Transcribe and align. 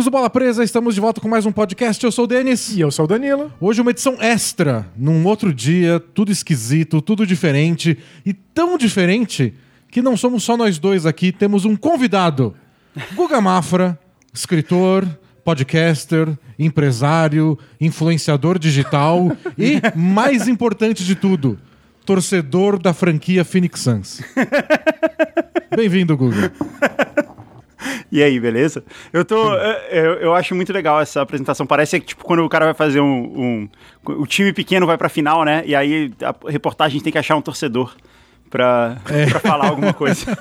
amigos 0.00 0.04
do 0.04 0.10
Bola 0.10 0.30
Presa? 0.30 0.64
Estamos 0.64 0.94
de 0.94 1.00
volta 1.00 1.20
com 1.20 1.28
mais 1.28 1.44
um 1.44 1.52
podcast. 1.52 2.02
Eu 2.02 2.10
sou 2.10 2.24
o 2.24 2.26
Denis. 2.26 2.74
E 2.74 2.80
eu 2.80 2.90
sou 2.90 3.04
o 3.04 3.08
Danilo. 3.08 3.52
Hoje 3.60 3.82
uma 3.82 3.90
edição 3.90 4.16
extra, 4.18 4.88
num 4.96 5.26
outro 5.26 5.52
dia, 5.52 6.00
tudo 6.00 6.32
esquisito, 6.32 7.02
tudo 7.02 7.26
diferente. 7.26 7.98
E 8.24 8.32
tão 8.32 8.78
diferente 8.78 9.52
que 9.90 10.00
não 10.00 10.16
somos 10.16 10.42
só 10.42 10.56
nós 10.56 10.78
dois 10.78 11.04
aqui, 11.04 11.30
temos 11.30 11.66
um 11.66 11.76
convidado. 11.76 12.54
Guga 13.14 13.42
Mafra, 13.42 13.98
escritor, 14.32 15.06
podcaster, 15.44 16.28
empresário, 16.58 17.58
influenciador 17.78 18.58
digital 18.58 19.36
e, 19.58 19.82
mais 19.94 20.48
importante 20.48 21.04
de 21.04 21.14
tudo, 21.14 21.58
torcedor 22.06 22.78
da 22.78 22.94
franquia 22.94 23.44
Phoenix 23.44 23.80
Suns. 23.80 24.22
Bem-vindo, 25.76 26.16
Guga. 26.16 26.52
E 28.12 28.22
aí, 28.22 28.38
beleza? 28.40 28.82
Eu 29.12 29.24
tô. 29.24 29.54
Eu, 29.90 30.14
eu 30.14 30.34
acho 30.34 30.54
muito 30.54 30.72
legal 30.72 31.00
essa 31.00 31.22
apresentação. 31.22 31.64
Parece 31.66 31.98
que, 32.00 32.06
tipo, 32.06 32.24
quando 32.24 32.40
o 32.44 32.48
cara 32.48 32.64
vai 32.66 32.74
fazer 32.74 33.00
um. 33.00 33.68
um 34.04 34.12
o 34.20 34.26
time 34.26 34.52
pequeno 34.52 34.86
vai 34.86 34.98
pra 34.98 35.08
final, 35.08 35.44
né? 35.44 35.62
E 35.64 35.74
aí 35.74 36.12
a 36.22 36.34
reportagem 36.50 37.00
tem 37.00 37.12
que 37.12 37.18
achar 37.18 37.36
um 37.36 37.40
torcedor 37.42 37.94
pra, 38.50 38.98
É. 39.08 39.26
pra 39.26 39.40
falar 39.40 39.68
alguma 39.68 39.92
coisa. 39.92 40.26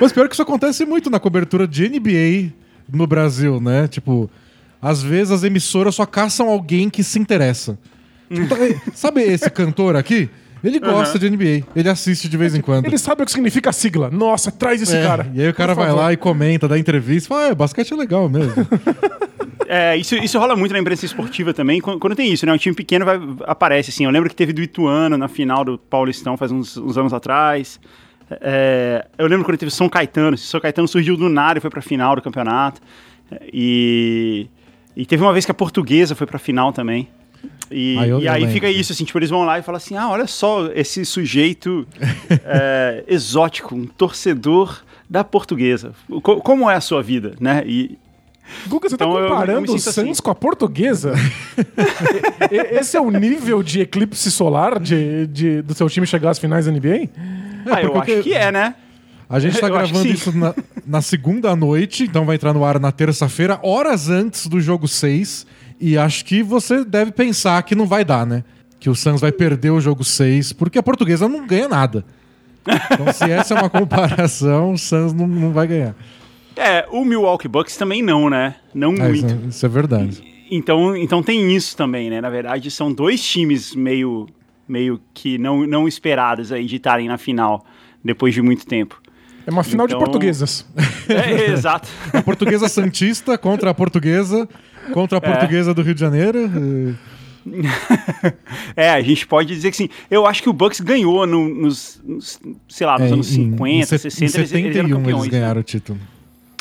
Mas 0.00 0.12
pior 0.12 0.28
que 0.28 0.34
isso 0.34 0.42
acontece 0.42 0.84
muito 0.84 1.10
na 1.10 1.18
cobertura 1.18 1.66
de 1.66 1.88
NBA 1.88 2.52
no 2.92 3.06
Brasil, 3.06 3.60
né? 3.60 3.88
Tipo, 3.88 4.30
às 4.80 5.02
vezes 5.02 5.32
as 5.32 5.42
emissoras 5.44 5.94
só 5.94 6.06
caçam 6.06 6.48
alguém 6.48 6.88
que 6.88 7.02
se 7.02 7.18
interessa. 7.18 7.78
Tipo, 8.32 8.48
tá- 8.48 8.56
Sabe 8.94 9.22
esse 9.22 9.50
cantor 9.50 9.96
aqui? 9.96 10.28
Ele 10.64 10.80
gosta 10.80 11.18
de 11.18 11.28
NBA, 11.28 11.66
ele 11.76 11.88
assiste 11.88 12.28
de 12.28 12.36
vez 12.36 12.54
em 12.54 12.60
quando. 12.60 12.86
Ele 12.86 12.96
sabe 12.96 13.22
o 13.22 13.26
que 13.26 13.30
significa 13.32 13.68
a 13.70 13.72
sigla. 13.72 14.10
Nossa, 14.10 14.50
traz 14.50 14.80
esse 14.80 14.96
É, 14.96 15.02
cara. 15.02 15.30
E 15.34 15.42
aí 15.42 15.48
o 15.48 15.54
cara 15.54 15.74
Por 15.74 15.80
vai 15.82 15.90
favor. 15.90 16.02
lá 16.02 16.12
e 16.12 16.16
comenta, 16.16 16.66
dá 16.66 16.78
entrevista, 16.78 17.28
fala, 17.28 17.50
ah, 17.50 17.54
basquete 17.54 17.92
é 17.92 17.96
legal 17.96 18.28
mesmo. 18.28 18.54
É, 19.66 19.96
isso, 19.96 20.14
isso 20.16 20.38
rola 20.38 20.54
muito 20.54 20.72
na 20.72 20.78
imprensa 20.78 21.06
esportiva 21.06 21.54
também, 21.54 21.80
quando, 21.80 21.98
quando 21.98 22.14
tem 22.14 22.30
isso, 22.30 22.44
né? 22.44 22.52
Um 22.52 22.56
time 22.58 22.76
pequeno 22.76 23.04
vai, 23.04 23.18
aparece, 23.46 23.88
assim. 23.90 24.04
Eu 24.04 24.10
lembro 24.10 24.28
que 24.28 24.36
teve 24.36 24.52
do 24.52 24.60
Ituano 24.60 25.16
na 25.16 25.26
final 25.26 25.64
do 25.64 25.78
Paulistão 25.78 26.36
faz 26.36 26.52
uns, 26.52 26.76
uns 26.76 26.98
anos 26.98 27.14
atrás. 27.14 27.80
É, 28.30 29.06
eu 29.16 29.26
lembro 29.26 29.44
quando 29.44 29.56
teve 29.56 29.70
São 29.72 29.88
Caetano. 29.88 30.36
São 30.36 30.60
Caetano 30.60 30.86
surgiu 30.86 31.16
do 31.16 31.30
nada 31.30 31.58
e 31.58 31.60
foi 31.62 31.70
pra 31.70 31.80
final 31.80 32.14
do 32.14 32.20
campeonato. 32.20 32.80
E, 33.52 34.48
e 34.96 35.06
teve 35.06 35.22
uma 35.22 35.32
vez 35.32 35.44
que 35.44 35.50
a 35.50 35.54
portuguesa 35.54 36.14
foi 36.14 36.26
pra 36.26 36.38
final 36.38 36.72
também. 36.72 37.08
E, 37.70 37.96
Ah, 37.98 38.06
eu- 38.06 38.20
e 38.20 38.28
aí 38.28 38.40
lembro 38.40 38.54
fica 38.54 38.68
disso. 38.68 38.80
isso, 38.80 38.92
assim, 38.92 39.04
tipo, 39.04 39.18
eles 39.18 39.30
vão 39.30 39.42
lá 39.44 39.58
e 39.58 39.62
falam 39.62 39.76
assim: 39.78 39.96
ah, 39.96 40.08
olha 40.10 40.26
só 40.26 40.66
esse 40.74 41.04
sujeito 41.04 41.86
é, 42.44 43.02
exótico, 43.08 43.74
um 43.74 43.86
torcedor 43.86 44.82
da 45.08 45.24
portuguesa. 45.24 45.92
Co- 46.22 46.40
como 46.40 46.70
é 46.70 46.74
a 46.76 46.80
sua 46.80 47.02
vida, 47.02 47.34
né? 47.40 47.62
E, 47.66 47.98
Guga, 48.66 48.88
você 48.90 48.94
Então 48.96 49.10
tá 49.14 49.18
eu- 49.18 49.24
eu 49.24 49.30
comparando 49.30 49.72
o 49.74 49.78
Suns 49.78 49.98
assim. 49.98 50.22
com 50.22 50.30
a 50.30 50.34
portuguesa? 50.34 51.14
E- 52.50 52.54
e- 52.56 52.78
Esse 52.78 52.96
é 52.96 53.00
o 53.00 53.10
nível 53.10 53.62
de 53.62 53.80
eclipse 53.80 54.30
solar 54.30 54.78
de, 54.78 55.26
de- 55.28 55.62
do 55.62 55.74
seu 55.74 55.88
time 55.88 56.06
chegar 56.06 56.30
às 56.30 56.38
finais 56.38 56.66
da 56.66 56.72
NBA? 56.72 57.08
ah, 57.70 57.82
eu 57.82 57.98
acho 58.00 58.22
que 58.22 58.34
é, 58.34 58.52
né? 58.52 58.74
A 59.28 59.40
gente 59.40 59.58
tá 59.58 59.66
Eu 59.68 59.72
que 59.72 59.78
gravando 59.78 60.06
isso 60.06 60.36
na, 60.36 60.54
na 60.86 61.00
segunda 61.00 61.56
noite, 61.56 62.04
então 62.04 62.26
vai 62.26 62.36
entrar 62.36 62.52
no 62.52 62.62
ar 62.64 62.78
na 62.78 62.92
terça-feira, 62.92 63.58
horas 63.62 64.10
antes 64.10 64.46
do 64.46 64.60
jogo 64.60 64.86
6. 64.86 65.46
E 65.80 65.98
acho 65.98 66.24
que 66.24 66.42
você 66.42 66.84
deve 66.84 67.12
pensar 67.12 67.62
que 67.62 67.74
não 67.74 67.86
vai 67.86 68.04
dar, 68.04 68.26
né? 68.26 68.44
Que 68.80 68.88
o 68.90 68.94
Suns 68.94 69.20
vai 69.20 69.32
perder 69.32 69.70
o 69.70 69.80
jogo 69.80 70.04
6, 70.04 70.52
porque 70.52 70.78
a 70.78 70.82
portuguesa 70.82 71.28
não 71.28 71.46
ganha 71.46 71.68
nada. 71.68 72.04
Então, 72.66 73.12
se 73.12 73.24
essa 73.30 73.54
é 73.54 73.58
uma 73.58 73.68
comparação, 73.70 74.72
o 74.72 74.78
Suns 74.78 75.12
não, 75.12 75.26
não 75.26 75.52
vai 75.52 75.66
ganhar. 75.66 75.94
É, 76.56 76.86
o 76.90 77.04
Milwaukee 77.04 77.48
Bucks 77.48 77.76
também 77.76 78.02
não, 78.02 78.30
né? 78.30 78.54
Não 78.72 78.94
É, 78.94 79.08
muito. 79.08 79.26
isso, 79.26 79.38
isso 79.48 79.66
é 79.66 79.68
verdade. 79.68 80.22
Então, 80.50 80.96
então 80.96 81.22
tem 81.22 81.54
isso 81.54 81.76
também, 81.76 82.08
né? 82.10 82.20
Na 82.20 82.30
verdade, 82.30 82.70
são 82.70 82.92
dois 82.92 83.22
times 83.22 83.74
meio, 83.74 84.26
meio 84.68 85.00
que 85.12 85.36
não, 85.36 85.66
não 85.66 85.88
esperados 85.88 86.52
aí 86.52 86.66
de 86.66 86.76
estarem 86.76 87.08
na 87.08 87.18
final 87.18 87.64
depois 88.04 88.32
de 88.34 88.40
muito 88.42 88.64
tempo. 88.66 89.00
É 89.46 89.50
uma 89.50 89.64
final 89.64 89.86
Então- 89.86 89.98
de 89.98 90.04
portuguesas. 90.04 90.64
É, 91.08 91.50
exato. 91.50 91.88
A 92.12 92.22
portuguesa 92.22 92.68
Santista 92.68 93.36
contra 93.36 93.70
a 93.70 93.74
portuguesa, 93.74 94.48
contra 94.92 95.18
a 95.18 95.20
portuguesa 95.20 95.72
do 95.74 95.82
Rio 95.82 95.94
de 95.94 96.00
Janeiro. 96.00 96.38
É, 98.74 98.88
a 98.90 99.02
gente 99.02 99.26
pode 99.26 99.48
dizer 99.54 99.70
que 99.70 99.76
sim. 99.76 99.88
Eu 100.10 100.26
acho 100.26 100.42
que 100.42 100.48
o 100.48 100.52
Bucks 100.52 100.80
ganhou 100.80 101.26
no- 101.26 101.46
nos, 101.48 102.00
nos, 102.02 102.40
sei 102.68 102.86
lá, 102.86 102.98
nos 102.98 103.10
é, 103.10 103.12
anos 103.12 103.30
em- 103.36 103.50
50, 103.50 103.68
em, 103.68 103.84
se- 103.84 103.98
60, 103.98 104.24
em 104.24 104.24
eles, 104.24 104.34
eles 104.34 104.54
eram 104.54 104.62
71 104.64 104.80
eles, 104.80 104.92
campeões. 104.96 105.24
né? 105.24 105.28
ganharam 105.38 105.60
o 105.60 105.62
título. 105.62 105.98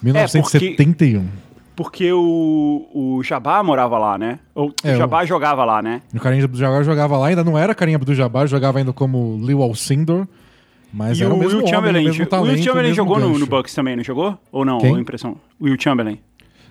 É, 0.01 0.05
1971. 0.05 1.25
Porque 1.75 2.11
o, 2.11 2.85
o 2.93 3.23
Jabá 3.23 3.63
morava 3.63 3.97
lá, 3.97 4.17
né? 4.17 4.39
Ou 4.53 4.73
É, 4.83 4.93
o 4.93 4.97
Jabá 4.97 5.25
jogava 5.25 5.63
lá, 5.63 5.81
né? 5.81 6.01
O 6.13 6.19
Carinha 6.19 6.47
do 6.47 6.57
Jabbar 6.57 6.83
jogava 6.83 7.17
lá, 7.17 7.27
ainda 7.27 7.43
não 7.45 7.57
era 7.57 7.73
Carinha 7.73 7.97
do 7.97 8.13
Jabbar, 8.13 8.45
jogava 8.47 8.77
ainda 8.77 8.91
como 8.93 9.39
Lil 9.41 9.61
Alcindor. 9.63 10.27
Mas 10.93 11.17
E 11.17 11.23
era 11.23 11.33
o 11.33 11.37
o 11.37 11.39
mesmo 11.39 11.53
Will 11.59 11.59
homem, 11.65 11.73
Chamberlain, 11.73 12.03
o 12.03 12.07
mesmo 12.09 12.23
o 12.23 12.27
talento, 12.27 12.55
Will 12.55 12.63
Chamberlain 12.63 12.91
o 12.91 12.93
jogou 12.95 13.19
no, 13.19 13.39
no 13.39 13.47
Bucks 13.47 13.73
também, 13.73 13.95
não 13.95 14.03
jogou? 14.03 14.37
Ou 14.51 14.63
não? 14.65 14.77
Quem? 14.79 14.91
Ou 14.91 14.99
impressão? 14.99 15.37
O 15.59 15.63
Will 15.63 15.77
Chamberlain. 15.79 16.19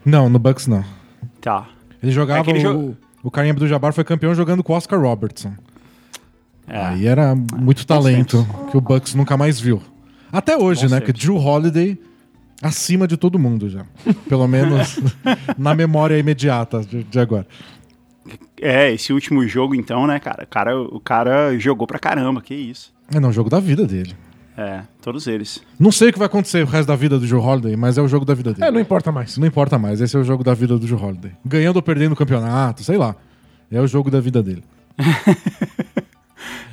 Não, 0.04 0.28
no 0.28 0.38
Bucks 0.38 0.66
não. 0.68 0.84
Tá. 1.42 1.68
Ele 2.02 2.10
jogava. 2.12 2.50
É 2.50 2.54
o, 2.54 2.58
jo- 2.58 2.96
o 3.22 3.30
Carinha 3.30 3.52
do 3.52 3.68
Jabbar 3.68 3.92
foi 3.92 4.02
campeão 4.04 4.34
jogando 4.34 4.62
com 4.64 4.72
o 4.72 4.76
Oscar 4.76 4.98
Robertson. 4.98 5.52
É. 6.66 6.78
Aí 6.86 7.06
era 7.06 7.34
muito 7.34 7.86
talento 7.86 8.46
que 8.70 8.76
o 8.76 8.80
Bucks 8.80 9.14
nunca 9.14 9.36
mais 9.36 9.60
viu. 9.60 9.82
Até 10.32 10.56
hoje, 10.56 10.84
né? 10.84 11.00
senso. 11.00 11.02
Que 11.02 11.12
Drew 11.12 11.36
Holiday 11.36 11.98
acima 12.62 13.06
de 13.06 13.16
todo 13.16 13.38
mundo 13.38 13.68
já. 13.68 13.84
Pelo 14.28 14.46
menos 14.48 14.98
na 15.58 15.74
memória 15.74 16.16
imediata 16.18 16.80
de, 16.80 17.02
de 17.04 17.18
agora. 17.18 17.46
É, 18.60 18.92
esse 18.92 19.12
último 19.12 19.46
jogo, 19.48 19.74
então, 19.74 20.06
né, 20.06 20.20
cara? 20.20 20.44
O 20.44 20.46
cara, 20.46 20.80
o 20.80 21.00
cara 21.00 21.58
jogou 21.58 21.86
pra 21.86 21.98
caramba, 21.98 22.40
que 22.40 22.54
isso. 22.54 22.92
É 23.12 23.18
não, 23.18 23.32
jogo 23.32 23.50
da 23.50 23.58
vida 23.58 23.84
dele. 23.84 24.14
É, 24.56 24.82
todos 25.00 25.26
eles. 25.26 25.62
Não 25.78 25.90
sei 25.90 26.10
o 26.10 26.12
que 26.12 26.18
vai 26.18 26.26
acontecer 26.26 26.62
o 26.62 26.66
resto 26.66 26.88
da 26.88 26.96
vida 26.96 27.18
do 27.18 27.26
Drew 27.26 27.40
Holiday, 27.42 27.74
mas 27.76 27.96
é 27.96 28.02
o 28.02 28.08
jogo 28.08 28.24
da 28.24 28.34
vida 28.34 28.52
dele. 28.52 28.66
É, 28.66 28.70
não 28.70 28.80
importa 28.80 29.10
mais. 29.10 29.38
Não 29.38 29.46
importa 29.46 29.78
mais, 29.78 30.00
esse 30.00 30.14
é 30.14 30.18
o 30.20 30.24
jogo 30.24 30.44
da 30.44 30.52
vida 30.54 30.78
do 30.78 30.86
Drew 30.86 31.02
Holiday. 31.02 31.32
Ganhando 31.44 31.76
ou 31.76 31.82
perdendo 31.82 32.12
o 32.12 32.16
campeonato, 32.16 32.84
sei 32.84 32.98
lá. 32.98 33.16
É 33.70 33.80
o 33.80 33.86
jogo 33.86 34.10
da 34.10 34.20
vida 34.20 34.42
dele. 34.42 34.62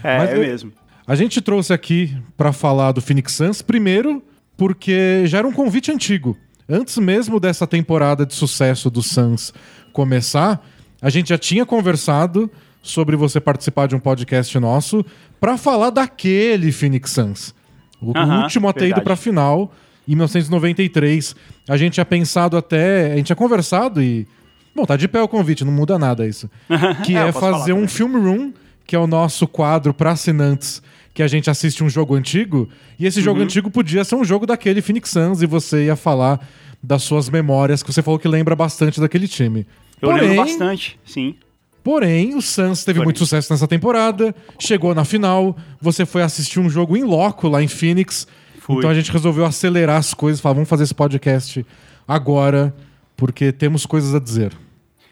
É, 0.04 0.18
Mas 0.18 0.30
é 0.30 0.36
eu- 0.38 0.42
mesmo. 0.42 0.72
A 1.06 1.16
gente 1.16 1.42
trouxe 1.42 1.74
aqui 1.74 2.16
pra 2.38 2.54
falar 2.54 2.92
do 2.92 3.02
Phoenix 3.02 3.34
Suns, 3.34 3.62
primeiro 3.62 4.24
porque 4.56 5.24
já 5.26 5.40
era 5.40 5.48
um 5.48 5.52
convite 5.52 5.92
antigo. 5.92 6.38
Antes 6.68 6.98
mesmo 6.98 7.40
dessa 7.40 7.66
temporada 7.66 8.26
de 8.26 8.34
sucesso 8.36 8.90
do 8.90 9.02
Suns 9.02 9.54
começar, 9.92 10.64
a 11.02 11.10
gente 11.10 11.30
já 11.30 11.38
tinha 11.38 11.66
conversado 11.66 12.50
sobre 12.82 13.16
você 13.16 13.40
participar 13.40 13.88
de 13.88 13.96
um 13.96 14.00
podcast 14.00 14.58
nosso 14.60 15.04
pra 15.40 15.58
falar 15.58 15.90
daquele 15.90 16.72
Phoenix 16.72 17.12
Suns. 17.12 17.56
O 18.02 18.14
último 18.44 18.68
a 18.70 18.74
ter 18.74 18.80
ido 18.86 18.88
verdade. 18.96 19.04
pra 19.06 19.16
final, 19.16 19.74
em 20.08 20.16
1993. 20.16 21.36
A 21.68 21.78
gente 21.78 21.94
tinha 21.94 22.06
pensado 22.06 22.58
até. 22.58 23.14
A 23.14 23.16
gente 23.18 23.28
tinha 23.28 23.36
conversado 23.36 24.02
e. 24.02 24.28
Bom, 24.76 24.86
tá 24.86 24.96
de 24.96 25.08
pé 25.08 25.22
o 25.22 25.28
convite, 25.28 25.66
não 25.66 25.72
muda 25.72 25.98
nada 26.00 26.28
isso. 26.28 26.50
Que 27.06 27.16
É, 27.16 27.28
é 27.28 27.32
fazer 27.32 27.74
um. 27.74 27.88
Film 27.88 28.14
Room, 28.22 28.54
que 28.86 28.96
é 28.96 29.00
o 29.00 29.08
nosso 29.08 29.48
quadro 29.48 29.94
para 29.94 30.12
assinantes, 30.12 30.82
que 31.14 31.22
a 31.24 31.28
gente 31.28 31.50
assiste 31.50 31.84
um 31.84 31.90
jogo 31.90 32.16
antigo, 32.16 32.70
e 32.98 33.06
esse 33.06 33.20
Uhum. 33.20 33.26
jogo 33.26 33.42
antigo 33.42 33.70
podia 33.70 34.04
ser 34.06 34.16
um 34.16 34.24
jogo 34.24 34.46
daquele 34.46 34.82
Phoenix 34.82 35.10
Suns, 35.10 35.42
e 35.42 35.46
você 35.46 35.86
ia 35.86 35.96
falar 35.96 36.40
das 36.82 37.04
suas 37.04 37.30
memórias, 37.30 37.84
que 37.84 37.92
você 37.92 38.02
falou 38.02 38.18
que 38.18 38.28
lembra 38.28 38.56
bastante 38.56 39.02
daquele 39.02 39.28
time. 39.28 39.66
Eu 40.02 40.10
porém, 40.12 40.30
lembro 40.30 40.46
bastante, 40.46 40.98
sim. 41.06 41.36
Porém, 41.84 42.36
o 42.36 42.42
Suns 42.42 42.84
teve 42.84 42.98
Porém. 43.00 43.06
muito 43.08 43.20
sucesso 43.20 43.52
nessa 43.52 43.68
temporada, 43.68 44.36
chegou 44.60 44.94
na 44.96 45.04
final, 45.06 45.56
você 45.82 46.06
foi 46.06 46.22
assistir 46.22 46.60
um 46.60 46.70
jogo 46.70 46.96
em 46.98 47.04
loco 47.04 47.48
lá 47.48 47.62
em 47.64 47.68
Phoenix, 47.68 48.28
Fui. 48.60 48.78
então 48.78 48.90
a 48.90 48.94
gente 48.94 49.12
resolveu 49.12 49.46
acelerar 49.46 49.98
as 49.98 50.14
coisas, 50.14 50.40
falar, 50.42 50.54
vamos 50.56 50.70
fazer 50.70 50.84
esse 50.84 50.94
podcast 50.96 51.66
agora, 52.08 52.74
porque 53.16 53.52
temos 53.52 53.86
coisas 53.86 54.14
a 54.16 54.20
dizer. 54.20 54.54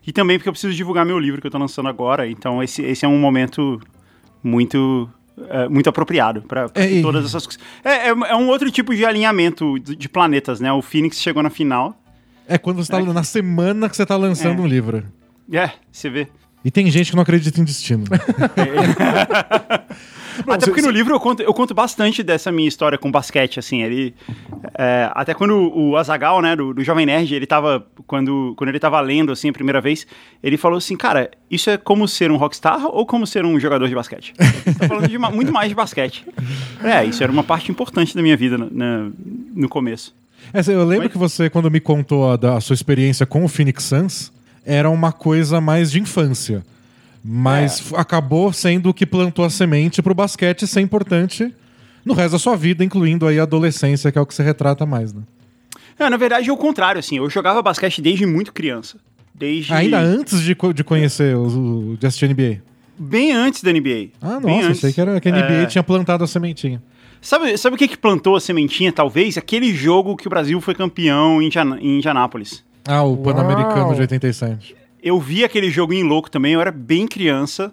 E 0.06 0.12
também 0.14 0.38
porque 0.38 0.48
eu 0.50 0.54
preciso 0.54 0.74
divulgar 0.74 1.06
meu 1.06 1.20
livro 1.20 1.42
que 1.42 1.48
eu 1.48 1.52
tô 1.52 1.58
lançando 1.58 1.90
agora, 1.90 2.28
então 2.30 2.64
esse, 2.64 2.82
esse 2.82 3.04
é 3.06 3.08
um 3.08 3.20
momento 3.20 3.80
muito 4.44 5.10
é, 5.50 5.68
muito 5.68 5.88
apropriado 5.90 6.42
para 6.42 6.68
É, 6.74 7.02
todas 7.02 7.26
essas 7.26 7.46
coisas. 7.46 7.62
É, 7.84 8.08
é, 8.08 8.10
é 8.10 8.36
um 8.36 8.48
outro 8.48 8.72
tipo 8.72 8.96
de 8.96 9.06
alinhamento 9.06 9.78
de, 9.80 9.96
de 9.96 10.10
planetas, 10.10 10.60
né? 10.60 10.72
O 10.72 10.82
Phoenix 10.82 11.20
chegou 11.22 11.44
na 11.44 11.50
final. 11.50 11.96
É 12.48 12.58
quando 12.58 12.78
você 12.78 12.92
tá 12.92 13.00
na 13.02 13.24
semana 13.24 13.90
que 13.90 13.96
você 13.96 14.06
tá 14.06 14.16
lançando 14.16 14.60
É. 14.60 14.62
um 14.64 14.68
livro. 14.68 15.04
É, 15.52 15.72
você 15.92 16.10
vê. 16.10 16.28
E 16.68 16.70
tem 16.70 16.92
gente 16.92 17.12
que 17.12 17.16
não 17.16 17.24
acredita 17.24 17.62
em 17.62 17.64
destino. 17.64 18.04
até 20.46 20.66
porque 20.66 20.82
no 20.82 20.90
livro 20.90 21.16
eu 21.16 21.20
conto, 21.20 21.42
eu 21.42 21.54
conto 21.54 21.74
bastante 21.74 22.22
dessa 22.22 22.52
minha 22.52 22.68
história 22.68 22.98
com 22.98 23.10
basquete, 23.10 23.58
assim, 23.58 23.84
ele... 23.84 24.14
é, 24.78 25.10
até 25.14 25.34
quando 25.34 25.72
o 25.74 25.96
Azagal, 25.96 26.42
né, 26.42 26.58
do, 26.58 26.74
do 26.74 26.84
Jovem 26.84 27.06
Nerd, 27.06 27.34
ele 27.34 27.46
tava, 27.46 27.88
quando, 28.06 28.54
quando 28.58 28.68
ele 28.70 28.80
tava 28.80 29.00
lendo, 29.00 29.32
assim, 29.32 29.48
a 29.48 29.54
primeira 29.54 29.80
vez, 29.80 30.06
ele 30.44 30.58
falou 30.58 30.78
assim, 30.78 30.98
cara, 30.98 31.32
isso 31.50 31.70
é 31.70 31.78
como 31.78 32.06
ser 32.06 32.32
um 32.32 32.36
rockstar 32.36 32.86
ou 32.86 33.06
como 33.06 33.26
ser 33.26 33.46
um 33.46 33.58
jogador 33.58 33.88
de 33.88 33.96
basquete? 33.96 34.34
Ele 34.66 34.76
tá 34.76 34.90
falando 34.90 35.08
de 35.08 35.18
muito 35.18 35.54
mais 35.54 35.70
de 35.70 35.76
basquete. 35.76 36.26
É, 36.84 37.06
isso 37.06 37.24
era 37.24 37.32
uma 37.32 37.46
parte 37.46 37.72
importante 37.72 38.14
da 38.14 38.22
minha 38.22 38.36
vida 38.36 38.58
na- 38.58 38.68
na- 38.70 39.10
no 39.56 39.70
começo. 39.70 40.14
É, 40.54 40.60
eu 40.70 40.84
lembro 40.84 41.06
Mas- 41.06 41.14
que 41.14 41.18
você, 41.18 41.50
quando 41.50 41.72
me 41.72 41.80
contou 41.80 42.30
a, 42.30 42.36
da 42.36 42.58
a 42.58 42.60
sua 42.62 42.74
experiência 42.74 43.26
com 43.26 43.46
o 43.46 43.48
Phoenix 43.48 43.86
Suns, 43.86 44.36
era 44.68 44.90
uma 44.90 45.12
coisa 45.12 45.60
mais 45.62 45.90
de 45.92 46.00
infância. 46.00 46.64
Mas 47.24 47.92
É. 47.92 48.00
acabou 48.00 48.54
sendo 48.54 48.90
o 48.90 48.94
que 48.94 49.06
plantou 49.06 49.44
a 49.44 49.50
semente 49.50 50.02
pro 50.02 50.14
basquete 50.14 50.68
ser 50.68 50.82
importante 50.82 51.54
no 52.06 52.14
resto 52.14 52.34
da 52.34 52.40
sua 52.40 52.56
vida, 52.56 52.84
incluindo 52.84 53.26
aí 53.28 53.40
a 53.40 53.44
adolescência, 53.44 54.12
que 54.12 54.18
é 54.18 54.22
o 54.22 54.26
que 54.26 54.34
você 54.34 54.44
retrata 54.44 54.86
mais, 54.86 55.12
né? 55.14 55.22
Não, 56.00 56.10
na 56.10 56.18
verdade 56.18 56.50
é 56.50 56.54
o 56.54 56.58
contrário, 56.58 57.00
assim. 57.00 57.18
Eu 57.18 57.30
jogava 57.30 57.62
basquete 57.62 58.02
desde 58.02 58.26
muito 58.26 58.54
criança. 58.54 58.98
Desde. 59.34 59.74
Ainda 59.74 60.00
antes 60.00 60.42
de, 60.42 60.54
co- 60.56 60.74
de 60.74 60.84
conhecer 60.84 61.36
o, 61.36 61.92
o 61.94 61.98
de 61.98 62.06
assistir 62.08 62.30
NBA. 62.30 62.62
Bem 62.98 63.32
antes 63.32 63.62
da 63.62 63.72
NBA. 63.72 64.10
Ah, 64.22 64.40
Bem 64.40 64.56
nossa, 64.58 64.68
antes. 64.70 64.82
sei 64.82 64.94
que, 64.94 65.02
era, 65.02 65.20
que 65.20 65.28
a 65.28 65.32
NBA 65.32 65.54
É. 65.64 65.66
tinha 65.66 65.84
plantado 65.84 66.24
a 66.24 66.28
sementinha. 66.28 66.82
Sabe, 67.22 67.58
sabe 67.58 67.76
o 67.76 67.80
que, 67.80 67.88
que 67.88 67.98
plantou 67.98 68.36
a 68.36 68.40
sementinha, 68.40 68.92
talvez? 68.92 69.38
Aquele 69.38 69.74
jogo 69.74 70.16
que 70.16 70.28
o 70.28 70.30
Brasil 70.30 70.60
foi 70.62 70.74
campeão 70.76 71.42
em, 71.42 71.50
em 71.82 71.98
Indianápolis. 71.98 72.64
Ah, 72.88 73.04
o 73.04 73.18
Pan-Americano 73.18 73.94
de 73.96 74.02
87. 74.02 74.76
Eu 75.04 75.20
vi 75.20 75.44
aquele 75.44 75.70
jogo 75.70 75.94
em 75.94 76.04
louco 76.04 76.30
também, 76.32 76.54
eu 76.54 76.62
era 76.62 76.72
bem 76.72 77.08
criança, 77.08 77.72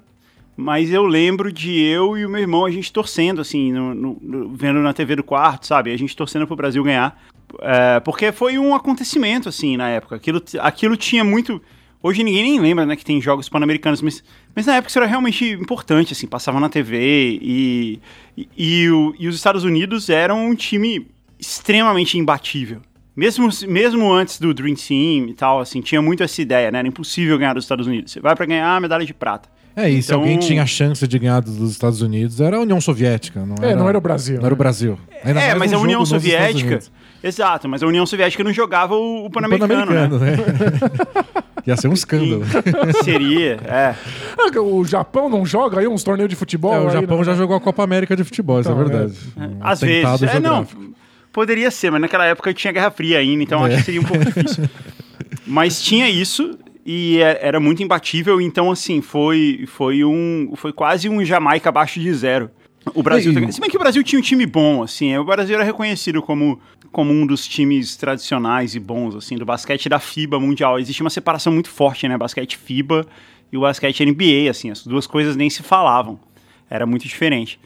mas 0.56 0.92
eu 0.92 1.04
lembro 1.04 1.52
de 1.52 1.80
eu 1.82 2.16
e 2.16 2.24
o 2.24 2.28
meu 2.30 2.40
irmão, 2.40 2.64
a 2.64 2.70
gente 2.70 2.92
torcendo, 2.92 3.40
assim, 3.40 3.72
no- 3.72 3.94
no- 3.94 4.18
no- 4.20 4.48
vendo 4.54 4.80
na 4.80 4.92
TV 4.92 5.16
do 5.16 5.24
quarto, 5.24 5.66
sabe? 5.66 5.90
A 5.92 5.96
gente 5.96 6.14
torcendo 6.14 6.46
pro 6.46 6.54
Brasil 6.56 6.82
ganhar. 6.84 7.18
É, 7.60 8.00
porque 8.00 8.32
foi 8.32 8.58
um 8.58 8.74
acontecimento, 8.74 9.48
assim, 9.48 9.76
na 9.76 9.88
época. 9.88 10.16
Aquilo, 10.16 10.42
aquilo 10.60 10.96
tinha 10.96 11.22
muito. 11.24 11.60
Hoje 12.02 12.22
ninguém 12.22 12.42
nem 12.42 12.60
lembra, 12.60 12.84
né, 12.84 12.96
que 12.96 13.04
tem 13.04 13.20
jogos 13.20 13.48
pan-americanos, 13.48 14.02
mas, 14.02 14.22
mas 14.54 14.66
na 14.66 14.74
época 14.76 14.90
isso 14.90 14.98
era 14.98 15.06
realmente 15.06 15.48
importante, 15.52 16.12
assim, 16.12 16.26
passava 16.26 16.60
na 16.60 16.68
TV 16.68 17.38
e, 17.40 18.00
e, 18.36 18.48
e 18.84 18.90
o- 18.90 19.14
e 19.18 19.26
os 19.26 19.34
Estados 19.34 19.64
Unidos 19.64 20.10
eram 20.10 20.44
um 20.46 20.54
time 20.54 21.06
extremamente 21.40 22.18
imbatível. 22.18 22.80
Mesmo, 23.16 23.48
mesmo 23.68 24.12
antes 24.12 24.40
do 24.40 24.52
Dream 24.52 24.74
Team 24.74 25.28
e 25.28 25.34
tal, 25.34 25.60
assim, 25.60 25.80
tinha 25.80 26.02
muito 26.02 26.22
essa 26.22 26.42
ideia, 26.42 26.70
né? 26.72 26.80
Era 26.80 26.88
impossível 26.88 27.38
ganhar 27.38 27.54
dos 27.54 27.64
Estados 27.64 27.86
Unidos. 27.86 28.12
Você 28.12 28.20
vai 28.20 28.34
pra 28.34 28.44
ganhar 28.44 28.74
a 28.76 28.80
medalha 28.80 29.06
de 29.06 29.14
prata. 29.14 29.48
É, 29.76 29.88
e 29.90 30.00
se 30.02 30.08
Então- 30.10 30.20
alguém 30.20 30.38
tinha 30.38 30.64
chance 30.66 31.06
de 31.06 31.18
ganhar 31.18 31.40
dos 31.40 31.70
Estados 31.70 32.00
Unidos, 32.00 32.40
era 32.40 32.56
a 32.56 32.60
União 32.60 32.80
Soviética, 32.80 33.44
não 33.44 33.56
era, 33.56 33.70
É, 33.72 33.74
não 33.76 33.88
era 33.88 33.98
o 33.98 34.00
Brasil. 34.00 34.38
Não 34.38 34.44
era 34.46 34.54
o 34.54 34.56
Brasil. 34.56 34.98
Ainda 35.24 35.40
é, 35.40 35.46
mais 35.54 35.58
mas 35.58 35.72
um 35.72 35.76
a 35.76 35.80
União 35.80 36.04
Soviética. 36.06 36.78
Exato, 37.22 37.68
mas 37.68 37.82
a 37.82 37.86
União 37.86 38.04
Soviética 38.06 38.44
não 38.44 38.52
jogava 38.52 38.94
o, 38.94 39.24
o 39.26 39.30
Pan-Americano, 39.30 39.86
Pan-Americano, 39.86 40.18
né? 40.18 40.36
né? 40.36 40.44
Ia 41.66 41.76
ser 41.76 41.88
um 41.88 41.92
escândalo. 41.94 42.42
Seria, 43.02 43.58
é. 43.64 43.94
Ah, 44.38 44.60
O 44.60 44.84
Japão 44.84 45.30
não 45.30 45.46
joga 45.46 45.80
aí 45.80 45.88
uns 45.88 46.04
torneios 46.04 46.28
de 46.28 46.36
futebol? 46.36 46.74
É, 46.74 46.80
o 46.80 46.86
aí, 46.88 46.92
Japão 46.92 47.18
né? 47.18 47.24
já 47.24 47.34
jogou 47.34 47.56
a 47.56 47.60
Copa 47.60 47.82
América 47.82 48.14
de 48.14 48.22
futebol, 48.22 48.60
isso 48.60 48.68
é 48.68 48.72
Então, 48.72 48.84
verdade. 48.84 49.14
é. 49.38 49.46
Um 49.46 49.56
Às 49.60 49.80
vezes. 49.80 50.22
É, 50.34 50.40
não. 50.40 50.66
Poderia 51.34 51.70
ser, 51.70 51.90
mas 51.90 52.00
naquela 52.00 52.24
época 52.24 52.54
tinha 52.54 52.72
Guerra 52.72 52.90
Fria 52.90 53.18
ainda, 53.18 53.42
então 53.42 53.62
acho 53.64 53.76
que 53.78 53.82
seria 53.82 54.00
um 54.00 54.04
pouco 54.04 54.24
difícil. 54.24 54.64
Mas 55.46 55.82
tinha 55.82 56.08
isso 56.08 56.58
e 56.86 57.18
é- 57.20 57.38
era 57.42 57.60
muito 57.60 57.82
imbatível, 57.82 58.40
então 58.40 58.70
assim, 58.70 59.02
foi, 59.02 59.64
foi 59.66 60.02
um. 60.04 60.52
Foi 60.56 60.72
quase 60.72 61.08
um 61.08 61.22
Jamaica 61.24 61.68
abaixo 61.68 62.00
de 62.00 62.12
zero. 62.14 62.50
O 62.94 63.02
Brasil. 63.02 63.32
E- 63.32 63.52
Se 63.52 63.60
bem 63.60 63.68
que 63.68 63.76
o 63.76 63.80
Brasil 63.80 64.02
tinha 64.02 64.18
um 64.18 64.22
time 64.22 64.46
bom, 64.46 64.82
assim, 64.82 65.14
o 65.18 65.24
Brasil 65.24 65.54
era 65.56 65.64
reconhecido 65.64 66.22
como, 66.22 66.58
como 66.92 67.12
um 67.12 67.26
dos 67.26 67.46
times 67.46 67.94
tradicionais 67.96 68.74
e 68.74 68.80
bons, 68.80 69.14
assim, 69.16 69.36
do 69.36 69.44
basquete 69.44 69.88
da 69.88 69.98
FIBA 69.98 70.38
mundial. 70.40 70.78
Existe 70.78 71.02
uma 71.02 71.10
separação 71.10 71.52
muito 71.52 71.68
forte, 71.68 72.06
né? 72.08 72.16
Basquete 72.16 72.56
FIBA 72.56 73.06
e 73.52 73.56
o 73.56 73.60
basquete 73.62 74.04
NBA, 74.04 74.50
assim, 74.50 74.70
as 74.70 74.86
duas 74.86 75.06
coisas 75.06 75.36
nem 75.36 75.50
se 75.50 75.62
falavam. 75.62 76.18
Era 76.70 76.86
muito 76.86 77.06
diferente. 77.06 77.58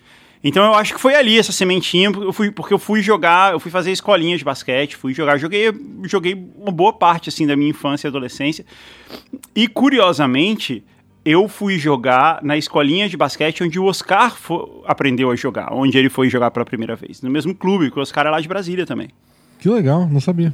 Então 0.42 0.64
eu 0.64 0.74
acho 0.74 0.94
que 0.94 1.00
foi 1.00 1.14
ali 1.14 1.36
essa 1.38 1.50
sementinha, 1.52 2.12
porque 2.12 2.26
eu 2.28 2.32
fui, 2.32 2.50
porque 2.50 2.72
eu 2.74 2.78
fui 2.78 3.02
jogar, 3.02 3.52
eu 3.52 3.58
fui 3.60 3.70
fazer 3.70 3.90
escolinha 3.90 4.36
de 4.38 4.44
basquete, 4.44 4.96
fui 4.96 5.12
jogar, 5.12 5.36
joguei, 5.36 5.72
joguei 6.04 6.34
uma 6.56 6.70
boa 6.70 6.92
parte 6.92 7.28
assim 7.28 7.46
da 7.46 7.56
minha 7.56 7.70
infância 7.70 8.06
e 8.06 8.08
adolescência. 8.08 8.64
E 9.54 9.66
curiosamente, 9.66 10.84
eu 11.24 11.48
fui 11.48 11.76
jogar 11.78 12.38
na 12.42 12.56
escolinha 12.56 13.08
de 13.08 13.16
basquete 13.16 13.62
onde 13.64 13.78
o 13.78 13.84
Oscar 13.84 14.34
fo- 14.36 14.82
aprendeu 14.86 15.30
a 15.30 15.36
jogar, 15.36 15.72
onde 15.72 15.98
ele 15.98 16.08
foi 16.08 16.28
jogar 16.30 16.50
pela 16.52 16.64
primeira 16.64 16.94
vez, 16.94 17.20
no 17.20 17.28
mesmo 17.30 17.54
clube, 17.54 17.90
que 17.90 17.98
o 17.98 18.02
Oscar 18.02 18.26
é 18.26 18.30
lá 18.30 18.40
de 18.40 18.46
Brasília 18.48 18.86
também. 18.86 19.08
Que 19.58 19.68
legal, 19.68 20.08
não 20.08 20.20
sabia. 20.20 20.52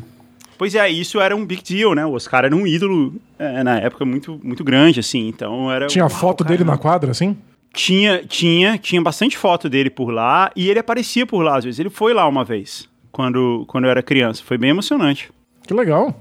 Pois 0.57 0.75
é, 0.75 0.89
isso 0.89 1.21
era 1.21 1.37
um 1.37 1.45
big 1.45 1.63
deal, 1.63 1.95
né? 1.95 2.07
O 2.07 2.13
Oscar 2.15 2.45
era 2.45 2.57
um 2.57 2.67
ídolo 2.67 3.15
é, 3.39 3.63
na 3.63 3.79
época 3.79 4.05
muito, 4.05 4.41
muito 4.43 4.65
grande, 4.65 5.01
assim. 5.01 5.29
Então 5.29 5.71
era. 5.71 5.89
Tinha 5.89 6.05
Uau, 6.05 6.11
foto 6.11 6.43
cara, 6.45 6.57
dele 6.57 6.65
na 6.69 6.79
quadra, 6.79 7.11
assim? 7.11 7.37
Tinha, 7.75 8.25
tinha, 8.25 8.79
tinha 8.79 9.03
bastante 9.03 9.37
foto 9.37 9.69
dele 9.69 9.91
por 9.91 10.11
lá 10.11 10.51
e 10.55 10.71
ele 10.71 10.79
aparecia 10.79 11.27
por 11.27 11.43
lá 11.43 11.59
às 11.59 11.65
vezes. 11.65 11.81
Ele 11.81 11.91
foi 11.91 12.15
lá 12.15 12.27
uma 12.27 12.45
vez, 12.45 12.89
quando, 13.13 13.65
quando 13.67 13.85
eu 13.85 13.91
era 13.91 14.03
criança. 14.03 14.43
Foi 14.45 14.57
bem 14.57 14.71
emocionante. 14.71 15.31
Que 15.67 15.75
legal. 15.75 16.19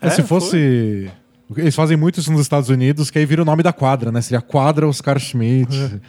É, 0.00 0.06
É, 0.06 0.10
se 0.10 0.22
fosse. 0.22 1.10
Eles 1.56 1.74
fazem 1.74 1.96
muito 1.96 2.18
isso 2.20 2.32
nos 2.32 2.40
Estados 2.40 2.68
Unidos, 2.70 3.10
que 3.10 3.18
aí 3.18 3.26
vira 3.26 3.42
o 3.42 3.44
nome 3.44 3.62
da 3.62 3.72
quadra, 3.72 4.10
né? 4.12 4.20
Seria 4.22 4.40
quadra 4.40 4.86
Oscar 4.88 5.18
Schmidt. 5.18 5.76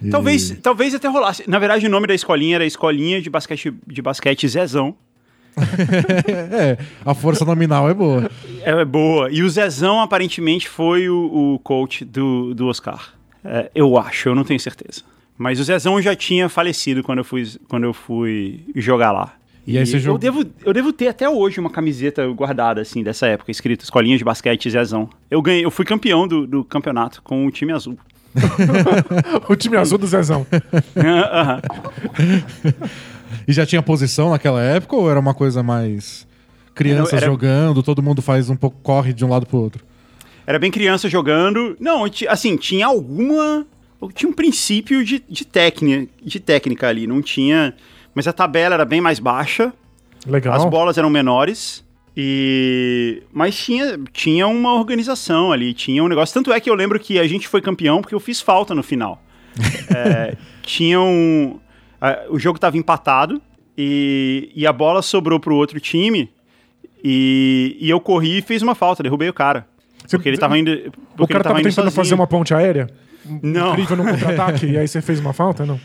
E- 0.00 0.10
Talvez, 0.10 0.56
talvez 0.62 0.94
até 0.94 1.08
rolasse. 1.08 1.42
Na 1.48 1.58
verdade, 1.58 1.84
o 1.84 1.90
nome 1.90 2.06
da 2.06 2.14
escolinha 2.14 2.54
era 2.54 2.64
Escolinha 2.64 3.20
de 3.20 3.28
Basquete, 3.28 3.74
de 3.84 4.00
basquete 4.00 4.46
Zezão. 4.46 4.94
É, 6.52 6.78
a 7.04 7.14
força 7.14 7.44
nominal 7.44 7.90
é 7.90 7.94
boa. 7.94 8.30
É, 8.62 8.70
é 8.70 8.84
boa. 8.84 9.28
E 9.30 9.42
o 9.42 9.50
Zezão, 9.50 10.00
aparentemente, 10.00 10.68
foi 10.68 11.08
o, 11.08 11.54
o 11.54 11.58
coach 11.58 12.04
do, 12.04 12.54
do 12.54 12.68
Oscar. 12.68 13.12
É, 13.50 13.70
eu 13.74 13.96
acho, 13.98 14.28
eu 14.28 14.34
não 14.34 14.44
tenho 14.44 14.60
certeza. 14.60 15.02
Mas 15.36 15.58
o 15.58 15.64
Zezão 15.64 16.00
já 16.02 16.14
tinha 16.14 16.48
falecido 16.48 17.02
quando 17.02 17.18
eu 17.18 17.24
fui, 17.24 17.48
quando 17.68 17.84
eu 17.84 17.94
fui 17.94 18.64
jogar 18.74 19.12
lá. 19.12 19.34
E 19.66 19.76
aí 19.78 19.86
você 19.86 20.08
eu, 20.08 20.18
devo, 20.18 20.44
eu 20.64 20.72
devo 20.72 20.92
ter 20.92 21.08
até 21.08 21.28
hoje 21.28 21.60
uma 21.60 21.70
camiseta 21.70 22.26
guardada, 22.28 22.80
assim, 22.80 23.02
dessa 23.02 23.26
época, 23.26 23.50
escrito 23.50 23.84
Escolinha 23.84 24.16
de 24.16 24.24
Basquete 24.24 24.70
Zezão. 24.70 25.08
Eu 25.30 25.40
ganhei, 25.42 25.64
eu 25.64 25.70
fui 25.70 25.84
campeão 25.84 26.26
do, 26.26 26.46
do 26.46 26.64
campeonato 26.64 27.22
com 27.22 27.46
o 27.46 27.50
time 27.50 27.72
azul. 27.72 27.98
O 29.48 29.56
time 29.56 29.76
azul 29.76 29.98
do 29.98 30.06
Zezão. 30.06 30.46
Aham. 30.96 31.60
E 33.46 33.52
já 33.52 33.64
tinha 33.64 33.82
posição 33.82 34.30
naquela 34.30 34.62
época 34.62 34.96
ou 34.96 35.10
era 35.10 35.18
uma 35.18 35.34
coisa 35.34 35.62
mais. 35.62 36.26
Crianças 36.74 37.14
Era- 37.14 37.26
jogando, 37.26 37.82
todo 37.82 38.02
mundo 38.02 38.22
faz 38.22 38.48
um 38.50 38.56
pouco, 38.56 38.78
corre 38.82 39.12
de 39.12 39.24
um 39.24 39.28
lado 39.28 39.46
pro 39.46 39.58
outro. 39.58 39.84
Era 40.48 40.58
bem 40.58 40.70
criança 40.70 41.10
jogando. 41.10 41.76
Não, 41.78 42.06
assim, 42.26 42.56
tinha 42.56 42.86
alguma. 42.86 43.66
Tinha 44.14 44.30
um 44.30 44.32
princípio 44.32 45.04
de, 45.04 45.22
de, 45.28 45.44
técnica, 45.44 46.10
de 46.22 46.40
técnica 46.40 46.88
ali. 46.88 47.06
Não 47.06 47.20
tinha. 47.20 47.74
Mas 48.14 48.26
a 48.26 48.32
tabela 48.32 48.74
era 48.74 48.86
bem 48.86 48.98
mais 48.98 49.18
baixa, 49.18 49.74
Legal. 50.26 50.54
as 50.54 50.64
bolas 50.64 50.96
eram 50.96 51.10
menores. 51.10 51.84
E. 52.16 53.22
Mas 53.30 53.62
tinha, 53.62 54.00
tinha 54.10 54.48
uma 54.48 54.72
organização 54.72 55.52
ali, 55.52 55.74
tinha 55.74 56.02
um 56.02 56.08
negócio. 56.08 56.32
Tanto 56.32 56.50
é 56.50 56.58
que 56.58 56.70
eu 56.70 56.74
lembro 56.74 56.98
que 56.98 57.18
a 57.18 57.28
gente 57.28 57.46
foi 57.46 57.60
campeão 57.60 58.00
porque 58.00 58.14
eu 58.14 58.20
fiz 58.20 58.40
falta 58.40 58.74
no 58.74 58.82
final. 58.82 59.22
É, 59.94 60.34
tinha 60.62 60.98
um. 60.98 61.60
a- 62.00 62.24
o 62.30 62.38
jogo 62.38 62.56
estava 62.56 62.78
empatado 62.78 63.42
e, 63.76 64.50
e 64.54 64.66
a 64.66 64.72
bola 64.72 65.02
sobrou 65.02 65.38
pro 65.38 65.54
outro 65.54 65.78
time. 65.78 66.30
E, 67.04 67.76
e 67.78 67.90
eu 67.90 68.00
corri 68.00 68.38
e 68.38 68.42
fiz 68.42 68.62
uma 68.62 68.74
falta, 68.74 69.02
derrubei 69.02 69.28
o 69.28 69.32
cara. 69.34 69.67
Você- 70.06 70.16
Porque 70.16 70.28
ele 70.28 70.38
tava 70.38 70.58
indo. 70.58 70.70
Porque 70.70 70.92
O 70.92 71.26
cara 71.26 71.38
ele 71.38 71.42
tava 71.42 71.42
tava 71.42 71.60
indo 71.60 71.68
tentando 71.68 71.84
sozinho. 71.86 71.92
fazer 72.04 72.14
uma 72.14 72.26
ponte 72.26 72.54
aérea? 72.54 72.88
Não. 73.42 73.72
Incrível 73.72 73.96
no 73.98 74.04
contra-ataque, 74.04 74.66
e 74.66 74.78
aí 74.78 74.88
você 74.88 75.02
fez 75.02 75.20
uma 75.20 75.32
falta? 75.32 75.66
Não. 75.66 75.78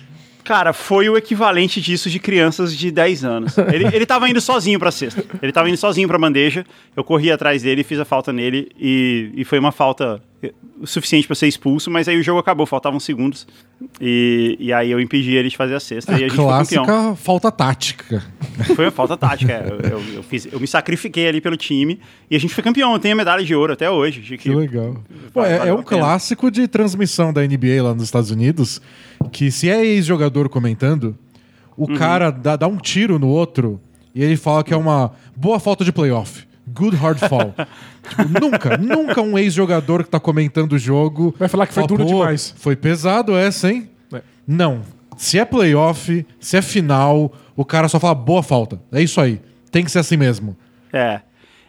Cara, 0.44 0.74
foi 0.74 1.10
o 1.10 1.18
equivalente 1.18 1.80
disso 1.80 2.10
de 2.10 2.20
crianças 2.20 2.76
de 2.76 2.92
10 2.92 3.24
anos. 3.24 3.58
Ele, 3.58 3.86
ele 3.96 4.06
tava 4.06 4.30
indo 4.30 4.42
sozinho 4.42 4.78
pra 4.78 4.92
cesta. 4.92 5.24
Ele 5.42 5.52
tava 5.52 5.70
indo 5.70 5.78
sozinho 5.78 6.08
pra 6.08 6.20
bandeja. 6.20 6.66
Eu 6.96 7.04
corri 7.04 7.32
atrás 7.32 7.64
dele, 7.64 7.84
fiz 7.84 8.00
a 8.00 8.06
falta 8.06 8.34
nele 8.34 8.70
e, 8.78 9.32
e 9.36 9.46
foi 9.46 9.58
uma 9.58 9.72
falta 9.72 10.22
o 10.80 10.88
suficiente 10.88 11.26
pra 11.26 11.36
ser 11.36 11.48
expulso, 11.48 11.90
mas 11.90 12.08
aí 12.08 12.20
o 12.20 12.24
jogo 12.24 12.40
acabou, 12.40 12.66
faltavam 12.66 13.00
segundos. 13.00 13.48
E, 14.02 14.58
e 14.60 14.74
aí 14.74 14.92
eu 14.92 15.00
impedi 15.00 15.36
ele 15.36 15.50
de 15.50 15.56
fazer 15.58 15.76
a 15.76 15.80
cesta 15.80 16.12
e 16.14 16.16
a 16.16 16.18
gente 16.28 16.36
foi 16.36 16.46
campeão. 16.46 16.86
clássica 16.86 17.16
falta 17.16 17.52
tática. 17.52 18.24
Foi 18.76 18.86
uma 18.86 18.92
falta 18.92 19.16
tática. 19.16 19.52
é. 19.54 19.68
Eu, 19.70 19.98
eu, 19.98 20.14
eu 20.16 20.24
fiz, 20.24 20.48
eu 20.52 20.60
me 20.60 20.68
sacrifiquei 20.68 21.28
ali 21.28 21.40
pelo 21.40 21.56
time 21.56 22.00
e 22.30 22.36
a 22.36 22.40
gente 22.40 22.54
foi 22.54 22.64
campeão. 22.64 22.94
Eu 22.94 23.00
tenho 23.00 23.14
a 23.14 23.18
medalha 23.18 23.44
de 23.44 23.56
ouro 23.56 23.74
até 23.74 23.90
hoje. 23.90 24.22
de 24.22 24.38
Que 24.38 24.50
legal. 24.50 25.02
Pô, 25.34 25.44
é, 25.44 25.70
é 25.70 25.74
um 25.74 25.84
clássico 25.84 26.52
de 26.52 26.68
transmissão 26.68 27.32
da 27.32 27.42
NBA 27.42 27.82
lá 27.82 27.94
nos 27.94 28.04
Estados 28.04 28.32
Unidos, 28.32 28.82
que 29.32 29.51
se 29.51 29.70
é 29.70 29.84
ex-jogador 29.86 30.50
comentando, 30.50 31.18
o 31.77 31.89
Uhum. 31.89 31.98
cara 31.98 32.32
dá, 32.32 32.56
dá 32.56 32.68
um 32.68 32.77
tiro 32.77 33.18
no 33.20 33.27
outro 33.27 33.80
e 34.13 34.24
ele 34.24 34.38
fala 34.38 34.63
que 34.63 34.74
é 34.74 34.77
uma 34.77 35.12
boa 35.36 35.60
falta 35.60 35.84
de 35.84 35.92
playoff. 35.92 36.46
Good 36.68 36.96
hard 36.96 37.20
fall. 37.20 37.53
Tipo, 38.03 38.39
nunca, 38.39 38.77
nunca 38.77 39.22
um 39.22 39.38
ex-jogador 39.38 40.03
que 40.03 40.10
tá 40.10 40.20
comentando 40.20 40.74
o 40.74 40.77
jogo 40.77 41.34
Vai 41.39 41.48
falar 41.48 41.68
que 41.68 41.74
foi 41.74 41.84
fala, 41.84 41.88
duro 41.88 42.03
"Pô, 42.06 42.10
demais." 42.20 42.53
Foi 42.58 42.75
pesado 42.75 43.34
essa, 43.36 43.72
hein? 43.72 43.89
É. 44.13 44.22
Não. 44.46 44.82
Se 45.15 45.39
é 45.39 45.46
playoff, 45.46 46.25
se 46.39 46.58
é 46.58 46.62
final, 46.62 47.32
o 47.56 47.63
cara 47.63 47.88
só 47.88 48.00
fala 48.00 48.13
boa 48.15 48.44
falta. 48.44 48.82
É 48.92 49.01
isso 49.01 49.22
aí. 49.22 49.39
Tem 49.72 49.86
que 49.86 49.92
ser 49.92 50.00
assim 50.00 50.18
mesmo. 50.18 50.56
É. 50.92 51.22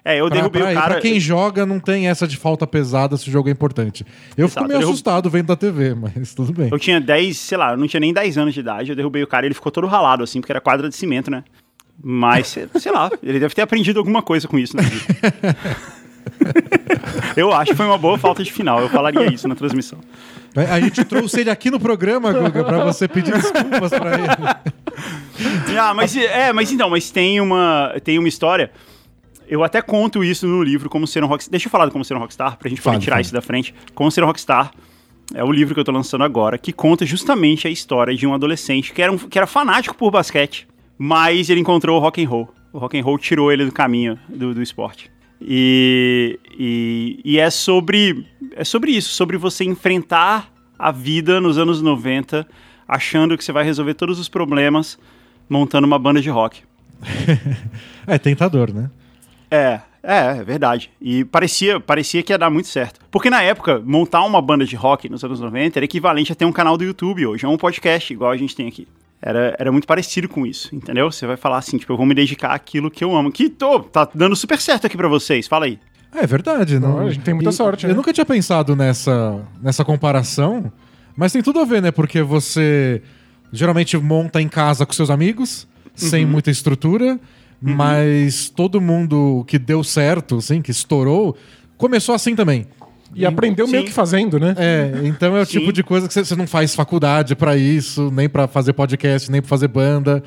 É, 0.04 0.20
eu 0.20 0.26
Pra, 0.26 0.36
derrubei 0.36 0.62
pra- 0.62 0.70
o 0.70 0.74
cara. 0.74 0.92
pra 0.94 1.00
quem 1.00 1.18
joga, 1.18 1.64
não 1.64 1.80
tem 1.80 2.08
essa 2.08 2.28
de 2.28 2.36
falta 2.36 2.66
pesada 2.66 3.16
se 3.16 3.26
o 3.28 3.32
jogo 3.32 3.48
é 3.48 3.52
importante. 3.52 4.04
Eu 4.36 4.48
fico 4.48 4.60
Exato, 4.60 4.66
meio 4.68 4.76
eu 4.76 4.80
derrub- 4.80 4.92
assustado 4.92 5.30
vendo 5.30 5.46
da 5.46 5.56
TV, 5.56 5.94
mas 5.98 6.34
tudo 6.34 6.52
bem. 6.52 6.68
Eu 6.70 6.78
tinha 6.78 7.00
10, 7.00 7.38
sei 7.38 7.56
lá, 7.56 7.70
eu 7.72 7.76
não 7.78 7.86
tinha 7.88 8.00
nem 8.00 8.12
10 8.12 8.36
anos 8.36 8.52
de 8.52 8.60
idade, 8.60 8.90
eu 8.90 8.96
derrubei 8.96 9.22
o 9.22 9.26
cara 9.26 9.46
e 9.46 9.48
ele 9.48 9.54
ficou 9.54 9.72
todo 9.72 9.86
ralado, 9.86 10.22
assim, 10.22 10.40
porque 10.40 10.52
era 10.52 10.60
quadra 10.60 10.88
de 10.90 10.94
cimento, 10.96 11.30
né? 11.30 11.42
Mas, 12.02 12.48
sei 12.78 12.92
lá, 12.92 13.10
ele 13.22 13.38
deve 13.40 13.54
ter 13.54 13.62
aprendido 13.62 13.98
alguma 13.98 14.20
coisa 14.20 14.46
com 14.46 14.58
isso 14.58 14.76
vida. 14.76 15.04
eu 17.36 17.52
acho 17.52 17.70
que 17.70 17.76
foi 17.76 17.86
uma 17.86 17.98
boa 17.98 18.18
falta 18.18 18.42
de 18.42 18.52
final. 18.52 18.80
Eu 18.80 18.88
falaria 18.88 19.32
isso 19.32 19.48
na 19.48 19.54
transmissão. 19.54 19.98
A 20.70 20.80
gente 20.80 21.04
trouxe 21.04 21.40
ele 21.40 21.50
aqui 21.50 21.70
no 21.70 21.80
programa, 21.80 22.32
Guga, 22.32 22.62
pra 22.64 22.84
você 22.84 23.08
pedir 23.08 23.32
desculpas 23.32 23.90
pra 23.90 24.14
ele. 24.14 25.78
Ah, 25.78 25.92
mas, 25.94 26.16
é, 26.16 26.52
mas 26.52 26.70
então, 26.70 26.88
mas 26.90 27.10
tem 27.10 27.40
uma, 27.40 27.94
tem 28.04 28.18
uma 28.18 28.28
história. 28.28 28.70
Eu 29.48 29.62
até 29.62 29.82
conto 29.82 30.24
isso 30.24 30.46
no 30.46 30.62
livro, 30.62 30.88
Como 30.88 31.06
Ser 31.06 31.22
um 31.22 31.26
Rockstar. 31.26 31.50
Deixa 31.50 31.66
eu 31.66 31.70
falar 31.70 31.86
do 31.86 31.92
Como 31.92 32.04
Ser 32.04 32.14
um 32.14 32.18
Rockstar, 32.18 32.56
pra 32.58 32.68
gente 32.68 32.80
poder 32.80 32.98
tirar 32.98 33.20
isso 33.20 33.32
da 33.32 33.40
frente. 33.40 33.74
Como 33.94 34.10
Ser 34.10 34.22
um 34.22 34.26
Rockstar 34.26 34.70
é 35.34 35.42
o 35.42 35.50
livro 35.50 35.74
que 35.74 35.80
eu 35.80 35.84
tô 35.84 35.92
lançando 35.92 36.24
agora, 36.24 36.58
que 36.58 36.72
conta 36.72 37.06
justamente 37.06 37.66
a 37.66 37.70
história 37.70 38.14
de 38.14 38.26
um 38.26 38.34
adolescente 38.34 38.92
que 38.92 39.00
era, 39.00 39.12
um, 39.12 39.16
que 39.16 39.38
era 39.38 39.46
fanático 39.46 39.94
por 39.94 40.10
basquete, 40.10 40.66
mas 40.98 41.48
ele 41.48 41.60
encontrou 41.60 41.98
o 41.98 42.00
rock 42.00 42.22
and 42.22 42.28
roll. 42.28 42.52
O 42.72 42.78
rock 42.78 42.98
and 42.98 43.04
roll 43.04 43.18
tirou 43.18 43.52
ele 43.52 43.64
do 43.64 43.72
caminho 43.72 44.18
do, 44.28 44.54
do 44.54 44.62
esporte. 44.62 45.10
E, 45.40 46.38
e, 46.58 47.20
e, 47.24 47.38
é 47.38 47.50
sobre 47.50 48.26
é 48.56 48.64
sobre 48.64 48.92
isso, 48.92 49.10
sobre 49.10 49.36
você 49.36 49.64
enfrentar 49.64 50.50
a 50.78 50.90
vida 50.90 51.40
nos 51.40 51.58
anos 51.58 51.82
90 51.82 52.46
achando 52.88 53.36
que 53.36 53.44
você 53.44 53.52
vai 53.52 53.64
resolver 53.64 53.94
todos 53.94 54.18
os 54.18 54.28
problemas 54.28 54.98
montando 55.48 55.86
uma 55.86 55.98
banda 55.98 56.20
de 56.20 56.30
rock. 56.30 56.62
é 58.06 58.18
tentador, 58.18 58.72
né? 58.72 58.90
É, 59.54 59.80
é, 60.02 60.38
é 60.38 60.44
verdade. 60.44 60.90
E 61.00 61.24
parecia, 61.24 61.78
parecia 61.80 62.22
que 62.22 62.32
ia 62.32 62.38
dar 62.38 62.50
muito 62.50 62.68
certo. 62.68 63.00
Porque 63.10 63.30
na 63.30 63.42
época, 63.42 63.80
montar 63.84 64.22
uma 64.24 64.42
banda 64.42 64.64
de 64.64 64.76
rock 64.76 65.08
nos 65.08 65.24
anos 65.24 65.40
90 65.40 65.78
era 65.78 65.84
equivalente 65.84 66.32
a 66.32 66.34
ter 66.34 66.44
um 66.44 66.52
canal 66.52 66.76
do 66.76 66.84
YouTube 66.84 67.26
hoje, 67.26 67.44
é 67.44 67.48
um 67.48 67.56
podcast 67.56 68.12
igual 68.12 68.30
a 68.30 68.36
gente 68.36 68.54
tem 68.54 68.68
aqui. 68.68 68.86
Era, 69.22 69.56
era 69.58 69.72
muito 69.72 69.86
parecido 69.86 70.28
com 70.28 70.44
isso, 70.44 70.74
entendeu? 70.74 71.10
Você 71.10 71.26
vai 71.26 71.38
falar 71.38 71.56
assim, 71.56 71.78
tipo, 71.78 71.90
eu 71.90 71.96
vou 71.96 72.04
me 72.04 72.14
dedicar 72.14 72.50
àquilo 72.50 72.90
que 72.90 73.02
eu 73.02 73.16
amo. 73.16 73.32
Que 73.32 73.48
tô, 73.48 73.80
tá 73.80 74.06
dando 74.14 74.36
super 74.36 74.60
certo 74.60 74.86
aqui 74.86 74.96
para 74.96 75.08
vocês, 75.08 75.46
fala 75.46 75.64
aí. 75.64 75.78
É 76.14 76.26
verdade, 76.26 76.78
não? 76.78 76.98
não 76.98 77.06
a 77.06 77.10
gente 77.10 77.24
tem 77.24 77.32
muita 77.32 77.48
e, 77.48 77.52
sorte. 77.52 77.84
Eu 77.84 77.88
né? 77.88 77.94
nunca 77.94 78.12
tinha 78.12 78.26
pensado 78.26 78.76
nessa, 78.76 79.40
nessa 79.62 79.84
comparação, 79.84 80.70
mas 81.16 81.32
tem 81.32 81.42
tudo 81.42 81.60
a 81.60 81.64
ver, 81.64 81.80
né? 81.80 81.90
Porque 81.90 82.22
você 82.22 83.00
geralmente 83.50 83.96
monta 83.96 84.42
em 84.42 84.48
casa 84.48 84.84
com 84.84 84.92
seus 84.92 85.08
amigos, 85.08 85.66
uhum. 85.86 85.90
sem 85.94 86.26
muita 86.26 86.50
estrutura, 86.50 87.18
uhum. 87.64 87.74
mas 87.74 88.48
todo 88.48 88.80
mundo 88.80 89.44
que 89.46 89.58
deu 89.58 89.82
certo, 89.82 90.36
assim, 90.36 90.60
que 90.60 90.70
estourou, 90.70 91.36
começou 91.76 92.14
assim 92.14 92.34
também. 92.36 92.66
E 93.14 93.24
aprendeu 93.24 93.66
Sim. 93.66 93.72
meio 93.72 93.84
que 93.84 93.92
fazendo, 93.92 94.40
né? 94.40 94.54
É, 94.58 95.02
então 95.04 95.36
é 95.36 95.42
o 95.42 95.46
Sim. 95.46 95.60
tipo 95.60 95.72
de 95.72 95.82
coisa 95.82 96.08
que 96.08 96.14
você 96.14 96.34
não 96.34 96.46
faz 96.46 96.74
faculdade 96.74 97.36
para 97.36 97.56
isso, 97.56 98.10
nem 98.10 98.28
para 98.28 98.48
fazer 98.48 98.72
podcast, 98.72 99.30
nem 99.30 99.40
para 99.40 99.48
fazer 99.48 99.68
banda. 99.68 100.22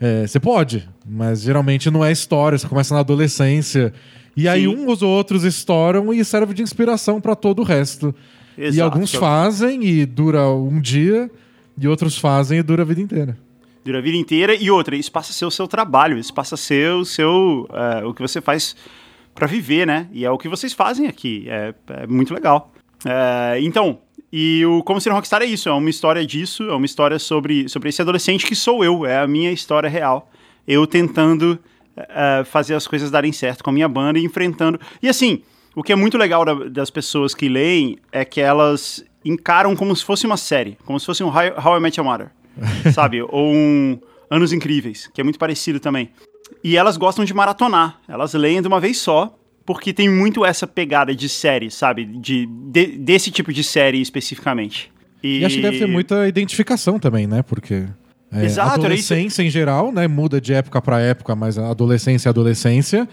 É, 0.00 0.26
você 0.26 0.38
pode, 0.38 0.88
mas 1.06 1.42
geralmente 1.42 1.90
não 1.90 2.04
é 2.04 2.12
história, 2.12 2.58
você 2.58 2.68
começa 2.68 2.94
na 2.94 3.00
adolescência. 3.00 3.92
E 4.36 4.48
aí 4.48 4.66
uns 4.66 5.02
ou 5.02 5.10
outros 5.10 5.44
estouram 5.44 6.12
e 6.12 6.24
serve 6.24 6.54
de 6.54 6.62
inspiração 6.62 7.20
para 7.20 7.34
todo 7.34 7.60
o 7.60 7.64
resto. 7.64 8.14
Exato. 8.56 8.76
E 8.76 8.80
alguns 8.80 9.14
fazem 9.14 9.84
e 9.84 10.06
dura 10.06 10.48
um 10.48 10.80
dia, 10.80 11.30
e 11.78 11.88
outros 11.88 12.18
fazem 12.18 12.58
e 12.58 12.62
dura 12.62 12.82
a 12.82 12.84
vida 12.84 13.00
inteira. 13.00 13.36
Dura 13.84 13.98
a 13.98 14.02
vida 14.02 14.16
inteira. 14.16 14.54
E 14.54 14.70
outra, 14.70 14.96
isso 14.96 15.10
passa 15.10 15.32
a 15.32 15.34
ser 15.34 15.44
o 15.44 15.50
seu 15.50 15.66
trabalho, 15.66 16.18
isso 16.18 16.32
passa 16.32 16.54
a 16.54 16.58
ser 16.58 16.92
o 16.92 17.04
seu. 17.04 17.68
Uh, 17.70 18.08
o 18.08 18.14
que 18.14 18.22
você 18.22 18.40
faz 18.40 18.76
para 19.34 19.46
viver, 19.46 19.86
né? 19.86 20.08
E 20.12 20.24
é 20.24 20.30
o 20.30 20.38
que 20.38 20.48
vocês 20.48 20.72
fazem 20.72 21.06
aqui. 21.06 21.46
É, 21.48 21.74
é 21.88 22.06
muito 22.06 22.32
legal. 22.34 22.72
É, 23.04 23.58
então, 23.60 23.98
e 24.32 24.64
o 24.64 24.82
Como 24.82 25.00
Ser 25.00 25.10
um 25.10 25.14
Rockstar 25.14 25.42
é 25.42 25.46
isso, 25.46 25.68
é 25.68 25.72
uma 25.72 25.90
história 25.90 26.24
disso, 26.24 26.64
é 26.64 26.74
uma 26.74 26.86
história 26.86 27.18
sobre, 27.18 27.68
sobre 27.68 27.88
esse 27.88 28.00
adolescente 28.00 28.46
que 28.46 28.54
sou 28.54 28.84
eu, 28.84 29.04
é 29.04 29.18
a 29.18 29.26
minha 29.26 29.50
história 29.50 29.88
real. 29.88 30.30
Eu 30.66 30.86
tentando 30.86 31.58
é, 31.96 32.44
fazer 32.44 32.74
as 32.74 32.86
coisas 32.86 33.10
darem 33.10 33.32
certo 33.32 33.64
com 33.64 33.70
a 33.70 33.72
minha 33.72 33.88
banda 33.88 34.18
e 34.18 34.24
enfrentando. 34.24 34.80
E 35.02 35.08
assim, 35.08 35.42
o 35.74 35.82
que 35.82 35.92
é 35.92 35.96
muito 35.96 36.16
legal 36.16 36.44
da, 36.44 36.54
das 36.68 36.90
pessoas 36.90 37.34
que 37.34 37.48
leem 37.48 37.98
é 38.10 38.24
que 38.24 38.40
elas 38.40 39.04
encaram 39.24 39.74
como 39.76 39.94
se 39.94 40.04
fosse 40.04 40.26
uma 40.26 40.36
série, 40.36 40.78
como 40.84 40.98
se 40.98 41.06
fosse 41.06 41.22
um 41.22 41.28
How, 41.28 41.52
How 41.64 41.76
I 41.76 41.80
Met 41.80 41.98
Your 41.98 42.08
Mother, 42.08 42.30
sabe? 42.94 43.22
Ou 43.22 43.52
um 43.52 43.98
Anos 44.30 44.52
Incríveis, 44.52 45.10
que 45.12 45.20
é 45.20 45.24
muito 45.24 45.38
parecido 45.38 45.78
também. 45.78 46.10
E 46.62 46.76
elas 46.76 46.96
gostam 46.96 47.24
de 47.24 47.34
maratonar. 47.34 48.00
Elas 48.08 48.34
leem 48.34 48.60
de 48.60 48.68
uma 48.68 48.80
vez 48.80 48.98
só, 48.98 49.36
porque 49.64 49.92
tem 49.92 50.08
muito 50.08 50.44
essa 50.44 50.66
pegada 50.66 51.14
de 51.14 51.28
série, 51.28 51.70
sabe? 51.70 52.04
De, 52.04 52.46
de 52.46 52.86
desse 52.98 53.30
tipo 53.30 53.52
de 53.52 53.62
série 53.62 54.00
especificamente. 54.00 54.90
E... 55.22 55.40
e 55.40 55.44
acho 55.44 55.56
que 55.56 55.62
deve 55.62 55.78
ter 55.78 55.86
muita 55.86 56.26
identificação 56.26 56.98
também, 56.98 57.26
né? 57.26 57.42
Porque. 57.42 57.86
É, 58.34 58.44
Exato, 58.46 58.80
adolescência 58.80 59.42
em 59.42 59.50
geral, 59.50 59.92
né? 59.92 60.08
Muda 60.08 60.40
de 60.40 60.54
época 60.54 60.80
para 60.80 60.98
época, 61.00 61.36
mas 61.36 61.58
adolescência 61.58 62.28
é 62.28 62.30
adolescência. 62.30 63.06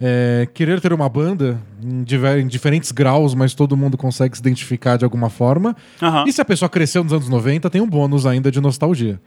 É, 0.00 0.46
querer 0.52 0.80
ter 0.80 0.92
uma 0.92 1.08
banda 1.08 1.60
em, 1.82 2.04
diver, 2.04 2.38
em, 2.38 2.46
diferentes 2.46 2.92
graus, 2.92 3.34
mas 3.34 3.54
todo 3.54 3.76
mundo 3.76 3.96
consegue 3.96 4.36
se 4.36 4.40
identificar 4.40 4.96
de 4.96 5.04
alguma 5.04 5.30
forma. 5.30 5.74
Uhum. 6.02 6.24
E 6.26 6.32
se 6.32 6.40
a 6.40 6.44
pessoa 6.44 6.68
cresceu 6.68 7.02
nos 7.02 7.12
anos 7.12 7.28
90, 7.28 7.70
tem 7.70 7.80
um 7.80 7.88
bônus 7.88 8.26
ainda 8.26 8.50
de 8.50 8.60
nostalgia. 8.60 9.20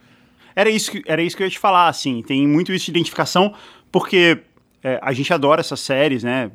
Era 0.54 0.70
isso, 0.70 0.92
que, 0.92 1.02
era 1.06 1.22
isso 1.22 1.36
que 1.36 1.42
eu 1.42 1.46
ia 1.46 1.50
te 1.50 1.58
falar, 1.58 1.88
assim. 1.88 2.22
Tem 2.22 2.46
muito 2.46 2.72
isso 2.72 2.86
de 2.86 2.90
identificação, 2.92 3.52
porque 3.90 4.38
é, 4.82 4.98
a 5.02 5.12
gente 5.12 5.32
adora 5.32 5.60
essas 5.60 5.80
séries, 5.80 6.22
né? 6.22 6.50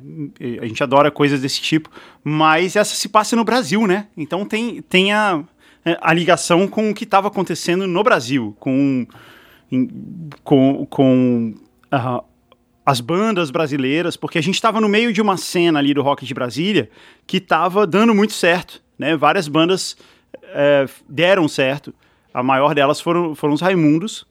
A 0.60 0.66
gente 0.66 0.82
adora 0.82 1.10
coisas 1.10 1.40
desse 1.40 1.60
tipo, 1.60 1.90
mas 2.24 2.74
essa 2.74 2.94
se 2.94 3.08
passa 3.08 3.36
no 3.36 3.44
Brasil, 3.44 3.86
né? 3.86 4.08
Então 4.16 4.44
tem, 4.44 4.82
tem 4.82 5.12
a, 5.12 5.42
é, 5.84 5.96
a 6.00 6.12
ligação 6.12 6.66
com 6.66 6.90
o 6.90 6.94
que 6.94 7.04
estava 7.04 7.28
acontecendo 7.28 7.86
no 7.86 8.02
Brasil, 8.02 8.56
com, 8.58 9.06
com, 10.42 10.86
com 10.86 11.54
uh, 11.92 12.24
as 12.86 13.00
bandas 13.00 13.50
brasileiras, 13.50 14.16
porque 14.16 14.38
a 14.38 14.40
gente 14.40 14.54
estava 14.54 14.80
no 14.80 14.88
meio 14.88 15.12
de 15.12 15.20
uma 15.20 15.36
cena 15.36 15.80
ali 15.80 15.92
do 15.92 16.02
rock 16.02 16.24
de 16.24 16.32
Brasília 16.32 16.88
que 17.26 17.38
estava 17.38 17.84
dando 17.84 18.14
muito 18.14 18.32
certo, 18.32 18.80
né? 18.96 19.16
Várias 19.16 19.48
bandas 19.48 19.96
é, 20.44 20.86
deram 21.08 21.48
certo. 21.48 21.92
A 22.32 22.44
maior 22.44 22.76
delas 22.76 23.00
foram, 23.00 23.34
foram 23.34 23.54
os 23.54 23.60
Raimundos, 23.60 24.24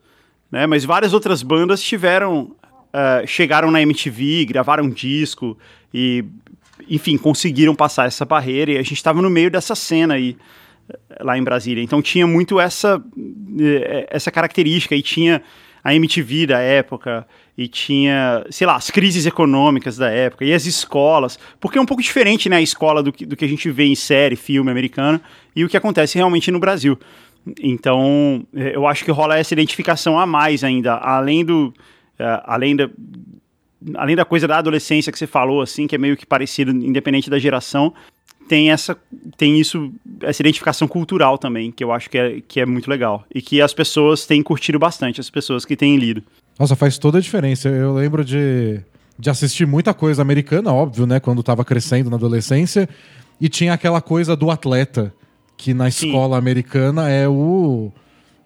né? 0.50 0.66
Mas 0.66 0.86
várias 0.86 1.14
outras 1.14 1.44
bandas 1.44 1.82
tiveram. 1.82 2.56
Uh, 2.96 3.28
chegaram 3.28 3.70
na 3.72 3.82
MTV, 3.82 4.46
gravaram 4.46 4.86
um 4.86 4.90
disco 4.90 5.58
e, 5.94 6.24
enfim, 6.90 7.18
conseguiram 7.18 7.76
passar 7.76 8.08
essa 8.08 8.24
barreira 8.24 8.72
e 8.72 8.78
a 8.78 8.82
gente 8.82 8.94
estava 8.94 9.22
no 9.22 9.30
meio 9.30 9.52
dessa 9.52 9.76
cena 9.76 10.14
aí 10.14 10.38
lá 11.20 11.38
em 11.38 11.44
Brasília. 11.44 11.84
Então 11.84 12.02
tinha 12.02 12.26
muito 12.26 12.58
essa, 12.58 13.04
eh, 13.60 14.08
essa 14.10 14.32
característica 14.32 14.96
e 14.96 15.02
tinha 15.02 15.42
a 15.84 15.94
MTV 15.94 16.48
da 16.48 16.60
época 16.60 17.28
e 17.58 17.68
tinha, 17.68 18.46
sei 18.50 18.68
lá, 18.68 18.76
as 18.76 18.90
crises 18.90 19.26
econômicas 19.26 19.98
da 19.98 20.10
época 20.10 20.44
e 20.44 20.54
as 20.54 20.66
escolas, 20.66 21.40
porque 21.60 21.78
é 21.78 21.82
um 21.82 21.86
pouco 21.86 22.04
diferente, 22.04 22.50
né, 22.50 22.58
a 22.58 22.62
escola 22.62 23.02
do 23.02 23.14
que, 23.14 23.26
do 23.26 23.36
que 23.36 23.46
a 23.46 23.48
gente 23.48 23.70
vê 23.72 23.86
em 23.86 23.96
série, 23.96 24.36
filme 24.36 24.70
americano 24.70 25.22
e 25.56 25.64
o 25.64 25.70
que 25.70 25.78
acontece 25.78 26.18
realmente 26.18 26.52
no 26.52 26.60
Brasil. 26.60 27.00
Então, 27.62 28.46
é, 28.54 28.76
eu 28.76 28.88
acho 28.88 29.06
que 29.06 29.12
rola 29.12 29.38
essa 29.38 29.54
identificação 29.54 30.20
a 30.20 30.26
mais 30.26 30.64
ainda, 30.64 30.96
além 30.96 31.46
do. 31.46 31.74
Uh, 32.20 32.42
além 32.44 32.76
da. 32.76 32.90
Além 33.94 34.16
da 34.16 34.26
coisa 34.26 34.48
da 34.48 34.58
adolescência 34.58 35.12
que 35.12 35.20
você 35.20 35.28
falou, 35.28 35.62
assim, 35.62 35.86
que 35.86 35.94
é 35.94 35.98
meio 35.98 36.18
que 36.18 36.26
parecido, 36.26 36.72
independente 36.72 37.30
da 37.30 37.38
geração, 37.38 37.94
tem 38.48 38.72
essa 38.72 38.98
tem 39.38 39.60
isso 39.60 39.94
essa 40.22 40.42
identificação 40.42 40.88
cultural 40.88 41.38
também 41.38 41.72
que 41.72 41.84
eu 41.84 41.92
acho 41.92 42.10
que 42.10 42.18
é, 42.18 42.42
que 42.48 42.60
é 42.60 42.66
muito 42.66 42.90
legal 42.90 43.26
e 43.34 43.42
que 43.42 43.62
as 43.62 43.74
pessoas 43.74 44.26
têm 44.26 44.42
curtido 44.42 44.80
bastante 44.80 45.20
as 45.20 45.30
pessoas 45.30 45.66
que 45.66 45.76
têm 45.76 45.98
lido 45.98 46.24
nossa 46.58 46.76
faz 46.76 46.98
toda 46.98 47.18
a 47.18 47.22
diferença 47.22 47.70
eu 47.70 47.94
lembro 47.94 48.24
de, 48.24 48.80
de 49.18 49.30
assistir 49.30 49.66
muita 49.66 49.94
coisa 49.94 50.22
americana 50.22 50.74
óbvio 50.74 51.06
né 51.06 51.20
quando 51.20 51.40
estava 51.40 51.64
crescendo 51.66 52.10
na 52.10 52.16
adolescência 52.16 52.88
e 53.40 53.50
tinha 53.50 53.74
aquela 53.74 54.02
coisa 54.02 54.36
do 54.36 54.50
atleta 54.50 55.14
que 55.58 55.74
na 55.74 55.90
Sim. 55.90 56.08
escola 56.08 56.38
americana 56.38 57.10
é 57.10 57.28
o, 57.28 57.92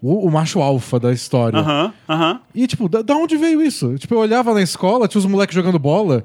o, 0.01 0.27
o 0.27 0.31
macho 0.31 0.61
alfa 0.61 0.99
da 0.99 1.11
história. 1.11 1.59
Aham, 1.59 1.85
uh 1.87 2.11
aham. 2.11 2.33
-huh, 2.33 2.35
uh 2.35 2.37
-huh. 2.37 2.41
E, 2.53 2.67
tipo, 2.67 2.89
da, 2.89 3.01
da, 3.01 3.15
onde 3.15 3.37
veio 3.37 3.61
isso? 3.61 3.95
Tipo, 3.97 4.15
eu 4.15 4.19
olhava 4.19 4.53
na 4.53 4.61
escola, 4.61 5.07
tinha 5.07 5.19
os 5.19 5.25
moleques 5.25 5.55
jogando 5.55 5.79
bola. 5.79 6.23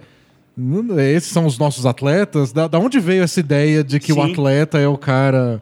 Esses 1.13 1.31
são 1.31 1.47
os 1.47 1.59
nossos 1.59 1.85
atletas. 1.85 2.53
Da, 2.53 2.69
da 2.69 2.79
onde 2.79 3.01
veio 3.01 3.25
essa 3.25 3.41
ideia 3.41 3.83
de 3.83 3.99
que 3.99 4.13
Sim. 4.13 4.19
o 4.19 4.23
atleta 4.23 4.79
é 4.79 4.87
o 4.87 4.97
cara. 4.97 5.61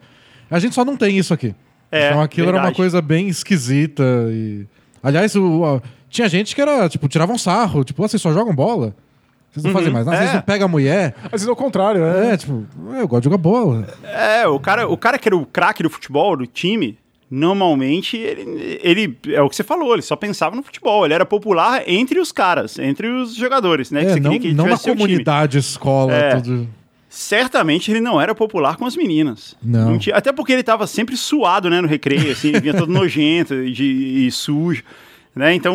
A 0.51 0.59
gente 0.59 0.75
só 0.75 0.85
não 0.85 0.97
tem 0.97 1.17
isso 1.17 1.33
aqui. 1.33 1.55
É, 1.91 2.09
então 2.09 2.21
aquilo 2.21 2.47
verdade. 2.47 2.67
era 2.67 2.73
uma 2.73 2.77
coisa 2.77 3.01
bem 3.01 3.29
esquisita. 3.29 4.03
E... 4.31 4.67
Aliás, 5.03 5.35
o, 5.35 5.81
tinha 6.13 6.29
gente 6.29 6.55
que 6.55 6.61
era, 6.61 6.89
tipo, 6.89 7.09
tiravam 7.09 7.35
um 7.35 7.39
sarro, 7.39 7.83
tipo, 7.83 8.01
vocês 8.01 8.21
só 8.21 8.33
jogam 8.33 8.55
bola. 8.55 8.95
Vocês 9.51 9.65
não 9.65 9.71
uhum. 9.71 9.77
fazem 9.79 9.93
mais 9.93 10.07
nada, 10.07 10.17
é. 10.17 10.21
vocês 10.21 10.35
não 10.35 10.43
pegam 10.43 10.67
a 10.67 10.69
mulher. 10.69 11.15
Às 11.25 11.31
vezes 11.33 11.49
é 11.49 11.51
o 11.51 11.57
contrário, 11.57 12.01
né? 12.01 12.33
É, 12.33 12.37
tipo, 12.37 12.65
eu 12.95 13.09
gosto 13.09 13.23
de 13.23 13.25
jogar 13.25 13.39
bola. 13.39 13.89
É, 14.05 14.47
o 14.47 14.61
cara, 14.61 14.89
o 14.89 14.97
cara 14.97 15.19
que 15.19 15.29
era 15.29 15.37
o 15.37 15.45
craque 15.45 15.83
do 15.83 15.91
futebol, 15.91 16.37
do 16.37 16.47
time, 16.47 16.99
normalmente 17.31 18.17
ele, 18.17 18.79
ele, 18.83 19.19
é 19.29 19.41
o 19.41 19.49
que 19.49 19.57
você 19.57 19.65
falou, 19.65 19.95
ele 19.95 20.03
só 20.03 20.17
pensava 20.17 20.55
no 20.55 20.63
futebol, 20.63 21.05
ele 21.05 21.15
era 21.15 21.25
popular 21.25 21.83
entre 21.87 22.21
os 22.21 22.31
caras, 22.31 22.79
entre 22.79 23.09
os 23.09 23.35
jogadores, 23.35 23.91
né? 23.91 24.03
É, 24.03 24.21
não, 24.21 24.39
não 24.39 24.67
na 24.67 24.79
comunidade, 24.79 25.59
escola, 25.59 26.15
é, 26.15 26.37
tudo. 26.37 26.69
Certamente 27.09 27.91
ele 27.91 28.01
não 28.01 28.19
era 28.19 28.35
popular 28.35 28.77
com 28.77 28.87
as 28.87 28.97
meninas. 28.97 29.55
Não. 29.63 29.93
não 29.93 29.99
tinha, 29.99 30.17
até 30.17 30.33
porque 30.33 30.53
ele 30.53 30.63
tava 30.63 30.87
sempre 30.87 31.15
suado, 31.15 31.69
né, 31.69 31.81
no 31.81 31.89
recreio, 31.89 32.33
assim, 32.33 32.49
ele 32.49 32.61
vinha 32.61 32.75
todo 32.75 32.89
nojento 32.93 33.71
de, 33.71 34.27
e 34.27 34.31
sujo. 34.31 34.83
Né? 35.35 35.55
Então, 35.55 35.75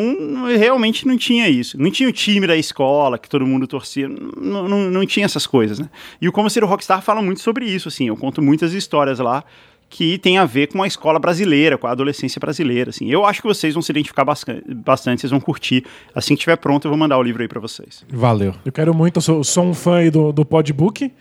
realmente 0.58 1.08
não 1.08 1.18
tinha 1.18 1.50
isso. 1.50 1.82
Não 1.82 1.90
tinha 1.90 2.08
o 2.08 2.12
time 2.12 2.46
da 2.46 2.56
escola 2.56 3.18
que 3.18 3.28
todo 3.28 3.46
mundo 3.46 3.66
torcia. 3.66 4.08
Não, 4.08 4.68
não, 4.68 4.92
não 4.92 5.06
tinha 5.06 5.26
essas 5.26 5.48
coisas, 5.48 5.80
né? 5.80 5.90
E 6.22 6.28
o 6.28 6.32
Como 6.32 6.50
Ser 6.50 6.64
o 6.64 6.68
Rockstar 6.68 7.02
fala 7.02 7.22
muito 7.22 7.42
sobre 7.42 7.66
isso, 7.66 7.88
assim. 7.88 8.08
Eu 8.08 8.16
conto 8.16 8.42
muitas 8.42 8.74
histórias 8.74 9.18
lá 9.18 9.44
que 9.90 10.18
tem 10.18 10.38
a 10.38 10.46
ver 10.46 10.68
com 10.68 10.84
a 10.84 10.88
escola 10.88 11.18
brasileira, 11.18 11.78
com 11.78 11.88
a 11.88 11.92
adolescência 11.92 12.40
brasileira, 12.40 12.90
assim. 12.90 13.10
Eu 13.10 13.26
acho 13.26 13.42
que 13.42 13.48
vocês 13.48 13.74
vão 13.74 13.82
se 13.82 13.92
identificar 13.92 14.26
bastante, 14.26 15.22
vocês 15.22 15.32
vão 15.32 15.40
curtir. 15.40 15.86
Assim 16.14 16.36
que 16.36 16.40
estiver 16.40 16.58
pronto, 16.58 16.86
eu 16.86 16.92
vou 16.92 16.98
mandar 16.98 17.18
o 17.18 17.24
livro 17.24 17.42
aí 17.42 17.48
para 17.48 17.60
vocês. 17.60 18.06
Valeu. 18.10 18.54
Eu 18.66 18.72
quero 18.72 18.94
muito, 18.94 19.18
eu 19.18 19.22
sou, 19.22 19.44
sou 19.44 19.64
um 19.64 19.74
fã 19.74 19.98
aí 19.98 20.12
do, 20.12 20.32
do 20.32 20.46
Podbook. 20.46 21.12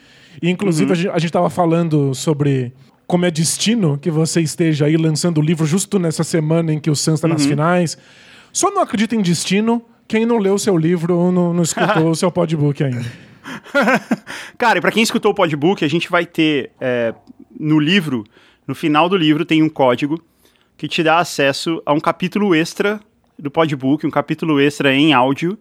E, 0.42 0.50
inclusive, 0.50 0.92
uhum. 0.92 1.12
a 1.12 1.18
gente 1.18 1.26
estava 1.26 1.48
falando 1.48 2.14
sobre 2.14 2.72
como 3.06 3.24
é 3.24 3.30
destino 3.30 3.96
que 3.96 4.10
você 4.10 4.40
esteja 4.40 4.86
aí 4.86 4.96
lançando 4.96 5.38
o 5.38 5.42
livro 5.42 5.64
justo 5.64 5.98
nessa 5.98 6.24
semana 6.24 6.72
em 6.72 6.80
que 6.80 6.90
o 6.90 6.96
Suns 6.96 7.14
está 7.14 7.28
uhum. 7.28 7.34
nas 7.34 7.46
finais. 7.46 7.96
Só 8.56 8.70
não 8.70 8.80
acredita 8.80 9.14
em 9.14 9.20
destino 9.20 9.84
quem 10.08 10.24
não 10.24 10.38
leu 10.38 10.54
o 10.54 10.58
seu 10.58 10.78
livro 10.78 11.14
ou 11.14 11.30
não, 11.30 11.52
não 11.52 11.62
escutou 11.62 12.08
o 12.08 12.14
seu 12.14 12.32
podbook 12.32 12.82
ainda. 12.82 13.04
Cara, 14.56 14.78
e 14.78 14.80
pra 14.80 14.90
quem 14.90 15.02
escutou 15.02 15.32
o 15.32 15.34
podbook, 15.34 15.84
a 15.84 15.88
gente 15.88 16.08
vai 16.08 16.24
ter 16.24 16.70
é, 16.80 17.14
no 17.60 17.78
livro, 17.78 18.24
no 18.66 18.74
final 18.74 19.10
do 19.10 19.16
livro, 19.18 19.44
tem 19.44 19.62
um 19.62 19.68
código 19.68 20.18
que 20.74 20.88
te 20.88 21.02
dá 21.02 21.18
acesso 21.18 21.82
a 21.84 21.92
um 21.92 22.00
capítulo 22.00 22.54
extra 22.54 22.98
do 23.38 23.50
podbook, 23.50 24.06
um 24.06 24.10
capítulo 24.10 24.58
extra 24.58 24.90
em 24.90 25.12
áudio, 25.12 25.58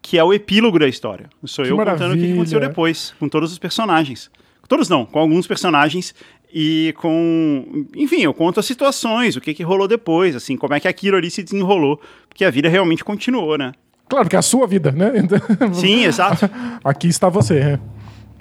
que 0.00 0.16
é 0.16 0.22
o 0.22 0.32
epílogo 0.32 0.78
da 0.78 0.86
história. 0.86 1.28
Sou 1.44 1.64
que 1.64 1.72
eu 1.72 1.76
maravilha. 1.76 2.06
contando 2.06 2.20
o 2.20 2.24
que 2.24 2.32
aconteceu 2.34 2.60
depois, 2.60 3.16
com 3.18 3.28
todos 3.28 3.50
os 3.50 3.58
personagens. 3.58 4.30
Todos 4.68 4.88
não, 4.88 5.04
com 5.04 5.18
alguns 5.18 5.48
personagens 5.48 6.14
e 6.52 6.94
com. 6.98 7.86
Enfim, 7.94 8.22
eu 8.22 8.32
conto 8.32 8.60
as 8.60 8.66
situações, 8.66 9.36
o 9.36 9.40
que, 9.40 9.54
que 9.54 9.62
rolou 9.62 9.86
depois, 9.86 10.34
assim, 10.34 10.56
como 10.56 10.74
é 10.74 10.80
que 10.80 10.88
aquilo 10.88 11.16
ali 11.16 11.30
se 11.30 11.42
desenrolou, 11.42 12.00
porque 12.28 12.44
a 12.44 12.50
vida 12.50 12.68
realmente 12.68 13.04
continuou, 13.04 13.58
né? 13.58 13.72
Claro 14.08 14.28
que 14.28 14.36
é 14.36 14.38
a 14.38 14.42
sua 14.42 14.66
vida, 14.66 14.90
né? 14.90 15.12
Sim, 15.74 16.04
exato. 16.04 16.48
Aqui 16.82 17.08
está 17.08 17.28
você, 17.28 17.58
é. 17.58 17.80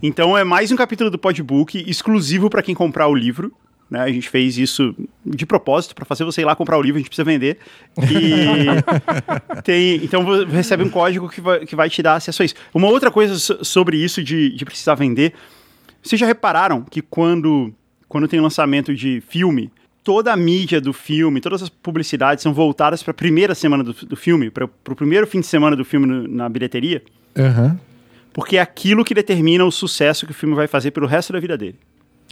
Então 0.01 0.37
é 0.37 0.43
mais 0.43 0.71
um 0.71 0.75
capítulo 0.75 1.09
do 1.09 1.17
podbook 1.17 1.83
exclusivo 1.89 2.49
para 2.49 2.61
quem 2.61 2.73
comprar 2.73 3.07
o 3.07 3.15
livro. 3.15 3.51
Né? 3.89 3.99
A 4.01 4.09
gente 4.09 4.29
fez 4.29 4.57
isso 4.57 4.95
de 5.25 5.45
propósito 5.45 5.95
para 5.95 6.05
fazer 6.05 6.23
você 6.23 6.41
ir 6.41 6.45
lá 6.45 6.55
comprar 6.55 6.77
o 6.77 6.81
livro, 6.81 6.97
a 6.97 6.99
gente 6.99 7.09
precisa 7.09 7.25
vender. 7.25 7.57
E 7.97 8.67
tem, 9.63 9.95
então 10.03 10.23
você 10.23 10.45
recebe 10.45 10.83
um 10.83 10.89
código 10.89 11.27
que 11.29 11.41
vai, 11.41 11.65
que 11.65 11.75
vai 11.75 11.89
te 11.89 12.01
dar 12.03 12.15
acesso 12.15 12.41
a 12.41 12.45
isso. 12.45 12.55
Uma 12.73 12.87
outra 12.87 13.09
coisa 13.09 13.37
sobre 13.63 13.97
isso 13.97 14.23
de, 14.23 14.55
de 14.55 14.65
precisar 14.65 14.95
vender. 14.95 15.33
Vocês 16.01 16.19
já 16.19 16.27
repararam 16.27 16.83
que 16.83 17.01
quando 17.01 17.73
quando 18.07 18.27
tem 18.27 18.39
lançamento 18.39 18.93
de 18.95 19.21
filme, 19.27 19.71
toda 20.03 20.31
a 20.31 20.37
mídia 20.37 20.79
do 20.79 20.93
filme, 20.93 21.41
todas 21.41 21.61
as 21.61 21.69
publicidades 21.69 22.41
são 22.41 22.53
voltadas 22.53 23.03
para 23.03 23.11
a 23.11 23.13
primeira 23.13 23.53
semana 23.53 23.83
do, 23.83 23.93
do 23.93 24.15
filme, 24.15 24.49
para 24.49 24.65
o 24.65 24.95
primeiro 24.95 25.27
fim 25.27 25.41
de 25.41 25.47
semana 25.47 25.75
do 25.75 25.83
filme 25.83 26.05
no, 26.05 26.27
na 26.27 26.47
bilheteria. 26.47 27.03
Uhum. 27.35 27.77
Porque 28.31 28.57
é 28.57 28.61
aquilo 28.61 29.03
que 29.03 29.13
determina 29.13 29.65
o 29.65 29.71
sucesso 29.71 30.25
que 30.25 30.31
o 30.31 30.35
filme 30.35 30.55
vai 30.55 30.67
fazer 30.67 30.91
pelo 30.91 31.07
resto 31.07 31.33
da 31.33 31.39
vida 31.39 31.57
dele. 31.57 31.75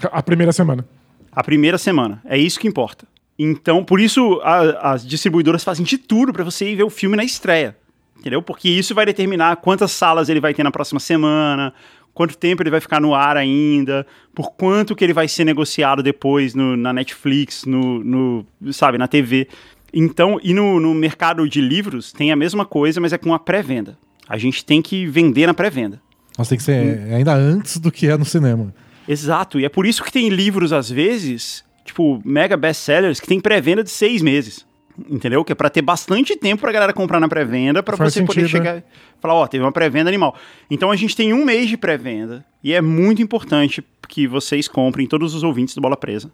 A 0.04 0.22
primeira 0.22 0.54
semana. 0.54 0.86
A 1.32 1.44
primeira 1.44 1.78
semana. 1.78 2.22
É 2.26 2.38
isso 2.38 2.60
que 2.60 2.68
importa. 2.68 3.06
Então, 3.38 3.84
por 3.84 4.00
isso, 4.00 4.40
a, 4.42 4.94
as 4.94 5.06
distribuidoras 5.06 5.64
fazem 5.64 5.84
de 5.84 5.98
tudo 5.98 6.32
para 6.32 6.44
você 6.44 6.70
ir 6.70 6.76
ver 6.76 6.84
o 6.84 6.90
filme 6.90 7.18
na 7.18 7.24
estreia. 7.24 7.76
Entendeu? 8.18 8.42
Porque 8.42 8.70
isso 8.70 8.96
vai 8.96 9.06
determinar 9.06 9.58
quantas 9.58 9.92
salas 9.92 10.30
ele 10.30 10.40
vai 10.40 10.54
ter 10.54 10.64
na 10.64 10.72
próxima 10.72 11.00
semana, 11.00 11.74
quanto 12.16 12.38
tempo 12.38 12.64
ele 12.64 12.72
vai 12.72 12.80
ficar 12.80 13.00
no 13.00 13.14
ar 13.14 13.36
ainda, 13.36 14.08
por 14.34 14.54
quanto 14.54 14.96
que 14.96 15.04
ele 15.04 15.14
vai 15.14 15.28
ser 15.28 15.44
negociado 15.44 16.02
depois 16.02 16.56
no, 16.56 16.76
na 16.76 16.94
Netflix, 16.94 17.66
no, 17.66 18.04
no, 18.04 18.46
sabe, 18.72 18.98
na 18.98 19.08
TV. 19.08 19.48
Então, 19.94 20.40
e 20.42 20.54
no, 20.54 20.80
no 20.80 20.96
mercado 20.96 21.48
de 21.48 21.62
livros 21.62 22.12
tem 22.14 22.32
a 22.32 22.36
mesma 22.36 22.66
coisa, 22.66 23.00
mas 23.02 23.14
é 23.14 23.18
com 23.18 23.34
a 23.34 23.38
pré-venda. 23.38 23.98
A 24.28 24.38
gente 24.38 24.66
tem 24.66 24.82
que 24.82 25.06
vender 25.06 25.46
na 25.46 25.54
pré-venda. 25.54 26.02
Mas 26.38 26.48
tem 26.48 26.58
que 26.58 26.64
ser 26.64 27.00
hum. 27.00 27.16
ainda 27.16 27.34
antes 27.36 27.78
do 27.78 27.92
que 27.92 28.08
é 28.08 28.18
no 28.18 28.26
cinema. 28.26 28.74
Exato, 29.08 29.60
e 29.60 29.66
é 29.66 29.70
por 29.70 29.86
isso 29.86 30.04
que 30.04 30.12
tem 30.12 30.30
livros, 30.30 30.74
às 30.74 30.90
vezes, 30.90 31.64
tipo, 31.84 32.22
mega 32.26 32.58
best-sellers, 32.58 33.20
que 33.20 33.28
tem 33.28 33.40
pré-venda 33.40 33.84
de 33.84 33.92
seis 33.92 34.22
meses. 34.22 34.66
Entendeu? 35.10 35.44
Que 35.44 35.52
é 35.52 35.56
para 35.56 35.70
ter 35.70 35.82
bastante 35.82 36.36
tempo 36.38 36.62
pra 36.62 36.72
galera 36.72 36.94
comprar 36.94 37.20
na 37.20 37.28
pré-venda, 37.28 37.84
para 37.84 37.98
você 37.98 38.20
sentido, 38.20 38.28
poder 38.28 38.42
né? 38.44 38.48
chegar 38.48 38.78
e 38.78 38.84
falar, 39.20 39.34
ó, 39.34 39.44
oh, 39.44 39.48
teve 39.48 39.64
uma 39.64 39.72
pré-venda 39.72 40.10
animal. 40.10 40.36
Então 40.70 40.90
a 40.90 40.96
gente 40.96 41.16
tem 41.16 41.34
um 41.34 41.44
mês 41.44 41.68
de 41.68 41.76
pré-venda 41.76 42.46
e 42.64 42.74
é 42.74 42.82
muito 42.82 43.22
importante 43.22 43.84
que 44.08 44.28
vocês 44.28 44.68
comprem, 44.68 45.08
todos 45.08 45.36
os 45.36 45.44
ouvintes 45.44 45.76
do 45.76 45.82
Bola 45.82 45.98
Presa. 45.98 46.32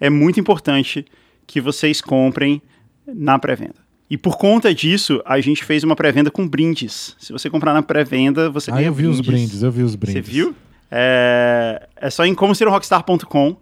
É 0.00 0.08
muito 0.08 0.40
importante 0.40 1.04
que 1.46 1.60
vocês 1.60 2.00
comprem 2.00 2.62
na 3.06 3.38
pré-venda. 3.38 3.88
E 4.10 4.16
por 4.16 4.38
conta 4.38 4.74
disso, 4.74 5.20
a 5.26 5.38
gente 5.40 5.62
fez 5.64 5.84
uma 5.84 5.94
pré-venda 5.94 6.30
com 6.30 6.48
brindes. 6.48 7.14
Se 7.18 7.32
você 7.32 7.50
comprar 7.50 7.74
na 7.74 7.82
pré-venda, 7.82 8.48
você 8.48 8.70
ah, 8.70 8.74
ganha 8.74 8.86
eu 8.86 8.92
vi 8.92 9.02
brindes. 9.02 9.20
os 9.20 9.26
brindes, 9.26 9.62
eu 9.62 9.70
vi 9.70 9.82
os 9.82 9.94
brindes. 9.94 10.24
Você 10.24 10.32
viu? 10.32 10.54
É, 10.90 11.86
é 11.96 12.08
só 12.08 12.24
em 12.24 12.34
como 12.34 12.54
ser 12.54 12.66
um 12.66 12.70
rockstar.com 12.70 13.56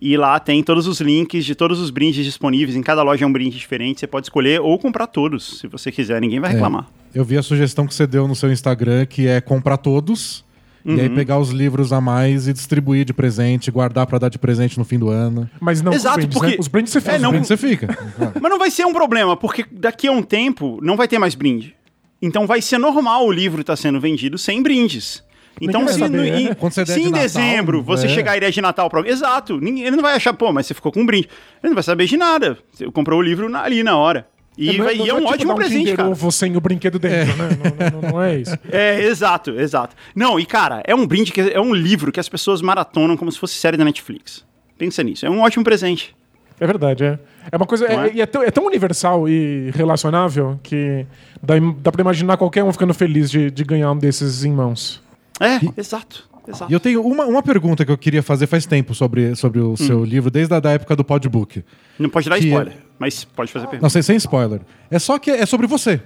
e 0.00 0.16
lá 0.16 0.38
tem 0.38 0.62
todos 0.62 0.86
os 0.86 1.00
links 1.00 1.44
de 1.44 1.54
todos 1.54 1.80
os 1.80 1.90
brindes 1.90 2.24
disponíveis. 2.24 2.76
Em 2.76 2.82
cada 2.82 3.02
loja 3.02 3.24
é 3.24 3.28
um 3.28 3.32
brinde 3.32 3.56
diferente. 3.56 4.00
Você 4.00 4.06
pode 4.06 4.26
escolher 4.26 4.60
ou 4.60 4.78
comprar 4.78 5.06
todos, 5.06 5.60
se 5.60 5.66
você 5.66 5.90
quiser. 5.90 6.20
Ninguém 6.20 6.40
vai 6.40 6.50
é, 6.50 6.52
reclamar. 6.54 6.86
É, 7.14 7.18
eu 7.18 7.24
vi 7.24 7.36
a 7.36 7.42
sugestão 7.42 7.86
que 7.86 7.94
você 7.94 8.06
deu 8.06 8.28
no 8.28 8.34
seu 8.34 8.52
Instagram, 8.52 9.06
que 9.06 9.26
é 9.26 9.40
comprar 9.40 9.76
todos. 9.76 10.44
Uhum. 10.84 10.96
E 10.96 11.00
aí 11.00 11.08
uhum. 11.08 11.14
pegar 11.16 11.38
os 11.38 11.50
livros 11.50 11.92
a 11.92 12.00
mais 12.00 12.46
e 12.46 12.52
distribuir 12.52 13.04
de 13.04 13.12
presente, 13.12 13.72
guardar 13.72 14.06
para 14.06 14.18
dar 14.18 14.28
de 14.28 14.38
presente 14.38 14.78
no 14.78 14.84
fim 14.84 14.98
do 14.98 15.08
ano. 15.08 15.50
Mas 15.60 15.82
não 15.82 15.92
Exato, 15.92 16.18
brindes, 16.18 16.34
porque... 16.34 16.52
né? 16.52 16.56
Os 16.60 16.68
brindes 16.68 16.92
você 16.92 17.00
fica. 17.00 17.16
É, 17.16 17.18
não... 17.18 17.30
Os 17.30 17.32
brindes 17.32 17.48
você 17.48 17.56
fica. 17.56 17.98
Mas 18.40 18.50
não 18.50 18.58
vai 18.58 18.70
ser 18.70 18.86
um 18.86 18.92
problema, 18.92 19.36
porque 19.36 19.64
daqui 19.72 20.06
a 20.06 20.12
um 20.12 20.22
tempo 20.22 20.78
não 20.80 20.96
vai 20.96 21.08
ter 21.08 21.18
mais 21.18 21.34
brinde. 21.34 21.74
Então 22.22 22.46
vai 22.46 22.62
ser 22.62 22.78
normal 22.78 23.26
o 23.26 23.32
livro 23.32 23.60
estar 23.62 23.72
tá 23.72 23.76
sendo 23.76 24.00
vendido 24.00 24.38
sem 24.38 24.62
brindes. 24.62 25.24
Então, 25.60 25.86
se, 25.88 25.98
saber, 25.98 26.16
no, 26.16 26.22
né? 26.22 26.40
em, 26.40 26.70
se 26.70 26.84
de 26.84 27.00
em 27.00 27.04
Natal, 27.04 27.22
dezembro 27.22 27.82
você 27.82 28.06
é. 28.06 28.08
chegar 28.10 28.32
a 28.32 28.36
ideia 28.36 28.52
de 28.52 28.60
Natal 28.60 28.90
para 28.90 29.08
Exato. 29.08 29.58
Ninguém, 29.58 29.84
ele 29.84 29.96
não 29.96 30.02
vai 30.02 30.14
achar, 30.14 30.34
pô, 30.34 30.52
mas 30.52 30.66
você 30.66 30.74
ficou 30.74 30.92
com 30.92 31.00
um 31.00 31.06
brinde. 31.06 31.28
Ele 31.62 31.70
não 31.70 31.74
vai 31.74 31.82
saber 31.82 32.06
de 32.06 32.16
nada. 32.16 32.58
Você 32.72 32.90
comprou 32.90 33.18
o 33.18 33.22
livro 33.22 33.48
na, 33.48 33.62
ali 33.62 33.82
na 33.82 33.96
hora. 33.96 34.26
E, 34.56 34.70
é, 34.70 34.78
vai, 34.78 34.96
e 34.96 35.08
é 35.08 35.14
um 35.14 35.18
tipo 35.18 35.28
ótimo 35.28 35.52
um 35.52 35.56
presente, 35.56 35.94
cara. 35.94 36.08
Ovo 36.08 36.32
sem 36.32 36.56
o 36.56 36.60
brinquedo 36.60 36.98
dentro, 36.98 37.32
é. 37.32 37.36
né? 37.36 37.58
Não, 37.80 38.00
não, 38.00 38.10
não, 38.10 38.22
é 38.22 38.38
isso. 38.38 38.56
É, 38.72 39.02
exato, 39.04 39.50
exato. 39.50 39.94
Não, 40.14 40.40
e 40.40 40.46
cara, 40.46 40.82
é 40.86 40.94
um 40.94 41.06
brinde, 41.06 41.30
que 41.30 41.40
é 41.40 41.60
um 41.60 41.74
livro 41.74 42.10
que 42.10 42.18
as 42.18 42.28
pessoas 42.28 42.62
maratonam 42.62 43.16
como 43.16 43.30
se 43.30 43.38
fosse 43.38 43.54
série 43.54 43.76
da 43.76 43.84
Netflix. 43.84 44.44
Pensa 44.78 45.02
nisso, 45.02 45.26
é 45.26 45.30
um 45.30 45.40
ótimo 45.40 45.62
presente. 45.62 46.16
É 46.58 46.66
verdade, 46.66 47.04
é. 47.04 47.18
É 47.52 47.56
uma 47.56 47.66
coisa. 47.66 47.86
É, 47.86 48.08
é? 48.08 48.20
é, 48.20 48.26
tão, 48.26 48.42
é, 48.42 48.50
tão, 48.50 48.64
universal 48.64 49.28
e 49.28 49.70
relacionável 49.74 50.58
que 50.62 51.06
dá, 51.42 51.54
dá 51.78 51.92
pra 51.92 52.00
imaginar 52.00 52.38
qualquer 52.38 52.64
um 52.64 52.72
ficando 52.72 52.94
feliz 52.94 53.30
de, 53.30 53.50
de 53.50 53.62
ganhar 53.62 53.92
um 53.92 53.96
desses 53.96 54.42
em 54.42 54.52
mãos. 54.52 55.02
É, 55.40 55.64
e, 55.64 55.72
exato. 55.76 56.28
Exato. 56.48 56.70
E 56.70 56.74
eu 56.74 56.78
tenho 56.78 57.02
uma, 57.04 57.24
uma 57.26 57.42
pergunta 57.42 57.84
que 57.84 57.90
eu 57.90 57.98
queria 57.98 58.22
fazer 58.22 58.46
faz 58.46 58.64
tempo 58.66 58.94
sobre, 58.94 59.34
sobre 59.34 59.58
o 59.58 59.72
hum. 59.72 59.76
seu 59.76 60.04
livro, 60.04 60.30
desde 60.30 60.54
a 60.54 60.60
da 60.60 60.70
época 60.70 60.94
do 60.94 61.02
podbook. 61.02 61.64
Não 61.98 62.08
pode 62.08 62.28
dar 62.28 62.38
spoiler, 62.38 62.72
é... 62.72 62.76
mas 62.98 63.24
pode 63.24 63.50
fazer 63.50 63.66
pergunta. 63.66 63.82
Não, 63.82 63.90
sei, 63.90 64.02
sem 64.02 64.16
spoiler. 64.16 64.60
É 64.90 64.98
só 64.98 65.18
que 65.18 65.30
é 65.30 65.44
sobre 65.44 65.66
você. 65.66 66.00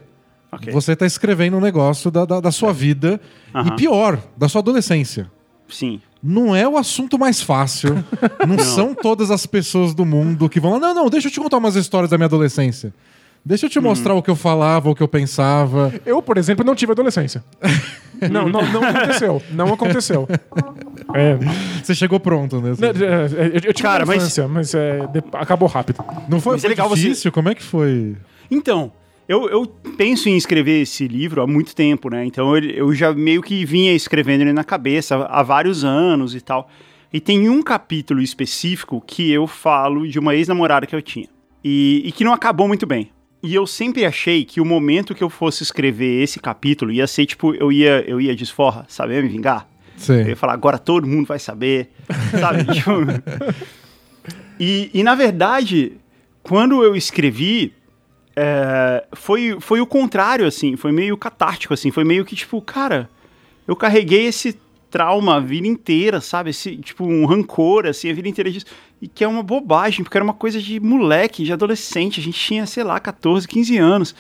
Okay. 0.53 0.73
Você 0.73 0.93
está 0.93 1.07
escrevendo 1.07 1.57
um 1.57 1.61
negócio 1.61 2.11
da, 2.11 2.25
da, 2.25 2.41
da 2.41 2.51
sua 2.51 2.71
é. 2.71 2.73
vida 2.73 3.21
e 3.67 3.77
pior, 3.77 4.19
da 4.37 4.49
sua 4.49 4.61
adolescência. 4.61 5.31
Sim. 5.69 6.01
Não 6.23 6.55
é 6.55 6.67
o 6.67 6.77
assunto 6.77 7.19
mais 7.19 7.41
fácil. 7.41 8.05
não, 8.47 8.57
não, 8.57 8.59
são 8.59 8.95
todas 8.95 9.31
as 9.31 9.47
pessoas 9.47 9.95
do 9.95 10.05
mundo 10.05 10.49
que 10.49 10.59
vão 10.59 10.73
lá. 10.73 10.79
Não, 10.79 10.95
não, 10.95 11.11
deixa 11.11 11.29
eu 11.29 11.33
te 11.33 11.39
contar 11.39 11.59
umas 11.59 11.77
histórias 11.77 12.11
da 12.11 12.19
minha 12.19 12.27
adolescência. 12.27 12.93
Deixa 13.45 13.67
eu 13.67 13.71
te 13.71 13.81
mostrar 13.81 14.13
uhum. 14.13 14.19
o 14.19 14.23
que 14.23 14.31
eu 14.31 14.37
falava, 14.37 14.91
o 14.91 14.95
que 14.95 15.03
eu 15.03 15.09
pensava. 15.09 15.93
Eu, 16.05 16.21
por 16.21 16.37
exemplo, 16.37 16.65
não 16.65 16.75
tive 16.75 16.93
adolescência. 16.93 17.43
não, 18.31 18.49
não, 18.49 18.63
não 18.71 18.85
aconteceu. 18.85 19.43
Não 19.51 19.73
aconteceu. 19.73 20.29
É. 21.15 21.39
Você 21.83 21.95
chegou 21.95 22.21
pronto, 22.21 22.61
né? 22.61 22.71
É, 22.71 23.47
eu, 23.47 23.53
eu 23.53 23.61
tive 23.61 23.83
Cara, 23.83 24.05
infância, 24.05 24.47
mas, 24.47 24.73
mas 24.73 24.75
é, 24.75 25.07
de, 25.07 25.23
acabou 25.33 25.69
rápido. 25.69 26.05
Não 26.29 26.41
foi, 26.41 26.55
mas 26.55 26.65
é 26.65 26.69
legal 26.69 26.89
difícil? 26.91 27.15
Você... 27.15 27.31
Como 27.31 27.49
é 27.49 27.55
que 27.55 27.63
foi? 27.63 28.17
Então, 28.51 28.93
eu, 29.27 29.49
eu, 29.49 29.67
penso 29.97 30.29
em 30.29 30.37
escrever 30.37 30.83
esse 30.83 31.09
livro 31.09 31.41
há 31.41 31.47
muito 31.47 31.75
tempo, 31.75 32.11
né? 32.11 32.25
Então 32.25 32.57
eu, 32.57 32.71
eu 32.71 32.95
já 32.95 33.13
meio 33.13 33.41
que 33.41 33.65
vinha 33.65 33.93
escrevendo 33.93 34.43
ele 34.43 34.53
na 34.53 34.65
cabeça 34.65 35.17
há 35.17 35.43
vários 35.43 35.85
anos 35.85 36.35
e 36.35 36.41
tal. 36.41 36.69
E 37.13 37.21
tem 37.21 37.49
um 37.49 37.63
capítulo 37.63 38.21
específico 38.21 39.03
que 39.05 39.31
eu 39.33 39.47
falo 39.47 40.07
de 40.07 40.19
uma 40.19 40.35
ex-namorada 40.35 40.87
que 40.87 40.95
eu 40.95 41.03
tinha. 41.03 41.29
E, 41.63 42.03
e 42.05 42.13
que 42.13 42.25
não 42.25 42.33
acabou 42.33 42.69
muito 42.69 42.87
bem. 42.87 43.11
E 43.43 43.55
eu 43.55 43.67
sempre 43.67 44.05
achei 44.05 44.45
que 44.45 44.61
o 44.61 44.65
momento 44.65 45.15
que 45.15 45.25
eu 45.25 45.31
fosse 45.31 45.63
escrever 45.63 46.23
esse 46.23 46.39
capítulo 46.39 46.93
ia 46.93 47.07
ser 47.07 47.25
tipo, 47.25 47.55
eu 47.55 47.73
ia, 47.73 48.05
eu 48.07 48.21
ia 48.21 48.37
desforra, 48.37 48.85
sabe? 48.89 49.15
Eu 49.15 49.17
ia 49.17 49.23
me 49.23 49.29
vingar. 49.29 49.67
Sim. 49.97 50.21
Eu 50.21 50.29
ia 50.29 50.37
falar, 50.37 50.53
agora 50.53 50.79
todo 50.79 51.07
mundo 51.07 51.27
vai 51.27 51.39
saber, 51.39 51.91
sabe? 52.39 52.65
tipo... 52.75 52.91
e, 54.59 54.91
e 54.93 55.03
na 55.03 55.15
verdade, 55.15 55.93
quando 56.43 56.85
eu 56.85 56.95
escrevi, 56.95 57.73
é, 58.37 59.05
foi, 59.13 59.57
foi 59.61 59.81
o 59.81 59.87
contrário, 59.87 60.47
assim, 60.47 60.77
foi 60.77 60.93
meio 60.93 61.17
catártico, 61.17 61.73
assim, 61.75 61.91
foi 61.91 62.05
meio 62.05 62.25
que 62.25 62.37
tipo, 62.37 62.61
cara, 62.61 63.09
eu 63.67 63.75
carreguei 63.75 64.27
esse 64.27 64.59
trauma 64.91 65.37
a 65.37 65.41
vida 65.41 65.67
inteira, 65.67 66.21
sabe? 66.21 66.51
Esse, 66.51 66.77
tipo, 66.77 67.05
um 67.05 67.25
rancor, 67.25 67.87
assim, 67.87 68.11
a 68.11 68.15
vida 68.15 68.29
inteira 68.29 68.51
disso. 68.51 68.67
E 69.01 69.09
que 69.09 69.25
é 69.25 69.29
uma 69.29 69.43
bobagem, 69.43 70.03
porque 70.03 70.19
era 70.19 70.25
uma 70.25 70.35
coisa 70.35 70.61
de 70.61 70.81
moleque, 70.81 71.45
de 71.45 71.53
adolescente. 71.53 72.21
A 72.21 72.23
gente 72.23 72.39
tinha, 72.39 72.67
sei 72.67 72.83
lá, 72.83 72.99
14, 72.99 73.47
15 73.47 73.79
anos. 73.79 74.15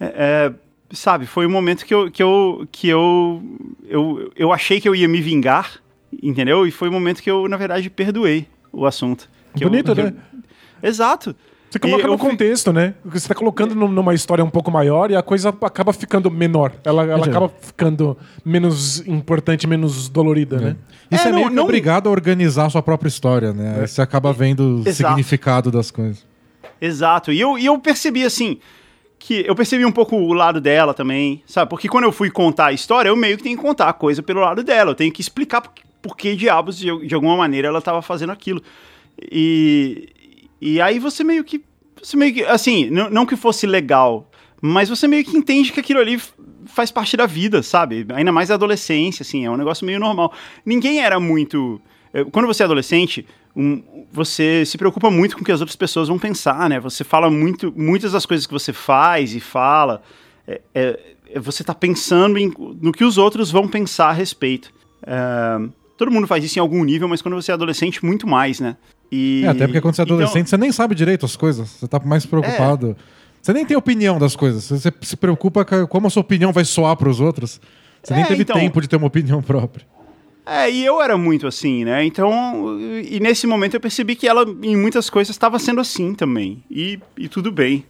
É, 0.00 0.06
é, 0.16 0.54
sabe, 0.90 1.26
foi 1.26 1.46
um 1.46 1.50
momento 1.50 1.84
que 1.84 1.94
eu, 1.94 2.10
que 2.10 2.22
eu, 2.22 2.66
que 2.72 2.88
eu, 2.88 3.42
eu, 3.86 4.32
eu 4.34 4.52
achei 4.52 4.80
que 4.80 4.88
eu 4.88 4.94
ia 4.94 5.08
me 5.08 5.20
vingar, 5.20 5.80
entendeu? 6.22 6.66
E 6.66 6.70
foi 6.70 6.88
um 6.88 6.92
momento 6.92 7.22
que 7.22 7.30
eu, 7.30 7.46
na 7.48 7.56
verdade, 7.56 7.88
perdoei 7.90 8.46
o 8.72 8.86
assunto. 8.86 9.28
Que 9.54 9.64
Bonito, 9.64 9.92
eu, 9.92 9.94
né? 9.94 10.14
Exato. 10.82 11.36
Você 11.74 11.78
coloca 11.80 12.04
E 12.04 12.06
no 12.06 12.16
contexto, 12.16 12.72
né? 12.72 12.94
Você 13.04 13.18
está 13.18 13.34
colocando 13.34 13.74
num- 13.74 13.88
numa 13.88 14.14
história 14.14 14.44
um 14.44 14.48
pouco 14.50 14.70
maior 14.70 15.10
e 15.10 15.16
a 15.16 15.22
coisa 15.22 15.48
acaba 15.60 15.92
ficando 15.92 16.30
menor. 16.30 16.72
Ela, 16.84 17.02
ela 17.04 17.26
acaba 17.26 17.48
ficando 17.48 18.16
menos 18.44 19.00
importante, 19.08 19.66
menos 19.66 20.08
dolorida, 20.08 20.58
né? 20.60 20.76
Isso 21.10 21.24
é, 21.24 21.28
É, 21.28 21.30
não- 21.32 21.38
meio 21.38 21.48
que 21.50 21.54
não- 21.56 21.64
obrigado 21.64 22.08
a 22.08 22.12
organizar 22.12 22.66
a 22.66 22.70
sua 22.70 22.80
própria 22.82 23.08
história, 23.08 23.52
né? 23.52 23.80
Aí 23.80 23.88
você 23.88 24.00
acaba 24.00 24.32
vendo 24.32 24.82
o 24.86 24.92
significado 24.92 25.68
das 25.72 25.90
coisas. 25.90 26.24
Exato. 26.80 27.32
E 27.32 27.40
eu, 27.40 27.58
e 27.58 27.66
eu 27.66 27.76
percebi 27.80 28.24
assim. 28.24 28.58
Que 29.18 29.42
eu 29.48 29.54
percebi 29.54 29.84
um 29.84 29.90
pouco 29.92 30.14
o 30.16 30.32
lado 30.34 30.60
dela 30.60 30.92
também, 30.94 31.42
sabe? 31.46 31.70
Porque 31.70 31.88
quando 31.88 32.04
eu 32.04 32.12
fui 32.12 32.30
contar 32.30 32.66
a 32.66 32.72
história, 32.72 33.08
eu 33.08 33.16
meio 33.16 33.36
que 33.36 33.42
tenho 33.42 33.56
que 33.56 33.62
contar 33.62 33.88
a 33.88 33.92
coisa 33.92 34.22
pelo 34.22 34.40
lado 34.40 34.62
dela. 34.62 34.90
Eu 34.90 34.94
tenho 34.94 35.10
que 35.12 35.20
explicar 35.20 35.60
por, 35.62 35.72
por 36.02 36.16
que 36.16 36.36
diabos, 36.36 36.76
de, 36.78 37.06
de 37.06 37.14
alguma 37.14 37.36
maneira, 37.36 37.66
ela 37.68 37.78
estava 37.80 38.00
fazendo 38.02 38.30
aquilo. 38.32 38.62
E, 39.32 40.08
e 40.60 40.80
aí 40.80 40.98
você 40.98 41.22
meio 41.24 41.44
que. 41.44 41.62
Você 42.02 42.16
meio 42.16 42.34
que. 42.34 42.42
Assim, 42.44 42.90
não, 42.90 43.24
que 43.26 43.36
fosse 43.36 43.66
legal, 43.66 44.30
mas 44.60 44.88
você 44.88 45.06
meio 45.08 45.24
que 45.24 45.36
entende 45.36 45.72
que 45.72 45.80
aquilo 45.80 46.00
ali 46.00 46.20
faz 46.66 46.90
parte 46.90 47.16
da 47.16 47.26
vida, 47.26 47.62
sabe? 47.62 48.06
Ainda 48.14 48.32
mais 48.32 48.48
da 48.48 48.54
adolescência, 48.54 49.22
assim, 49.22 49.44
é 49.44 49.50
um 49.50 49.56
negócio 49.56 49.84
meio 49.86 50.00
normal. 50.00 50.32
Ninguém 50.64 51.00
era 51.00 51.18
muito. 51.20 51.80
eh, 52.12 52.24
Quando 52.24 52.46
você 52.46 52.62
é 52.62 52.66
adolescente, 52.66 53.26
um, 53.54 53.82
você 54.12 54.64
se 54.66 54.76
preocupa 54.78 55.10
muito 55.10 55.36
com 55.36 55.42
o 55.42 55.44
que 55.44 55.52
as 55.52 55.60
outras 55.60 55.76
pessoas 55.76 56.08
vão 56.08 56.18
pensar, 56.18 56.68
né? 56.68 56.80
Você 56.80 57.04
fala 57.04 57.30
muito. 57.30 57.72
Muitas 57.76 58.12
das 58.12 58.26
coisas 58.26 58.46
que 58.46 58.52
você 58.52 58.72
faz 58.72 59.34
e 59.34 59.40
fala. 59.40 60.02
é- 60.46 60.60
é- 60.74 61.00
é 61.30 61.40
você 61.40 61.64
tá 61.64 61.74
pensando 61.74 62.36
em- 62.38 62.52
no 62.80 62.92
que 62.92 63.02
os 63.02 63.16
outros 63.16 63.50
vão 63.50 63.66
pensar 63.66 64.08
a 64.10 64.12
respeito. 64.12 64.70
É, 65.02 65.68
todo 65.96 66.10
mundo 66.10 66.26
faz 66.26 66.44
isso 66.44 66.58
em 66.58 66.60
algum 66.60 66.84
nível, 66.84 67.08
mas 67.08 67.22
quando 67.22 67.34
você 67.34 67.50
é 67.50 67.54
adolescente, 67.54 68.04
muito 68.04 68.26
mais, 68.26 68.60
né? 68.60 68.76
E, 69.14 69.42
É, 69.44 69.48
até 69.48 69.66
porque 69.66 69.80
quando 69.80 69.94
você 69.94 70.02
é 70.02 70.04
então- 70.04 70.16
adolescente, 70.16 70.50
você 70.50 70.56
nem 70.56 70.72
sabe 70.72 70.94
direito 70.94 71.24
as 71.24 71.36
coisas. 71.36 71.68
Você 71.68 71.86
tá 71.86 72.00
mais 72.04 72.26
preocupado. 72.26 72.96
Você 73.40 73.52
nem 73.52 73.64
tem 73.64 73.76
opinião 73.76 74.18
das 74.18 74.34
coisas. 74.34 74.64
Você 74.64 74.92
se 75.02 75.16
preocupa 75.16 75.64
com 75.64 75.86
como 75.86 76.06
a 76.06 76.10
sua 76.10 76.22
opinião 76.22 76.52
vai 76.52 76.64
soar 76.64 76.96
pros 76.96 77.20
outros. 77.20 77.60
Você 78.02 78.14
nem 78.14 78.24
É, 78.24 78.26
teve 78.26 78.42
então. 78.42 78.56
tempo 78.56 78.80
de 78.80 78.88
ter 78.88 78.96
uma 78.96 79.06
opinião 79.06 79.40
própria. 79.42 79.86
É, 80.46 80.70
e 80.70 80.84
eu 80.84 81.00
era 81.00 81.16
muito 81.16 81.46
assim, 81.46 81.84
né? 81.84 82.04
Então, 82.04 82.78
e 83.02 83.18
nesse 83.20 83.46
momento 83.46 83.74
eu 83.74 83.80
percebi 83.80 84.14
que 84.16 84.26
ela, 84.28 84.44
em 84.62 84.76
muitas 84.76 85.08
coisas, 85.08 85.34
estava 85.34 85.58
sendo 85.58 85.80
assim 85.80 86.14
também. 86.14 86.62
E, 86.70 86.98
e 87.16 87.28
tudo 87.28 87.50
bem. 87.52 87.84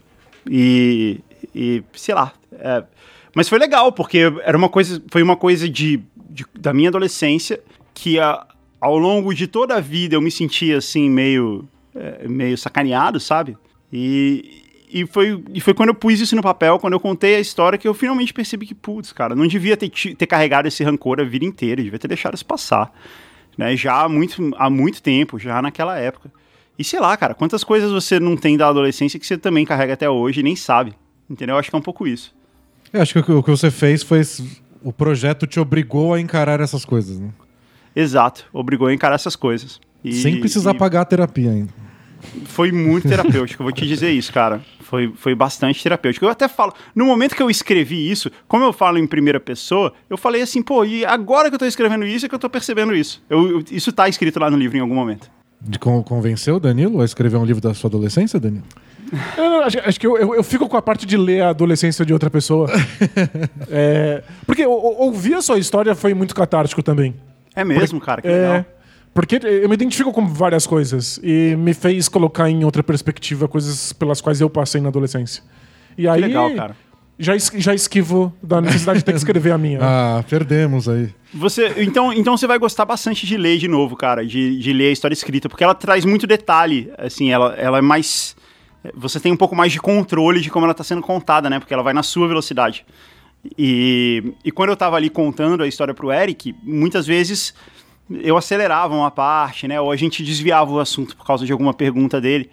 E, 0.49 1.21
e 1.55 1.83
sei 1.95 2.15
lá. 2.15 2.33
é, 2.53 2.85
mas 3.35 3.49
foi 3.49 3.59
legal, 3.59 3.91
porque 3.91 4.19
era 4.45 4.57
uma 4.57 4.69
coisa, 4.69 5.03
foi 5.11 5.23
uma 5.23 5.37
coisa 5.37 5.69
de, 5.69 6.01
de- 6.31 6.47
da 6.59 6.73
minha 6.73 6.89
adolescência 6.91 7.59
que 7.93 8.21
a- 8.21 8.47
ao 8.85 8.99
longo 8.99 9.33
de 9.35 9.47
toda 9.47 9.77
a 9.77 9.81
vida 9.81 10.15
eu 10.15 10.21
me 10.21 10.31
sentia 10.31 10.77
assim, 10.79 11.09
meio, 11.09 11.67
é, 11.95 12.29
meio 12.29 12.57
sacaneado, 12.59 13.19
sabe? 13.19 13.57
E, 13.93 14.63
e, 14.93 15.07
foi, 15.07 15.43
e 15.55 15.61
foi 15.61 15.73
quando 15.73 15.89
eu 15.89 15.95
pus 15.95 16.21
isso 16.21 16.37
no 16.37 16.43
papel, 16.43 16.79
quando 16.79 16.93
eu 16.93 17.01
contei 17.01 17.37
a 17.37 17.41
história, 17.41 17.79
que 17.79 17.89
eu 17.89 17.95
finalmente 17.95 18.35
percebi 18.35 18.67
que, 18.67 18.75
putz, 18.75 19.13
cara, 19.13 19.35
não 19.35 19.47
devia 19.47 19.77
ter, 19.77 19.89
ter 19.91 20.27
carregado 20.27 20.69
esse 20.69 20.85
rancor 20.85 21.19
a 21.21 21.25
vida 21.25 21.45
inteira, 21.45 21.83
devia 21.83 21.99
ter 21.99 22.09
deixado 22.09 22.35
isso 22.35 22.45
passar. 22.45 22.93
Né? 23.57 23.75
Já 23.77 24.03
há 24.03 24.09
muito, 24.09 24.51
há 24.59 24.69
muito 24.69 25.01
tempo, 25.03 25.39
já 25.39 25.63
naquela 25.63 25.99
época. 25.99 26.31
E 26.79 26.85
sei 26.85 27.01
lá, 27.01 27.17
cara, 27.17 27.35
quantas 27.35 27.65
coisas 27.65 27.91
você 27.91 28.21
não 28.21 28.37
tem 28.37 28.57
da 28.57 28.69
adolescência 28.69 29.19
que 29.19 29.27
você 29.27 29.39
também 29.39 29.65
carrega 29.65 29.95
até 29.95 30.11
hoje 30.11 30.41
e 30.41 30.43
nem 30.43 30.57
sabe. 30.57 30.93
Entendeu? 31.31 31.55
Eu 31.55 31.61
acho 31.61 31.71
que 31.71 31.77
é 31.77 31.79
um 31.79 31.83
pouco 31.83 32.07
isso. 32.07 32.35
Eu 32.93 33.01
acho 33.01 33.15
que- 33.23 33.33
o 33.33 33.43
que 33.43 33.51
você 33.51 33.71
fez 33.71 34.03
foi. 34.03 34.21
O 34.83 34.93
projeto 34.93 35.47
te 35.47 35.59
obrigou 35.59 36.13
a 36.13 36.21
encarar 36.21 36.61
essas 36.61 36.85
coisas, 36.85 37.19
né? 37.19 37.31
Exato. 37.95 38.45
Obrigou 38.53 38.87
a 38.89 38.95
encarar 38.95 39.15
essas 39.15 39.37
coisas. 39.37 39.81
E- 40.03 40.13
Sem 40.15 40.41
precisar 40.41 40.75
e 40.75 40.79
pagar 40.79 41.03
a 41.03 41.05
terapia 41.05 41.51
ainda. 41.51 41.73
Foi 42.47 42.73
muito 42.73 43.07
terapêutico, 43.07 43.63
eu 43.63 43.65
vou 43.65 43.73
te 43.73 43.87
dizer 43.87 44.11
isso, 44.11 44.33
cara. 44.33 44.63
Foi, 44.81 45.13
foi 45.15 45.35
bastante 45.35 45.83
terapêutico. 45.83 46.25
Eu 46.25 46.31
até 46.31 46.49
falo, 46.49 46.73
no 46.95 47.05
momento 47.05 47.35
que 47.37 47.43
eu 47.43 47.51
escrevi 47.51 48.11
isso, 48.11 48.31
como 48.49 48.65
eu 48.65 48.73
falo 48.73 48.97
em 48.99 49.07
primeira 49.07 49.39
pessoa, 49.39 49.93
eu 50.09 50.17
falei 50.17 50.41
assim, 50.41 50.63
pô, 50.63 50.85
e 50.85 51.05
agora 51.05 51.49
que 51.51 51.55
eu 51.55 51.59
tô 51.59 51.67
escrevendo 51.67 52.07
isso 52.07 52.25
é 52.25 52.29
que 52.29 52.35
eu 52.35 52.39
tô 52.39 52.49
percebendo 52.49 52.95
isso. 52.95 53.23
Eu, 53.29 53.51
eu- 53.59 53.65
isso 53.71 53.93
tá 53.93 54.09
escrito 54.09 54.41
lá 54.41 54.51
no 54.51 54.57
livro 54.57 54.77
em 54.77 54.81
algum 54.81 54.95
momento. 54.95 55.31
De 55.61 55.79
con 55.79 56.03
convencer 56.03 56.53
o 56.53 56.61
Danilo 56.61 57.01
a 57.01 57.05
escrever 57.05 57.37
um 57.37 57.45
livro 57.45 57.61
da 57.61 57.73
sua 57.75 57.89
adolescência, 57.89 58.39
Danilo? 58.41 58.65
Eu 59.37 59.51
não, 59.51 59.61
acho, 59.61 59.79
acho 59.81 60.01
que 60.01 60.07
eu, 60.07 60.17
eu, 60.19 60.35
eu 60.35 60.43
fico 60.43 60.67
com 60.69 60.77
a 60.79 60.83
parte 60.83 61.05
de 61.07 61.17
ler 61.17 61.43
a 61.43 61.51
adolescência 61.51 62.05
de 62.07 62.13
outra 62.13 62.31
pessoa. 62.31 62.69
É, 63.71 64.23
porque 64.47 64.65
ouvir 64.67 65.35
a 65.35 65.43
sua 65.43 65.59
história 65.59 65.95
foi 65.95 66.15
muito 66.15 66.35
catártico 66.35 66.83
também. 66.83 67.15
É 67.55 67.65
mesmo, 67.65 68.01
cara, 68.01 68.21
que 68.23 68.29
É, 68.29 68.31
legal. 68.33 68.65
porque 69.13 69.41
eu 69.43 69.69
me 69.69 69.75
identifico 69.75 70.13
com 70.13 70.27
várias 70.27 70.67
coisas 70.67 71.21
e 71.23 71.55
me 71.57 71.73
fez 71.75 72.09
colocar 72.09 72.49
em 72.51 72.65
outra 72.65 72.83
perspectiva 72.83 73.47
coisas 73.49 73.93
pelas 73.93 74.21
quais 74.21 74.41
eu 74.41 74.51
passei 74.51 74.81
na 74.81 74.89
adolescência. 74.89 75.43
E 75.97 76.09
aí, 76.09 76.21
legal, 76.21 76.51
cara. 76.55 76.77
Já, 77.17 77.37
es- 77.37 77.53
já 77.59 77.73
esquivo 77.73 78.35
da 78.43 78.61
necessidade 78.61 78.99
de 78.99 79.05
ter 79.05 79.13
que 79.13 79.19
escrever 79.19 79.53
a 79.53 79.59
minha. 79.59 79.79
Ah, 79.83 80.25
perdemos 80.29 80.89
aí. 80.89 81.11
Você, 81.33 81.73
então, 81.79 82.13
então 82.13 82.37
você 82.37 82.45
vai 82.47 82.59
gostar 82.59 82.85
bastante 82.85 83.25
de 83.25 83.37
ler 83.37 83.57
de 83.59 83.69
novo, 83.69 83.95
cara, 83.97 84.27
de, 84.27 84.59
de 84.59 84.73
ler 84.73 84.89
a 84.89 84.93
história 84.93 85.15
escrita, 85.15 85.49
porque 85.49 85.63
ela 85.63 85.75
traz 85.77 86.05
muito 86.05 86.27
detalhe, 86.27 86.93
assim, 86.99 87.31
ela, 87.31 87.55
ela 87.55 87.79
é 87.79 87.81
mais... 87.81 88.35
Você 88.97 89.19
tem 89.21 89.33
um 89.33 89.37
pouco 89.37 89.55
mais 89.57 89.73
de 89.73 89.79
controle 89.81 90.41
de 90.41 90.51
como 90.51 90.67
ela 90.67 90.73
está 90.73 90.83
sendo 90.85 91.01
contada, 91.03 91.49
né, 91.49 91.59
porque 91.61 91.73
ela 91.73 91.85
vai 91.85 91.95
na 91.95 92.03
sua 92.03 92.27
velocidade. 92.27 92.85
E, 93.59 94.33
e 94.45 94.51
quando 94.51 94.71
eu 94.71 94.77
tava 94.77 94.97
ali 94.97 95.11
contando 95.11 95.63
a 95.63 95.67
história 95.67 95.93
pro 95.93 96.13
Eric, 96.13 96.55
muitas 96.63 97.07
vezes 97.07 97.55
eu 98.11 98.37
acelerava 98.37 98.95
uma 98.95 99.11
parte, 99.11 99.67
né, 99.67 99.81
ou 99.81 99.91
a 99.91 99.97
gente 99.97 100.23
desviava 100.23 100.71
o 100.71 100.79
assunto 100.79 101.17
por 101.17 101.27
causa 101.27 101.45
de 101.45 101.53
alguma 101.53 101.75
pergunta 101.75 102.21
dele. 102.21 102.51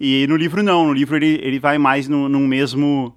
E 0.00 0.26
no 0.26 0.36
livro 0.36 0.62
não, 0.62 0.86
no 0.86 0.92
livro 0.92 1.16
ele, 1.16 1.38
ele 1.42 1.58
vai 1.58 1.78
mais 1.78 2.08
no, 2.08 2.28
num 2.28 2.46
mesmo, 2.46 3.14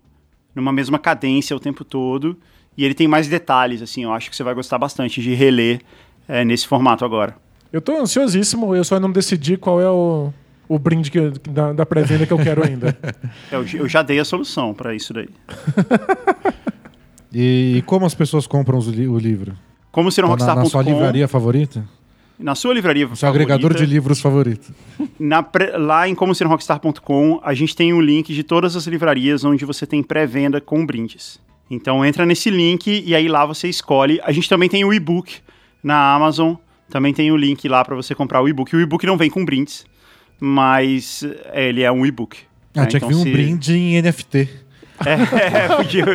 numa 0.54 0.72
mesma 0.72 1.00
cadência 1.00 1.56
o 1.56 1.60
tempo 1.60 1.84
todo. 1.84 2.38
E 2.78 2.84
ele 2.84 2.94
tem 2.94 3.08
mais 3.08 3.28
detalhes, 3.28 3.82
assim, 3.82 4.04
eu 4.04 4.12
acho 4.12 4.30
que 4.30 4.36
você 4.36 4.44
vai 4.44 4.54
gostar 4.54 4.78
bastante 4.78 5.22
de 5.22 5.34
reler 5.34 5.82
é, 6.28 6.44
nesse 6.44 6.68
formato 6.68 7.06
agora. 7.06 7.36
Eu 7.72 7.82
tô 7.82 7.96
ansiosíssimo, 7.98 8.76
eu 8.76 8.84
só 8.84 9.00
não 9.00 9.12
decidi 9.12 9.58
qual 9.58 9.82
é 9.82 9.90
o, 9.90 10.32
o 10.68 10.78
brinde 10.78 11.10
que, 11.10 11.30
da, 11.50 11.74
da 11.74 11.86
pré-venda 11.86 12.26
que 12.26 12.34
eu 12.34 12.38
quero 12.38 12.66
ainda. 12.66 12.98
Eu, 13.52 13.66
eu 13.74 13.88
já 13.88 14.02
dei 14.02 14.20
a 14.20 14.26
solução 14.26 14.74
para 14.74 14.94
isso 14.94 15.14
daí. 15.14 15.30
E, 17.38 17.84
como 17.86 18.06
as 18.06 18.14
pessoas 18.16 18.48
compram 18.48 18.78
os 18.78 18.88
li- 18.88 19.08
o 19.08 19.18
livro? 19.18 19.54
Como 19.92 20.10
ser 20.10 20.24
um 20.24 20.28
Tá 20.28 20.32
rockstar.com. 20.32 20.58
na, 20.60 20.64
na 20.64 20.70
sua 20.70 20.82
livraria 20.84 21.28
favorita? 21.28 21.86
Na 22.40 22.56
sua 22.56 22.74
livraria 22.74 23.10
Seu 23.16 23.28
agregador 23.30 23.74
de 23.74 23.86
livros 23.86 24.20
favorito. 24.22 24.74
Na 25.20 25.46
lá 25.78 26.08
em 26.08 26.14
como 26.16 26.34
ser 26.36 26.46
um 26.46 26.50
rockstar.com, 26.50 27.40
a 27.44 27.54
gente 27.54 27.76
tem 27.76 27.94
um 27.94 28.02
link 28.02 28.34
de 28.34 28.44
todas 28.44 28.76
as 28.76 28.86
livrarias 28.88 29.44
onde 29.44 29.64
você 29.66 29.86
tem 29.86 30.02
pré-venda 30.04 30.60
com 30.62 30.86
brindes. 30.86 31.40
Então 31.72 32.06
entra 32.06 32.26
nesse 32.26 32.50
link 32.50 33.04
e 33.06 33.16
aí 33.16 33.28
lá 33.28 33.46
você 33.46 33.68
escolhe. 33.68 34.20
A 34.24 34.32
gente 34.32 34.48
também 34.50 34.70
tem 34.70 34.84
o 34.86 34.94
e-book 34.94 35.36
na 35.84 36.14
Amazon. 36.14 36.56
Também 36.90 37.14
tem 37.14 37.32
o 37.32 37.38
link 37.38 37.68
lá 37.68 37.84
para 37.84 37.96
você 37.96 38.14
comprar 38.14 38.42
o 38.42 38.48
e-book. 38.50 38.76
O 38.76 38.80
e-book 38.82 39.06
não 39.06 39.18
vem 39.18 39.30
com 39.30 39.44
brindes, 39.44 39.86
mas 40.40 41.24
é, 41.52 41.70
ele 41.70 41.82
é 41.82 41.92
um 41.92 42.06
e-book. 42.06 42.38
Ah, 42.76 42.82
né? 42.82 42.88
tinha 42.88 43.00
que 43.00 43.06
Então, 43.06 43.10
vir 43.10 43.16
um 43.16 43.24
se- 43.24 43.32
brinde 43.32 43.74
em 43.76 44.02
NFT. 44.02 44.50
É, 45.06 45.76
podia. 45.76 46.06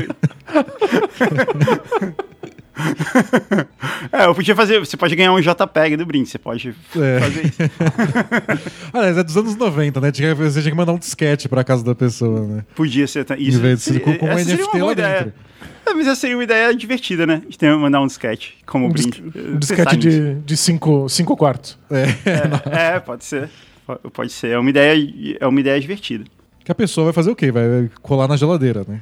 é, 4.13 4.25
eu 4.27 4.35
podia 4.35 4.55
fazer. 4.57 4.79
Você 4.79 4.97
pode 4.97 5.15
ganhar 5.15 5.33
um 5.33 5.41
JPEG 5.41 5.97
do 5.97 6.07
brinde, 6.07 6.29
você 6.29 6.39
pode 6.39 6.75
É. 6.97 7.21
fazer 7.21 7.47
isso. 7.47 7.59
Aliás, 8.93 9.19
é 9.19 9.23
dos 9.23 9.37
anos 9.37 9.57
90, 9.57 10.01
né? 10.01 10.11
Você 10.13 10.61
tinha 10.61 10.71
que 10.71 10.77
mandar 10.77 10.93
um 10.93 10.99
disquete 10.99 11.49
pra 11.49 11.63
casa 11.65 11.85
da 11.85 11.95
pessoa, 11.95 12.47
né? 12.47 12.65
Podia 12.75 13.07
ser 13.07 13.27
Em 13.39 13.43
isso. 13.43 13.61
vez 13.61 13.79
de 13.79 13.85
ser 13.85 14.01
com, 14.01 14.17
com 14.17 14.27
um 14.27 14.35
NFT 14.35 14.79
lá 14.79 14.93
ideia. 14.93 15.25
dentro. 15.25 15.33
É, 15.87 15.93
mas 15.95 16.07
essa 16.07 16.21
seria 16.21 16.37
uma 16.37 16.45
ideia 16.45 16.75
divertida, 16.75 17.27
né? 17.27 17.43
De 17.49 17.59
ter, 17.59 17.75
mandar 17.77 18.01
um 18.01 18.07
disquete 18.07 18.57
como 18.67 18.87
Um, 18.87 18.91
brinde. 18.91 19.23
um 19.37 19.59
disquete 19.59 19.97
de, 19.97 20.35
de 20.37 20.57
cinco, 20.57 21.09
cinco 21.09 21.37
quartos. 21.37 21.79
É, 21.91 22.95
é, 22.95 23.01
pode 23.01 23.25
ser. 23.25 23.51
Po- 23.87 23.99
Pode 24.11 24.33
ser. 24.33 24.51
É 24.53 24.59
uma 24.59 24.71
ideia, 24.71 25.37
é 25.41 25.47
uma 25.47 25.59
ideia 25.61 25.79
divertida. 25.81 26.25
Que 26.65 26.71
a 26.73 26.75
pessoa 26.75 27.05
vai 27.07 27.13
fazer 27.13 27.31
o 27.31 27.37
quê? 27.37 27.51
Vai 27.51 27.91
colar 28.03 28.29
na 28.29 28.37
geladeira, 28.37 28.85
né? 28.87 29.01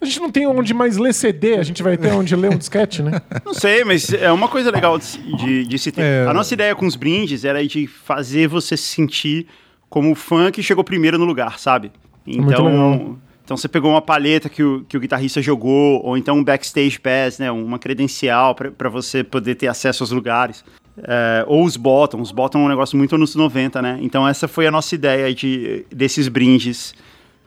A 0.00 0.04
gente 0.06 0.20
não 0.20 0.30
tem 0.30 0.46
onde 0.46 0.72
mais 0.72 0.96
ler 0.96 1.12
CD, 1.12 1.56
a 1.56 1.62
gente 1.62 1.82
vai 1.82 1.96
ter 1.98 2.10
onde 2.12 2.34
ler 2.34 2.50
um 2.50 2.56
disquete, 2.56 3.02
né? 3.02 3.20
Não 3.44 3.52
sei, 3.52 3.84
mas 3.84 4.10
é 4.14 4.32
uma 4.32 4.48
coisa 4.48 4.70
legal 4.70 4.96
de, 4.96 5.04
se- 5.04 5.18
de, 5.18 5.66
de 5.66 5.78
se 5.78 5.92
ter. 5.92 6.00
É. 6.00 6.26
A 6.26 6.32
nossa 6.32 6.54
ideia 6.54 6.74
com 6.74 6.86
os 6.86 6.96
brindes 6.96 7.44
era 7.44 7.62
de 7.66 7.86
fazer 7.86 8.48
você 8.48 8.78
se 8.78 8.84
sentir 8.84 9.46
como 9.90 10.10
o 10.10 10.14
fã 10.14 10.50
que 10.50 10.62
chegou 10.62 10.82
primeiro 10.82 11.18
no 11.18 11.26
lugar, 11.26 11.58
sabe? 11.58 11.92
Legal. 12.26 12.46
Então, 12.48 13.18
Então 13.44 13.56
você 13.58 13.68
pegou 13.68 13.90
uma 13.90 14.00
paleta 14.00 14.48
que 14.48 14.62
o, 14.62 14.84
que 14.88 14.96
o 14.96 15.00
guitarrista 15.00 15.42
jogou, 15.42 16.00
ou 16.02 16.16
então 16.16 16.38
um 16.38 16.44
backstage 16.44 16.98
pass, 16.98 17.38
né, 17.38 17.50
uma 17.50 17.78
credencial 17.78 18.54
para 18.54 18.88
você 18.88 19.22
poder 19.22 19.56
ter 19.56 19.66
acesso 19.66 20.02
aos 20.02 20.12
lugares. 20.12 20.64
É, 21.02 21.44
ou 21.46 21.64
os 21.64 21.76
bottom, 21.76 22.20
os 22.20 22.32
bottom 22.32 22.60
é 22.60 22.64
um 22.64 22.68
negócio 22.68 22.96
muito 22.96 23.14
anos 23.14 23.34
90, 23.34 23.80
né? 23.80 23.98
Então 24.02 24.26
essa 24.26 24.46
foi 24.46 24.66
a 24.66 24.70
nossa 24.70 24.94
ideia 24.94 25.34
de, 25.34 25.84
desses 25.90 26.28
brindes 26.28 26.94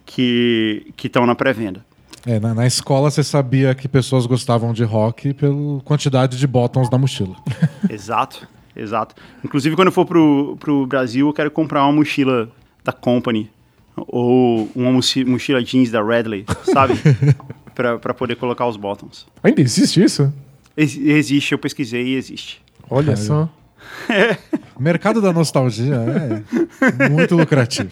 que 0.06 0.94
estão 1.04 1.26
na 1.26 1.36
pré-venda. 1.36 1.86
É, 2.26 2.40
na, 2.40 2.54
na, 2.54 2.66
escola 2.66 3.12
você 3.12 3.22
sabia 3.22 3.76
que 3.76 3.88
pessoas 3.88 4.26
gostavam 4.26 4.72
de 4.72 4.84
rock 4.84 5.34
pela 5.34 5.82
quantidade 5.82 6.38
de 6.38 6.48
bottoms 6.48 6.90
na 6.90 6.98
mochila. 6.98 7.36
exato, 7.90 8.48
exato. 8.76 9.14
Inclusive, 9.44 9.76
quando 9.76 9.90
eu 9.90 9.92
for 9.92 10.06
pro, 10.06 10.56
pro 10.58 10.88
Brasil, 10.88 11.28
eu 11.28 11.34
quero 11.34 11.52
comprar 11.52 11.84
uma 11.84 11.92
mochila 11.92 12.50
da 12.84 12.94
Company. 12.94 13.50
Ou 13.96 14.70
uma 14.74 14.92
mochila 14.92 15.64
jeans 15.64 15.92
da 15.92 16.02
Redley, 16.02 16.46
sabe? 16.64 16.96
pra 17.76 18.14
poder 18.14 18.36
colocar 18.38 18.66
os 18.66 18.76
bottoms. 18.76 19.28
Ainda 19.44 19.62
existe 19.62 20.02
isso? 20.02 20.34
Ex 20.76 20.98
existe, 20.98 21.52
eu 21.52 21.60
pesquisei 21.60 22.08
e 22.08 22.16
existe. 22.16 22.63
Olha 22.90 23.16
só. 23.16 23.50
É. 24.10 24.38
Mercado 24.80 25.22
da 25.22 25.32
nostalgia 25.32 25.96
é 27.00 27.10
muito 27.10 27.36
lucrativo. 27.36 27.92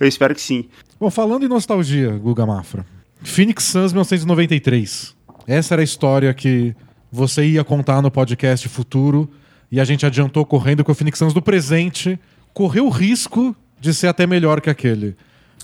Eu 0.00 0.08
espero 0.08 0.34
que 0.34 0.40
sim. 0.40 0.68
Bom, 0.98 1.10
falando 1.10 1.44
em 1.44 1.48
nostalgia, 1.48 2.10
Guga 2.16 2.46
Mafra. 2.46 2.84
Phoenix 3.22 3.64
Suns 3.64 3.92
1993. 3.92 5.14
Essa 5.46 5.74
era 5.74 5.82
a 5.82 5.84
história 5.84 6.32
que 6.34 6.74
você 7.10 7.44
ia 7.44 7.62
contar 7.62 8.00
no 8.02 8.10
podcast 8.10 8.68
futuro 8.68 9.30
e 9.70 9.80
a 9.80 9.84
gente 9.84 10.04
adiantou 10.04 10.44
correndo 10.44 10.84
que 10.84 10.90
o 10.90 10.94
Phoenix 10.94 11.18
Suns 11.18 11.34
do 11.34 11.42
presente 11.42 12.18
correu 12.52 12.86
o 12.86 12.90
risco 12.90 13.54
de 13.80 13.92
ser 13.92 14.08
até 14.08 14.26
melhor 14.26 14.60
que 14.60 14.70
aquele. 14.70 15.16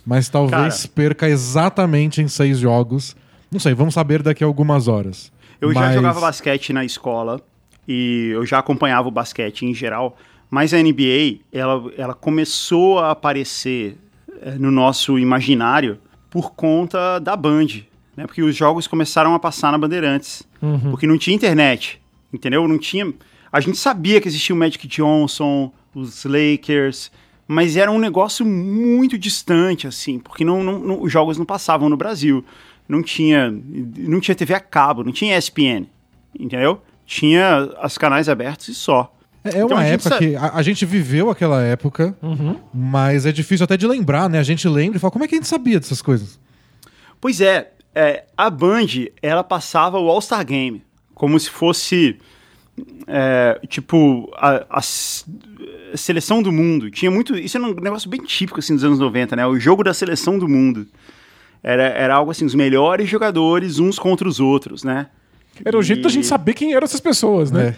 Mas 0.04 0.28
talvez 0.28 0.82
Cara, 0.82 0.92
perca 0.94 1.28
exatamente 1.28 2.22
em 2.22 2.28
seis 2.28 2.58
jogos. 2.58 3.16
Não 3.50 3.60
sei, 3.60 3.74
vamos 3.74 3.94
saber 3.94 4.22
daqui 4.22 4.42
a 4.42 4.46
algumas 4.46 4.88
horas. 4.88 5.30
Eu 5.60 5.68
mas... 5.68 5.78
já 5.78 5.92
jogava 5.92 6.20
basquete 6.20 6.72
na 6.72 6.84
escola 6.84 7.40
e 7.86 8.30
eu 8.32 8.44
já 8.44 8.58
acompanhava 8.58 9.08
o 9.08 9.10
basquete 9.10 9.64
em 9.64 9.74
geral, 9.74 10.16
mas 10.50 10.72
a 10.72 10.82
NBA 10.82 11.40
ela, 11.52 11.90
ela 11.96 12.14
começou 12.14 12.98
a 12.98 13.10
aparecer 13.10 13.96
eh, 14.42 14.56
no 14.58 14.70
nosso 14.70 15.18
imaginário 15.18 15.98
por 16.30 16.52
conta 16.52 17.18
da 17.18 17.34
Band, 17.34 17.66
né? 18.16 18.26
Porque 18.26 18.42
os 18.42 18.54
jogos 18.54 18.86
começaram 18.86 19.34
a 19.34 19.38
passar 19.38 19.72
na 19.72 19.78
Bandeirantes, 19.78 20.42
uhum. 20.60 20.90
porque 20.90 21.06
não 21.06 21.18
tinha 21.18 21.34
internet, 21.34 22.00
entendeu? 22.32 22.66
Não 22.68 22.78
tinha. 22.78 23.12
A 23.50 23.60
gente 23.60 23.78
sabia 23.78 24.20
que 24.20 24.28
existia 24.28 24.54
o 24.54 24.58
Magic 24.58 24.86
Johnson, 24.86 25.72
os 25.94 26.24
Lakers, 26.24 27.10
mas 27.46 27.76
era 27.76 27.90
um 27.90 27.98
negócio 27.98 28.44
muito 28.44 29.16
distante, 29.16 29.86
assim, 29.86 30.18
porque 30.18 30.44
não, 30.44 30.62
não, 30.62 30.78
não, 30.78 31.02
os 31.02 31.10
jogos 31.10 31.38
não 31.38 31.46
passavam 31.46 31.88
no 31.88 31.96
Brasil. 31.96 32.44
Não 32.88 33.02
tinha, 33.02 33.54
não 33.98 34.18
tinha 34.18 34.34
TV 34.34 34.54
a 34.54 34.60
cabo, 34.60 35.04
não 35.04 35.12
tinha 35.12 35.36
ESPN, 35.36 35.86
entendeu? 36.38 36.80
Tinha 37.04 37.70
os 37.84 37.98
canais 37.98 38.28
abertos 38.28 38.68
e 38.68 38.74
só. 38.74 39.14
É, 39.44 39.48
é 39.48 39.50
então, 39.62 39.76
uma 39.76 39.84
época 39.84 40.08
sabe... 40.10 40.30
que 40.30 40.36
a, 40.36 40.54
a, 40.54 40.62
gente 40.62 40.84
viveu 40.84 41.30
aquela 41.30 41.62
época, 41.62 42.16
uhum. 42.22 42.56
mas 42.72 43.26
é 43.26 43.32
difícil 43.32 43.64
até 43.64 43.76
de 43.76 43.86
lembrar, 43.86 44.28
né? 44.28 44.38
A 44.38 44.42
gente 44.42 44.68
lembra 44.68 44.96
e 44.96 45.00
fala, 45.00 45.10
como 45.10 45.24
é 45.24 45.28
que 45.28 45.34
a 45.34 45.38
gente 45.38 45.48
sabia 45.48 45.78
dessas 45.78 46.02
coisas? 46.02 46.40
Pois 47.20 47.40
é, 47.40 47.72
é 47.94 48.24
a 48.36 48.48
Band, 48.48 48.86
ela 49.20 49.44
passava 49.44 49.98
o 49.98 50.08
All-Star 50.08 50.44
Game, 50.44 50.82
como 51.14 51.38
se 51.38 51.50
fosse, 51.50 52.18
é, 53.06 53.60
tipo, 53.68 54.30
a, 54.36 54.64
a, 54.70 54.80
seleção 55.96 56.42
do 56.42 56.52
mundo. 56.52 56.90
Tinha 56.90 57.10
muito. 57.10 57.36
Isso 57.36 57.56
era 57.56 57.66
um 57.66 57.74
negócio 57.74 58.08
bem 58.08 58.22
típico 58.22 58.60
assim 58.60 58.74
dos 58.74 58.84
anos 58.84 58.98
90, 58.98 59.36
né? 59.36 59.46
O 59.46 59.58
jogo 59.58 59.82
da 59.82 59.94
seleção 59.94 60.38
do 60.38 60.48
mundo. 60.48 60.86
Era, 61.62 61.84
era 61.84 62.14
algo 62.14 62.30
assim, 62.30 62.44
os 62.44 62.54
melhores 62.54 63.08
jogadores 63.08 63.78
uns 63.78 63.98
contra 63.98 64.28
os 64.28 64.40
outros, 64.40 64.84
né? 64.84 65.08
Era 65.64 65.76
o 65.76 65.82
jeito 65.82 66.02
da 66.02 66.08
gente 66.08 66.26
saber 66.26 66.54
quem 66.54 66.72
eram 66.72 66.84
essas 66.84 67.00
pessoas, 67.00 67.50
né? 67.50 67.76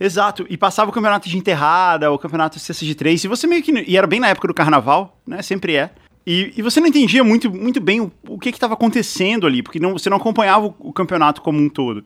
É. 0.00 0.04
Exato. 0.04 0.46
E 0.50 0.56
passava 0.56 0.90
o 0.90 0.92
campeonato 0.92 1.28
de 1.28 1.38
enterrada, 1.38 2.12
o 2.12 2.18
campeonato 2.18 2.58
de 2.58 2.62
cesta 2.62 2.84
de 2.84 2.94
três. 2.94 3.24
E 3.24 3.28
você 3.28 3.46
meio 3.46 3.62
que. 3.62 3.72
E 3.86 3.96
era 3.96 4.06
bem 4.06 4.20
na 4.20 4.28
época 4.28 4.48
do 4.48 4.54
carnaval, 4.54 5.18
né? 5.26 5.40
Sempre 5.40 5.76
é. 5.76 5.90
E, 6.26 6.52
e 6.56 6.62
você 6.62 6.80
não 6.80 6.88
entendia 6.88 7.22
muito, 7.22 7.50
muito 7.50 7.80
bem 7.80 8.00
o, 8.00 8.12
o 8.28 8.38
que 8.38 8.50
estava 8.50 8.74
acontecendo 8.74 9.46
ali, 9.46 9.62
porque 9.62 9.78
não, 9.78 9.92
você 9.92 10.10
não 10.10 10.16
acompanhava 10.16 10.66
o, 10.66 10.74
o, 10.80 10.92
campeonato 10.92 11.40
como 11.40 11.58
um 11.60 11.68
todo. 11.68 12.04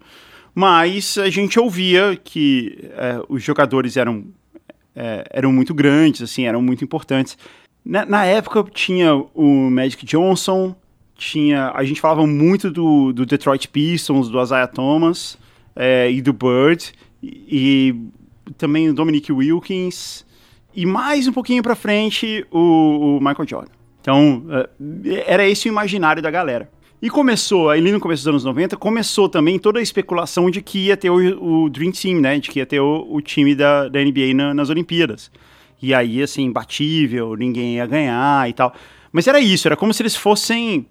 Mas 0.54 1.16
a 1.16 1.30
gente 1.30 1.58
ouvia 1.58 2.18
que 2.22 2.90
é, 2.92 3.20
os 3.28 3.42
jogadores 3.42 3.96
eram 3.96 4.26
é, 4.94 5.24
eram 5.30 5.52
muito 5.52 5.72
grandes, 5.72 6.22
assim, 6.22 6.44
eram 6.44 6.60
muito 6.60 6.84
importantes. 6.84 7.38
Na, 7.82 8.04
na, 8.04 8.24
época 8.26 8.62
tinha 8.74 9.14
o 9.14 9.70
Magic 9.70 10.04
Johnson, 10.04 10.76
tinha 11.20 11.70
a 11.74 11.84
gente 11.84 12.00
falava 12.00 12.26
muito 12.26 12.70
do, 12.70 13.12
do 13.12 13.26
Detroit 13.26 13.68
Pistons, 13.68 14.28
do 14.28 14.42
Isaiah 14.42 14.66
Thomas 14.66 15.38
é, 15.76 16.10
e 16.10 16.22
do 16.22 16.32
Bird 16.32 16.92
e, 17.22 17.94
e, 18.48 18.52
também 18.54 18.88
o 18.88 18.94
Dominic 18.94 19.30
Wilkins 19.30 20.24
e 20.74 20.86
mais 20.86 21.28
um 21.28 21.32
pouquinho 21.32 21.62
para 21.62 21.76
frente 21.76 22.44
o, 22.50 23.18
o, 23.18 23.20
Michael 23.20 23.46
Jordan. 23.46 23.72
Então 24.00 24.44
é, 25.04 25.24
era 25.26 25.46
esse 25.46 25.68
o 25.68 25.70
imaginário 25.70 26.22
da 26.22 26.30
galera. 26.30 26.70
E 27.02 27.08
começou, 27.08 27.70
ali 27.70 27.92
no 27.92 28.00
começo 28.00 28.22
dos 28.22 28.28
anos 28.28 28.44
90, 28.44 28.76
começou 28.76 29.28
também 29.28 29.58
toda 29.58 29.78
a 29.78 29.82
especulação 29.82 30.50
de 30.50 30.60
que 30.60 30.86
ia 30.86 30.96
ter 30.96 31.08
o, 31.08 31.64
o 31.64 31.70
Dream 31.70 31.92
Team, 31.92 32.20
né? 32.20 32.38
De 32.38 32.50
que 32.50 32.58
ia 32.58 32.66
ter 32.66 32.78
o, 32.78 33.06
o 33.10 33.22
time 33.22 33.54
da, 33.54 33.88
da 33.88 34.04
NBA 34.04 34.34
na, 34.34 34.52
nas 34.52 34.68
Olimpíadas. 34.68 35.30
E 35.80 35.94
aí, 35.94 36.22
assim, 36.22 36.44
imbatível, 36.44 37.34
ninguém 37.36 37.76
ia 37.76 37.86
ganhar 37.86 38.50
e 38.50 38.52
tal. 38.52 38.74
Mas 39.10 39.26
era 39.26 39.40
isso, 39.40 39.66
era 39.66 39.76
como 39.76 39.94
se 39.94 40.02
eles 40.02 40.14
fossem 40.14 40.86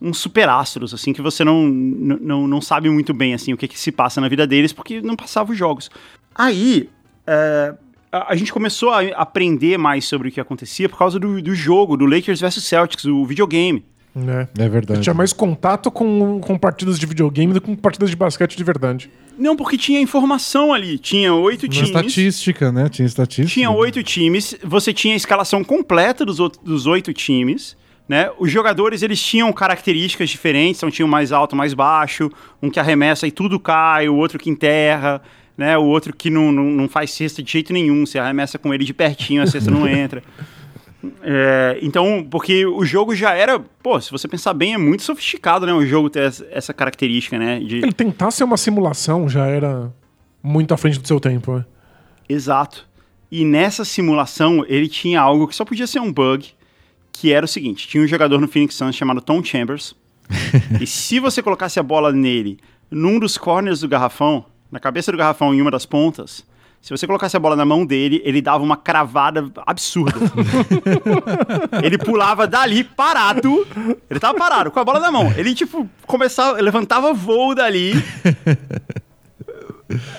uns 0.00 0.18
superastros, 0.18 0.92
assim, 0.92 1.12
que 1.12 1.22
você 1.22 1.44
não, 1.44 1.66
não, 1.66 2.46
não 2.46 2.60
sabe 2.60 2.88
muito 2.90 3.14
bem, 3.14 3.34
assim, 3.34 3.52
o 3.52 3.56
que, 3.56 3.68
que 3.68 3.78
se 3.78 3.90
passa 3.90 4.20
na 4.20 4.28
vida 4.28 4.46
deles, 4.46 4.72
porque 4.72 5.00
não 5.00 5.16
passavam 5.16 5.52
os 5.52 5.58
jogos. 5.58 5.90
Aí, 6.34 6.88
é, 7.26 7.74
a, 8.12 8.32
a, 8.32 8.36
gente 8.36 8.52
começou 8.52 8.90
a 8.90 9.00
aprender 9.14 9.78
mais 9.78 10.04
sobre 10.04 10.28
o 10.28 10.32
que 10.32 10.40
acontecia 10.40 10.88
por 10.88 10.98
causa 10.98 11.18
do, 11.18 11.40
do 11.40 11.54
jogo, 11.54 11.96
do 11.96 12.04
Lakers 12.04 12.40
vs 12.40 12.62
Celtics, 12.64 13.04
o 13.04 13.24
videogame. 13.24 13.84
É, 14.16 14.64
é 14.64 14.68
verdade. 14.68 15.02
tinha 15.02 15.12
mais 15.12 15.32
contato 15.32 15.90
com, 15.90 16.40
com 16.40 16.58
partidas 16.58 16.98
de 16.98 17.04
videogame 17.04 17.52
do 17.52 17.60
que 17.60 17.66
com 17.66 17.76
partidas 17.76 18.08
de 18.08 18.16
basquete 18.16 18.56
de 18.56 18.64
verdade. 18.64 19.10
Não, 19.38 19.54
porque 19.54 19.76
tinha 19.76 20.00
informação 20.00 20.72
ali. 20.72 20.98
Tinha 20.98 21.34
oito 21.34 21.68
times. 21.68 21.88
estatística, 21.88 22.72
né? 22.72 22.88
Tinha 22.88 23.04
estatística. 23.04 23.52
Tinha 23.52 23.70
oito 23.70 24.02
times. 24.02 24.56
Você 24.64 24.94
tinha 24.94 25.12
a 25.12 25.16
escalação 25.18 25.62
completa 25.62 26.24
dos, 26.24 26.38
dos 26.62 26.86
oito 26.86 27.12
times. 27.12 27.76
Né? 28.08 28.30
Os 28.38 28.50
jogadores 28.50 29.02
eles 29.02 29.20
tinham 29.20 29.52
características 29.52 30.30
diferentes, 30.30 30.78
então 30.78 30.90
tinha 30.90 31.04
um 31.04 31.08
mais 31.08 31.32
alto, 31.32 31.56
mais 31.56 31.74
baixo, 31.74 32.30
um 32.62 32.70
que 32.70 32.78
arremessa 32.78 33.26
e 33.26 33.32
tudo 33.32 33.58
cai, 33.58 34.08
o 34.08 34.14
outro 34.14 34.38
que 34.38 34.48
enterra, 34.48 35.20
né? 35.56 35.76
O 35.76 35.84
outro 35.84 36.14
que 36.14 36.30
não, 36.30 36.52
não, 36.52 36.64
não 36.64 36.88
faz 36.88 37.10
cesta 37.10 37.42
de 37.42 37.50
jeito 37.50 37.72
nenhum, 37.72 38.06
você 38.06 38.18
arremessa 38.18 38.58
com 38.58 38.72
ele 38.72 38.84
de 38.84 38.94
pertinho, 38.94 39.42
a 39.42 39.46
cesta 39.46 39.70
não 39.70 39.86
entra. 39.88 40.22
É, 41.22 41.78
então, 41.82 42.26
porque 42.30 42.66
o 42.66 42.84
jogo 42.84 43.14
já 43.14 43.32
era, 43.32 43.58
pô, 43.58 44.00
se 44.00 44.10
você 44.10 44.28
pensar 44.28 44.54
bem, 44.54 44.74
é 44.74 44.78
muito 44.78 45.02
sofisticado, 45.02 45.66
né? 45.66 45.72
O 45.72 45.84
jogo 45.84 46.10
ter 46.10 46.32
essa 46.50 46.72
característica, 46.72 47.38
né? 47.38 47.58
De... 47.60 47.78
Ele 47.78 47.92
tentar 47.92 48.30
ser 48.30 48.44
uma 48.44 48.56
simulação 48.56 49.28
já 49.28 49.46
era 49.46 49.92
muito 50.42 50.72
à 50.72 50.76
frente 50.76 50.98
do 51.00 51.06
seu 51.06 51.18
tempo, 51.18 51.56
né? 51.56 51.64
Exato. 52.28 52.88
E 53.30 53.44
nessa 53.44 53.84
simulação, 53.84 54.64
ele 54.68 54.88
tinha 54.88 55.20
algo 55.20 55.48
que 55.48 55.54
só 55.54 55.64
podia 55.64 55.86
ser 55.86 56.00
um 56.00 56.12
bug, 56.12 56.54
que 57.18 57.32
era 57.32 57.44
o 57.44 57.48
seguinte: 57.48 57.88
tinha 57.88 58.02
um 58.02 58.06
jogador 58.06 58.40
no 58.40 58.48
Phoenix 58.48 58.74
Suns 58.74 58.94
chamado 58.94 59.20
Tom 59.20 59.42
Chambers, 59.42 59.94
e 60.80 60.86
se 60.86 61.18
você 61.18 61.42
colocasse 61.42 61.80
a 61.80 61.82
bola 61.82 62.12
nele 62.12 62.58
num 62.90 63.18
dos 63.18 63.38
corners 63.38 63.80
do 63.80 63.88
garrafão, 63.88 64.44
na 64.70 64.78
cabeça 64.78 65.10
do 65.10 65.18
garrafão 65.18 65.54
em 65.54 65.60
uma 65.60 65.70
das 65.70 65.86
pontas, 65.86 66.44
se 66.80 66.90
você 66.90 67.06
colocasse 67.06 67.36
a 67.36 67.40
bola 67.40 67.56
na 67.56 67.64
mão 67.64 67.84
dele, 67.84 68.22
ele 68.24 68.40
dava 68.40 68.62
uma 68.62 68.76
cravada 68.76 69.50
absurda. 69.66 70.14
ele 71.82 71.98
pulava 71.98 72.46
dali 72.46 72.84
parado. 72.84 73.66
Ele 74.08 74.20
tava 74.20 74.38
parado, 74.38 74.70
com 74.70 74.78
a 74.78 74.84
bola 74.84 75.00
na 75.00 75.10
mão. 75.10 75.32
Ele, 75.36 75.52
tipo, 75.52 75.88
começava, 76.06 76.60
levantava 76.60 77.12
voo 77.12 77.56
dali. 77.56 77.92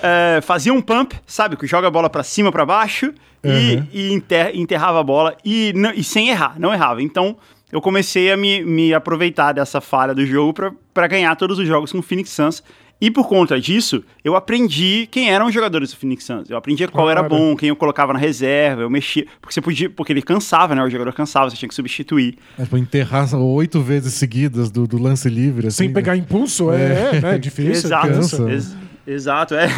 é, 0.02 0.40
fazia 0.42 0.72
um 0.72 0.80
pump, 0.80 1.14
sabe? 1.26 1.56
Que 1.56 1.66
joga 1.66 1.88
a 1.88 1.90
bola 1.90 2.08
para 2.08 2.22
cima, 2.22 2.50
para 2.50 2.64
baixo. 2.64 3.12
Uhum. 3.44 3.86
E, 3.92 4.08
e 4.08 4.12
enter, 4.12 4.50
enterrava 4.54 5.00
a 5.00 5.02
bola. 5.02 5.36
E, 5.44 5.72
e 5.94 6.02
sem 6.02 6.28
errar, 6.28 6.58
não 6.58 6.72
errava. 6.72 7.02
Então, 7.02 7.36
eu 7.70 7.80
comecei 7.80 8.32
a 8.32 8.36
me, 8.36 8.64
me 8.64 8.94
aproveitar 8.94 9.52
dessa 9.52 9.80
falha 9.80 10.14
do 10.14 10.24
jogo 10.26 10.74
para 10.92 11.06
ganhar 11.06 11.34
todos 11.36 11.58
os 11.58 11.66
jogos 11.66 11.92
com 11.92 11.98
o 11.98 12.02
Phoenix 12.02 12.30
Suns. 12.30 12.62
E 13.00 13.12
por 13.12 13.28
conta 13.28 13.60
disso, 13.60 14.02
eu 14.24 14.34
aprendi 14.34 15.06
quem 15.08 15.30
eram 15.30 15.46
os 15.46 15.54
jogadores 15.54 15.90
do 15.90 15.96
Phoenix 15.96 16.24
Suns. 16.24 16.50
Eu 16.50 16.56
aprendi 16.56 16.84
qual 16.88 17.04
claro. 17.04 17.20
era 17.20 17.28
bom, 17.28 17.54
quem 17.54 17.68
eu 17.68 17.76
colocava 17.76 18.12
na 18.12 18.18
reserva, 18.18 18.82
eu 18.82 18.90
mexia. 18.90 19.24
Porque 19.40 19.54
você 19.54 19.60
podia. 19.60 19.88
Porque 19.88 20.12
ele 20.12 20.20
cansava, 20.20 20.74
né? 20.74 20.82
O 20.82 20.90
jogador 20.90 21.12
cansava, 21.12 21.48
você 21.48 21.56
tinha 21.56 21.68
que 21.68 21.76
substituir. 21.76 22.36
É, 22.58 22.64
tipo, 22.64 22.76
enterrar 22.76 23.32
oito 23.36 23.80
vezes 23.80 24.14
seguidas 24.14 24.68
do, 24.68 24.84
do 24.88 25.00
lance 25.00 25.28
livre. 25.28 25.68
Assim, 25.68 25.84
Sem 25.84 25.92
pegar 25.92 26.14
né? 26.14 26.18
impulso, 26.18 26.72
é, 26.72 27.12
é, 27.16 27.20
né? 27.20 27.34
é 27.36 27.38
difícil. 27.38 27.86
Exato. 27.86 28.48
Ex 28.48 28.76
exato, 29.12 29.54
é. 29.54 29.68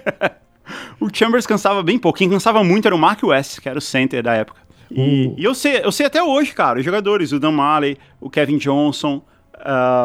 o 1.00 1.08
Chambers 1.12 1.46
cansava 1.46 1.82
bem 1.82 1.98
pouco. 1.98 2.18
Quem 2.18 2.30
cansava 2.30 2.64
muito 2.64 2.86
era 2.86 2.94
o 2.94 2.98
Mark 2.98 3.22
West, 3.22 3.60
que 3.60 3.68
era 3.68 3.78
o 3.78 3.82
center 3.82 4.22
da 4.22 4.34
época. 4.34 4.60
E, 4.90 5.32
e 5.36 5.44
eu, 5.44 5.54
sei, 5.54 5.80
eu 5.84 5.92
sei 5.92 6.06
até 6.06 6.22
hoje, 6.22 6.52
cara, 6.52 6.78
os 6.78 6.84
jogadores, 6.84 7.32
o 7.32 7.38
Dan 7.38 7.52
Malley, 7.52 7.96
o 8.20 8.28
Kevin 8.28 8.58
Johnson, 8.58 9.22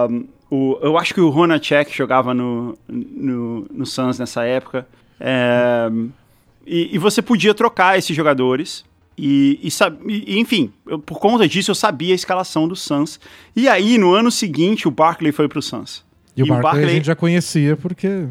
um, 0.10 0.28
o, 0.50 0.78
eu 0.82 0.98
acho 0.98 1.13
que 1.13 1.21
o 1.21 1.30
Ronacek 1.30 1.95
jogava 1.95 2.34
no, 2.34 2.78
no, 2.88 3.65
no 3.71 3.86
Suns 3.86 4.19
nessa 4.19 4.43
época. 4.45 4.88
É, 5.19 5.89
e, 6.65 6.95
e, 6.95 6.98
você 6.98 7.21
podia 7.21 7.54
trocar 7.54 7.98
esses 7.98 8.15
jogadores. 8.15 8.86
E, 9.17 9.60
e, 9.63 9.69
e 10.28 10.39
enfim, 10.39 10.71
eu, 10.86 11.00
por 11.00 11.19
conta 11.19 11.48
disso 11.48 11.71
eu 11.71 11.76
sabia 11.76 12.13
a 12.13 12.15
escalação 12.15 12.67
do 12.67 12.76
Suns. 12.76 13.19
E 13.56 13.67
aí, 13.67 13.98
no 13.98 14.13
ano 14.13 14.30
seguinte, 14.30 14.88
o 14.88 14.91
Barkley 14.91 15.32
foi 15.32 15.48
pro 15.48 15.62
Suns. 15.62 16.05
E, 16.36 16.43
o, 16.43 16.48
Barkley, 16.48 16.60
o 16.60 16.63
Barkley, 16.63 16.86
a 16.86 16.93
gente 16.93 17.08
já 17.08 17.15
conhecia 17.15 17.78
porque 17.78 18.28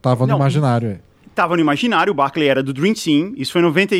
tava 0.00 0.26
no 0.26 0.36
imaginário. 0.36 1.00
Tava 1.34 1.54
no 1.56 1.60
imaginário, 1.60 2.12
o 2.12 2.14
Barkley 2.14 2.48
era 2.48 2.62
do 2.62 2.72
Dream 2.72 2.94
Team. 2.94 3.34
Isso 3.36 3.52
foi 3.52 3.60
em 3.60 3.64
90, 3.64 3.94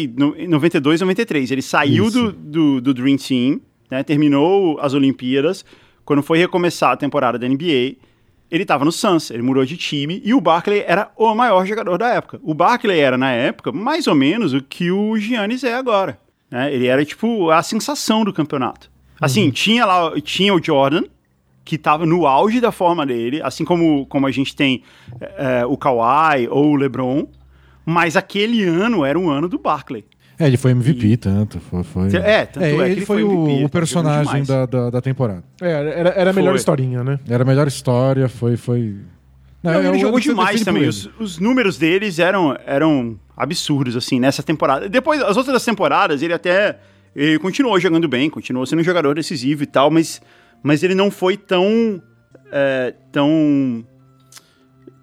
92, 0.49 1.01
93. 1.01 1.51
Ele 1.51 1.63
saiu 1.63 2.11
do, 2.11 2.33
do, 2.33 2.81
do, 2.81 2.95
Dream 2.95 3.17
Team, 3.17 3.61
né, 3.91 4.03
terminou 4.03 4.79
as 4.81 4.95
Olimpíadas. 4.95 5.65
Quando 6.05 6.23
foi 6.23 6.39
recomeçar 6.39 6.93
a 6.93 6.97
temporada 6.97 7.39
da 7.39 7.49
NBA, 7.49 7.97
ele 8.51 8.63
estava 8.63 8.85
no 8.85 8.91
Suns, 8.91 9.31
ele 9.31 9.43
mudou 9.43 9.65
de 9.65 9.77
time 9.77 10.23
e 10.25 10.33
o 10.33 10.41
Barkley 10.41 10.83
era 10.87 11.11
o 11.17 11.35
maior 11.35 11.67
jogador 11.67 11.99
da 11.99 12.09
época. 12.09 12.41
O 12.43 12.55
Barkley 12.55 12.99
era, 12.99 13.19
na 13.19 13.31
época, 13.31 13.71
mais 13.71 14.07
ou 14.07 14.15
menos 14.15 14.55
o 14.55 14.63
que 14.63 14.91
o 14.91 15.17
Giannis 15.19 15.65
é 15.65 15.75
agora. 15.75 16.19
Né? 16.51 16.73
Ele 16.73 16.87
era, 16.87 17.05
tipo, 17.05 17.51
a 17.51 17.63
sensação 17.63 18.25
do 18.25 18.33
campeonato. 18.33 18.91
Assim, 19.21 19.47
uhum. 19.47 19.51
tinha 19.51 19.85
lá 19.85 20.13
tinha 20.21 20.55
o 20.55 20.63
Jordan, 20.63 21.03
que 21.69 21.77
estava 21.77 22.07
no 22.07 22.27
auge 22.27 22.63
da 22.63 22.73
forma 22.73 23.05
dele, 23.05 23.43
assim 23.43 23.63
como, 23.63 24.07
como 24.07 24.27
a 24.27 24.31
gente 24.31 24.57
tem 24.57 24.83
é, 25.21 25.67
o 25.67 25.77
Kawhi 25.77 26.49
ou 26.49 26.73
o 26.73 26.77
LeBron, 26.77 27.27
mas 27.85 28.17
aquele 28.17 28.65
ano 28.65 29.05
era 29.05 29.19
um 29.19 29.29
ano 29.29 29.51
do 29.51 29.59
Barkley. 29.59 30.03
É, 30.39 30.47
ele 30.47 30.57
foi 30.57 30.71
MVP, 30.71 31.07
e... 31.07 31.17
tanto. 31.19 31.61
Foi, 31.61 31.83
foi... 31.83 32.07
É, 32.17 32.47
tanto 32.47 32.65
é, 32.65 32.71
é 32.71 32.75
ele, 32.75 32.93
ele 32.93 33.01
foi, 33.05 33.23
foi 33.23 33.31
MVP, 33.31 33.65
o, 33.65 33.69
personagem 33.69 34.45
da, 34.45 34.65
da, 34.65 34.89
da, 34.89 35.01
temporada. 35.03 35.45
É, 35.61 35.71
era, 35.71 36.09
era 36.11 36.31
a 36.31 36.33
melhor 36.33 36.53
foi. 36.53 36.57
historinha, 36.57 37.05
né? 37.05 37.21
Era 37.29 37.43
a 37.43 37.47
melhor 37.47 37.69
história, 37.69 38.31
foi. 38.31 38.57
foi... 38.57 38.97
Não, 39.63 39.75
Não, 39.75 39.91
ele 39.91 39.99
jogou 39.99 40.21
demais 40.21 40.63
também. 40.63 40.89
Os, 40.89 41.11
os, 41.21 41.39
números 41.39 41.77
deles 41.77 42.19
eram, 42.19 42.57
eram 42.65 43.19
absurdos, 43.37 43.95
assim, 43.95 44.19
nessa 44.19 44.43
temporada. 44.43 44.89
Depois, 44.89 45.21
as 45.21 45.37
outras 45.37 45.63
temporadas, 45.63 46.23
ele 46.23 46.33
até. 46.33 46.79
Ele 47.15 47.39
continuou 47.39 47.79
jogando 47.79 48.09
bem, 48.09 48.31
continuou 48.31 48.65
sendo 48.65 48.81
um 48.81 48.85
jogador 48.85 49.15
decisivo 49.15 49.65
e 49.65 49.67
tal, 49.67 49.91
mas, 49.91 50.23
mas 50.63 50.83
ele 50.83 50.95
não 50.95 51.11
foi 51.11 51.37
tão. 51.37 52.03
É, 52.51 52.95
tão 53.13 53.85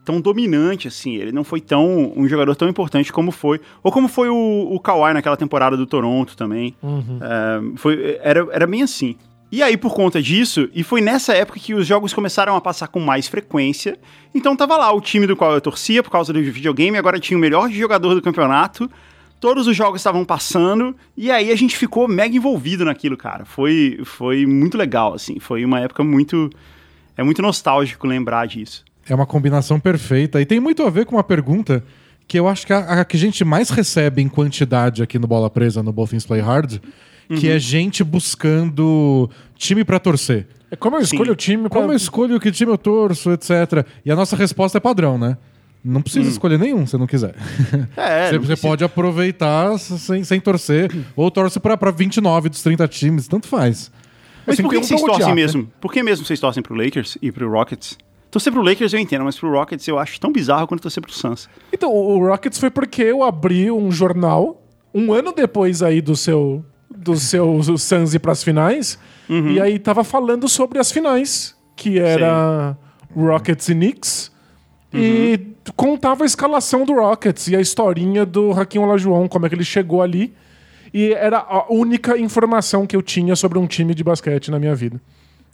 tão 0.06 0.22
dominante 0.22 0.88
assim. 0.88 1.16
Ele 1.16 1.32
não 1.32 1.44
foi 1.44 1.60
tão 1.60 2.14
um 2.16 2.28
jogador 2.28 2.56
tão 2.56 2.70
importante 2.70 3.12
como 3.12 3.32
foi. 3.32 3.60
Ou 3.84 3.92
como 3.92 4.08
foi 4.08 4.30
o, 4.30 4.68
o 4.72 4.80
Kawhi 4.80 5.14
naquela 5.14 5.36
temporada 5.36 5.76
do 5.76 5.86
Toronto 5.88 6.38
também. 6.38 6.76
Uhum. 6.82 7.20
É, 7.22 7.78
foi, 7.78 8.20
era, 8.22 8.48
era 8.52 8.68
bem 8.68 8.84
assim. 8.84 9.16
E 9.52 9.64
aí, 9.64 9.78
por 9.78 9.94
conta 9.94 10.22
disso, 10.22 10.70
e 10.74 10.84
foi 10.84 11.02
nessa 11.02 11.34
época 11.34 11.60
que 11.60 11.74
os 11.74 11.86
jogos 11.88 12.14
começaram 12.14 12.56
a 12.56 12.62
passar 12.62 12.88
com 12.88 13.00
mais 13.00 13.28
frequência. 13.28 13.98
Então 14.34 14.56
tava 14.56 14.76
lá 14.76 14.92
o 14.92 15.00
time 15.00 15.26
do 15.28 15.36
qual 15.36 15.54
eu 15.54 15.62
torcia 15.62 16.04
por 16.04 16.10
causa 16.10 16.34
do 16.34 16.42
videogame, 16.42 16.98
agora 16.98 17.20
tinha 17.20 17.38
o 17.38 17.40
melhor 17.40 17.70
jogador 17.70 18.16
do 18.16 18.22
campeonato. 18.22 18.90
Todos 19.40 19.68
os 19.68 19.76
jogos 19.76 20.02
estavam 20.02 20.26
passando, 20.26 20.96
e 21.16 21.30
aí 21.30 21.52
a 21.52 21.56
gente 21.56 21.78
ficou 21.78 22.08
mega 22.08 22.36
envolvido 22.36 22.86
naquilo, 22.86 23.18
cara. 23.18 23.46
Foi, 23.46 24.00
foi 24.04 24.46
muito 24.46 24.78
legal, 24.78 25.14
assim. 25.14 25.40
Foi 25.40 25.64
uma 25.64 25.80
época 25.80 26.04
muito. 26.04 26.50
É 27.18 27.24
muito 27.24 27.42
nostálgico 27.42 28.08
lembrar 28.08 28.48
disso. 28.48 28.84
É 29.08 29.14
uma 29.14 29.26
combinação 29.26 29.80
perfeita. 29.80 30.42
E 30.42 30.46
tem 30.46 30.60
muito 30.60 30.84
a 30.84 30.90
ver 30.90 31.06
com 31.06 31.16
uma 31.16 31.24
pergunta 31.24 31.84
que 32.28 32.40
eu 32.40 32.48
acho 32.48 32.66
que 32.66 32.74
a, 32.74 33.02
a 33.02 33.06
que 33.06 33.18
a 33.18 33.20
gente 33.20 33.46
mais 33.46 33.70
recebe 33.70 34.22
em 34.22 34.28
quantidade 34.28 35.04
aqui 35.04 35.20
no 35.20 35.28
Bola 35.28 35.50
Presa, 35.50 35.84
no 35.84 35.94
Both 35.94 36.10
Things 36.10 36.26
Play 36.26 36.42
Hard, 36.42 36.80
uhum. 37.30 37.38
que 37.38 37.50
é 37.50 37.60
gente 37.60 38.04
buscando 38.04 39.30
time 39.56 39.84
para 39.84 40.00
torcer. 40.00 40.48
É 40.72 40.76
como 40.76 40.98
eu 40.98 41.02
escolho 41.02 41.26
Sim. 41.26 41.32
o 41.32 41.36
time 41.36 41.70
pra... 41.70 41.80
Como 41.80 41.92
eu 41.94 41.96
escolho 41.96 42.40
que 42.40 42.52
time 42.52 42.72
eu 42.72 42.78
torço, 42.78 43.32
etc. 43.32 43.86
E 44.04 44.12
a 44.12 44.16
nossa 44.16 44.36
resposta 44.36 44.78
é 44.78 44.82
padrão, 44.82 45.18
né? 45.18 45.38
Não 45.88 46.02
precisa 46.02 46.26
hum. 46.28 46.32
escolher 46.32 46.58
nenhum 46.58 46.88
se 46.88 46.98
não 46.98 47.06
quiser. 47.06 47.36
É, 47.96 48.30
você, 48.30 48.40
você 48.40 48.56
pode 48.56 48.84
aproveitar 48.84 49.78
sem, 49.78 50.24
sem 50.24 50.40
torcer, 50.40 50.92
ou 51.16 51.30
torce 51.30 51.60
para 51.60 51.92
29 51.92 52.50
dos 52.50 52.62
30 52.64 52.88
times, 52.88 53.28
tanto 53.28 53.48
faz. 53.48 53.92
Mas 54.46 54.56
assim, 54.56 54.64
por 54.64 54.72
que, 54.72 54.80
que 54.80 54.88
vocês 54.88 55.02
torcem 55.02 55.36
mesmo? 55.36 55.72
Por 55.80 55.92
que 55.92 56.02
mesmo 56.02 56.26
vocês 56.26 56.40
torcem 56.40 56.64
pro 56.64 56.76
Lakers 56.76 57.18
e 57.22 57.32
pro 57.32 57.50
Rockets? 57.50 57.98
Torcer 58.32 58.52
pro 58.52 58.62
Lakers 58.62 58.94
eu 58.94 59.00
entendo, 59.00 59.24
mas 59.24 59.38
pro 59.38 59.52
Rockets 59.52 59.88
eu 59.88 60.00
acho 60.00 60.20
tão 60.20 60.32
bizarro 60.32 60.68
quanto 60.68 60.82
torcer 60.82 61.02
pro 61.02 61.12
Suns. 61.12 61.48
Então, 61.72 61.92
o 61.92 62.20
Rockets 62.28 62.60
foi 62.60 62.70
porque 62.70 63.04
eu 63.04 63.24
abri 63.24 63.70
um 63.70 63.92
jornal 63.92 64.62
um 64.94 65.14
ano 65.14 65.34
depois 65.34 65.84
aí 65.84 66.02
do 66.02 66.16
seu 66.16 66.66
do 66.90 67.16
seu 67.16 67.62
Suns 67.78 68.14
ir 68.14 68.20
pras 68.20 68.44
finais, 68.44 68.98
uhum. 69.30 69.52
e 69.52 69.62
aí 69.62 69.78
tava 69.78 70.04
falando 70.04 70.48
sobre 70.48 70.80
as 70.80 70.92
finais, 70.92 71.56
que 71.76 72.00
era. 72.00 72.78
Rockets 73.16 73.70
e 73.70 73.74
Knicks, 73.74 74.32
uhum. 74.96 75.04
e 75.04 75.56
contava 75.76 76.24
a 76.24 76.26
escalação 76.26 76.86
do 76.86 76.94
Rockets 76.94 77.48
e 77.48 77.56
a 77.56 77.62
historinha 77.62 78.26
do 78.26 78.52
Raquinho 78.52 78.84
Olajuwon, 78.84 79.28
como 79.28 79.46
é 79.46 79.50
que 79.50 79.56
ele 79.56 79.64
chegou 79.64 80.02
ali, 80.02 80.34
e 80.94 81.14
era 81.14 81.40
a 81.40 81.72
única 81.72 82.18
informação 82.18 82.86
que 82.86 82.96
eu 82.96 83.02
tinha 83.02 83.36
sobre 83.36 83.58
um 83.58 83.68
time 83.68 83.94
de 83.94 84.04
basquete 84.04 84.50
na 84.50 84.60
minha 84.60 84.76
vida. 84.76 85.02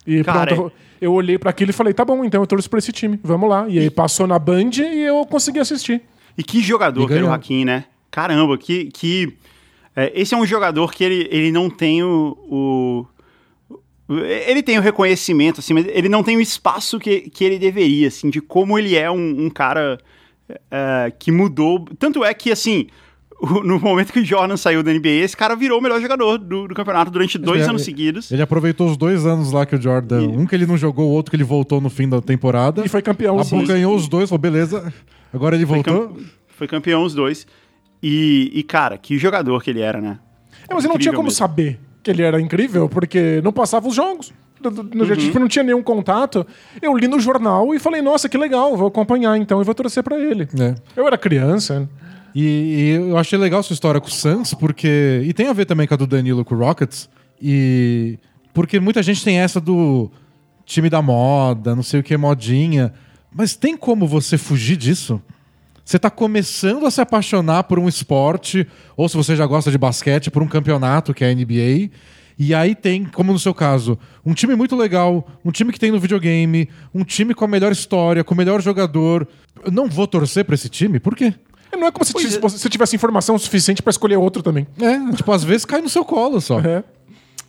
E 0.06 0.23
Cara, 0.23 0.56
pronto, 0.56 0.71
é... 0.75 1.06
eu 1.06 1.13
olhei 1.13 1.38
para 1.38 1.49
aquilo 1.49 1.71
e 1.71 1.73
falei, 1.73 1.93
tá 1.93 2.04
bom, 2.04 2.23
então 2.25 2.41
eu 2.41 2.47
torço 2.47 2.69
pra 2.69 2.80
esse 2.80 2.91
time, 2.91 3.19
vamos 3.23 3.49
lá. 3.49 3.67
E, 3.67 3.75
e... 3.75 3.80
aí 3.80 3.89
passou 3.89 4.27
na 4.27 4.38
Band 4.38 4.71
e 4.77 5.01
eu 5.01 5.25
consegui 5.25 5.60
assistir. 5.60 6.01
E 6.38 6.43
que 6.43 6.62
jogador 6.62 7.08
que 7.08 7.13
era 7.13 7.25
o 7.25 7.32
Hakim, 7.32 7.65
né? 7.65 7.86
Caramba, 8.10 8.58
que. 8.58 8.86
que 8.86 9.38
é, 9.95 10.12
esse 10.15 10.34
é 10.34 10.38
um 10.38 10.45
jogador 10.45 10.93
que 10.93 11.04
ele, 11.04 11.27
ele 11.30 11.51
não 11.51 11.69
tem 11.69 12.01
o, 12.01 12.38
o, 12.49 13.06
Ele 14.19 14.62
tem 14.62 14.78
o 14.78 14.82
reconhecimento, 14.82 15.60
assim, 15.60 15.74
mas 15.74 15.86
ele 15.88 16.10
não 16.10 16.24
tem 16.24 16.38
o 16.38 16.41
espaço 16.41 17.00
que, 17.00 17.30
que 17.30 17.43
ele 17.43 17.58
deveria, 17.58 18.08
assim, 18.08 18.30
de 18.30 18.41
como 18.41 18.78
ele 18.78 18.95
é 18.95 19.10
um, 19.10 19.45
um 19.45 19.50
cara 19.50 19.97
é, 20.69 21.13
que 21.17 21.32
mudou. 21.32 21.86
Tanto 21.97 22.26
é 22.26 22.34
que, 22.34 22.52
assim, 22.52 22.88
no 23.63 23.80
momento 23.80 24.12
que 24.13 24.19
o 24.19 24.26
Jordan 24.26 24.58
saiu 24.58 24.84
da 24.84 24.93
NBA, 24.93 25.10
esse 25.10 25.36
cara 25.36 25.56
virou 25.56 25.80
o 25.80 25.82
melhor 25.82 26.00
jogador 26.02 26.38
do, 26.38 26.67
do 26.67 26.76
campeonato 26.76 27.10
durante 27.10 27.38
dois 27.38 27.62
ele, 27.62 27.69
anos 27.69 27.84
seguidos. 27.84 28.32
Ele 28.32 28.41
aproveitou 28.41 28.89
os 28.89 28.97
dois 28.97 29.26
anos 29.26 29.52
lá 29.52 29.65
que 29.65 29.76
o 29.76 29.82
Jordan. 29.82 30.24
E... 30.24 30.28
Um 30.28 30.45
que 30.45 30.56
ele 30.56 30.65
não 30.65 30.78
jogou, 30.78 31.10
o 31.10 31.12
outro 31.12 31.32
que 31.32 31.36
ele 31.36 31.43
voltou 31.43 31.82
no 31.82 31.89
fim 31.89 32.08
da 32.08 32.21
temporada. 32.21 32.86
E 32.86 32.89
foi 32.89 33.02
campeão. 33.02 33.39
A 33.39 33.65
ganhou 33.65 33.95
os 33.95 34.08
dois, 34.08 34.30
falou, 34.30 34.39
beleza. 34.39 34.93
Agora 35.34 35.56
ele 35.56 35.65
voltou. 35.65 35.93
Foi, 35.93 36.08
cam... 36.08 36.26
foi 36.47 36.67
campeão 36.67 37.04
os 37.04 37.13
dois. 37.13 37.47
E, 38.04 38.52
e, 38.54 38.63
cara, 38.63 38.97
que 38.97 39.17
jogador 39.17 39.62
que 39.63 39.69
ele 39.69 39.82
era, 39.82 40.02
né? 40.02 40.19
É, 40.67 40.74
mas 40.74 40.84
ele 40.84 40.93
não 40.93 41.00
tinha 41.00 41.13
como 41.13 41.26
mesmo. 41.26 41.38
saber 41.38 41.80
que 42.04 42.12
ele 42.12 42.24
era 42.24 42.40
incrível, 42.42 42.90
porque 42.90 43.42
não 43.44 43.52
passava 43.52 43.88
os 43.88 43.96
jogos. 43.96 44.34
Uhum. 44.64 45.16
tipo, 45.16 45.40
não 45.40 45.48
tinha 45.48 45.64
nenhum 45.64 45.82
contato. 45.82 46.46
Eu 46.82 46.96
li 46.96 47.08
no 47.08 47.20
jornal 47.20 47.74
e 47.74 47.80
falei, 47.80 48.02
nossa, 48.02 48.30
que 48.30 48.38
legal, 48.38 48.78
vou 48.78 48.88
acompanhar 48.88 49.36
então 49.38 49.60
e 49.60 49.64
vou 49.64 49.74
torcer 49.74 50.04
para 50.04 50.20
ele. 50.20 50.48
É. 50.60 50.76
Eu 50.96 51.08
era 51.08 51.18
criança. 51.18 51.90
E, 52.34 52.44
e, 52.44 52.90
eu 53.10 53.18
achei 53.18 53.38
legal 53.38 53.62
sua 53.64 53.74
história 53.74 54.00
com 54.00 54.08
o 54.08 54.12
Suns, 54.12 54.54
porque. 54.54 55.22
E 55.26 55.34
tem 55.34 55.48
a 55.48 55.54
ver 55.54 55.66
também 55.66 55.88
com 55.88 55.94
a 55.94 55.98
do 55.98 56.08
Danilo 56.08 56.46
com 56.46 56.56
o 56.56 56.58
Rockets. 56.58 57.10
E. 57.42 58.18
Porque 58.54 58.80
muita 58.80 59.02
gente 59.02 59.24
tem 59.24 59.40
essa 59.40 59.60
do 59.60 60.12
time 60.66 60.90
da 60.90 61.02
moda, 61.02 61.76
não 61.76 61.84
sei 61.84 62.00
o 62.00 62.04
que, 62.04 62.16
modinha. 62.16 62.94
Mas 63.34 63.56
tem 63.56 63.76
como 63.76 64.08
você 64.08 64.38
fugir 64.38 64.78
disso? 64.78 65.22
Você 65.84 65.98
está 65.98 66.10
começando 66.10 66.86
a 66.86 66.91
se 66.91 67.02
apaixonar 67.02 67.63
por 67.63 67.80
um 67.80 67.88
esporte, 67.88 68.67
ou 68.96 69.10
se 69.10 69.17
você 69.17 69.36
já 69.36 69.46
gosta 69.46 69.72
de 69.72 69.78
basquete, 69.78 70.32
por 70.32 70.41
um 70.41 70.48
campeonato 70.48 71.13
que 71.13 71.24
é 71.24 71.30
a 71.30 71.34
NBA. 71.34 71.91
E 72.38 72.56
aí 72.56 72.74
tem, 72.74 73.06
como 73.06 73.32
no 73.32 73.39
seu 73.39 73.54
caso, 73.54 74.00
um 74.26 74.34
time 74.34 74.56
muito 74.56 74.76
legal, 74.76 75.28
um 75.44 75.52
time 75.52 75.72
que 75.72 75.80
tem 75.80 75.91
no 75.91 76.00
videogame, 76.00 76.70
um 76.94 77.04
time 77.04 77.34
com 77.34 77.46
a 77.46 77.48
melhor 77.48 77.72
história, 77.72 78.24
com 78.24 78.34
o 78.34 78.38
melhor 78.38 78.62
jogador. 78.62 79.28
Eu 79.63 79.72
não 79.72 79.88
vou 79.88 80.08
torcer 80.08 80.46
para 80.46 80.56
esse 80.56 80.70
time, 80.70 81.00
por 81.00 81.15
quê? 81.15 81.34
Não 81.78 81.88
é 81.88 81.92
como 81.92 82.04
se 82.06 82.13
tivesse, 82.13 82.38
é. 82.38 82.40
você 82.40 82.69
tivesse 82.69 82.96
informação 82.96 83.38
suficiente 83.38 83.82
para 83.82 83.92
escolher 83.92 84.17
outro 84.17 84.44
também. 84.44 84.67
É, 84.79 85.15
tipo, 85.15 85.32
às 85.32 85.44
vezes 85.44 85.65
cai 85.65 85.82
no 85.82 85.90
seu 85.90 86.04
colo 86.04 86.42
só. 86.42 86.60
É. 86.60 86.84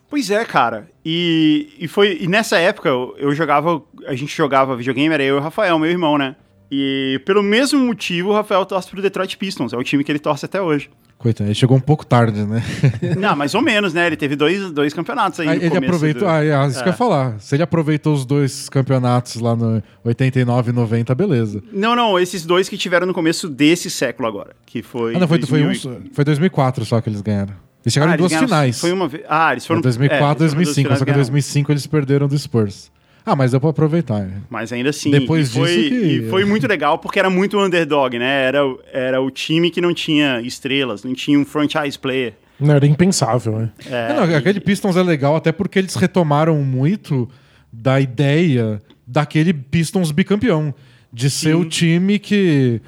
Pois 0.09 0.31
é, 0.31 0.45
cara. 0.45 0.89
E, 1.05 1.73
e 1.79 1.89
foi 1.89 2.19
e 2.21 2.29
nessa 2.29 2.59
época 2.59 2.89
eu, 2.89 3.15
eu 3.19 3.35
jogava, 3.35 3.83
a 4.07 4.15
gente 4.15 4.37
jogava 4.37 4.77
videogame, 4.77 5.13
era 5.15 5.23
eu 5.23 5.37
e 5.37 5.39
o 5.39 5.43
Rafael, 5.43 5.79
meu 5.79 5.91
irmão, 5.91 6.19
né? 6.19 6.37
E 6.75 7.21
pelo 7.27 7.43
mesmo 7.43 7.79
motivo 7.79 8.31
o 8.31 8.33
Rafael 8.33 8.65
torce 8.65 8.89
pro 8.89 9.03
Detroit 9.03 9.37
Pistons, 9.37 9.75
é 9.75 9.77
o 9.77 9.85
time 9.85 10.03
que 10.03 10.11
ele 10.11 10.19
torce 10.19 10.47
até 10.47 10.59
hoje. 10.59 10.89
Coitado, 11.19 11.49
ele 11.49 11.55
chegou 11.55 11.77
um 11.77 11.81
pouco 11.81 12.05
tarde, 12.05 12.43
né? 12.45 12.63
Não, 13.21 13.37
mais 13.37 13.55
ou 13.55 13.61
menos, 13.61 13.93
né? 13.93 14.07
Ele 14.07 14.17
teve 14.17 14.35
dois, 14.35 14.71
dois 14.71 14.95
campeonatos 14.95 15.39
aí. 15.39 15.49
aí 15.49 15.65
ele 15.65 15.77
aproveitou. 15.77 16.23
Do... 16.23 16.29
Ah, 16.29 16.43
é, 16.43 16.67
isso 16.67 16.79
é. 16.79 16.83
que 16.83 16.89
eu 16.89 16.93
ia 16.93 16.97
falar. 16.97 17.39
Se 17.39 17.55
ele 17.55 17.63
aproveitou 17.63 18.15
os 18.15 18.25
dois 18.25 18.71
campeonatos 18.71 19.37
lá 19.37 19.55
no 19.55 19.83
89 20.03 20.71
e 20.71 20.73
90, 20.73 21.15
beleza. 21.15 21.63
Não, 21.71 21.95
não, 21.95 22.19
esses 22.19 22.47
dois 22.47 22.71
que 22.71 22.79
tiveram 22.79 23.07
no 23.07 23.13
começo 23.13 23.51
desse 23.51 23.91
século 23.91 24.27
agora. 24.27 24.57
Que 24.65 24.83
foi. 24.83 25.15
Ah, 25.15 25.19
não, 25.19 25.29
foi, 25.29 25.39
2000... 25.39 25.75
foi, 25.75 25.93
um, 25.93 26.01
foi 26.11 26.25
2004 26.25 26.87
só 26.87 27.03
que 27.03 27.11
eles 27.11 27.21
ganharam. 27.21 27.55
Eles 27.85 27.93
chegaram 27.93 28.13
ah, 28.13 28.15
em 28.15 28.19
duas 28.19 28.33
finais. 28.33 28.81
Foi 28.81 28.93
uma 28.93 29.09
vez. 29.09 29.25
Ah, 29.29 29.53
eles 29.53 29.67
foram. 29.67 29.83
Foi 29.83 29.91
2004 29.91 30.25
e 30.25 30.47
é, 30.47 30.49
2005. 30.49 30.97
Só 30.97 31.05
que 31.05 31.11
em 31.11 31.15
2005 31.15 31.71
eles 31.71 31.87
perderam 31.87 32.27
do 32.27 32.39
Spurs. 32.39 32.91
Ah, 33.25 33.37
mas 33.37 33.53
deu 33.53 33.61
pra 33.61 33.71
aproveitar. 33.71 34.29
Mas 34.51 34.73
ainda 34.73 34.91
assim, 34.91 35.11
Depois 35.11 35.49
e 35.49 35.53
foi, 35.53 35.77
disso 35.77 35.89
que... 35.89 35.95
e 35.95 36.29
foi 36.29 36.45
muito 36.45 36.67
legal 36.67 36.99
porque 36.99 37.19
era 37.19 37.31
muito 37.31 37.59
underdog, 37.59 38.19
né? 38.19 38.47
Era, 38.47 38.61
era 38.93 39.21
o 39.21 39.31
time 39.31 39.71
que 39.71 39.81
não 39.81 39.95
tinha 39.95 40.41
estrelas, 40.41 41.05
não 41.05 41.15
tinha 41.15 41.39
um 41.39 41.45
franchise 41.45 41.99
player. 41.99 42.35
Não, 42.59 42.75
era 42.75 42.87
impensável, 42.87 43.59
né? 43.59 43.71
É, 43.87 44.15
não, 44.15 44.37
aquele 44.37 44.61
Pistons 44.61 44.97
é 44.97 45.03
legal 45.03 45.35
até 45.37 45.51
porque 45.51 45.79
eles 45.79 45.95
retomaram 45.95 46.57
muito 46.63 47.29
da 47.73 48.01
ideia 48.01 48.81
daquele 49.07 49.53
Pistons 49.53 50.11
bicampeão. 50.11 50.75
De 51.13 51.29
ser 51.29 51.55
o 51.55 51.67
time 51.67 52.19
que. 52.19 52.81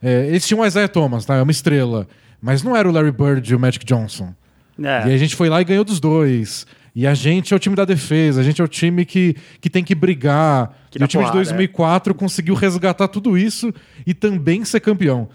é, 0.00 0.28
eles 0.28 0.46
tinham 0.46 0.60
o 0.60 0.66
Isaiah 0.66 0.86
Thomas, 0.86 1.24
tá? 1.24 1.34
É 1.34 1.42
uma 1.42 1.50
estrela. 1.50 2.06
Mas 2.40 2.62
não 2.62 2.76
era 2.76 2.88
o 2.88 2.92
Larry 2.92 3.10
Bird 3.10 3.52
e 3.52 3.56
o 3.56 3.58
Magic 3.58 3.84
Johnson. 3.84 4.32
É. 4.80 5.08
E 5.08 5.14
a 5.14 5.16
gente 5.16 5.34
foi 5.34 5.48
lá 5.48 5.60
e 5.60 5.64
ganhou 5.64 5.84
dos 5.84 5.98
dois. 5.98 6.64
E 6.94 7.06
a 7.06 7.14
gente 7.14 7.54
é 7.54 7.56
o 7.56 7.58
time 7.58 7.74
da 7.74 7.84
defesa, 7.84 8.40
a 8.40 8.44
gente 8.44 8.60
é 8.60 8.64
o 8.64 8.68
time 8.68 9.04
que, 9.04 9.34
que 9.60 9.70
tem 9.70 9.82
que 9.82 9.94
brigar. 9.94 10.76
Que 10.90 11.00
e 11.00 11.04
o 11.04 11.08
time 11.08 11.24
é. 11.24 11.26
de 11.26 11.32
2004 11.32 12.14
conseguiu 12.14 12.54
resgatar 12.54 13.08
tudo 13.08 13.36
isso 13.38 13.72
e 14.06 14.12
também 14.12 14.64
ser 14.64 14.80
campeão. 14.80 15.28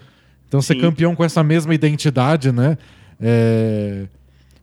Então, 0.46 0.62
ser 0.62 0.74
Sim. 0.74 0.80
campeão 0.80 1.14
com 1.14 1.24
essa 1.24 1.42
mesma 1.42 1.74
identidade, 1.74 2.52
né? 2.52 2.78
É, 3.20 4.04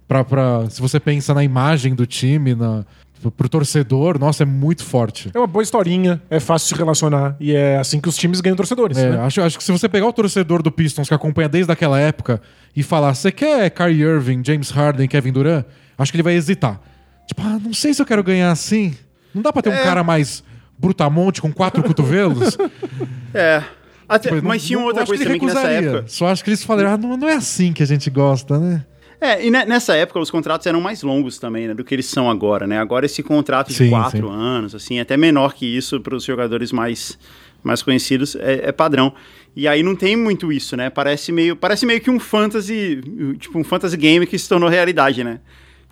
pra, 0.08 0.24
pra- 0.24 0.70
se 0.70 0.82
você 0.82 1.00
pensa 1.00 1.34
na 1.34 1.43
imagem 1.43 1.93
do 1.93 2.06
time, 2.06 2.56
na, 2.56 2.86
pro 3.32 3.50
torcedor, 3.50 4.18
nossa, 4.18 4.43
é 4.43 4.46
muito 4.46 4.84
forte. 4.84 5.30
É 5.34 5.38
uma 5.38 5.48
boa 5.48 5.62
historinha, 5.62 6.22
é 6.30 6.39
fácil 6.39 6.70
se 6.70 6.76
relacionar. 6.76 7.36
E 7.39 7.54
é 7.54 7.78
assim 7.78 8.00
que 8.00 8.10
os 8.10 8.16
times 8.16 8.39
ganham 8.41 8.56
torcedores. 8.56 8.98
É, 8.98 9.12
né? 9.12 9.20
acho, 9.20 9.41
acho 9.41 9.58
que 9.58 9.64
se 9.64 9.72
você 9.72 9.89
pegar 9.89 10.08
o 10.08 10.14
torcedor 10.14 10.64
do 10.64 10.72
Pistons 10.72 11.08
que 11.08 11.14
acompanha 11.14 11.50
desde 11.50 11.72
aquela 11.72 12.00
época 12.00 12.41
e 12.76 12.82
falar, 12.82 13.14
você 13.14 13.32
quer 13.32 13.70
Kyrie 13.70 14.02
Irving, 14.02 14.41
James 14.46 14.70
Harden, 14.70 15.08
Kevin 15.08 15.34
Durant? 15.34 15.66
Acho 15.98 16.12
que 16.12 16.16
ele 16.18 16.24
vai 16.24 16.34
hesitar. 16.36 16.80
Tipo, 17.28 17.41
ah, 17.41 17.60
não 17.64 17.74
sei 17.74 17.93
se 17.93 18.02
eu 18.02 18.06
quero 18.06 18.24
ganhar 18.24 18.52
assim. 18.52 18.93
Não 19.34 19.41
dá 19.41 19.52
pra 19.52 19.62
ter 19.62 19.70
um 19.70 19.84
cara 19.84 20.04
mais 20.04 20.43
brutamonte 20.78 21.41
com 21.41 21.52
quatro 21.52 21.82
cotovelos? 21.84 22.58
É. 23.34 23.62
Até- 24.08 24.30
Tipo, 24.30 24.48
mas 24.48 24.62
não- 24.62 24.68
tinha 24.68 24.80
outra 24.80 25.06
coisa 25.06 25.22
que 25.24 25.28
também 25.28 25.39
que 25.41 25.46
nessa 25.46 25.60
recusaria. 25.68 25.89
época. 25.89 26.08
Só 26.08 26.28
acho 26.28 26.41
que 26.43 26.50
eles 26.52 26.64
falaram, 26.64 26.91
ah, 26.91 26.98
não, 26.98 27.18
não 27.18 27.28
é 27.28 27.34
assim 27.34 27.74
que 27.74 27.84
a 27.84 27.86
gente 27.86 28.10
gosta, 28.10 28.58
né? 28.58 28.86
É, 29.20 29.46
e 29.46 29.52
ne- 29.52 29.66
nessa 29.66 29.93
época 29.96 30.20
os 30.20 30.30
contratos 30.32 30.66
eram 30.68 30.80
mais 30.80 31.02
longos 31.04 31.38
também, 31.38 31.68
né, 31.68 31.74
do 31.74 31.84
que 31.84 31.93
eles 31.96 32.06
são 32.06 32.30
agora, 32.30 32.66
né? 32.68 32.78
Agora 32.80 33.06
esse 33.06 33.22
contrato 33.24 33.70
de 33.70 33.74
Sim, 33.74 33.89
quatro 33.89 34.28
sim. 34.30 34.34
anos, 34.34 34.74
assim, 34.76 35.00
até 35.02 35.18
menor 35.18 35.54
que 35.54 35.66
isso 35.66 36.00
para 36.00 36.16
os 36.16 36.24
jogadores 36.24 36.72
mais, 36.72 37.18
mais 37.64 37.82
conhecidos, 37.82 38.36
é, 38.38 38.70
é 38.70 38.72
padrão. 38.72 39.14
E 39.56 39.68
aí 39.68 39.84
não 39.84 39.96
tem 39.98 40.16
muito 40.16 40.50
isso, 40.54 40.78
né? 40.78 40.89
Parece 40.89 41.32
meio, 41.34 41.56
parece 41.56 41.86
meio 41.86 42.00
que 42.00 42.10
um 42.10 42.20
fantasy, 42.20 43.02
tipo 43.39 43.58
um 43.60 43.64
fantasy 43.66 43.98
game 43.98 44.26
que 44.28 44.38
se 44.38 44.48
tornou 44.48 44.70
realidade, 44.70 45.24
né? 45.26 45.39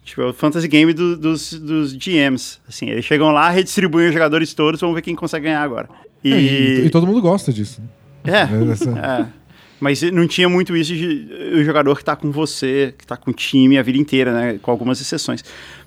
Tipo, 0.04 0.22
é 0.22 0.26
o 0.28 0.34
fantasy 0.34 0.68
game 0.68 0.91
do- 0.93 1.16
dos, 1.18 1.54
dos 1.54 1.93
GMs. 1.93 2.60
Assim, 2.68 2.89
eles 2.89 3.06
chegam 3.06 3.32
lá, 3.32 3.49
redistribuem 3.49 4.08
os 4.08 4.14
jogadores 4.14 4.54
todos, 4.54 4.80
vamos 4.82 4.95
ver 4.95 5.01
quem 5.01 5.16
consegue 5.16 5.45
ganhar 5.45 5.62
agora. 5.64 5.88
É, 6.24 6.30
E, 6.30 6.86
e 6.86 6.89
todo 6.89 7.08
mundo 7.08 7.22
gosta 7.22 7.51
disso. 7.54 7.82
É, 8.24 8.32
É, 8.41 8.72
essa- 8.72 8.89
é. 9.30 9.43
Mas 9.80 10.01
não 10.01 10.26
tinha 10.28 10.47
muito 10.47 10.76
isso 10.78 10.93
de 10.95 11.28
o 11.56 11.64
jogador 11.64 11.97
que 11.97 12.06
tá 12.06 12.16
com 12.16 12.32
você, 12.32 12.93
que 12.97 13.06
tá 13.06 13.18
com 13.18 13.32
o 13.32 13.34
time 13.34 13.78
a 13.78 13.82
vida 13.84 13.97
inteira, 13.97 14.32
né? 14.34 14.60
Com 14.62 14.72
algumas 14.72 15.01
exceções. 15.01 15.43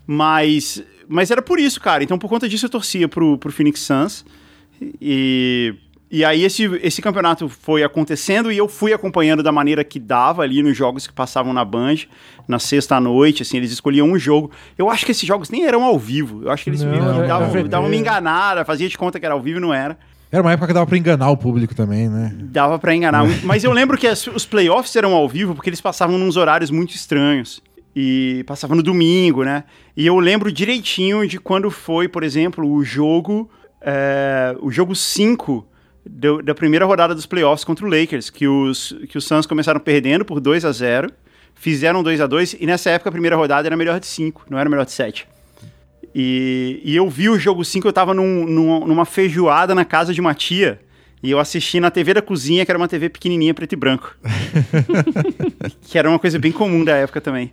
Mas, 0.07 0.83
mas 1.09 1.31
era 1.31 1.41
por 1.41 1.59
isso, 1.59 1.81
cara. 1.81 2.05
Então, 2.05 2.19
por 2.19 2.29
conta 2.29 2.47
disso, 2.47 2.67
eu 2.67 2.71
torcia 2.71 3.09
pro, 3.09 3.39
pro 3.39 3.51
Phoenix 3.51 3.81
Suns. 3.81 4.25
E, 5.01 5.75
e 6.11 6.25
aí, 6.25 6.45
esse, 6.45 6.65
esse 6.83 7.03
campeonato 7.03 7.49
foi 7.49 7.83
acontecendo 7.83 8.51
e 8.53 8.57
eu 8.57 8.69
fui 8.69 8.93
acompanhando 8.93 9.43
da 9.43 9.51
maneira 9.51 9.83
que 9.83 9.99
dava 9.99 10.43
ali 10.43 10.63
nos 10.63 10.77
jogos 10.77 11.07
que 11.07 11.13
passavam 11.13 11.53
na 11.53 11.65
Band, 11.65 11.97
na 12.47 12.59
sexta-noite, 12.59 13.43
assim, 13.43 13.57
eles 13.57 13.73
escolhiam 13.73 14.09
um 14.09 14.19
jogo. 14.19 14.51
Eu 14.79 14.89
acho 14.89 15.05
que 15.05 15.11
esses 15.13 15.27
jogos 15.27 15.51
nem 15.51 15.65
eram 15.67 15.83
ao 15.83 15.99
vivo. 15.99 16.43
Eu 16.45 16.51
acho 16.51 16.65
que 16.65 16.71
eles 16.71 16.83
Não, 16.83 16.93
que 16.93 16.99
era 16.99 17.27
davam, 17.27 17.51
VT. 17.51 17.69
davam 17.69 17.89
uma 17.89 17.97
enganada, 17.97 18.65
fazia 18.65 18.89
de 18.89 18.97
conta 18.97 19.19
que 19.19 19.27
era 19.27 19.35
ao 19.35 19.41
vivo 19.43 19.59
e 19.59 19.61
não 19.61 19.75
era. 19.75 19.99
Era 20.31 20.43
uma 20.43 20.53
época 20.53 20.67
que 20.69 20.73
dava 20.73 20.87
pra 20.87 20.99
enganar 20.99 21.31
o 21.31 21.37
público 21.37 21.75
também, 21.75 22.09
né? 22.09 22.33
Dava 22.37 22.79
pra 22.79 22.95
enganar. 22.95 23.25
Mas 23.45 23.65
eu 23.65 23.73
lembro 23.73 23.97
que 23.97 24.07
as- 24.07 24.27
os 24.27 24.45
playoffs 24.45 24.95
eram 24.97 25.15
ao 25.15 25.29
vivo 25.29 25.55
porque 25.55 25.69
eles 25.71 25.81
passavam 25.81 26.19
nos 26.19 26.37
horários 26.37 26.71
muito 26.71 26.95
estranhos. 26.95 27.63
E 27.95 28.45
passavam 28.47 28.77
no 28.77 28.83
domingo, 28.83 29.43
né? 29.45 29.65
E 29.97 30.07
eu 30.07 30.19
lembro 30.19 30.53
direitinho 30.53 31.27
de 31.27 31.39
quando 31.39 31.71
foi, 31.71 32.07
por 32.09 32.23
exemplo, 32.23 32.69
o 32.71 32.85
jogo. 32.85 33.51
é, 33.89 34.57
o 34.61 34.71
jogo 34.71 34.95
5 34.97 35.65
do- 36.09 36.43
da 36.43 36.55
primeira 36.55 36.85
rodada 36.85 37.15
dos 37.15 37.27
playoffs 37.27 37.65
contra 37.65 37.85
o 37.85 37.89
Lakers, 37.89 38.31
que 38.31 38.47
os, 38.47 38.95
que 39.09 39.19
os 39.19 39.25
Suns 39.25 39.47
começaram 39.47 39.81
perdendo 39.81 40.25
por 40.25 40.41
2 40.41 40.65
a 40.65 40.73
0 40.73 41.11
fizeram 41.55 42.03
2 42.03 42.21
a 42.21 42.27
2 42.27 42.57
e 42.61 42.67
nessa 42.67 42.91
época 42.91 43.09
a 43.09 43.13
primeira 43.13 43.35
rodada 43.37 43.67
era 43.69 43.77
melhor 43.77 43.99
de 43.99 44.07
5, 44.07 44.45
não 44.51 44.59
era 44.59 44.69
melhor 44.69 44.85
de 44.85 44.93
7. 44.93 45.27
E, 46.15 46.81
e 46.85 46.97
eu 46.97 47.09
vi 47.11 47.29
o 47.29 47.39
jogo 47.39 47.65
5, 47.65 47.87
eu 47.89 47.93
tava 47.93 48.15
num- 48.15 48.47
num- 48.47 48.87
numa 48.87 49.05
feijoada 49.05 49.75
na 49.75 49.85
casa 49.85 50.15
de 50.15 50.21
uma 50.21 50.35
tia. 50.35 50.81
E 51.23 51.31
eu 51.31 51.39
assisti 51.41 51.81
na 51.81 51.91
TV 51.91 52.15
da 52.15 52.23
cozinha, 52.23 52.65
que 52.65 52.71
era 52.71 52.79
uma 52.79 52.87
TV 52.89 53.09
pequenininha, 53.09 53.53
preto 53.55 53.73
e 53.73 53.77
branco. 53.77 54.15
que 55.83 55.99
era 55.99 56.09
uma 56.09 56.19
coisa 56.19 56.39
bem 56.39 56.53
comum 56.53 56.85
da 56.85 56.95
época 56.97 57.21
também. 57.21 57.53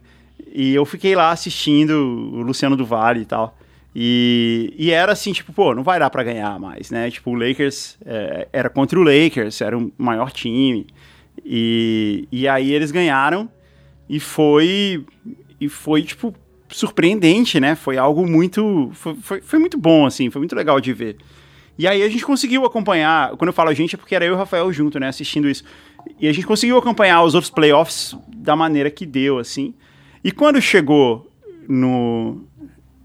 E 0.53 0.73
eu 0.75 0.85
fiquei 0.85 1.15
lá 1.15 1.31
assistindo 1.31 1.91
o 1.93 2.41
Luciano 2.41 2.75
do 2.75 2.85
Vale 2.85 3.21
e 3.21 3.25
tal. 3.25 3.57
E, 3.95 4.73
e 4.77 4.91
era 4.91 5.11
assim, 5.11 5.31
tipo, 5.33 5.53
pô, 5.53 5.75
não 5.75 5.83
vai 5.83 5.99
dar 5.99 6.09
pra 6.09 6.23
ganhar 6.23 6.59
mais, 6.59 6.89
né? 6.89 7.11
Tipo, 7.11 7.31
o 7.31 7.35
Lakers 7.35 7.97
é, 8.05 8.47
era 8.51 8.69
contra 8.69 8.99
o 8.99 9.03
Lakers, 9.03 9.61
era 9.61 9.77
o 9.77 9.91
maior 9.97 10.31
time. 10.31 10.87
E, 11.45 12.27
e 12.31 12.47
aí 12.47 12.71
eles 12.71 12.91
ganharam 12.91 13.49
e 14.09 14.19
foi, 14.19 15.05
e 15.59 15.69
foi 15.69 16.01
tipo, 16.01 16.33
surpreendente, 16.69 17.59
né? 17.59 17.75
Foi 17.75 17.97
algo 17.97 18.27
muito. 18.27 18.89
Foi, 18.93 19.15
foi, 19.15 19.41
foi 19.41 19.59
muito 19.59 19.77
bom, 19.77 20.05
assim, 20.05 20.29
foi 20.29 20.39
muito 20.39 20.55
legal 20.55 20.81
de 20.81 20.91
ver. 20.91 21.17
E 21.77 21.87
aí 21.87 22.03
a 22.03 22.09
gente 22.09 22.25
conseguiu 22.25 22.65
acompanhar. 22.65 23.35
Quando 23.37 23.49
eu 23.49 23.53
falo 23.53 23.69
a 23.69 23.73
gente, 23.73 23.95
é 23.95 23.97
porque 23.97 24.15
era 24.15 24.25
eu 24.25 24.33
e 24.33 24.35
o 24.35 24.37
Rafael 24.37 24.71
junto, 24.73 24.99
né? 24.99 25.07
Assistindo 25.07 25.49
isso. 25.49 25.63
E 26.19 26.27
a 26.27 26.33
gente 26.33 26.45
conseguiu 26.45 26.77
acompanhar 26.77 27.23
os 27.23 27.33
outros 27.35 27.51
playoffs 27.51 28.15
da 28.35 28.55
maneira 28.55 28.89
que 28.89 29.05
deu, 29.05 29.39
assim. 29.39 29.73
E 30.23 30.31
quando 30.31 30.61
chegou 30.61 31.31
no, 31.67 32.41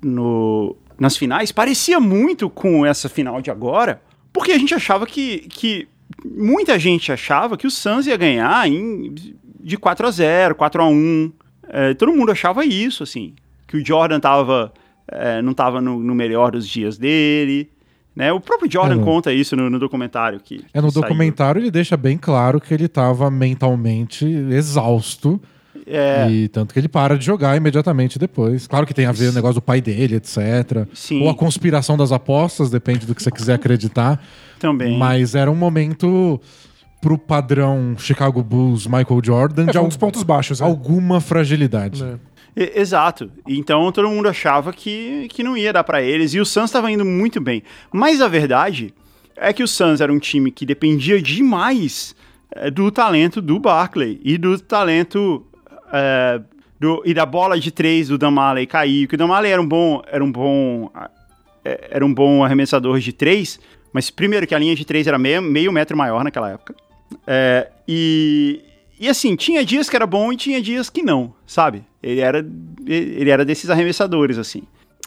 no, 0.03 0.77
nas 0.99 1.17
finais, 1.17 1.53
parecia 1.53 2.01
muito 2.01 2.51
com 2.51 2.85
essa 2.85 3.09
final 3.09 3.41
de 3.41 3.51
agora, 3.51 4.01
porque 4.33 4.53
a 4.53 4.59
gente 4.59 4.75
achava 4.75 5.07
que, 5.07 5.41
que 5.49 5.89
muita 6.25 6.79
gente 6.79 7.13
achava 7.13 7.57
que 7.57 7.67
o 7.67 7.71
Suns 7.71 8.07
ia 8.07 8.17
ganhar 8.17 8.69
em, 8.69 9.15
de 9.61 9.77
4 9.77 10.07
a 10.07 10.11
0 10.11 10.55
4 10.55 10.83
a 10.83 10.89
1 10.89 11.33
É, 11.71 11.95
todo 11.95 12.13
mundo 12.13 12.33
achava 12.33 12.65
isso, 12.65 13.03
assim. 13.03 13.35
Que 13.67 13.77
o 13.77 13.85
Jordan 13.85 14.19
tava, 14.19 14.73
é, 15.07 15.43
não 15.43 15.53
estava 15.53 15.81
no, 15.81 16.01
no 16.01 16.15
melhor 16.15 16.53
dos 16.53 16.67
dias 16.67 16.97
dele. 16.97 17.71
Né? 18.17 18.33
O 18.33 18.41
próprio 18.41 18.71
Jordan 18.71 19.01
É, 19.01 19.05
conta 19.05 19.33
isso 19.33 19.55
no, 19.55 19.69
no 19.69 19.79
documentário. 19.79 20.41
Que, 20.41 20.65
É, 20.73 20.81
no 20.81 20.91
saiu. 20.91 21.03
documentário 21.03 21.61
ele 21.61 21.71
deixa 21.71 21.97
bem 21.97 22.17
claro 22.17 22.61
que 22.61 22.73
ele 22.73 22.89
tava 22.89 23.31
mentalmente 23.31 24.25
exausto. 24.25 25.41
É, 25.91 26.29
E 26.31 26.49
tanto 26.49 26.73
que 26.75 26.81
ele 26.81 26.89
para 26.89 27.17
de 27.19 27.25
jogar 27.25 27.57
imediatamente 27.57 28.19
depois. 28.19 28.67
Claro 28.67 28.87
que 28.87 28.93
tem 28.95 29.07
a 29.07 29.13
ver 29.13 29.29
o 29.29 29.33
negócio 29.33 29.55
do 29.57 29.63
pai 29.63 29.81
dele, 29.81 30.17
etc. 30.17 30.87
Sim. 30.93 31.23
Ou 31.23 31.31
a 31.31 31.35
conspiração 31.35 31.97
das 31.97 32.13
apostas, 32.13 32.71
depende 32.71 33.07
do 33.07 33.15
que 33.15 33.23
você 33.23 33.31
quiser 33.31 33.55
acreditar. 33.55 34.23
também. 34.59 34.99
Mas 34.99 35.35
era 35.35 35.51
um 35.51 35.55
momento 35.55 36.41
pro 37.01 37.17
padrão 37.17 37.95
Chicago 37.97 38.43
Bulls, 38.43 38.87
Michael 38.87 39.21
Jordan, 39.25 39.63
É, 39.63 39.67
de 39.67 39.73
foi 39.73 39.81
um 39.81 39.85
al- 39.85 39.89
dos 39.89 39.97
pontos 39.97 40.23
baixos. 40.25 40.61
é. 40.61 40.65
alguma 40.65 41.21
fragilidade. 41.21 42.03
É. 42.03 42.17
E- 42.57 42.81
Exato. 42.81 43.31
Então 43.47 43.91
todo 43.93 44.09
mundo 44.09 44.29
achava 44.29 44.73
que, 44.73 45.29
que 45.31 45.43
não 45.45 45.57
ia 45.57 45.73
dar 45.73 45.85
pra 45.85 46.03
eles 46.03 46.35
e 46.35 46.41
o 46.41 46.45
Suns 46.45 46.65
estava 46.71 46.91
indo 46.91 47.05
muito 47.05 47.41
bem. 47.41 47.63
Mas 47.93 48.21
a 48.21 48.27
verdade 48.27 48.93
é 49.37 49.53
que 49.53 49.63
o 49.63 49.69
Suns 49.69 50.01
era 50.01 50.13
um 50.13 50.19
time 50.19 50.51
que 50.51 50.67
dependia 50.67 51.23
demais 51.23 52.17
eh, 52.57 52.69
do 52.69 52.91
talento 52.91 53.41
do 53.41 53.61
Barkley 53.61 54.21
e 54.25 54.37
do 54.37 54.59
talento 54.59 55.47
eh, 55.93 56.41
do- 56.79 57.03
e 57.05 57.13
da 57.15 57.25
bola 57.27 57.59
de 57.59 57.71
três 57.71 58.09
do 58.09 58.19
Damale 58.19 58.67
cair. 58.67 59.07
Que 59.07 59.15
o 59.15 59.19
Damale 59.19 59.49
era 59.49 59.61
um 59.61 59.67
bom 59.67 60.03
era 60.11 60.23
um 60.25 60.31
bom 60.31 60.91
eh, 61.65 61.89
era 61.91 62.05
um 62.07 62.13
bom 62.15 62.45
arremessador 62.45 62.99
de 63.01 63.13
três, 63.13 63.59
mas 63.93 64.11
primeiro 64.11 64.47
que 64.47 64.55
a 64.55 64.59
linha 64.59 64.75
de 64.75 64.85
três 64.85 65.07
era 65.07 65.19
meio, 65.19 65.43
meio 65.43 65.73
metro 65.73 65.97
maior 65.97 66.23
naquela 66.25 66.51
época. 66.51 66.75
É, 67.27 67.69
e, 67.87 68.61
e 69.01 69.09
assim, 69.09 69.35
tinha 69.35 69.65
dias 69.65 69.89
que 69.89 69.97
era 69.97 70.07
bom 70.07 70.33
e 70.33 70.37
tinha 70.37 70.61
dias 70.61 70.91
que 70.91 71.03
não, 71.03 71.33
sabe? 71.47 71.83
Ele 72.03 72.21
era, 72.21 72.47
ele 72.87 73.31
era 73.31 73.45
desses 73.45 73.71
arremessadores, 73.71 74.37
assim. 74.39 74.63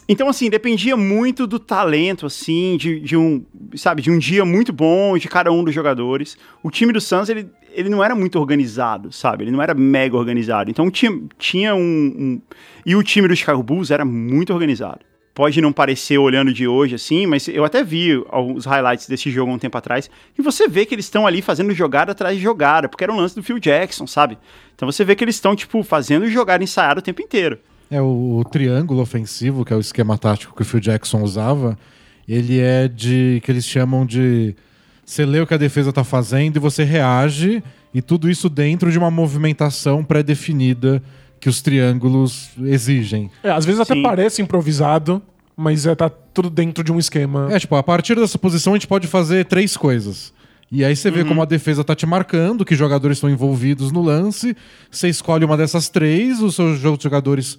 Então, 0.08 0.28
assim, 0.28 0.50
dependia 0.50 0.96
muito 0.96 1.46
do 1.46 1.58
talento, 1.58 2.26
assim, 2.26 2.76
de, 2.76 3.00
de 3.00 3.16
um, 3.16 3.44
sabe, 3.76 4.02
de 4.02 4.10
um 4.10 4.18
dia 4.18 4.44
muito 4.44 4.72
bom 4.72 5.16
de 5.16 5.28
cada 5.28 5.50
um 5.52 5.62
dos 5.62 5.74
jogadores. 5.74 6.36
O 6.62 6.70
time 6.70 6.92
do 6.92 7.00
Suns, 7.00 7.28
ele, 7.28 7.48
ele 7.70 7.88
não 7.88 8.02
era 8.02 8.14
muito 8.14 8.38
organizado, 8.38 9.12
sabe? 9.12 9.44
Ele 9.44 9.52
não 9.52 9.62
era 9.62 9.74
mega 9.74 10.16
organizado. 10.16 10.70
Então, 10.70 10.90
tinha, 10.90 11.20
tinha 11.38 11.74
um, 11.74 11.80
um... 11.80 12.42
E 12.84 12.96
o 12.96 13.02
time 13.02 13.28
do 13.28 13.36
Chicago 13.36 13.62
Bulls 13.62 13.90
era 13.90 14.04
muito 14.04 14.52
organizado 14.52 15.00
pode 15.34 15.60
não 15.60 15.72
parecer 15.72 16.18
olhando 16.18 16.52
de 16.52 16.66
hoje 16.66 16.94
assim, 16.94 17.26
mas 17.26 17.48
eu 17.48 17.64
até 17.64 17.82
vi 17.82 18.22
os 18.30 18.66
highlights 18.66 19.08
desse 19.08 19.30
jogo 19.30 19.50
há 19.50 19.54
um 19.54 19.58
tempo 19.58 19.76
atrás, 19.78 20.10
e 20.38 20.42
você 20.42 20.68
vê 20.68 20.84
que 20.84 20.94
eles 20.94 21.06
estão 21.06 21.26
ali 21.26 21.40
fazendo 21.40 21.72
jogada 21.72 22.12
atrás 22.12 22.36
de 22.36 22.42
jogada, 22.42 22.88
porque 22.88 23.04
era 23.04 23.12
um 23.12 23.16
lance 23.16 23.34
do 23.34 23.42
Phil 23.42 23.58
Jackson, 23.58 24.06
sabe? 24.06 24.38
Então 24.74 24.90
você 24.90 25.04
vê 25.04 25.14
que 25.14 25.24
eles 25.24 25.36
estão, 25.36 25.56
tipo, 25.56 25.82
fazendo 25.82 26.28
jogada 26.28 26.62
ensaiada 26.62 27.00
o 27.00 27.02
tempo 27.02 27.22
inteiro. 27.22 27.58
É 27.92 28.00
o, 28.00 28.38
o 28.38 28.44
triângulo 28.44 29.02
ofensivo, 29.02 29.66
que 29.66 29.72
é 29.72 29.76
o 29.76 29.80
esquema 29.80 30.16
tático 30.16 30.56
que 30.56 30.62
o 30.62 30.64
Phil 30.64 30.80
Jackson 30.80 31.20
usava, 31.22 31.78
ele 32.26 32.58
é 32.58 32.88
de 32.88 33.42
que 33.44 33.52
eles 33.52 33.66
chamam 33.66 34.06
de 34.06 34.56
você 35.04 35.26
lê 35.26 35.40
o 35.40 35.46
que 35.46 35.52
a 35.52 35.58
defesa 35.58 35.92
tá 35.92 36.02
fazendo 36.02 36.56
e 36.56 36.58
você 36.58 36.84
reage, 36.84 37.62
e 37.92 38.00
tudo 38.00 38.30
isso 38.30 38.48
dentro 38.48 38.90
de 38.90 38.96
uma 38.96 39.10
movimentação 39.10 40.02
pré-definida 40.02 41.02
que 41.38 41.50
os 41.50 41.60
triângulos 41.60 42.48
exigem. 42.62 43.30
É, 43.42 43.50
às 43.50 43.66
vezes 43.66 43.78
até 43.78 43.92
Sim. 43.92 44.02
parece 44.02 44.40
improvisado, 44.40 45.20
mas 45.54 45.84
é, 45.84 45.94
tá 45.94 46.08
tudo 46.08 46.48
dentro 46.48 46.82
de 46.82 46.90
um 46.90 46.98
esquema. 46.98 47.48
É, 47.50 47.58
tipo, 47.58 47.76
a 47.76 47.82
partir 47.82 48.14
dessa 48.14 48.38
posição 48.38 48.72
a 48.72 48.76
gente 48.76 48.86
pode 48.86 49.06
fazer 49.06 49.44
três 49.44 49.76
coisas. 49.76 50.32
E 50.70 50.82
aí 50.82 50.96
você 50.96 51.10
vê 51.10 51.22
como 51.22 51.42
a 51.42 51.44
defesa 51.44 51.84
tá 51.84 51.94
te 51.94 52.06
marcando, 52.06 52.64
que 52.64 52.74
jogadores 52.74 53.18
estão 53.18 53.28
envolvidos 53.28 53.92
no 53.92 54.00
lance. 54.00 54.56
Você 54.90 55.10
escolhe 55.10 55.44
uma 55.44 55.54
dessas 55.54 55.90
três, 55.90 56.40
os 56.40 56.54
seus 56.54 56.82
outros 56.82 57.02
jogadores 57.02 57.58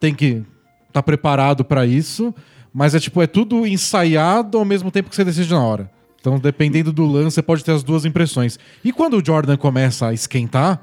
têm 0.00 0.14
que 0.14 0.26
estar 0.26 0.44
tá 0.92 1.02
preparado 1.02 1.64
para 1.64 1.86
isso. 1.86 2.34
Mas 2.72 2.94
é 2.94 2.98
tipo, 2.98 3.22
é 3.22 3.26
tudo 3.26 3.66
ensaiado 3.66 4.58
ao 4.58 4.64
mesmo 4.64 4.90
tempo 4.90 5.08
que 5.08 5.14
você 5.14 5.24
decide 5.24 5.50
na 5.52 5.62
hora. 5.62 5.90
Então, 6.20 6.38
dependendo 6.38 6.92
do 6.92 7.06
lance, 7.06 7.34
você 7.34 7.42
pode 7.42 7.62
ter 7.62 7.72
as 7.72 7.82
duas 7.82 8.04
impressões. 8.04 8.58
E 8.82 8.92
quando 8.92 9.18
o 9.18 9.24
Jordan 9.24 9.56
começa 9.56 10.08
a 10.08 10.12
esquentar, 10.14 10.82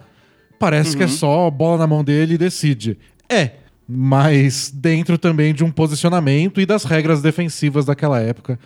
parece 0.60 0.96
que 0.96 1.04
é 1.04 1.08
só 1.08 1.50
bola 1.50 1.80
na 1.80 1.88
mão 1.88 2.04
dele 2.04 2.36
e 2.36 2.38
decide. 2.38 2.98
É, 3.28 3.54
mas 3.88 4.72
dentro 4.74 5.18
também 5.18 5.54
de 5.54 5.64
um 5.64 5.72
posicionamento 5.72 6.62
e 6.62 6.66
das 6.66 6.84
regras 6.86 7.22
defensivas 7.22 7.86
daquela 7.86 8.20
época. 8.22 8.58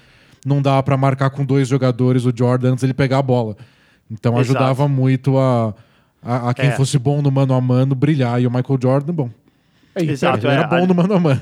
Não 0.46 0.62
dava 0.62 0.84
pra 0.84 0.96
marcar 0.98 1.32
com 1.32 1.43
dois 1.43 1.68
jogadores 1.68 2.26
o 2.26 2.34
Jordan 2.36 2.74
antes 2.74 2.84
ele 2.84 2.93
pegar 2.93 3.18
a 3.18 3.24
bola. 3.24 3.56
Então 4.12 4.34
Exato. 4.34 4.41
ajudava 4.52 4.88
muito 4.88 5.39
a, 5.39 5.74
a, 6.22 6.50
a 6.50 6.54
quem 6.54 6.70
É. 6.70 6.72
fosse 6.74 7.00
bom 7.00 7.24
no 7.24 7.32
mano 7.32 7.56
a 7.56 7.62
mano 7.62 7.96
brilhar. 7.96 8.39
E 8.39 8.46
o 8.46 8.52
Michael 8.52 8.80
Jordan, 8.80 9.14
bom, 9.14 9.30
É, 9.96 10.04
Exato, 10.04 10.46
é, 10.48 10.54
era 10.54 10.68
bom 10.68 10.84
a- 10.84 10.88
no 10.88 10.93
mano 10.96 11.14
a 11.14 11.20
mano. 11.20 11.39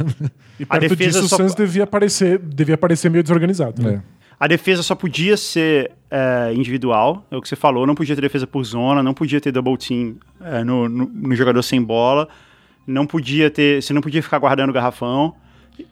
E 0.60 0.66
perto 0.66 0.82
defesa 0.96 1.20
disso, 1.22 1.28
só- 1.30 1.36
o 1.36 1.40
Suns 1.40 1.56
devia 1.56 1.88
parecer, 1.88 2.38
devia 2.40 2.78
parecer 2.78 3.10
meio 3.10 3.24
desorganizado. 3.24 3.82
né? 3.82 3.96
É. 3.96 4.24
A 4.40 4.48
defesa 4.48 4.84
só 4.84 4.94
podia 4.96 5.38
ser 5.38 5.92
é, 6.12 6.52
individual, 6.54 7.26
é 7.32 7.36
o 7.38 7.42
que 7.42 7.48
você 7.48 7.56
falou, 7.56 7.88
não 7.88 7.96
podia 7.96 8.14
ter 8.16 8.22
defesa 8.22 8.46
por 8.46 8.64
zona, 8.64 9.02
não 9.02 9.14
podia 9.14 9.40
ter 9.42 9.52
double 9.52 9.78
team 9.78 10.16
é, 10.42 10.64
no, 10.64 10.88
no- 10.90 11.10
no 11.14 11.36
jogador 11.36 11.62
sem 11.64 11.82
bola, 11.82 12.28
não 12.86 13.06
podia 13.08 13.50
ter, 13.50 13.82
você 13.82 13.94
não 13.94 14.02
podia 14.02 14.22
ficar 14.22 14.38
guardando 14.40 14.70
o 14.70 14.74
garrafão 14.74 15.34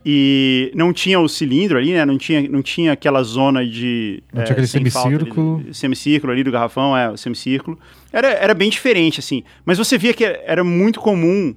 e 0.05 0.71
não 0.75 0.93
tinha 0.93 1.19
o 1.19 1.27
cilindro 1.27 1.77
ali, 1.77 1.93
né? 1.93 2.05
Não 2.05 2.17
tinha, 2.17 2.47
não 2.49 2.61
tinha 2.61 2.91
aquela 2.91 3.23
zona 3.23 3.65
de 3.65 4.21
Não 4.33 4.41
é, 4.41 4.45
tinha 4.45 4.53
aquele 4.53 4.67
sem 4.67 4.85
falta 4.89 5.07
ali, 5.09 5.17
semicírculo. 5.17 5.73
semicírculo 5.73 6.33
ali 6.33 6.43
do 6.43 6.51
garrafão, 6.51 6.95
é, 6.95 7.09
o 7.09 7.17
semicírculo. 7.17 7.79
Era, 8.11 8.27
era 8.29 8.53
bem 8.53 8.69
diferente, 8.69 9.19
assim. 9.19 9.43
Mas 9.65 9.77
você 9.77 9.97
via 9.97 10.13
que 10.13 10.23
era 10.23 10.63
muito 10.63 10.99
comum. 10.99 11.55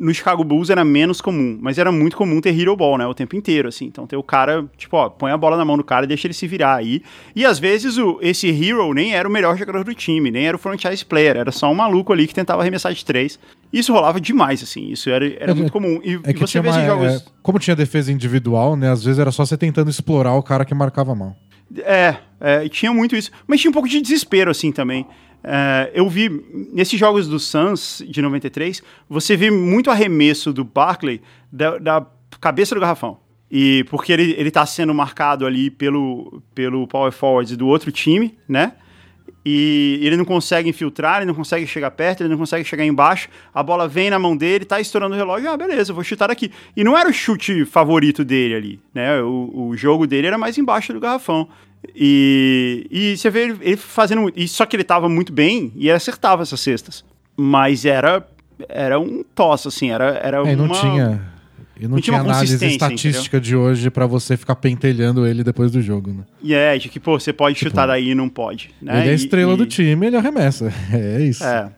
No 0.00 0.12
Chicago 0.12 0.42
Bulls 0.42 0.68
era 0.68 0.84
menos 0.84 1.20
comum, 1.20 1.58
mas 1.60 1.78
era 1.78 1.92
muito 1.92 2.16
comum 2.16 2.40
ter 2.40 2.58
hero 2.58 2.76
ball, 2.76 2.98
né? 2.98 3.06
O 3.06 3.14
tempo 3.14 3.36
inteiro, 3.36 3.68
assim. 3.68 3.84
Então 3.86 4.06
ter 4.06 4.16
o 4.16 4.22
cara, 4.22 4.64
tipo, 4.76 4.96
ó, 4.96 5.08
põe 5.08 5.30
a 5.30 5.36
bola 5.36 5.56
na 5.56 5.64
mão 5.64 5.76
do 5.76 5.84
cara 5.84 6.04
e 6.04 6.08
deixa 6.08 6.26
ele 6.26 6.34
se 6.34 6.46
virar 6.46 6.74
aí. 6.74 7.00
E 7.36 7.44
às 7.46 7.58
vezes 7.60 7.96
o, 7.96 8.18
esse 8.20 8.48
hero 8.48 8.92
nem 8.92 9.14
era 9.14 9.28
o 9.28 9.30
melhor 9.30 9.56
jogador 9.56 9.84
do 9.84 9.94
time, 9.94 10.30
nem 10.30 10.46
era 10.46 10.56
o 10.56 10.58
franchise 10.58 11.04
player, 11.04 11.36
era 11.36 11.52
só 11.52 11.70
um 11.70 11.74
maluco 11.74 12.12
ali 12.12 12.26
que 12.26 12.34
tentava 12.34 12.62
arremessar 12.62 12.92
de 12.92 13.04
três. 13.04 13.38
Isso 13.72 13.92
rolava 13.92 14.20
demais, 14.20 14.62
assim. 14.62 14.88
Isso 14.90 15.08
era, 15.08 15.24
era 15.24 15.52
É, 15.52 15.54
muito 15.54 15.72
comum. 15.72 16.00
E, 16.02 16.14
É 16.24 16.30
e 16.30 16.34
você 16.34 16.60
vê 16.60 16.68
esses 16.68 16.84
jogos. 16.84 17.06
é, 17.06 17.20
como 17.42 17.58
tinha 17.60 17.76
defesa 17.76 18.10
individual, 18.10 18.74
né? 18.76 18.90
Às 18.90 19.04
vezes 19.04 19.20
era 19.20 19.30
só 19.30 19.46
você 19.46 19.56
tentando 19.56 19.88
explorar 19.88 20.34
o 20.34 20.42
cara 20.42 20.64
que 20.64 20.74
marcava 20.74 21.14
mal. 21.14 21.36
É, 21.78 22.16
é, 22.40 22.68
tinha 22.68 22.92
muito 22.92 23.14
isso. 23.16 23.30
Mas 23.46 23.60
tinha 23.60 23.70
um 23.70 23.72
pouco 23.74 23.88
de 23.88 24.00
desespero, 24.00 24.50
assim, 24.50 24.70
também. 24.72 25.06
É, 25.42 25.90
eu 25.94 26.08
vi, 26.08 26.28
nesses 26.72 26.98
jogos 26.98 27.28
do 27.28 27.38
Suns, 27.38 28.02
de 28.08 28.20
93, 28.20 28.82
você 29.08 29.36
vê 29.36 29.50
muito 29.50 29.90
arremesso 29.90 30.52
do 30.52 30.64
Barkley 30.64 31.20
da, 31.52 31.78
da 31.78 32.06
cabeça 32.40 32.74
do 32.74 32.80
garrafão. 32.80 33.18
E 33.50 33.84
porque 33.88 34.12
ele, 34.12 34.34
ele 34.36 34.50
tá 34.50 34.66
sendo 34.66 34.92
marcado 34.92 35.46
ali 35.46 35.70
pelo, 35.70 36.42
pelo 36.54 36.86
power 36.86 37.12
forward 37.12 37.56
do 37.56 37.68
outro 37.68 37.92
time, 37.92 38.36
né? 38.48 38.72
E 39.48 40.00
ele 40.02 40.16
não 40.16 40.24
consegue 40.24 40.68
infiltrar, 40.68 41.18
ele 41.18 41.26
não 41.26 41.34
consegue 41.34 41.68
chegar 41.68 41.92
perto, 41.92 42.20
ele 42.20 42.28
não 42.28 42.36
consegue 42.36 42.64
chegar 42.64 42.84
embaixo. 42.84 43.28
A 43.54 43.62
bola 43.62 43.86
vem 43.86 44.10
na 44.10 44.18
mão 44.18 44.36
dele, 44.36 44.64
tá 44.64 44.80
estourando 44.80 45.14
o 45.14 45.16
relógio. 45.16 45.48
Ah, 45.48 45.56
beleza, 45.56 45.92
vou 45.92 46.02
chutar 46.02 46.32
aqui. 46.32 46.50
E 46.76 46.82
não 46.82 46.98
era 46.98 47.08
o 47.08 47.12
chute 47.12 47.64
favorito 47.64 48.24
dele 48.24 48.56
ali, 48.56 48.80
né? 48.92 49.22
O, 49.22 49.68
o 49.68 49.76
jogo 49.76 50.04
dele 50.04 50.26
era 50.26 50.36
mais 50.36 50.58
embaixo 50.58 50.92
do 50.92 50.98
garrafão. 50.98 51.46
E, 51.94 52.88
e 52.90 53.16
você 53.16 53.30
vê 53.30 53.42
ele, 53.44 53.58
ele 53.60 53.76
fazendo. 53.76 54.32
E 54.34 54.48
só 54.48 54.66
que 54.66 54.74
ele 54.74 54.82
tava 54.82 55.08
muito 55.08 55.32
bem 55.32 55.72
e 55.76 55.88
acertava 55.92 56.42
essas 56.42 56.58
cestas. 56.58 57.04
Mas 57.36 57.84
era, 57.84 58.26
era 58.68 58.98
um 58.98 59.24
tosse, 59.32 59.68
assim, 59.68 59.92
era, 59.92 60.20
era 60.24 60.38
É, 60.38 60.54
e 60.54 60.56
não 60.56 60.64
uma... 60.64 60.74
tinha. 60.74 61.35
E 61.78 61.82
não, 61.84 61.90
não 61.90 62.00
tinha 62.00 62.18
tinha 62.18 62.20
análise 62.30 62.66
estatística 62.66 63.40
de 63.40 63.54
hoje 63.54 63.90
pra 63.90 64.06
você 64.06 64.36
ficar 64.36 64.56
pentelhando 64.56 65.26
ele 65.26 65.44
depois 65.44 65.70
do 65.70 65.80
jogo, 65.82 66.10
né? 66.12 66.24
E 66.42 66.54
é, 66.54 66.78
de 66.78 66.88
que, 66.88 66.98
pô, 66.98 67.18
você 67.20 67.32
pode 67.32 67.58
chutar 67.58 67.86
daí 67.86 68.10
e 68.10 68.14
não 68.14 68.28
pode. 68.28 68.70
Né? 68.80 69.00
ele 69.00 69.08
é 69.08 69.10
a 69.10 69.12
E- 69.12 69.16
estrela 69.16 69.52
e- 69.52 69.56
do 69.56 69.66
time, 69.66 70.06
ele 70.06 70.16
arremessa. 70.16 70.72
É 70.92 71.22
isso. 71.22 71.44
É. 71.44 71.70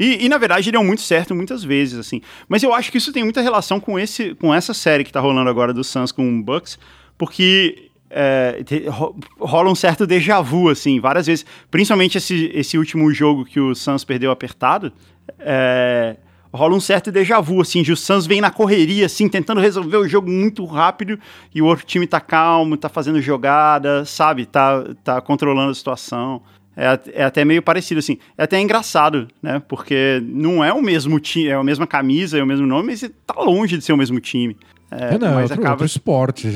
E, 0.00 0.24
e, 0.24 0.28
na 0.28 0.38
verdade 0.38 0.72
deu 0.72 0.82
muito 0.82 1.02
certo 1.02 1.34
muitas 1.34 1.62
vezes, 1.62 1.98
assim. 1.98 2.20
Mas 2.48 2.62
eu 2.62 2.72
acho 2.74 2.90
que 2.90 2.98
isso 2.98 3.12
tem 3.12 3.22
muita 3.22 3.40
relação 3.42 3.78
com, 3.78 3.98
esse, 3.98 4.34
com 4.34 4.52
essa 4.54 4.72
série 4.74 5.04
que 5.04 5.12
tá 5.12 5.20
rolando 5.20 5.48
agora 5.50 5.72
do 5.72 5.84
Suns 5.84 6.10
com 6.10 6.26
o 6.28 6.42
Bucks, 6.42 6.78
porque 7.16 7.90
é, 8.10 8.62
te- 8.64 8.88
ro- 8.88 9.14
rola 9.38 9.70
um 9.70 9.74
certo 9.74 10.06
déjà 10.06 10.40
vu, 10.40 10.68
assim, 10.70 10.98
várias 10.98 11.26
vezes. 11.26 11.44
Principalmente 11.70 12.18
esse, 12.18 12.50
esse 12.54 12.76
último 12.78 13.12
jogo 13.12 13.44
que 13.44 13.60
o 13.60 13.74
Suns 13.74 14.02
perdeu 14.02 14.30
apertado, 14.30 14.92
é, 15.38 16.16
rola 16.52 16.74
um 16.74 16.80
certo 16.80 17.10
déjà 17.10 17.40
vu, 17.40 17.60
assim, 17.60 17.82
de 17.82 17.92
o 17.92 17.96
Suns 17.96 18.26
vem 18.26 18.40
na 18.40 18.50
correria, 18.50 19.06
assim, 19.06 19.28
tentando 19.28 19.60
resolver 19.60 19.96
o 19.96 20.06
jogo 20.08 20.30
muito 20.30 20.64
rápido 20.64 21.18
e 21.54 21.62
o 21.62 21.66
outro 21.66 21.84
time 21.86 22.06
tá 22.06 22.20
calmo, 22.20 22.76
tá 22.76 22.88
fazendo 22.88 23.20
jogada, 23.20 24.04
sabe? 24.04 24.46
Tá, 24.46 24.84
tá 25.02 25.20
controlando 25.20 25.70
a 25.70 25.74
situação. 25.74 26.42
É, 26.76 26.98
é 27.12 27.24
até 27.24 27.44
meio 27.44 27.62
parecido, 27.62 27.98
assim. 27.98 28.18
É 28.36 28.44
até 28.44 28.58
engraçado, 28.60 29.28
né? 29.42 29.62
Porque 29.68 30.22
não 30.26 30.64
é 30.64 30.72
o 30.72 30.80
mesmo 30.82 31.20
time, 31.20 31.48
é 31.48 31.54
a 31.54 31.62
mesma 31.64 31.86
camisa, 31.86 32.38
é 32.38 32.42
o 32.42 32.46
mesmo 32.46 32.66
nome, 32.66 32.88
mas 32.88 33.00
tá 33.26 33.34
longe 33.40 33.76
de 33.76 33.84
ser 33.84 33.92
o 33.92 33.96
mesmo 33.96 34.18
time. 34.20 34.56
É, 34.90 35.14
É, 35.14 35.18
não, 35.18 35.28
é 35.28 35.34
mas 35.34 35.42
outro, 35.44 35.54
acaba. 35.60 35.70
outro 35.72 35.86
esporte. 35.86 36.48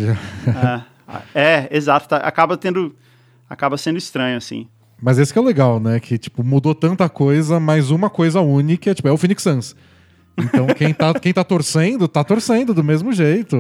É, 0.47 0.83
é, 1.35 1.69
exato. 1.71 2.09
tá- 2.09 2.17
acaba 2.19 2.57
tendo. 2.57 2.95
Acaba 3.49 3.77
sendo 3.79 3.97
estranho, 3.99 4.37
assim. 4.37 4.67
Mas 5.01 5.19
esse 5.19 5.33
que 5.33 5.39
é 5.39 5.43
o 5.43 5.45
legal, 5.45 5.79
né? 5.79 6.01
Que, 6.01 6.19
tipo, 6.19 6.43
mudou 6.43 6.75
tanta 6.75 7.09
coisa, 7.09 7.61
mas 7.61 7.91
uma 7.91 8.09
coisa 8.11 8.41
única, 8.41 8.95
tipo, 8.95 9.07
é 9.07 9.13
o 9.13 9.17
Phoenix 9.17 9.43
Suns. 9.43 9.77
Então, 10.39 10.67
quem 10.67 10.93
tá, 10.93 11.15
quem 11.15 11.33
tá 11.33 11.43
torcendo, 11.45 12.07
tá 12.07 12.23
torcendo 12.23 12.75
do 12.75 12.85
mesmo 12.85 13.13
jeito. 13.13 13.57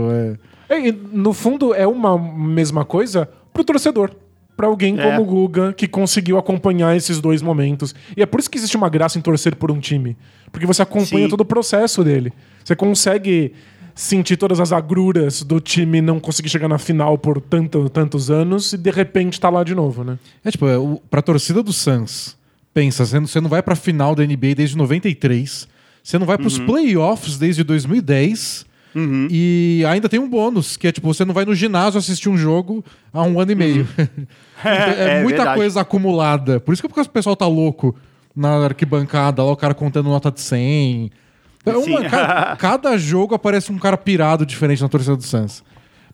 É. 0.68 0.74
É, 0.76 0.88
e, 0.88 0.92
no 0.92 1.32
fundo, 1.32 1.72
é 1.74 1.86
uma 1.86 2.18
mesma 2.18 2.84
coisa 2.84 3.28
pro 3.52 3.64
torcedor. 3.64 4.10
Pra 4.56 4.66
alguém 4.66 4.98
É. 4.98 5.02
como 5.02 5.22
o 5.22 5.24
Guga, 5.24 5.72
que 5.72 5.86
conseguiu 5.86 6.38
acompanhar 6.38 6.96
esses 6.96 7.20
dois 7.20 7.42
momentos. 7.42 7.94
E 8.16 8.22
é 8.22 8.26
por 8.26 8.40
isso 8.40 8.50
que 8.50 8.56
existe 8.58 8.76
uma 8.76 8.88
graça 8.88 9.18
em 9.18 9.22
torcer 9.22 9.54
por 9.54 9.70
um 9.70 9.78
time. 9.78 10.16
Porque 10.50 10.66
você 10.66 10.82
acompanha 10.82 11.24
Sim. 11.24 11.28
todo 11.28 11.40
o 11.42 11.44
processo 11.44 12.02
dele. 12.02 12.32
Você 12.64 12.74
consegue 12.74 13.52
sentir 13.94 14.36
todas 14.36 14.60
as 14.60 14.72
agruras 14.72 15.42
do 15.42 15.58
time 15.60 16.00
não 16.02 16.20
conseguir 16.20 16.48
chegar 16.50 16.68
na 16.68 16.78
final 16.78 17.16
por 17.16 17.40
tanto, 17.40 17.88
tantos 17.88 18.30
anos 18.30 18.74
e 18.74 18.76
de 18.78 18.90
repente 18.90 19.40
tá 19.40 19.48
lá 19.48 19.64
de 19.64 19.74
novo, 19.74 20.04
né? 20.04 20.18
É 20.44 20.50
tipo, 20.50 20.66
é, 20.68 20.74
pra 21.10 21.22
torcida 21.22 21.62
do 21.62 21.72
Suns, 21.72 22.36
pensa, 22.74 23.06
você 23.06 23.18
não, 23.18 23.26
você 23.26 23.40
não 23.40 23.48
vai 23.48 23.62
pra 23.62 23.74
final 23.74 24.14
da 24.14 24.22
NBA 24.22 24.54
desde 24.54 24.76
93, 24.76 25.66
você 26.06 26.18
não 26.18 26.26
vai 26.26 26.38
pros 26.38 26.56
playoffs 26.58 27.36
desde 27.36 27.64
2010, 27.64 28.64
e 29.30 29.84
ainda 29.88 30.08
tem 30.08 30.18
um 30.20 30.28
bônus, 30.28 30.76
que 30.76 30.86
é 30.86 30.92
tipo, 30.92 31.12
você 31.12 31.24
não 31.24 31.34
vai 31.34 31.44
no 31.44 31.54
ginásio 31.54 31.98
assistir 31.98 32.28
um 32.28 32.36
jogo 32.38 32.84
há 33.12 33.22
um 33.22 33.38
ano 33.40 33.52
e 33.52 33.54
meio. 33.54 33.88
Então, 33.98 34.08
é, 34.72 35.18
É 35.18 35.22
muita 35.22 35.38
verdade. 35.38 35.56
coisa 35.56 35.80
acumulada. 35.80 36.60
Por 36.60 36.72
isso 36.72 36.82
que 36.82 37.00
o 37.00 37.08
pessoal 37.08 37.36
tá 37.36 37.46
louco 37.46 37.94
na 38.34 38.64
arquibancada, 38.64 39.42
lá 39.42 39.50
o 39.52 39.56
cara 39.56 39.74
contando 39.74 40.08
nota 40.08 40.30
de 40.30 40.40
100. 40.40 41.10
É 41.66 41.70
uma- 41.76 42.00
Sim. 42.02 42.08
ca- 42.08 42.56
cada 42.60 42.96
jogo 42.96 43.34
aparece 43.34 43.70
um 43.72 43.78
cara 43.78 43.96
pirado 43.96 44.46
diferente 44.46 44.80
na 44.82 44.88
torcida 44.88 45.16
do 45.16 45.22
Suns. 45.24 45.62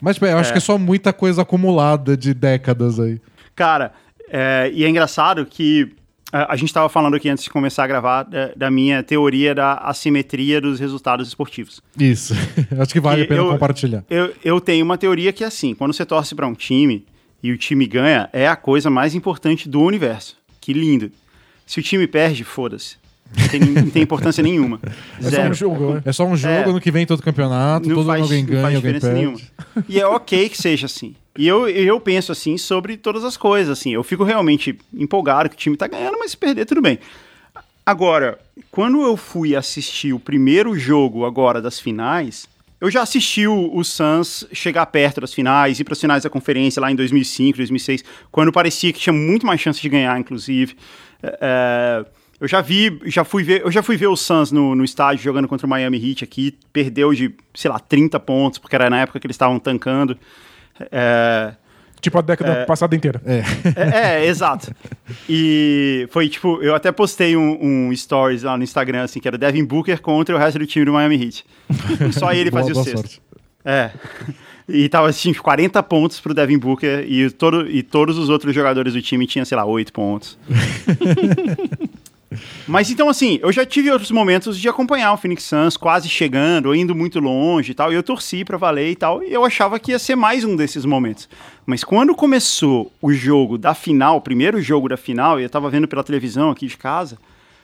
Mas 0.01 0.17
tipo, 0.17 0.27
eu 0.27 0.39
acho 0.39 0.51
que 0.51 0.59
é 0.59 0.61
só 0.61 0.77
muita 0.79 1.13
coisa 1.13 1.43
acumulada 1.43 2.17
de 2.17 2.35
décadas 2.35 2.99
aí. 2.99 3.21
Cara, 3.55 3.93
é, 4.31 4.71
e 4.75 4.85
é 4.85 4.89
engraçado 4.89 5.45
que 5.47 5.93
a, 6.33 6.57
gente 6.57 6.69
estava 6.69 6.89
falando 6.89 7.15
aqui 7.15 7.29
antes 7.29 7.45
de 7.45 7.51
começar 7.51 7.85
a 7.85 7.87
gravar 7.87 8.23
da, 8.23 8.53
da 8.57 8.71
minha 8.71 9.03
teoria 9.03 9.55
da 9.55 9.75
assimetria 9.75 10.61
dos 10.61 10.81
resultados 10.81 11.29
esportivos. 11.29 11.81
Isso. 11.99 12.35
Acho 12.79 12.93
que 12.93 13.01
vale 13.01 13.19
Que 13.19 13.25
a 13.25 13.29
pena 13.37 13.41
eu- 13.41 13.53
compartilhar. 13.53 14.05
Eu, 14.09 14.33
eu 14.45 14.61
tenho 14.61 14.85
uma 14.85 14.97
teoria 14.99 15.33
que 15.33 15.45
é 15.45 15.47
assim: 15.47 15.75
quando 15.75 15.93
você 15.93 16.05
torce 16.07 16.35
para 16.35 16.47
um 16.47 16.55
time 16.55 17.05
e 17.43 17.53
o 17.53 17.59
time 17.59 17.87
ganha, 17.87 18.29
é 18.33 18.49
a 18.49 18.57
coisa 18.57 18.89
mais 18.89 19.15
importante 19.15 19.69
do 19.69 19.81
universo. 19.81 20.37
Que 20.61 20.73
lindo. 20.73 21.11
Se 21.67 21.81
o 21.81 21.83
time 21.83 22.07
perde, 22.07 22.45
foda-se. 22.45 22.97
Não 23.37 23.49
tem, 23.49 23.61
não 23.61 23.91
tem 23.91 24.03
importância 24.03 24.43
nenhuma. 24.43 24.79
É 25.19 25.23
só 25.23 25.31
Zero. 25.31 25.51
um 25.51 25.55
jogo, 25.55 25.95
né? 25.95 26.03
É 26.05 26.13
só 26.13 26.27
um 26.27 26.37
jogo, 26.37 26.53
É. 26.55 26.65
ano 26.69 26.81
que 26.81 26.91
vem 26.91 27.07
todo 27.07 27.23
campeonato, 27.23 27.89
todo 27.89 28.07
faz, 28.07 28.21
alguém 28.23 28.43
não 28.43 28.51
ganha, 28.51 28.63
faz 28.63 28.75
alguém 28.77 28.93
diferença 28.93 29.07
perde. 29.07 29.21
nenhuma. 29.21 29.87
E 29.89 30.01
é 30.01 30.07
ok 30.07 30.49
que 30.51 30.59
seja 30.59 30.87
assim. 30.87 31.15
E 31.37 31.49
eu, 31.49 31.69
eu 31.69 31.99
penso 31.99 32.33
assim 32.33 32.59
sobre 32.59 32.97
todas 32.97 33.25
as 33.25 33.37
coisas. 33.37 33.79
Assim, 33.79 33.91
eu 33.95 34.03
fico 34.03 34.25
realmente 34.25 34.79
empolgado 34.93 35.49
que 35.49 35.55
o 35.55 35.59
time 35.59 35.77
tá 35.77 35.87
ganhando, 35.87 36.19
mas 36.19 36.33
se 36.33 36.37
perder, 36.37 36.67
tudo 36.67 36.83
bem. 36.83 36.99
Agora, 37.85 38.39
quando 38.71 39.03
eu 39.03 39.17
fui 39.17 39.57
assistir 39.57 40.13
o 40.13 40.21
primeiro 40.21 40.79
jogo 40.79 41.25
agora 41.25 41.61
das 41.61 41.81
finais, 41.81 42.47
eu 42.81 42.91
já 42.91 43.03
assisti 43.03 43.47
o, 43.47 43.75
o 43.75 43.83
Suns 43.83 44.47
chegar 44.53 44.87
perto 44.87 45.21
das 45.21 45.35
finais, 45.35 45.81
ir 45.81 45.85
para 45.85 45.95
as 45.95 46.01
finais 46.01 46.23
da 46.23 46.31
conferência 46.31 46.81
lá 46.81 46.91
em 46.91 46.97
2005, 46.97 47.57
2006, 47.57 48.05
quando 48.31 48.53
parecia 48.53 48.93
que 48.93 49.01
tinha 49.01 49.13
muito 49.13 49.47
mais 49.47 49.61
chance 49.61 49.81
de 49.81 49.89
ganhar, 49.89 50.19
inclusive. 50.19 50.77
É, 51.23 52.05
Eu 52.41 52.49
já 52.49 52.61
vi, 52.61 53.01
já 53.07 53.23
fui 53.23 53.45
ver, 53.45 53.63
eu 53.63 53.71
já 53.71 53.85
fui 53.85 53.97
ver 53.97 54.09
o 54.09 54.17
Suns 54.17 54.51
no, 54.51 54.75
no 54.75 54.85
estádio 54.85 55.23
jogando 55.23 55.47
contra 55.47 55.65
o 55.65 55.71
Miami 55.71 55.97
Heat 56.11 56.25
aqui, 56.25 56.59
perdeu 56.73 57.15
de, 57.15 57.33
sei 57.55 57.71
lá, 57.71 57.79
30 57.79 58.19
pontos, 58.19 58.59
porque 58.59 58.75
era 58.75 58.91
na 58.91 59.01
época 59.01 59.21
que 59.21 59.27
eles 59.29 59.37
estavam 59.37 59.61
tancando. 59.61 60.19
É, 60.91 61.53
Tipo 62.01 62.19
a 62.19 62.21
década 62.21 62.67
passada 62.67 62.97
inteira. 62.97 63.23
É. 63.25 63.43
é, 63.77 64.25
é, 64.25 64.27
exato. 64.27 64.75
E 65.29 66.09
foi 66.11 66.29
tipo, 66.29 66.61
eu 66.61 66.75
até 66.75 66.91
postei 66.91 67.37
um, 67.37 67.59
um 67.89 67.95
stories 67.97 68.43
lá 68.43 68.57
no 68.57 68.65
Instagram, 68.65 69.05
assim, 69.05 69.21
que 69.21 69.29
era 69.29 69.39
Devin 69.39 69.65
Booker 69.65 70.01
contra 70.01 70.35
o 70.35 70.39
resto 70.39 70.59
do 70.59 70.67
time 70.67 70.85
do 70.85 70.93
Miami 70.93 71.15
Heat. 71.27 71.45
Só 72.19 72.33
ele 72.33 72.51
Boa- 72.51 72.61
fazia 72.63 72.75
boa 72.75 72.83
o 72.83 72.85
sexto. 72.85 72.99
sorte. 72.99 73.23
É. 73.65 73.93
E 74.69 74.89
tava 74.89 75.09
assim, 75.09 75.33
40 75.33 75.81
pontos 75.85 76.19
pro 76.19 76.35
Devin 76.35 76.59
Booker 76.59 77.05
e, 77.09 77.31
todo, 77.31 77.71
e 77.71 77.85
todos 77.85 78.19
os 78.19 78.29
outros 78.29 78.53
jogadores 78.53 78.95
do 78.95 79.01
time 79.03 79.25
tinham, 79.25 79.45
sei 79.45 79.57
lá, 79.57 79.65
8 79.65 79.93
pontos. 79.93 80.37
Mas 82.67 82.91
então, 82.91 83.09
assim, 83.09 83.39
eu 83.43 83.53
já 83.53 83.65
tive 83.65 83.91
outros 83.91 84.11
momentos 84.11 84.59
de 84.59 84.69
acompanhar 84.69 85.13
o 85.13 85.17
Phoenix 85.17 85.45
Suns 85.45 85.77
quase 85.77 86.09
chegando, 86.09 86.75
indo 86.75 86.95
muito 86.95 87.21
longe 87.21 87.73
e 87.73 87.75
tal, 87.75 87.93
e 87.93 87.95
eu 87.95 88.03
torci 88.03 88.45
pra 88.45 88.57
valer 88.57 88.91
e 88.91 88.97
tal, 88.97 89.23
e 89.23 89.33
eu 89.33 89.45
achava 89.45 89.79
que 89.79 89.93
ia 89.93 89.99
ser 89.99 90.17
mais 90.17 90.45
um 90.45 90.57
desses 90.57 90.85
momentos. 90.85 91.29
Mas 91.65 91.85
quando 91.85 92.15
começou 92.15 92.93
o 93.01 93.13
jogo 93.13 93.57
da 93.57 93.75
final, 93.75 94.17
o 94.17 94.21
primeiro 94.21 94.61
jogo 94.61 94.89
da 94.89 94.97
final, 94.97 95.39
e 95.39 95.45
eu 95.45 95.51
tava 95.51 95.71
vendo 95.71 95.87
pela 95.87 96.03
televisão 96.03 96.51
aqui 96.51 96.67
de 96.67 96.77
casa, 96.77 97.19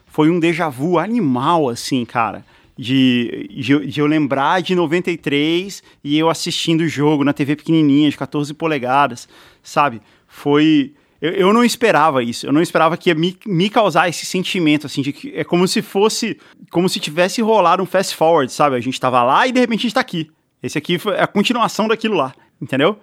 foi 0.07 0.31
um 0.31 0.41
déjà 0.41 0.69
vu 0.69 0.99
animal, 0.99 1.69
assim, 1.69 2.05
cara. 2.05 2.45
De, 2.77 3.51
de, 3.51 3.87
de 3.87 4.01
eu 4.01 4.07
lembrar 4.07 4.63
de 4.63 4.75
93 4.75 5.83
e 6.03 6.17
eu 6.17 6.31
assistindo 6.31 6.83
o 6.83 6.89
jogo 6.89 7.25
na 7.25 7.33
TV 7.33 7.57
pequenininha, 7.57 8.09
de 8.09 8.17
14 8.17 8.55
polegadas, 8.55 9.29
sabe? 9.63 10.01
Foi. 10.29 10.93
Eu, 11.21 11.33
eu 11.33 11.53
não 11.53 11.65
esperava 11.65 12.23
isso. 12.23 12.47
Eu 12.47 12.53
não 12.53 12.63
esperava 12.63 12.97
que 12.97 13.11
ia 13.11 13.15
me, 13.15 13.37
me 13.47 13.69
causar 13.69 14.09
esse 14.09 14.25
sentimento, 14.25 14.87
assim, 14.87 15.03
de 15.03 15.13
que 15.13 15.33
é 15.35 15.43
como 15.45 15.67
se 15.67 15.83
fosse. 15.83 16.39
Como 16.71 16.89
se 16.89 17.01
tivesse 17.01 17.41
rolado 17.43 17.83
um 17.83 17.87
fast 17.87 18.15
forward, 18.15 18.53
sabe? 18.53 18.77
A 18.77 18.81
gente 18.81 19.01
tava 19.01 19.23
lá 19.23 19.47
e 19.47 19.53
de 19.53 19.59
repente 19.61 19.81
a 19.81 19.83
gente 19.83 19.95
tá 19.95 20.01
aqui. 20.01 20.31
Esse 20.63 20.79
aqui 20.79 20.99
foi 20.99 21.19
a 21.19 21.27
continuação 21.27 21.89
daquilo 21.89 22.15
lá, 22.17 22.33
entendeu? 22.61 22.99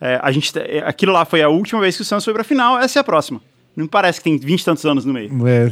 É, 0.00 0.18
a 0.22 0.30
gente, 0.30 0.52
tá- 0.52 0.60
é, 0.60 0.78
aquilo 0.86 1.12
lá 1.12 1.24
foi 1.24 1.42
a 1.42 1.48
última 1.48 1.80
vez 1.80 1.96
que 1.96 2.02
o 2.02 2.04
Santos 2.04 2.24
foi 2.24 2.34
pra 2.34 2.44
final, 2.44 2.78
essa 2.78 2.98
é 2.98 3.00
a 3.00 3.04
próxima. 3.04 3.40
Não 3.74 3.86
parece 3.86 4.20
que 4.20 4.24
tem 4.24 4.38
20 4.38 4.60
e 4.60 4.64
tantos 4.64 4.84
anos 4.86 5.04
no 5.04 5.12
meio. 5.12 5.30
É, 5.46 5.70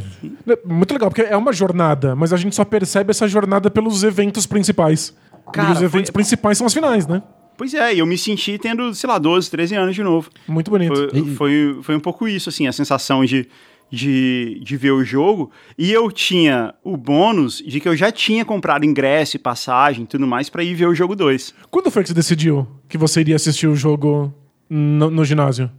Muito 0.65 0.93
legal, 0.93 1.11
porque 1.11 1.23
é 1.23 1.37
uma 1.37 1.53
jornada, 1.53 2.15
mas 2.15 2.33
a 2.33 2.37
gente 2.37 2.55
só 2.55 2.65
percebe 2.65 3.11
essa 3.11 3.27
jornada 3.27 3.71
pelos 3.71 4.03
eventos 4.05 4.47
principais. 4.47 5.15
Cara, 5.53 5.69
e 5.71 5.73
os 5.73 5.83
eventos 5.83 6.11
foi- 6.11 6.15
principais 6.15 6.57
são 6.59 6.67
as 6.67 6.73
finais, 6.75 7.07
né? 7.07 7.23
Pois 7.57 7.73
é, 7.75 7.95
eu 7.95 8.07
me 8.07 8.19
senti 8.19 8.59
tendo, 8.59 8.95
sei 8.95 9.09
lá, 9.09 9.19
12, 9.19 9.51
13 9.51 9.75
anos 9.75 9.95
de 9.95 10.03
novo. 10.03 10.31
Muito 10.47 10.71
bonito. 10.71 11.09
Foi, 11.11 11.25
foi, 11.35 11.79
foi 11.83 11.97
um 11.97 12.01
pouco 12.01 12.27
isso, 12.27 12.49
assim, 12.49 12.67
a 12.67 12.73
sensação 12.73 13.25
de, 13.25 13.47
de, 13.91 14.61
de 14.63 14.77
ver 14.77 14.91
o 14.91 15.05
jogo. 15.05 15.51
E 15.79 15.93
eu 15.93 16.11
tinha 16.11 16.75
o 16.83 16.97
bônus 16.97 17.63
de 17.65 17.81
que 17.81 17.89
eu 17.89 17.97
já 17.97 18.11
tinha 18.11 18.45
comprado 18.45 18.85
ingresso 18.85 19.37
e 19.37 19.39
passagem 19.39 20.05
e 20.05 20.07
tudo 20.07 20.27
mais 20.27 20.49
pra 20.49 20.65
ir 20.65 20.75
ver 20.75 20.87
o 20.87 20.95
jogo 20.95 21.15
2. 21.15 21.55
Quando 21.71 21.91
foi 21.91 22.03
que 22.03 22.09
você 22.09 22.15
decidiu 22.15 22.67
que 22.89 22.99
você 22.99 23.21
iria 23.21 23.37
assistir 23.37 23.67
o 23.67 23.77
jogo 23.77 24.35
no, 24.69 25.11
no 25.11 25.25
ginásio? 25.25 25.71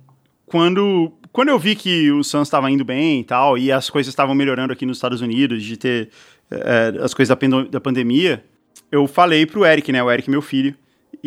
Quando, 0.45 1.11
quando 1.31 1.49
eu 1.49 1.59
vi 1.59 1.75
que 1.75 2.11
o 2.11 2.23
Suns 2.23 2.47
estava 2.47 2.71
indo 2.71 2.85
bem 2.85 3.19
e 3.19 3.23
tal, 3.23 3.57
e 3.57 3.71
as 3.71 3.89
coisas 3.89 4.11
estavam 4.11 4.33
melhorando 4.33 4.71
aqui 4.71 4.85
nos 4.85 4.97
Estados 4.97 5.21
Unidos, 5.21 5.63
de 5.63 5.75
ter 5.75 6.09
eh, 6.51 6.93
as 7.01 7.13
coisas 7.13 7.35
da, 7.35 7.63
da 7.63 7.81
pandemia, 7.81 8.45
eu 8.91 9.07
falei 9.07 9.45
pro 9.45 9.65
Eric, 9.65 9.91
né, 9.91 10.01
o 10.03 10.11
Eric, 10.11 10.29
meu 10.29 10.41
filho, 10.41 10.75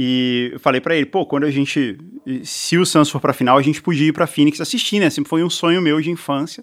e 0.00 0.50
eu 0.52 0.60
falei 0.60 0.80
pra 0.80 0.94
ele, 0.94 1.06
pô, 1.06 1.26
quando 1.26 1.42
a 1.42 1.50
gente, 1.50 1.98
se 2.44 2.78
o 2.78 2.86
Suns 2.86 3.10
for 3.10 3.20
pra 3.20 3.32
final, 3.32 3.58
a 3.58 3.62
gente 3.62 3.82
podia 3.82 4.06
ir 4.06 4.12
pra 4.12 4.28
Phoenix 4.28 4.60
assistir, 4.60 5.00
né, 5.00 5.10
sempre 5.10 5.28
foi 5.28 5.42
um 5.42 5.50
sonho 5.50 5.82
meu 5.82 6.00
de 6.00 6.08
infância, 6.08 6.62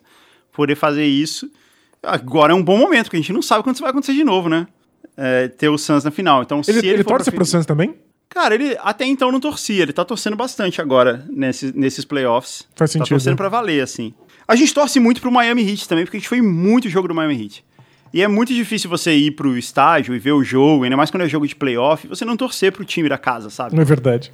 poder 0.54 0.76
fazer 0.76 1.06
isso. 1.06 1.52
Agora 2.02 2.54
é 2.54 2.56
um 2.56 2.64
bom 2.64 2.78
momento, 2.78 3.06
porque 3.06 3.18
a 3.18 3.20
gente 3.20 3.34
não 3.34 3.42
sabe 3.42 3.62
quando 3.64 3.76
isso 3.76 3.82
vai 3.82 3.90
acontecer 3.92 4.14
de 4.14 4.24
novo, 4.24 4.48
né, 4.48 4.66
Eh, 5.18 5.48
ter 5.50 5.70
o 5.70 5.78
Suns 5.78 6.04
na 6.04 6.12
final. 6.12 6.42
Então, 6.44 6.58
Ele, 6.58 6.64
se 6.66 6.72
ele, 6.88 6.90
ele, 6.96 7.04
torce 7.04 7.32
pro 7.32 7.46
Suns 7.46 7.66
também? 7.66 7.96
Cara, 8.30 8.54
ele 8.56 8.76
até 8.82 9.06
então 9.06 9.32
não 9.32 9.40
torcia, 9.40 9.82
ele 9.84 9.94
tá 9.94 10.04
torcendo 10.04 10.36
bastante 10.36 10.82
agora 10.82 11.26
nesses, 11.30 11.72
nesses 11.74 12.04
playoffs. 12.04 12.68
Faz 12.76 12.92
Tá 12.92 12.94
sentido. 13.00 13.10
torcendo 13.16 13.38
pra 13.38 13.48
valer, 13.48 13.82
assim. 13.82 14.14
A 14.48 14.56
gente 14.58 14.74
torce 14.74 15.00
muito 15.00 15.22
pro 15.22 15.32
Miami 15.32 15.62
Heat 15.70 15.88
também, 15.88 16.04
porque 16.06 16.18
a 16.18 16.20
gente 16.20 16.28
foi 16.28 16.42
muito 16.42 16.90
jogo 16.90 17.08
do 17.08 17.16
Miami 17.16 17.42
Heat. 17.44 17.64
E 18.14 18.22
é 18.22 18.28
muito 18.28 18.54
difícil 18.54 18.90
você 18.90 19.14
ir 19.14 19.32
pro 19.32 19.58
estádio 19.58 20.16
e 20.16 20.20
ver 20.20 20.32
o 20.32 20.44
jogo, 20.44 20.84
ainda 20.86 20.96
mais 20.96 21.12
quando 21.12 21.24
é 21.24 21.28
jogo 21.30 21.46
de 21.48 21.56
playoff, 21.56 22.08
você 22.08 22.24
não 22.24 22.38
torcer 22.38 22.72
pro 22.72 22.86
time 22.86 23.10
da 23.10 23.18
casa, 23.18 23.50
sabe? 23.50 23.76
Não 23.76 23.82
é 23.82 23.86
verdade. 23.86 24.32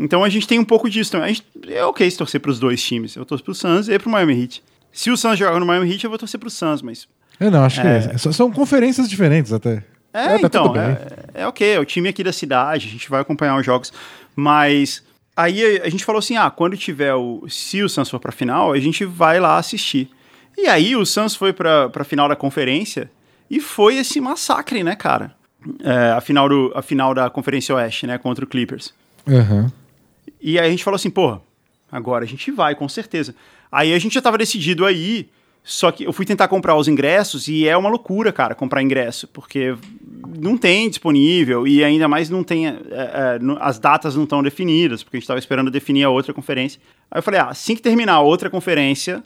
Então 0.00 0.24
a 0.24 0.28
gente 0.28 0.48
tem 0.48 0.58
um 0.58 0.64
pouco 0.64 0.90
disso 0.90 1.12
também. 1.12 1.26
A 1.26 1.32
gente, 1.32 1.44
é 1.68 1.84
ok 1.84 2.10
se 2.10 2.18
torcer 2.18 2.40
pros 2.40 2.58
dois 2.58 2.82
times. 2.82 3.14
Eu 3.14 3.24
torço 3.24 3.44
pro 3.44 3.54
Suns 3.54 3.88
e 3.88 3.96
pro 3.98 4.10
Miami 4.10 4.40
Heat. 4.42 4.62
Se 4.92 5.10
o 5.10 5.16
Suns 5.16 5.38
jogar 5.38 5.58
no 5.60 5.66
Miami 5.66 5.90
Heat, 5.92 6.02
eu 6.04 6.10
vou 6.10 6.18
torcer 6.18 6.40
pro 6.40 6.50
Suns, 6.50 6.82
mas 6.82 7.06
é, 7.38 7.50
não, 7.50 7.64
acho 7.64 7.80
que 7.80 7.86
é. 7.86 8.16
Só- 8.18 8.32
São 8.32 8.50
conferências 8.50 9.08
diferentes 9.08 9.52
até. 9.52 9.84
É, 10.12 10.26
É, 10.34 10.38
tá 10.38 10.46
então, 10.46 10.76
é, 10.76 10.98
é 11.42 11.46
ok, 11.46 11.68
é 11.74 11.80
o 11.80 11.84
time 11.84 12.08
aqui 12.08 12.22
da 12.22 12.32
cidade, 12.32 12.86
a 12.88 12.90
gente 12.90 13.10
vai 13.10 13.20
acompanhar 13.20 13.56
os 13.58 13.66
jogos, 13.66 13.92
mas 14.36 15.02
aí 15.36 15.78
a, 15.80 15.84
a 15.84 15.88
gente 15.88 16.04
falou 16.04 16.18
assim, 16.20 16.36
ah, 16.36 16.50
quando 16.50 16.76
tiver 16.76 17.14
o, 17.14 17.44
se 17.48 17.82
o 17.82 17.88
Suns 17.88 18.08
for 18.10 18.20
pra 18.20 18.30
final, 18.32 18.72
a 18.72 18.78
gente 18.78 19.04
vai 19.04 19.40
lá 19.40 19.58
assistir. 19.58 20.08
E 20.56 20.66
aí 20.66 20.94
o 20.96 21.04
Suns 21.04 21.34
foi 21.34 21.52
pra, 21.52 21.88
pra 21.88 22.04
final 22.04 22.28
da 22.28 22.36
conferência 22.36 23.10
e 23.50 23.60
foi 23.60 23.96
esse 23.96 24.20
massacre, 24.20 24.82
né, 24.82 24.94
cara? 24.94 25.34
É, 25.82 26.12
a, 26.12 26.20
final 26.20 26.48
do, 26.48 26.72
a 26.74 26.82
final 26.82 27.14
da 27.14 27.30
Conferência 27.30 27.74
Oeste, 27.74 28.06
né, 28.06 28.18
contra 28.18 28.44
o 28.44 28.48
Clippers. 28.48 28.92
Aham. 29.26 29.72
E 30.40 30.58
aí 30.58 30.66
a 30.66 30.70
gente 30.70 30.84
falou 30.84 30.96
assim, 30.96 31.10
porra, 31.10 31.40
agora 31.90 32.24
a 32.24 32.28
gente 32.28 32.50
vai, 32.50 32.74
com 32.74 32.88
certeza. 32.88 33.34
Aí 33.72 33.94
a 33.94 33.98
gente 33.98 34.14
já 34.14 34.20
tava 34.20 34.36
decidido 34.36 34.84
aí, 34.84 35.28
só 35.62 35.90
que 35.90 36.04
eu 36.04 36.12
fui 36.12 36.26
tentar 36.26 36.48
comprar 36.48 36.76
os 36.76 36.86
ingressos 36.86 37.48
e 37.48 37.66
é 37.66 37.74
uma 37.76 37.88
loucura, 37.88 38.30
cara, 38.30 38.54
comprar 38.54 38.82
ingresso, 38.82 39.26
porque 39.28 39.74
não 40.38 40.58
tem 40.58 40.88
disponível 40.90 41.66
e 41.66 41.82
ainda 41.82 42.06
mais 42.06 42.28
não 42.28 42.44
tem. 42.44 42.66
é, 42.66 42.72
é, 42.72 43.38
as 43.60 43.78
datas 43.78 44.14
não 44.14 44.24
estão 44.24 44.42
definidas, 44.42 45.02
porque 45.02 45.16
a 45.16 45.20
gente 45.20 45.26
tava 45.26 45.38
esperando 45.38 45.70
definir 45.70 46.04
a 46.04 46.10
outra 46.10 46.34
conferência. 46.34 46.78
Aí 47.10 47.18
eu 47.18 47.22
falei, 47.22 47.40
ah, 47.40 47.48
assim 47.48 47.74
que 47.74 47.80
terminar 47.80 48.14
a 48.14 48.20
outra 48.20 48.50
conferência 48.50 49.22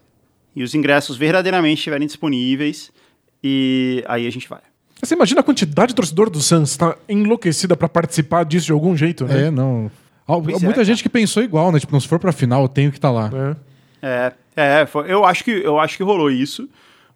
e 0.54 0.62
os 0.62 0.74
ingressos 0.74 1.16
verdadeiramente 1.16 1.78
estiverem 1.78 2.06
disponíveis, 2.06 2.90
e 3.42 4.02
aí 4.06 4.26
a 4.26 4.30
gente 4.30 4.48
vai. 4.48 4.60
Você 5.02 5.14
imagina 5.14 5.40
a 5.40 5.44
quantidade 5.44 5.88
de 5.90 5.94
torcedor 5.94 6.28
do 6.28 6.40
Suns 6.40 6.76
tá 6.76 6.96
enlouquecida 7.08 7.76
pra 7.76 7.88
participar 7.88 8.44
disso 8.44 8.66
de 8.66 8.72
algum 8.72 8.96
jeito, 8.96 9.24
né? 9.24 9.46
É, 9.46 9.50
não. 9.50 9.90
Pois 10.26 10.60
Muita 10.60 10.82
é, 10.82 10.84
gente 10.84 11.02
que 11.02 11.08
pensou 11.08 11.42
igual, 11.42 11.72
né? 11.72 11.78
Tipo, 11.78 11.92
não, 11.92 12.00
se 12.00 12.08
for 12.08 12.18
pra 12.18 12.32
final, 12.32 12.62
eu 12.62 12.68
tenho 12.68 12.90
que 12.90 12.98
estar 12.98 13.10
lá. 13.10 13.30
É. 13.32 13.68
É, 14.00 14.32
é, 14.56 14.86
foi- 14.86 15.10
eu 15.10 15.24
acho 15.24 15.42
que 15.44 15.50
eu 15.50 15.78
acho 15.78 15.96
que 15.96 16.02
rolou 16.02 16.30
isso, 16.30 16.68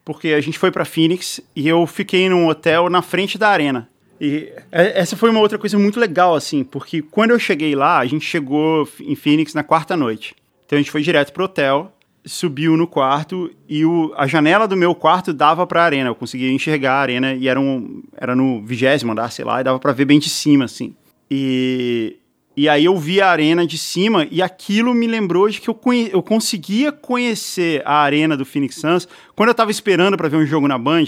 porque 0.04 0.28
a 0.28 0.40
gente 0.40 0.58
foi 0.58 0.70
pra 0.70 0.84
Phoenix 0.84 1.40
e 1.54 1.68
eu 1.68 1.86
fiquei 1.86 2.28
num 2.28 2.48
hotel 2.48 2.88
na 2.88 3.02
frente 3.02 3.36
da 3.36 3.48
arena. 3.48 3.88
E 4.20 4.52
é- 4.70 5.00
essa 5.00 5.16
foi 5.16 5.30
uma 5.30 5.40
outra 5.40 5.58
coisa 5.58 5.78
muito 5.78 5.98
legal 5.98 6.34
assim, 6.34 6.62
porque 6.64 7.02
quando 7.02 7.32
eu 7.32 7.38
cheguei 7.38 7.74
lá, 7.74 7.98
a 7.98 8.06
gente 8.06 8.24
chegou 8.24 8.88
em 9.00 9.14
Phoenix 9.16 9.52
na 9.54 9.62
quarta 9.64 9.96
noite. 9.96 10.34
Então 10.64 10.76
a 10.78 10.80
gente 10.80 10.90
foi 10.90 11.02
direto 11.02 11.32
pro 11.32 11.44
hotel, 11.44 11.92
subiu 12.24 12.76
no 12.76 12.86
quarto 12.86 13.50
e 13.68 13.84
o, 13.84 14.12
a 14.16 14.26
janela 14.26 14.68
do 14.68 14.76
meu 14.76 14.94
quarto 14.94 15.32
dava 15.32 15.66
pra 15.66 15.82
arena, 15.84 16.08
eu 16.10 16.14
conseguia 16.14 16.50
enxergar 16.52 16.92
a 16.94 17.00
arena 17.00 17.34
e 17.34 17.48
era 17.48 17.58
um 17.60 18.02
era 18.16 18.34
no 18.36 18.62
vigésimo 18.64 19.12
andar, 19.12 19.30
sei 19.32 19.44
lá, 19.44 19.60
e 19.60 19.64
dava 19.64 19.78
pra 19.78 19.92
ver 19.92 20.04
bem 20.04 20.18
de 20.18 20.28
cima 20.30 20.64
assim. 20.66 20.94
E 21.30 22.16
e 22.54 22.68
aí 22.68 22.84
eu 22.84 22.94
vi 22.98 23.18
a 23.18 23.30
arena 23.30 23.66
de 23.66 23.78
cima 23.78 24.26
e 24.30 24.42
aquilo 24.42 24.92
me 24.92 25.06
lembrou 25.06 25.48
de 25.48 25.58
que 25.58 25.70
eu, 25.70 25.74
conhe- 25.74 26.10
eu 26.12 26.22
conseguia 26.22 26.92
conhecer 26.92 27.80
a 27.86 27.94
arena 27.96 28.36
do 28.36 28.44
Phoenix 28.44 28.74
Suns 28.76 29.08
quando 29.34 29.48
eu 29.48 29.54
tava 29.54 29.70
esperando 29.70 30.18
para 30.18 30.28
ver 30.28 30.36
um 30.36 30.44
jogo 30.44 30.68
na 30.68 30.76
Band. 30.76 31.04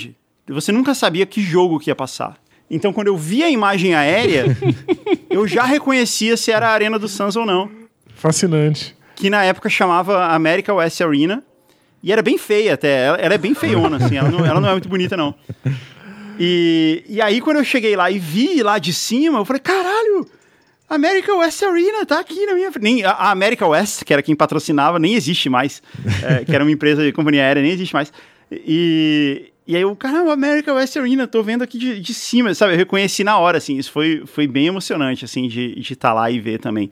Você 0.48 0.72
nunca 0.72 0.94
sabia 0.94 1.26
que 1.26 1.42
jogo 1.42 1.78
que 1.78 1.90
ia 1.90 1.94
passar. 1.94 2.38
Então 2.70 2.94
quando 2.94 3.08
eu 3.08 3.16
vi 3.16 3.42
a 3.42 3.50
imagem 3.50 3.94
aérea, 3.94 4.46
eu 5.28 5.46
já 5.46 5.64
reconhecia 5.64 6.34
se 6.34 6.50
era 6.50 6.66
a 6.68 6.72
arena 6.72 6.98
do 6.98 7.06
Suns 7.08 7.36
ou 7.36 7.44
não. 7.44 7.70
Fascinante. 8.14 8.96
Que 9.16 9.30
na 9.30 9.44
época 9.44 9.68
chamava 9.68 10.26
America 10.26 10.72
West 10.74 11.00
Arena. 11.00 11.42
E 12.02 12.12
era 12.12 12.20
bem 12.22 12.36
feia 12.36 12.74
até. 12.74 13.06
Ela, 13.06 13.16
ela 13.18 13.34
é 13.34 13.38
bem 13.38 13.54
feiona, 13.54 13.96
assim. 13.96 14.16
Ela 14.16 14.30
não, 14.30 14.44
ela 14.44 14.60
não 14.60 14.68
é 14.68 14.72
muito 14.72 14.88
bonita, 14.88 15.16
não. 15.16 15.34
E, 16.38 17.04
e 17.08 17.20
aí, 17.20 17.40
quando 17.40 17.58
eu 17.58 17.64
cheguei 17.64 17.94
lá 17.96 18.10
e 18.10 18.18
vi 18.18 18.62
lá 18.62 18.78
de 18.78 18.92
cima, 18.92 19.38
eu 19.38 19.44
falei, 19.44 19.60
caralho, 19.60 20.28
America 20.88 21.34
West 21.34 21.62
Arena 21.62 22.04
tá 22.04 22.18
aqui 22.20 22.44
na 22.44 22.54
minha 22.54 22.70
frente. 22.72 22.82
Nem- 22.84 23.04
A 23.04 23.30
America 23.30 23.66
West, 23.66 24.02
que 24.04 24.12
era 24.12 24.22
quem 24.22 24.34
patrocinava, 24.34 24.98
nem 24.98 25.14
existe 25.14 25.48
mais. 25.48 25.82
É, 26.22 26.44
que 26.44 26.54
era 26.54 26.64
uma 26.64 26.72
empresa 26.72 27.02
de 27.04 27.12
companhia 27.12 27.42
aérea, 27.42 27.62
nem 27.62 27.72
existe 27.72 27.94
mais. 27.94 28.12
E, 28.50 29.50
e 29.66 29.74
aí 29.76 29.82
eu, 29.82 29.94
caramba, 29.96 30.32
America 30.32 30.74
West 30.74 30.96
Arena, 30.96 31.26
tô 31.26 31.42
vendo 31.42 31.62
aqui 31.62 31.78
de, 31.78 32.00
de 32.00 32.12
cima, 32.12 32.52
sabe? 32.54 32.74
Eu 32.74 32.78
reconheci 32.78 33.22
na 33.24 33.38
hora, 33.38 33.58
assim. 33.58 33.78
Isso 33.78 33.90
foi, 33.92 34.24
foi 34.26 34.46
bem 34.46 34.66
emocionante, 34.66 35.24
assim, 35.24 35.46
de 35.48 35.80
estar 35.80 36.12
lá 36.12 36.30
e 36.30 36.38
ver 36.40 36.58
também. 36.58 36.90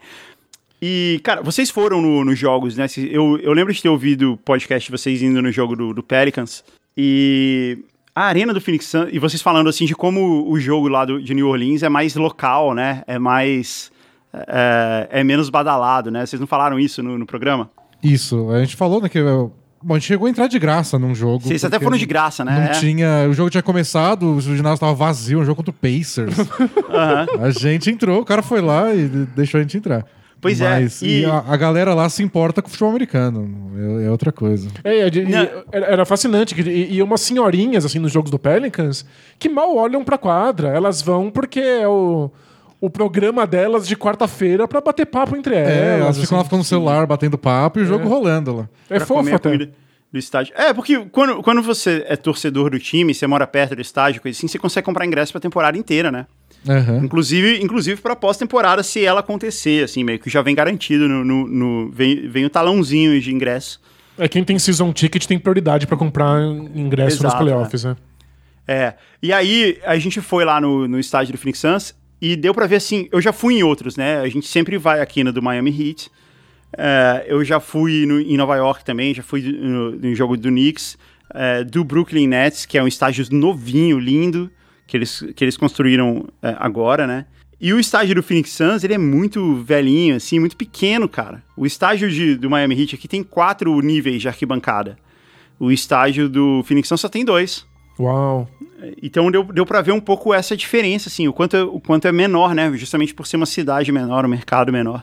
E, 0.84 1.20
cara, 1.22 1.40
vocês 1.42 1.70
foram 1.70 2.02
no- 2.02 2.24
nos 2.24 2.36
jogos, 2.36 2.76
né? 2.76 2.86
Eu, 3.08 3.38
eu 3.38 3.52
lembro 3.52 3.72
de 3.72 3.80
ter 3.80 3.88
ouvido 3.88 4.32
o 4.32 4.36
podcast 4.36 4.90
de 4.90 4.98
vocês 4.98 5.22
indo 5.22 5.40
no 5.40 5.52
jogo 5.52 5.76
do, 5.76 5.94
do 5.94 6.02
Pelicans. 6.02 6.64
E 6.96 7.78
a 8.14 8.24
arena 8.24 8.52
do 8.52 8.60
Phoenix 8.60 8.86
Suns, 8.86 9.08
e 9.12 9.18
vocês 9.20 9.40
falando 9.40 9.68
assim 9.68 9.86
de 9.86 9.94
como 9.94 10.50
o 10.50 10.58
jogo 10.58 10.88
lá 10.88 11.04
do, 11.04 11.22
de 11.22 11.32
New 11.34 11.46
Orleans 11.48 11.84
é 11.84 11.88
mais 11.88 12.16
local, 12.16 12.74
né? 12.74 13.04
É 13.06 13.16
mais. 13.18 13.92
É, 14.34 15.08
é 15.20 15.24
menos 15.24 15.48
badalado, 15.50 16.10
né? 16.10 16.26
Vocês 16.26 16.40
não 16.40 16.46
falaram 16.48 16.80
isso 16.80 17.02
no, 17.02 17.16
no 17.16 17.26
programa? 17.26 17.70
Isso, 18.02 18.50
a 18.50 18.58
gente 18.60 18.74
falou, 18.74 19.00
né, 19.00 19.08
que 19.08 19.18
é, 19.18 19.22
Bom, 19.84 19.94
a 19.94 19.98
gente 19.98 20.06
chegou 20.08 20.26
a 20.26 20.30
entrar 20.30 20.46
de 20.48 20.58
graça 20.58 20.98
num 20.98 21.14
jogo. 21.14 21.40
Vocês 21.40 21.64
até 21.64 21.78
foram 21.78 21.96
de 21.96 22.06
graça, 22.06 22.44
né? 22.44 22.54
Não 22.54 22.62
É. 22.66 22.68
tinha. 22.70 23.26
O 23.28 23.32
jogo 23.34 23.50
tinha 23.50 23.62
começado, 23.62 24.26
o 24.34 24.40
ginásio 24.40 24.78
tava 24.80 24.94
vazio, 24.94 25.38
um 25.40 25.44
jogo 25.44 25.56
contra 25.62 25.70
o 25.70 25.74
Pacers. 25.74 26.34
Aham. 26.90 27.26
a 27.40 27.50
gente 27.50 27.90
entrou, 27.90 28.20
o 28.20 28.24
cara 28.24 28.42
foi 28.42 28.60
lá 28.60 28.92
e 28.94 29.06
deixou 29.06 29.58
a 29.58 29.62
gente 29.62 29.76
entrar. 29.76 30.04
Pois 30.42 30.60
é, 30.60 30.80
Mas, 30.80 31.00
e- 31.00 31.20
E 31.20 31.24
a, 31.24 31.38
a 31.46 31.56
galera 31.56 31.94
lá 31.94 32.08
se 32.10 32.22
importa 32.22 32.60
com 32.60 32.66
o 32.68 32.70
futebol 32.70 32.90
americano. 32.90 33.70
É, 34.02 34.06
é 34.06 34.10
outra 34.10 34.30
coisa. 34.32 34.68
É, 34.84 34.98
é, 35.06 35.08
de- 35.10 35.20
e- 35.20 35.48
era 35.72 36.04
fascinante. 36.04 36.60
E, 36.60 36.96
e 36.96 37.02
umas 37.02 37.20
senhorinhas, 37.20 37.84
assim, 37.86 38.00
nos 38.00 38.10
jogos 38.12 38.30
do 38.30 38.38
Pelicans, 38.38 39.06
que 39.38 39.48
mal 39.48 39.74
olham 39.76 40.02
pra 40.04 40.18
quadra. 40.18 40.68
Elas 40.68 41.00
vão 41.00 41.30
porque 41.30 41.60
é 41.60 41.86
o, 41.86 42.28
o 42.80 42.90
programa 42.90 43.46
delas 43.46 43.86
de 43.86 43.96
quarta-feira 43.96 44.66
pra 44.66 44.80
bater 44.80 45.06
papo 45.06 45.36
entre 45.36 45.54
É, 45.54 45.60
elas. 45.94 46.00
elas 46.00 46.18
ficam 46.18 46.36
lá 46.36 46.40
assim. 46.40 46.46
ficando 46.48 46.58
no 46.58 46.64
celular, 46.64 47.06
batendo 47.06 47.38
papo 47.38 47.78
e 47.78 47.82
o 47.82 47.86
jogo 47.86 48.08
rolando 48.08 48.56
lá. 48.56 48.68
É 48.90 48.96
pra 48.96 49.06
fofo 49.06 49.20
comer 49.20 49.32
a 49.34 49.36
até. 49.36 49.56
do 49.56 50.18
estádio. 50.18 50.52
É, 50.56 50.74
porque 50.74 50.98
quando, 51.12 51.40
quando 51.42 51.62
você 51.62 52.04
é 52.08 52.16
torcedor 52.16 52.68
do 52.70 52.78
time, 52.78 53.14
você 53.14 53.26
mora 53.26 53.46
perto 53.46 53.74
do 53.76 53.80
estádio, 53.80 54.20
coisa 54.20 54.36
assim, 54.36 54.46
você 54.48 54.58
consegue 54.58 54.84
comprar 54.84 55.06
ingresso 55.06 55.32
pra 55.32 55.40
temporada 55.40 55.78
inteira, 55.78 56.10
né? 56.12 56.26
Aham. 56.68 56.98
Inclusive, 57.04 57.60
inclusive 57.62 58.00
pra 58.00 58.14
pós-temporada, 58.14 58.82
se 58.82 59.04
ela 59.04 59.20
acontecer, 59.20 59.84
assim, 59.84 60.04
meio 60.04 60.18
que 60.18 60.30
já 60.30 60.42
vem 60.42 60.54
garantido 60.54 61.08
no. 61.08 61.24
no- 61.24 61.48
no- 61.48 61.90
vem, 61.90 62.28
vem 62.28 62.44
o 62.44 62.50
talãozinho 62.50 63.20
de 63.20 63.34
ingresso. 63.34 63.80
É, 64.16 64.28
quem 64.28 64.44
tem 64.44 64.58
season 64.58 64.92
ticket 64.92 65.24
tem 65.26 65.38
prioridade 65.38 65.86
pra 65.86 65.96
comprar 65.96 66.40
ingresso 66.74 67.16
nos 67.22 67.32
Exato, 67.32 67.38
playoffs, 67.44 67.84
né? 67.84 67.96
É. 68.68 68.94
E 69.22 69.32
aí, 69.32 69.78
a 69.84 69.98
gente 69.98 70.20
foi 70.20 70.44
lá 70.44 70.60
no, 70.60 70.86
no 70.86 71.00
estádio 71.00 71.32
do 71.32 71.38
Phoenix 71.38 71.58
Suns 71.58 71.94
e 72.20 72.36
deu 72.36 72.54
pra 72.54 72.66
ver 72.66 72.76
assim. 72.76 73.08
Eu 73.10 73.20
já 73.20 73.32
fui 73.32 73.54
em 73.54 73.62
outros, 73.64 73.96
né? 73.96 74.20
A 74.20 74.28
gente 74.28 74.46
sempre 74.46 74.78
vai 74.78 75.00
aqui 75.00 75.24
no 75.24 75.32
do 75.32 75.42
Miami 75.42 75.70
Heat. 75.70 76.10
É, 76.76 77.24
eu 77.26 77.44
já 77.44 77.58
fui 77.58 78.06
no- 78.06 78.20
em 78.20 78.36
Nova 78.36 78.54
York 78.56 78.84
também, 78.84 79.12
já 79.14 79.22
fui 79.22 79.42
no, 79.42 79.92
no 79.92 80.14
jogo 80.14 80.36
do 80.36 80.48
Knicks, 80.48 80.96
é, 81.34 81.64
do 81.64 81.82
Brooklyn 81.84 82.26
Nets, 82.28 82.64
que 82.64 82.78
é 82.78 82.82
um 82.82 82.86
estádio 82.88 83.26
novinho, 83.32 83.98
lindo, 83.98 84.50
que 84.92 84.96
eles, 84.98 85.24
que 85.34 85.42
eles 85.42 85.56
construíram 85.56 86.26
é, 86.42 86.54
agora, 86.58 87.06
né? 87.06 87.24
E 87.58 87.72
o 87.72 87.80
estádio 87.80 88.14
do 88.16 88.22
Phoenix 88.22 88.50
Suns, 88.50 88.84
ele 88.84 88.92
é 88.92 88.98
muito 88.98 89.54
velhinho, 89.62 90.16
assim, 90.16 90.38
muito 90.38 90.54
pequeno, 90.54 91.08
cara. 91.08 91.42
O 91.56 91.64
estádio 91.64 92.10
de- 92.10 92.34
do 92.36 92.50
Miami 92.50 92.78
Heat 92.78 92.94
aqui 92.96 93.08
tem 93.08 93.22
quatro 93.22 93.80
níveis 93.80 94.20
de 94.20 94.28
arquibancada. 94.28 94.98
O 95.58 95.72
estádio 95.72 96.28
do 96.28 96.62
Phoenix 96.64 96.88
Suns 96.88 97.00
só 97.00 97.08
tem 97.08 97.24
dois. 97.24 97.64
Uau. 97.98 98.46
Então 99.02 99.30
deu, 99.30 99.44
deu 99.44 99.64
para 99.64 99.80
ver 99.80 99.92
um 99.92 100.00
pouco 100.00 100.34
essa 100.34 100.54
diferença, 100.54 101.08
assim, 101.08 101.26
o 101.26 101.32
quanto, 101.32 101.56
é- 101.56 101.62
o 101.62 101.80
quanto 101.80 102.06
é 102.06 102.12
menor, 102.12 102.54
né? 102.54 102.70
Justamente 102.74 103.14
por 103.14 103.26
ser 103.26 103.36
uma 103.38 103.46
cidade 103.46 103.90
menor, 103.90 104.26
um 104.26 104.28
mercado 104.28 104.70
menor. 104.70 105.02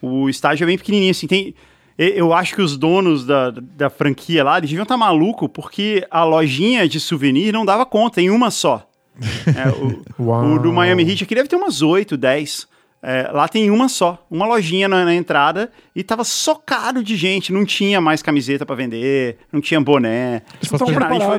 O 0.00 0.28
estádio 0.28 0.62
é 0.62 0.66
bem 0.66 0.78
pequenininho, 0.78 1.10
assim, 1.10 1.26
tem... 1.26 1.54
Eu 1.98 2.32
acho 2.32 2.54
que 2.54 2.62
os 2.62 2.76
donos 2.76 3.24
da, 3.26 3.50
da 3.50 3.90
franquia 3.90 4.44
lá, 4.44 4.58
eles 4.58 4.70
deviam 4.70 4.82
estar 4.84 4.96
maluco 4.96 5.48
porque 5.48 6.06
a 6.08 6.22
lojinha 6.22 6.88
de 6.88 7.00
souvenir 7.00 7.52
não 7.52 7.64
dava 7.64 7.84
conta 7.84 8.20
em 8.22 8.30
uma 8.30 8.50
só. 8.50 8.88
É, 9.46 9.68
o, 9.70 10.02
o 10.54 10.58
do 10.58 10.72
Miami 10.72 11.08
Heat 11.08 11.24
aqui 11.24 11.34
deve 11.34 11.48
ter 11.48 11.56
umas 11.56 11.82
8, 11.82 12.16
10. 12.16 12.66
É, 13.06 13.30
lá 13.30 13.46
tem 13.46 13.70
uma 13.70 13.86
só, 13.86 14.26
uma 14.30 14.46
lojinha 14.46 14.88
na, 14.88 15.04
na 15.04 15.14
entrada 15.14 15.70
e 15.94 16.02
tava 16.02 16.24
socado 16.24 17.04
de 17.04 17.16
gente, 17.16 17.52
não 17.52 17.62
tinha 17.62 18.00
mais 18.00 18.22
camiseta 18.22 18.64
pra 18.64 18.74
vender, 18.74 19.36
não 19.52 19.60
tinha 19.60 19.78
boné. 19.78 20.40
Gente 20.62 20.68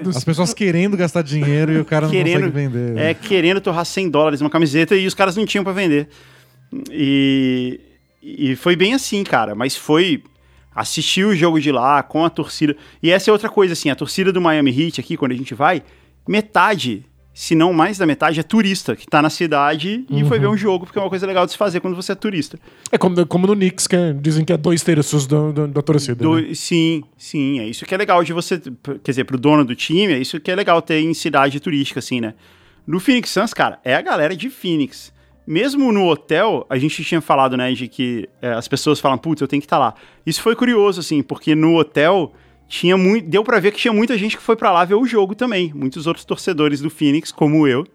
foi- 0.04 0.16
as 0.16 0.24
pessoas 0.24 0.54
querendo 0.54 0.96
gastar 0.96 1.24
dinheiro 1.24 1.72
e 1.74 1.80
o 1.80 1.84
cara 1.86 2.06
não 2.06 2.12
querendo, 2.12 2.52
consegue 2.52 2.68
vender. 2.68 2.98
É, 3.00 3.14
querendo 3.16 3.60
torrar 3.60 3.84
100 3.84 4.10
dólares 4.12 4.42
numa 4.42 4.50
camiseta 4.52 4.96
e 4.96 5.08
os 5.08 5.16
caras 5.16 5.36
não 5.36 5.44
tinham 5.46 5.64
pra 5.64 5.74
vender. 5.74 6.08
E, 6.92 7.80
e 8.22 8.56
foi 8.56 8.76
bem 8.76 8.94
assim, 8.94 9.24
cara. 9.24 9.56
Mas 9.56 9.76
foi 9.76 10.24
assistir 10.74 11.26
o 11.26 11.36
jogo 11.36 11.60
de 11.60 11.72
lá 11.72 12.04
com 12.04 12.24
a 12.26 12.30
torcida. 12.30 12.76
E 13.02 13.10
essa 13.10 13.30
é 13.30 13.34
outra 13.34 13.50
coisa, 13.50 13.74
assim, 13.74 13.90
a 13.90 13.96
torcida 13.96 14.32
do 14.32 14.42
Miami 14.42 14.70
Heat 14.70 15.00
aqui, 15.00 15.18
quando 15.18 15.32
a 15.32 15.36
gente 15.36 15.54
vai, 15.56 15.82
metade, 16.28 17.06
se 17.38 17.54
não 17.54 17.74
mais 17.74 17.98
da 17.98 18.06
metade, 18.06 18.40
é 18.40 18.44
turista, 18.44 18.96
que 18.96 19.06
tá 19.06 19.22
na 19.22 19.30
cidade 19.30 20.06
e 20.10 20.24
foi 20.24 20.40
ver 20.40 20.48
um 20.48 20.56
jogo, 20.56 20.86
porque 20.86 20.98
é 20.98 21.02
uma 21.02 21.10
coisa 21.10 21.28
legal 21.28 21.46
de 21.46 21.52
se 21.52 21.58
fazer 21.58 21.82
quando 21.82 21.94
você 21.94 22.14
é 22.14 22.16
turista. 22.16 22.58
É 22.90 22.98
como, 22.98 23.26
como 23.28 23.46
no 23.46 23.54
Knicks, 23.54 23.88
que 23.88 23.96
é- 23.98 24.14
dizem 24.14 24.46
que 24.46 24.54
é 24.54 24.58
dois 24.58 24.82
terços 24.82 25.28
do, 25.28 25.52
do- 25.52 25.68
da 25.68 25.82
torcida. 25.82 26.16
Do- 26.16 26.40
né? 26.40 26.54
Sim, 26.56 27.04
sim, 27.18 27.60
é 27.60 27.68
isso 27.68 27.86
que 27.86 27.94
é 27.94 27.98
legal 27.98 28.24
de 28.24 28.32
você, 28.32 28.58
quer 29.04 29.12
dizer, 29.12 29.26
pro 29.26 29.38
dono 29.38 29.66
do 29.66 29.76
time, 29.76 30.14
é 30.14 30.18
isso 30.18 30.40
que 30.40 30.50
é 30.50 30.56
legal 30.56 30.82
ter 30.82 31.02
em 31.02 31.14
cidade 31.14 31.60
turística, 31.60 32.00
assim, 32.00 32.22
né? 32.22 32.34
No 32.88 33.02
Phoenix 33.02 33.32
Suns, 33.32 33.54
cara, 33.54 33.80
é 33.84 33.94
a 33.96 34.02
galera 34.02 34.34
de 34.34 34.50
Phoenix. 34.50 35.14
Mesmo 35.46 35.92
no 35.92 36.08
hotel, 36.08 36.66
a 36.70 36.78
gente 36.78 37.04
tinha 37.04 37.20
falado, 37.20 37.58
né, 37.58 37.72
de 37.74 37.88
que 37.90 38.30
é, 38.42 38.54
as 38.54 38.68
pessoas 38.68 39.00
falam, 39.02 39.18
putz, 39.18 39.42
eu 39.42 39.48
tenho 39.48 39.62
que 39.62 39.66
estar 39.66 39.78
lá. 39.78 39.94
Isso 40.26 40.42
foi 40.42 40.56
curioso, 40.56 41.02
assim, 41.02 41.22
porque 41.22 41.54
no 41.54 41.76
hotel 41.76 42.32
tinha 42.68 42.98
muito, 42.98 43.28
deu 43.28 43.44
pra 43.44 43.60
ver 43.60 43.72
que 43.72 43.80
tinha 43.80 43.94
muita 43.94 44.18
gente 44.18 44.38
que 44.38 44.44
foi 44.44 44.56
pra 44.56 44.72
lá 44.72 44.84
ver 44.86 44.96
o 44.96 45.06
jogo 45.06 45.36
também. 45.36 45.72
Muitos 45.74 46.08
outros 46.08 46.26
torcedores 46.26 46.82
do 46.82 46.90
Phoenix, 46.90 47.32
como 47.32 47.68
eu, 47.68 47.86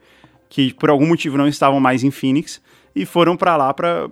que 0.48 0.72
por 0.74 0.90
algum 0.90 1.06
motivo 1.06 1.36
não 1.36 1.48
estavam 1.48 1.80
mais 1.80 2.04
em 2.04 2.10
Phoenix 2.10 2.60
e 2.94 3.04
foram 3.04 3.36
pra 3.36 3.56
lá 3.56 3.72
pra, 3.74 4.08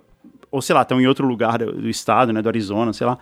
ou 0.51 0.61
sei 0.61 0.75
lá, 0.75 0.83
estão 0.83 1.01
em 1.01 1.07
outro 1.07 1.27
lugar 1.27 1.59
do, 1.59 1.73
do 1.73 1.89
estado, 1.89 2.33
né, 2.33 2.43
do 2.43 2.49
Arizona, 2.49 2.93
sei 2.93 3.07
lá. 3.07 3.19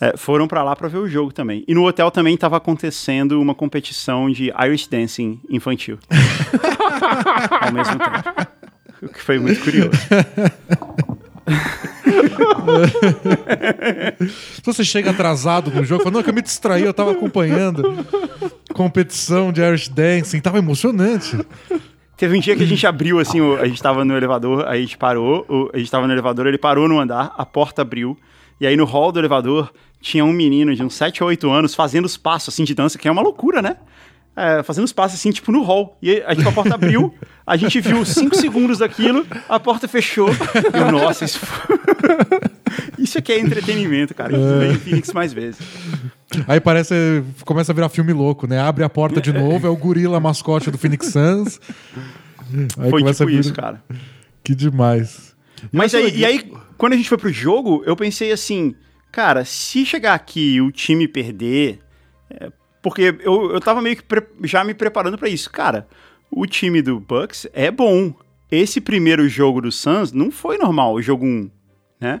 É, 0.00 0.16
foram 0.16 0.48
pra 0.48 0.62
lá 0.62 0.74
pra 0.74 0.88
ver 0.88 0.98
o 0.98 1.08
jogo 1.08 1.32
também. 1.32 1.64
E 1.68 1.74
no 1.74 1.86
hotel 1.86 2.10
também 2.10 2.34
estava 2.34 2.56
acontecendo 2.56 3.40
uma 3.40 3.54
competição 3.54 4.28
de 4.28 4.52
Irish 4.66 4.88
Dancing 4.88 5.40
infantil. 5.48 5.98
Ao 7.60 7.72
mesmo 7.72 7.96
tempo. 7.98 8.54
O 9.02 9.08
que 9.08 9.20
foi 9.20 9.38
muito 9.38 9.62
curioso. 9.62 9.90
Se 14.54 14.62
você 14.64 14.84
chega 14.84 15.10
atrasado 15.10 15.70
no 15.70 15.84
jogo, 15.84 16.02
fala, 16.02 16.16
não, 16.16 16.22
que 16.22 16.30
eu 16.30 16.34
me 16.34 16.42
distraí, 16.42 16.82
eu 16.82 16.94
tava 16.94 17.12
acompanhando 17.12 18.04
competição 18.72 19.52
de 19.52 19.60
Irish 19.62 19.88
Dancing, 19.88 20.40
tava 20.40 20.58
emocionante. 20.58 21.38
Teve 22.16 22.36
um 22.36 22.40
dia 22.40 22.56
que 22.56 22.62
a 22.62 22.66
gente 22.66 22.86
abriu, 22.86 23.18
assim, 23.18 23.40
o- 23.40 23.56
a 23.60 23.66
gente 23.66 23.82
tava 23.82 24.04
no 24.04 24.16
elevador, 24.16 24.64
aí 24.66 24.78
a 24.78 24.82
gente 24.82 24.96
parou, 24.96 25.44
o- 25.48 25.70
a 25.74 25.78
gente 25.78 25.90
tava 25.90 26.06
no 26.06 26.12
elevador, 26.12 26.46
ele 26.46 26.58
parou 26.58 26.88
no 26.88 26.98
andar, 26.98 27.34
a 27.36 27.44
porta 27.44 27.82
abriu, 27.82 28.16
e 28.60 28.66
aí 28.66 28.76
no 28.76 28.84
hall 28.84 29.12
do 29.12 29.18
elevador 29.18 29.72
tinha 30.00 30.24
um 30.24 30.32
menino 30.32 30.74
de 30.74 30.82
uns 30.82 30.94
7 30.94 31.22
ou 31.22 31.28
8 31.28 31.50
anos 31.50 31.74
fazendo 31.74 32.04
os 32.04 32.16
passos, 32.16 32.54
assim, 32.54 32.64
de 32.64 32.74
dança, 32.74 32.98
que 32.98 33.08
é 33.08 33.10
uma 33.10 33.22
loucura, 33.22 33.60
né? 33.60 33.76
É, 34.36 34.62
fazendo 34.64 34.84
os 34.84 34.92
passos, 34.92 35.18
assim, 35.18 35.30
tipo, 35.30 35.52
no 35.52 35.62
hall. 35.62 35.96
E 36.02 36.22
aí, 36.26 36.34
tipo, 36.36 36.48
a 36.48 36.52
porta 36.52 36.74
abriu, 36.74 37.14
a 37.46 37.56
gente 37.56 37.80
viu 37.80 38.04
5 38.04 38.34
segundos 38.34 38.78
daquilo, 38.78 39.24
a 39.48 39.60
porta 39.60 39.86
fechou, 39.86 40.28
e 40.28 40.76
eu, 40.78 40.90
nossa, 40.90 41.24
isso 41.24 41.38
foi... 41.38 41.78
Isso 42.98 43.18
aqui 43.18 43.32
é 43.32 43.38
entretenimento, 43.38 44.14
cara. 44.14 44.32
Isso 44.32 44.58
vem 44.58 44.72
em 44.72 44.76
Phoenix 44.76 45.12
mais 45.12 45.32
vezes. 45.32 45.60
Aí 46.48 46.58
parece, 46.60 47.22
começa 47.44 47.70
a 47.70 47.74
virar 47.74 47.88
filme 47.88 48.12
louco, 48.12 48.46
né? 48.46 48.58
Abre 48.58 48.82
a 48.82 48.88
porta 48.88 49.20
de 49.20 49.32
novo, 49.32 49.66
é 49.66 49.70
o 49.70 49.76
gorila 49.76 50.18
mascote 50.18 50.70
do 50.70 50.78
Phoenix 50.78 51.08
Suns. 51.08 51.60
Aí 52.78 52.90
Foi 52.90 53.00
começa 53.00 53.22
a 53.22 53.26
tipo 53.26 53.36
vir- 53.36 53.40
isso, 53.40 53.52
cara. 53.52 53.82
Que 54.42 54.54
demais. 54.54 55.34
Mas 55.70 55.94
aí, 55.94 56.16
e 56.16 56.24
aí, 56.24 56.52
quando 56.76 56.94
a 56.94 56.96
gente 56.96 57.08
foi 57.08 57.18
pro 57.18 57.32
jogo, 57.32 57.82
eu 57.86 57.94
pensei 57.94 58.32
assim, 58.32 58.74
cara, 59.12 59.44
se 59.44 59.86
chegar 59.86 60.14
aqui 60.14 60.54
e 60.54 60.60
o 60.60 60.72
time 60.72 61.06
perder, 61.06 61.78
é, 61.78 61.83
porque 62.84 63.16
eu, 63.20 63.50
eu 63.50 63.60
tava 63.60 63.80
meio 63.80 63.96
que 63.96 64.04
já 64.42 64.62
me 64.62 64.74
preparando 64.74 65.16
pra 65.16 65.28
isso. 65.28 65.50
Cara, 65.50 65.88
o 66.30 66.46
time 66.46 66.82
do 66.82 67.00
Bucks 67.00 67.46
é 67.54 67.70
bom. 67.70 68.12
Esse 68.50 68.78
primeiro 68.80 69.26
jogo 69.26 69.62
do 69.62 69.72
Suns 69.72 70.12
não 70.12 70.30
foi 70.30 70.58
normal, 70.58 70.92
o 70.94 71.00
jogo 71.02 71.24
1, 71.24 71.50
né? 71.98 72.20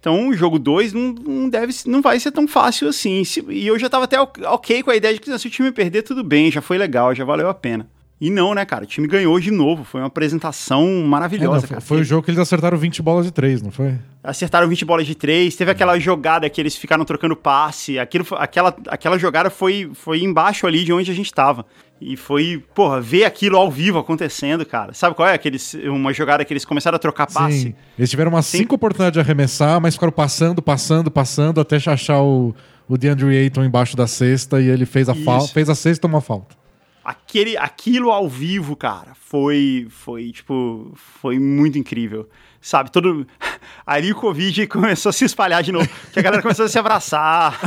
Então, 0.00 0.28
o 0.28 0.34
jogo 0.34 0.58
2 0.58 0.92
não, 0.92 1.12
não 1.12 1.48
deve, 1.48 1.72
não 1.86 2.02
vai 2.02 2.18
ser 2.18 2.32
tão 2.32 2.48
fácil 2.48 2.88
assim. 2.88 3.22
Se- 3.22 3.44
e 3.48 3.66
eu 3.66 3.78
já 3.78 3.88
tava 3.88 4.04
até 4.04 4.18
ok 4.20 4.82
com 4.82 4.90
a 4.90 4.96
ideia 4.96 5.14
de 5.14 5.20
que 5.20 5.38
se 5.38 5.46
o 5.46 5.50
time 5.50 5.70
perder, 5.70 6.02
tudo 6.02 6.24
bem, 6.24 6.50
já 6.50 6.60
foi 6.60 6.76
legal, 6.76 7.14
já 7.14 7.24
valeu 7.24 7.48
a 7.48 7.54
pena. 7.54 7.88
E 8.20 8.28
não, 8.28 8.52
né, 8.54 8.66
cara? 8.66 8.84
O 8.84 8.86
time 8.86 9.06
ganhou 9.08 9.40
de 9.40 9.50
novo. 9.50 9.82
Foi 9.82 10.00
uma 10.00 10.08
apresentação 10.08 10.82
É, 10.86 11.00
não, 11.00 11.06
maravilhosa, 11.08 11.60
foi, 11.60 11.68
cara. 11.68 11.80
foi 11.80 12.00
o 12.00 12.04
jogo 12.04 12.22
que 12.22 12.30
eles 12.30 12.38
acertaram 12.38 12.76
20 12.76 13.00
bolas 13.00 13.24
de 13.24 13.32
3, 13.32 13.62
não 13.62 13.70
foi? 13.70 13.94
acertaram 14.22 14.68
20 14.68 14.84
bolas 14.84 15.06
de 15.06 15.14
três, 15.14 15.56
teve 15.56 15.70
aquela 15.70 15.98
jogada 15.98 16.48
que 16.50 16.60
eles 16.60 16.76
ficaram 16.76 17.02
trocando 17.06 17.34
passe, 17.34 17.98
aquilo, 17.98 18.26
aquela, 18.32 18.76
aquela 18.88 19.18
jogada 19.18 19.48
foi, 19.48 19.90
foi 19.94 20.22
embaixo 20.22 20.66
ali 20.66 20.84
de 20.84 20.92
onde 20.92 21.10
a 21.10 21.14
gente 21.14 21.32
tava. 21.32 21.64
E 21.98 22.18
foi, 22.18 22.62
porra, 22.74 23.00
ver 23.00 23.24
aquilo 23.24 23.56
ao 23.56 23.70
vivo 23.70 23.98
acontecendo, 23.98 24.66
cara. 24.66 24.92
Sabe 24.92 25.14
qual 25.16 25.26
é? 25.26 25.32
Aqueles, 25.32 25.72
uma 25.86 26.12
jogada 26.12 26.44
que 26.44 26.52
eles 26.52 26.66
começaram 26.66 26.96
a 26.96 26.98
trocar 26.98 27.26
passe. 27.26 27.60
Sim. 27.60 27.74
Eles 27.98 28.10
tiveram 28.10 28.30
umas 28.30 28.44
Sim. 28.44 28.58
cinco 28.58 28.74
oportunidades 28.74 29.14
de 29.14 29.20
arremessar, 29.20 29.80
mas 29.80 29.94
ficaram 29.94 30.12
passando, 30.12 30.60
passando, 30.60 31.10
passando, 31.10 31.58
até 31.58 31.76
achar 31.76 32.20
o, 32.20 32.54
o 32.86 32.98
DeAndre 32.98 33.34
Ayton 33.38 33.64
embaixo 33.64 33.96
da 33.96 34.06
cesta 34.06 34.60
e 34.60 34.68
ele 34.68 34.84
fez 34.84 35.08
a, 35.08 35.14
fal- 35.14 35.48
fez 35.48 35.70
a 35.70 35.74
cesta 35.74 36.06
e 36.06 36.08
uma 36.10 36.20
falta. 36.20 36.59
Aquele, 37.10 37.56
aquilo 37.56 38.12
ao 38.12 38.28
vivo, 38.28 38.76
cara, 38.76 39.14
foi, 39.14 39.88
foi, 39.90 40.30
tipo, 40.30 40.92
foi 40.94 41.40
muito 41.40 41.76
incrível. 41.76 42.28
Sabe, 42.60 42.92
todo... 42.92 43.26
Aí 43.84 44.12
o 44.12 44.14
Covid 44.14 44.64
começou 44.68 45.10
a 45.10 45.12
se 45.12 45.24
espalhar 45.24 45.60
de 45.62 45.72
novo, 45.72 45.88
que 46.12 46.20
a 46.20 46.22
galera 46.22 46.40
começou 46.40 46.66
a 46.66 46.68
se 46.68 46.78
abraçar. 46.78 47.58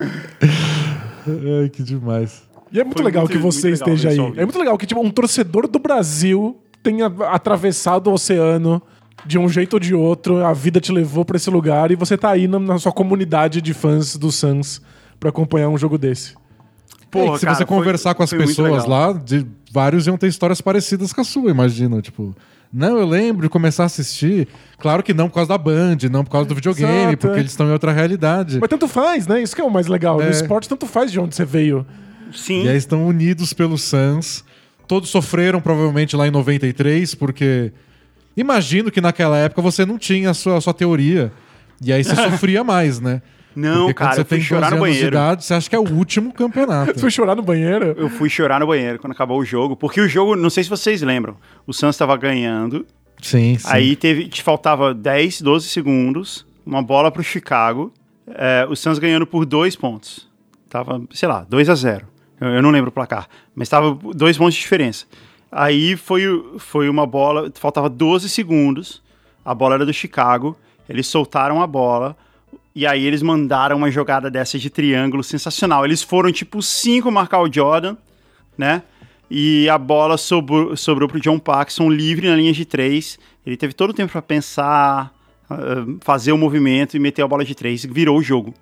Ai, 0.00 1.68
que 1.68 1.82
demais. 1.82 2.42
E 2.72 2.80
é 2.80 2.84
muito 2.84 2.96
Foi 2.96 3.04
legal 3.04 3.24
muito- 3.24 3.32
que 3.32 3.38
você 3.38 3.70
esteja 3.70 4.08
aí. 4.08 4.18
É 4.18 4.44
muito 4.44 4.58
legal 4.58 4.78
que 4.78 4.86
tipo, 4.86 5.00
um 5.00 5.10
torcedor 5.10 5.68
do 5.68 5.78
Brasil 5.78 6.58
tenha 6.82 7.06
atravessado 7.28 8.08
o 8.08 8.14
oceano 8.14 8.80
de 9.26 9.38
um 9.38 9.46
jeito 9.46 9.74
ou 9.74 9.80
de 9.80 9.94
outro, 9.94 10.42
a 10.42 10.54
vida 10.54 10.80
te 10.80 10.90
levou 10.90 11.26
pra 11.26 11.36
esse 11.36 11.50
lugar 11.50 11.90
e 11.90 11.96
você 11.96 12.16
tá 12.16 12.30
aí 12.30 12.48
na, 12.48 12.58
na 12.58 12.78
sua 12.78 12.92
comunidade 12.92 13.60
de 13.60 13.74
fãs 13.74 14.16
do 14.16 14.32
Suns 14.32 14.80
pra 15.18 15.28
acompanhar 15.28 15.68
um 15.68 15.76
jogo 15.76 15.98
desse. 15.98 16.39
É 17.18 17.30
que 17.32 17.38
se 17.38 17.44
cara, 17.46 17.56
você 17.56 17.66
foi- 17.66 17.76
conversar 17.76 18.14
com 18.14 18.22
as 18.22 18.30
foi 18.30 18.38
pessoas 18.38 18.86
lá, 18.86 19.12
de, 19.12 19.46
vários 19.72 20.06
iam 20.06 20.16
ter 20.16 20.28
histórias 20.28 20.60
parecidas 20.60 21.12
com 21.12 21.20
a 21.20 21.24
sua, 21.24 21.50
imagina. 21.50 22.00
Tipo, 22.00 22.34
não, 22.72 22.98
eu 22.98 23.06
lembro 23.06 23.42
de 23.42 23.48
começar 23.48 23.82
a 23.82 23.86
assistir. 23.86 24.46
Claro 24.78 25.02
que 25.02 25.12
não 25.12 25.28
por 25.28 25.34
causa 25.34 25.48
da 25.48 25.58
Band, 25.58 25.96
não 26.10 26.24
por 26.24 26.30
causa 26.30 26.48
do 26.48 26.54
videogame, 26.54 26.92
Exato, 27.02 27.16
porque 27.18 27.36
é. 27.36 27.40
eles 27.40 27.50
estão 27.50 27.66
em 27.68 27.72
outra 27.72 27.90
realidade. 27.92 28.58
Mas 28.60 28.68
tanto 28.70 28.86
faz, 28.86 29.26
né? 29.26 29.42
Isso 29.42 29.54
que 29.56 29.60
é 29.60 29.64
o 29.64 29.70
mais 29.70 29.86
legal. 29.88 30.20
É. 30.20 30.26
No 30.26 30.30
esporte, 30.30 30.68
tanto 30.68 30.86
faz 30.86 31.10
de 31.10 31.18
onde 31.18 31.34
você 31.34 31.44
veio. 31.44 31.84
Sim. 32.32 32.64
E 32.64 32.68
aí 32.68 32.76
estão 32.76 33.04
unidos 33.06 33.52
pelo 33.52 33.76
Suns. 33.76 34.44
Todos 34.86 35.08
sofreram 35.10 35.60
provavelmente 35.60 36.14
lá 36.16 36.26
em 36.28 36.30
93, 36.30 37.14
porque 37.14 37.72
imagino 38.36 38.90
que 38.90 39.00
naquela 39.00 39.36
época 39.36 39.62
você 39.62 39.84
não 39.84 39.98
tinha 39.98 40.30
a 40.30 40.34
sua, 40.34 40.56
a 40.58 40.60
sua 40.60 40.74
teoria. 40.74 41.32
E 41.82 41.92
aí 41.92 42.04
você 42.04 42.14
sofria 42.16 42.62
mais, 42.62 43.00
né? 43.00 43.20
Não, 43.54 43.86
Porque 43.86 43.94
quando 43.94 43.96
cara, 43.96 44.14
você 44.14 44.20
eu 44.20 44.24
fui 44.26 44.40
chorar 44.40 44.70
12 44.70 44.74
no 44.76 44.80
banheiro. 44.80 45.08
idade, 45.08 45.44
você 45.44 45.54
acha 45.54 45.68
que 45.68 45.74
é 45.74 45.78
o 45.78 45.88
último 45.92 46.32
campeonato. 46.32 46.92
Você 46.94 47.00
foi 47.00 47.10
chorar 47.10 47.34
no 47.34 47.42
banheiro? 47.42 47.94
Eu 47.96 48.08
fui 48.08 48.28
chorar 48.30 48.60
no 48.60 48.66
banheiro 48.66 48.98
quando 48.98 49.12
acabou 49.12 49.38
o 49.40 49.44
jogo, 49.44 49.74
porque 49.76 50.00
o 50.00 50.08
jogo, 50.08 50.36
não 50.36 50.48
sei 50.50 50.62
se 50.62 50.70
vocês 50.70 51.02
lembram, 51.02 51.36
o 51.66 51.72
Suns 51.72 51.94
estava 51.96 52.16
ganhando, 52.16 52.86
Sim, 53.20 53.58
sim. 53.58 53.66
aí 53.68 53.96
teve, 53.96 54.28
te 54.28 54.40
faltava 54.42 54.94
10, 54.94 55.42
12 55.42 55.68
segundos, 55.68 56.46
uma 56.64 56.80
bola 56.82 57.10
pro 57.10 57.22
Chicago, 57.24 57.92
é, 58.28 58.64
o 58.70 58.76
Suns 58.76 58.98
ganhando 59.00 59.26
por 59.26 59.44
dois 59.44 59.74
pontos. 59.74 60.28
Tava, 60.68 61.02
sei 61.12 61.28
lá, 61.28 61.44
2 61.48 61.68
a 61.68 61.74
0 61.74 62.06
eu, 62.40 62.48
eu 62.50 62.62
não 62.62 62.70
lembro 62.70 62.90
o 62.90 62.92
placar, 62.92 63.26
mas 63.54 63.68
tava 63.68 63.98
dois 64.14 64.38
pontos 64.38 64.54
de 64.54 64.60
diferença. 64.60 65.06
Aí 65.50 65.96
foi, 65.96 66.28
o- 66.28 66.56
foi 66.60 66.88
uma 66.88 67.04
bola, 67.04 67.50
faltava 67.56 67.88
12 67.88 68.28
segundos, 68.28 69.02
a 69.44 69.52
bola 69.52 69.74
era 69.74 69.84
do 69.84 69.92
Chicago, 69.92 70.56
eles 70.88 71.08
soltaram 71.08 71.60
a 71.60 71.66
bola, 71.66 72.16
e 72.74 72.86
aí 72.86 73.04
eles 73.06 73.22
mandaram 73.22 73.76
uma 73.76 73.90
jogada 73.90 74.30
dessa 74.30 74.58
de 74.58 74.70
triângulo 74.70 75.22
sensacional. 75.24 75.84
Eles 75.84 76.02
foram 76.02 76.30
tipo 76.32 76.62
cinco 76.62 77.10
marcar 77.10 77.40
o 77.40 77.52
Jordan, 77.52 77.96
né? 78.56 78.82
E 79.30 79.68
a 79.68 79.78
bola 79.78 80.16
sobrou, 80.16 80.76
sobrou 80.76 81.08
pro 81.08 81.20
John 81.20 81.38
Paxson 81.38 81.88
livre 81.88 82.28
na 82.28 82.34
linha 82.36 82.52
de 82.52 82.64
três. 82.64 83.18
Ele 83.46 83.56
teve 83.56 83.72
todo 83.72 83.90
o 83.90 83.94
tempo 83.94 84.10
para 84.10 84.22
pensar, 84.22 85.12
ah, 85.48 85.84
fazer 86.00 86.32
o 86.32 86.38
movimento 86.38 86.96
e 86.96 87.00
meter 87.00 87.22
a 87.22 87.28
bola 87.28 87.44
de 87.44 87.54
três. 87.54 87.84
Virou 87.84 88.18
o 88.18 88.22
jogo. 88.22 88.52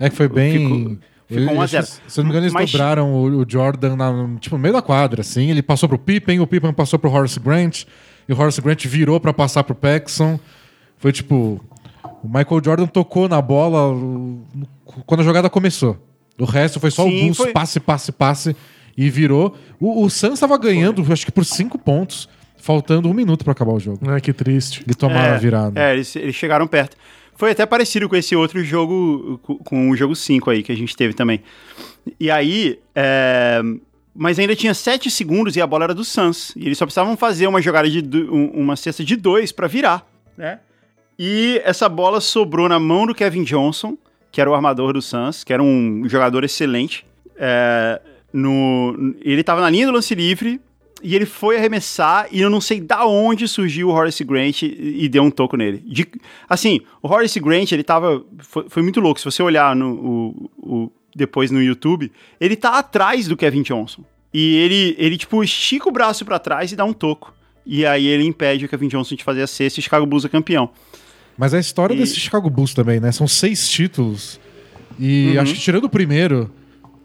É 0.00 0.10
que 0.10 0.16
foi 0.16 0.28
bem. 0.28 0.52
Ficou- 0.52 0.98
ficou 1.28 1.54
um 1.54 1.60
a 1.60 1.62
Eles- 1.64 1.70
zero. 1.70 1.86
Se 2.08 2.18
eu 2.20 2.24
não 2.24 2.24
me 2.24 2.30
engano, 2.30 2.44
eles 2.44 2.52
Mas- 2.52 2.70
dobraram 2.72 3.12
o, 3.14 3.40
o 3.42 3.44
Jordan 3.48 3.94
na- 3.96 4.36
tipo, 4.40 4.56
no 4.56 4.62
meio 4.62 4.74
da 4.74 4.82
quadra, 4.82 5.20
assim. 5.20 5.48
Ele 5.50 5.62
passou 5.62 5.88
pro 5.88 5.98
Pippen, 5.98 6.40
o 6.40 6.46
Pippen 6.46 6.72
passou 6.72 6.98
pro 6.98 7.10
Horace 7.10 7.38
Grant, 7.38 7.84
e 8.28 8.32
o 8.32 8.38
Horace 8.38 8.60
Grant 8.60 8.84
virou 8.86 9.20
pra 9.20 9.32
passar 9.32 9.62
pro 9.64 9.74
Paxson. 9.76 10.38
Foi 10.98 11.12
tipo. 11.12 11.64
O 12.22 12.26
Michael 12.28 12.60
Jordan 12.64 12.86
tocou 12.86 13.28
na 13.28 13.40
bola 13.42 13.94
quando 15.06 15.20
a 15.20 15.24
jogada 15.24 15.48
começou. 15.50 15.96
O 16.38 16.44
resto 16.44 16.78
foi 16.80 16.90
só 16.90 17.04
Sim, 17.04 17.22
o 17.22 17.26
boost, 17.26 17.42
foi- 17.44 17.52
passe, 17.52 17.80
passe, 17.80 18.12
passe, 18.12 18.56
e 18.96 19.08
virou. 19.10 19.56
O, 19.80 20.04
o 20.04 20.10
Suns 20.10 20.34
estava 20.34 20.56
ganhando, 20.58 21.04
acho 21.12 21.24
que 21.24 21.32
por 21.32 21.44
cinco 21.44 21.78
pontos, 21.78 22.28
faltando 22.56 23.08
um 23.08 23.14
minuto 23.14 23.44
pra 23.44 23.52
acabar 23.52 23.72
o 23.72 23.80
jogo. 23.80 24.00
Ah, 24.10 24.20
que 24.20 24.32
triste. 24.32 24.84
E 24.86 24.94
tomaram 24.94 25.34
a 25.34 25.38
virada. 25.38 25.80
É, 25.80 25.94
eles, 25.94 26.14
eles 26.16 26.34
chegaram 26.34 26.66
perto. 26.66 26.96
Foi 27.36 27.50
até 27.50 27.64
parecido 27.66 28.08
com 28.08 28.16
esse 28.16 28.34
outro 28.34 28.62
jogo, 28.64 29.38
com, 29.42 29.56
com 29.58 29.90
o 29.90 29.96
jogo 29.96 30.14
5 30.16 30.50
aí, 30.50 30.62
que 30.62 30.72
a 30.72 30.76
gente 30.76 30.96
teve 30.96 31.12
também. 31.14 31.42
E 32.18 32.30
aí, 32.30 32.78
é, 32.94 33.60
mas 34.14 34.38
ainda 34.38 34.56
tinha 34.56 34.72
7 34.72 35.10
segundos 35.10 35.54
e 35.56 35.60
a 35.60 35.66
bola 35.66 35.84
era 35.84 35.94
do 35.94 36.02
Suns. 36.04 36.52
E 36.56 36.64
eles 36.64 36.78
só 36.78 36.86
precisavam 36.86 37.14
fazer 37.16 37.46
uma 37.46 37.60
jogada 37.60 37.88
de 37.90 38.02
um- 38.30 38.50
uma 38.52 38.74
cesta 38.76 39.04
de 39.04 39.16
dois 39.16 39.52
pra 39.52 39.66
virar, 39.66 40.06
né? 40.36 40.60
E 41.18 41.60
essa 41.64 41.88
bola 41.88 42.20
sobrou 42.20 42.68
na 42.68 42.78
mão 42.78 43.06
do 43.06 43.14
Kevin 43.14 43.42
Johnson, 43.44 43.96
que 44.30 44.40
era 44.40 44.50
o 44.50 44.54
armador 44.54 44.92
do 44.92 45.00
Suns, 45.00 45.42
que 45.44 45.52
era 45.52 45.62
um 45.62 46.02
jogador 46.08 46.44
excelente. 46.44 47.06
É, 47.36 48.00
no, 48.32 49.14
ele 49.22 49.42
tava 49.42 49.60
na 49.60 49.70
linha 49.70 49.86
do 49.86 49.92
lance 49.92 50.14
livre 50.14 50.60
e 51.02 51.14
ele 51.14 51.26
foi 51.26 51.56
arremessar 51.56 52.26
e 52.30 52.40
eu 52.40 52.50
não 52.50 52.60
sei 52.60 52.80
da 52.80 53.06
onde 53.06 53.46
surgiu 53.48 53.88
o 53.88 53.92
Horace 53.92 54.24
Grant 54.24 54.62
e, 54.62 55.04
e 55.04 55.08
deu 55.08 55.22
um 55.22 55.30
toco 55.30 55.56
nele. 55.56 55.82
De- 55.86 56.08
assim, 56.48 56.80
o 57.02 57.08
Horace 57.08 57.40
Grant, 57.40 57.72
ele 57.72 57.82
tava. 57.82 58.22
Foi, 58.40 58.66
foi 58.68 58.82
muito 58.82 59.00
louco. 59.00 59.18
Se 59.20 59.24
você 59.24 59.42
olhar 59.42 59.74
no, 59.74 59.92
o- 59.94 60.50
o- 60.58 60.92
depois 61.14 61.50
no 61.50 61.62
YouTube, 61.62 62.12
ele 62.38 62.56
tá 62.56 62.78
atrás 62.78 63.26
do 63.26 63.36
Kevin 63.36 63.62
Johnson. 63.62 64.02
E 64.34 64.56
ele, 64.56 64.94
ele 64.98 65.16
tipo, 65.16 65.42
estica 65.42 65.88
o 65.88 65.92
braço 65.92 66.24
pra 66.26 66.38
trás 66.38 66.70
e 66.72 66.76
dá 66.76 66.84
um 66.84 66.92
toco. 66.92 67.34
E 67.64 67.86
aí 67.86 68.06
ele 68.06 68.24
impede 68.24 68.66
o 68.66 68.68
Kevin 68.68 68.88
Johnson 68.88 69.14
de 69.14 69.24
fazer 69.24 69.40
a 69.42 69.46
cesta 69.46 69.78
e 69.78 69.80
o 69.80 69.82
Chicago 69.82 70.04
Bulls 70.04 70.24
é 70.26 70.28
campeão. 70.28 70.70
Mas 71.38 71.52
a 71.54 71.58
história 71.58 71.94
E- 71.94 71.98
desse 71.98 72.16
Chicago 72.16 72.48
Bulls 72.48 72.72
também, 72.74 72.98
né? 73.00 73.12
São 73.12 73.26
seis 73.28 73.68
títulos. 73.68 74.40
E 74.98 75.32
Uhum. 75.34 75.42
acho 75.42 75.54
que 75.54 75.60
tirando 75.60 75.84
o 75.84 75.90
primeiro, 75.90 76.50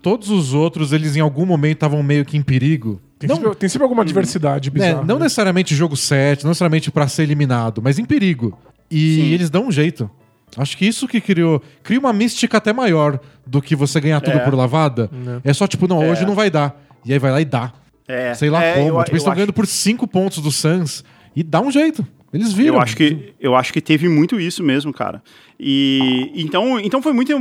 todos 0.02 0.30
os 0.30 0.54
outros, 0.54 0.94
eles 0.94 1.16
em 1.16 1.20
algum 1.20 1.46
momento 1.46 1.74
estavam 1.78 2.02
meio 2.02 2.24
que 2.24 2.38
em 2.38 2.42
perigo. 2.42 3.02
Tem, 3.20 3.28
Não, 3.28 3.36
sempre, 3.36 3.56
tem 3.56 3.70
sempre 3.70 3.84
alguma 3.84 4.04
diversidade 4.06 4.70
né, 4.72 4.74
bizarra. 4.74 5.04
não 5.06 5.18
né? 5.18 5.24
necessariamente 5.26 5.76
jogo 5.76 5.96
7, 5.96 6.44
não 6.44 6.50
necessariamente 6.52 6.90
pra 6.90 7.08
ser 7.08 7.24
eliminado, 7.24 7.82
mas 7.84 8.00
em 8.00 8.06
perigo. 8.06 8.58
E 8.90 9.16
Sim. 9.16 9.22
eles 9.32 9.50
dão 9.50 9.68
um 9.68 9.72
jeito. 9.72 10.10
Acho 10.58 10.76
que 10.78 10.86
isso 10.86 11.08
que 11.08 11.22
criou. 11.22 11.62
Cria 11.84 12.00
uma 12.00 12.12
mística 12.12 12.58
até 12.58 12.74
maior 12.74 13.20
do 13.46 13.62
que 13.62 13.76
você 13.76 14.02
ganhar 14.02 14.20
tudo 14.22 14.38
É. 14.38 14.40
por 14.40 14.54
lavada. 14.54 15.10
É 15.44 15.54
só 15.54 15.68
tipo, 15.68 15.88
não, 15.88 16.00
hoje 16.10 16.26
não 16.26 16.36
vai 16.36 16.50
dar. 16.50 16.82
E 17.06 17.14
aí 17.14 17.20
vai 17.20 17.32
lá 17.32 17.40
e 17.42 17.46
dá. 17.46 17.72
É, 18.08 18.34
Sei 18.34 18.50
lá 18.50 18.62
é, 18.64 18.74
como. 18.74 18.88
eu- 18.88 18.88
tipo, 18.88 19.00
eles 19.00 19.10
eu 19.12 19.18
estão 19.18 19.32
acho- 19.32 19.36
ganhando 19.38 19.54
por 19.54 19.66
5 19.68 20.06
pontos 20.08 20.40
do 20.40 20.52
Suns. 20.52 21.04
E 21.36 21.42
dá 21.44 21.62
um 21.62 21.72
jeito. 21.72 22.06
Eles 22.34 22.54
viram. 22.54 22.76
Eu 22.76 22.82
acho 22.82 22.96
que 22.96 23.34
eu 23.40 23.56
acho 23.56 23.74
que 23.74 23.82
teve 23.82 24.08
muito 24.08 24.40
isso 24.40 24.64
mesmo, 24.64 24.94
cara. 24.94 25.22
E 25.60 26.32
então, 26.34 26.80
então 26.80 27.02
foi 27.02 27.14
muito 27.14 27.38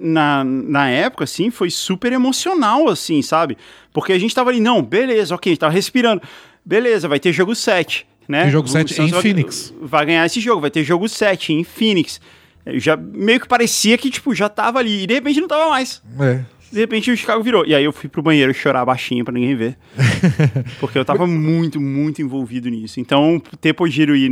na, 0.00 0.44
na 0.44 0.88
época 0.90 1.24
assim, 1.24 1.50
foi 1.50 1.70
super 1.70 2.12
emocional 2.12 2.88
assim, 2.88 3.22
sabe? 3.22 3.56
Porque 3.92 4.12
a 4.12 4.18
gente 4.18 4.34
tava 4.34 4.50
ali, 4.50 4.60
não, 4.60 4.82
beleza, 4.82 5.34
OK, 5.34 5.56
tava 5.56 5.72
respirando. 5.72 6.20
Beleza, 6.64 7.06
vai 7.08 7.20
ter 7.20 7.32
jogo 7.32 7.54
7, 7.54 8.06
né? 8.28 8.42
Tem 8.42 8.50
jogo 8.50 8.66
O 8.68 8.70
7 8.70 8.94
Suns 8.94 9.08
em 9.08 9.12
vai- 9.12 9.22
Phoenix. 9.22 9.74
Vai 9.80 10.06
ganhar 10.06 10.26
esse 10.26 10.40
jogo, 10.40 10.60
vai 10.60 10.70
ter 10.70 10.82
jogo 10.82 11.08
7 11.08 11.52
em 11.52 11.62
Phoenix. 11.62 12.20
Já 12.66 12.96
meio 12.96 13.38
que 13.40 13.46
parecia 13.46 13.96
que 13.98 14.10
tipo 14.10 14.34
já 14.34 14.48
tava 14.48 14.78
ali 14.78 15.02
e 15.02 15.06
de 15.06 15.14
repente 15.14 15.40
não 15.40 15.48
tava 15.48 15.68
mais. 15.70 16.02
É. 16.20 16.44
De 16.74 16.80
repente 16.80 17.10
o 17.10 17.16
Chicago 17.16 17.42
virou. 17.42 17.64
E 17.64 17.74
aí 17.74 17.84
eu 17.84 17.92
fui 17.92 18.08
pro 18.08 18.20
banheiro 18.20 18.52
chorar 18.52 18.84
baixinho 18.84 19.24
pra 19.24 19.32
ninguém 19.32 19.54
ver. 19.54 19.78
Porque 20.80 20.98
eu 20.98 21.04
tava 21.04 21.26
muito, 21.26 21.80
muito 21.80 22.20
envolvido 22.20 22.68
nisso. 22.68 22.98
Então, 22.98 23.40
ter 23.60 23.72
podido 23.72 24.16
ir, 24.16 24.30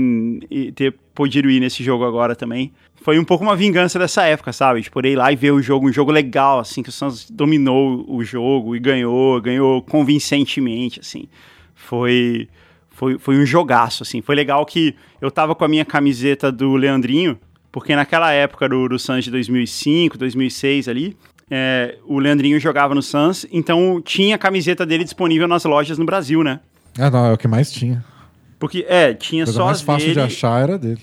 e 0.51 0.72
ter 0.72 0.93
podido 1.14 1.49
ir 1.49 1.61
nesse 1.61 1.84
jogo 1.84 2.05
agora 2.05 2.34
também 2.34 2.72
foi 3.03 3.18
um 3.18 3.24
pouco 3.24 3.45
uma 3.45 3.57
vingança 3.57 3.99
dessa 3.99 4.24
época, 4.24 4.53
sabe? 4.53 4.88
Poder 4.88 5.12
ir 5.12 5.16
lá 5.16 5.30
e 5.32 5.36
ver 5.36 5.51
o 5.51 5.61
jogo, 5.61 5.88
um 5.88 5.93
jogo 5.93 6.11
legal, 6.11 6.61
assim, 6.61 6.82
que 6.82 6.88
o 6.88 6.93
Suns 6.93 7.28
dominou 7.28 8.05
o 8.09 8.22
jogo 8.24 8.76
e 8.76 8.78
ganhou, 8.78 9.40
ganhou 9.40 9.82
convincentemente, 9.82 11.01
assim. 11.01 11.24
Foi, 11.74 12.49
foi, 12.90 13.18
foi 13.18 13.36
um 13.36 13.45
jogaço, 13.45 14.03
assim. 14.03 14.22
Foi 14.22 14.34
legal 14.34 14.64
que 14.64 14.95
eu 15.20 15.30
tava 15.30 15.55
com 15.55 15.64
a 15.64 15.68
minha 15.68 15.84
camiseta 15.84 16.51
do 16.53 16.76
Leandrinho, 16.76 17.38
porque 17.72 17.97
naquela 17.97 18.32
época 18.32 18.68
do, 18.68 18.88
do 18.88 18.99
Suns 18.99 19.24
de 19.24 19.30
2005, 19.30 20.16
2006 20.16 20.88
ali, 20.88 21.16
é, 21.55 21.98
o 22.07 22.18
Leandrinho 22.18 22.59
jogava 22.59 22.94
no 22.94 23.03
Suns, 23.03 23.44
então 23.53 24.00
tinha 24.03 24.36
a 24.36 24.38
camiseta 24.38 24.86
dele 24.86 25.05
disponível 25.05 25.46
nas 25.46 25.64
lojas 25.64 25.98
no 25.98 26.07
Brasil, 26.07 26.42
né? 26.42 26.61
Ah, 26.98 27.11
não, 27.11 27.26
é 27.26 27.32
o 27.34 27.36
que 27.36 27.46
mais 27.46 27.70
tinha. 27.70 28.03
Porque, 28.59 28.86
é, 28.88 29.12
tinha 29.12 29.42
A 29.44 29.46
coisa 29.46 29.59
só 29.59 29.64
mais 29.66 29.76
as 29.78 29.82
fácil 29.82 30.09
dele, 30.09 30.14
de 30.14 30.20
achar 30.20 30.62
era 30.62 30.78
dele. 30.78 31.00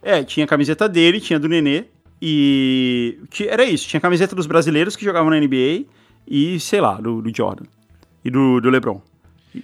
É, 0.00 0.22
tinha 0.22 0.44
a 0.44 0.48
camiseta 0.48 0.88
dele, 0.88 1.20
tinha 1.20 1.36
a 1.36 1.40
do 1.40 1.48
Nenê, 1.48 1.84
e 2.22 3.18
era 3.48 3.64
isso, 3.64 3.88
tinha 3.88 3.98
a 3.98 4.00
camiseta 4.00 4.36
dos 4.36 4.46
brasileiros 4.46 4.94
que 4.94 5.04
jogavam 5.04 5.30
na 5.30 5.40
NBA 5.40 5.84
e, 6.26 6.60
sei 6.60 6.80
lá, 6.80 6.94
do, 7.00 7.20
do 7.20 7.34
Jordan 7.36 7.64
e 8.24 8.30
do, 8.30 8.60
do 8.60 8.70
LeBron. 8.70 9.00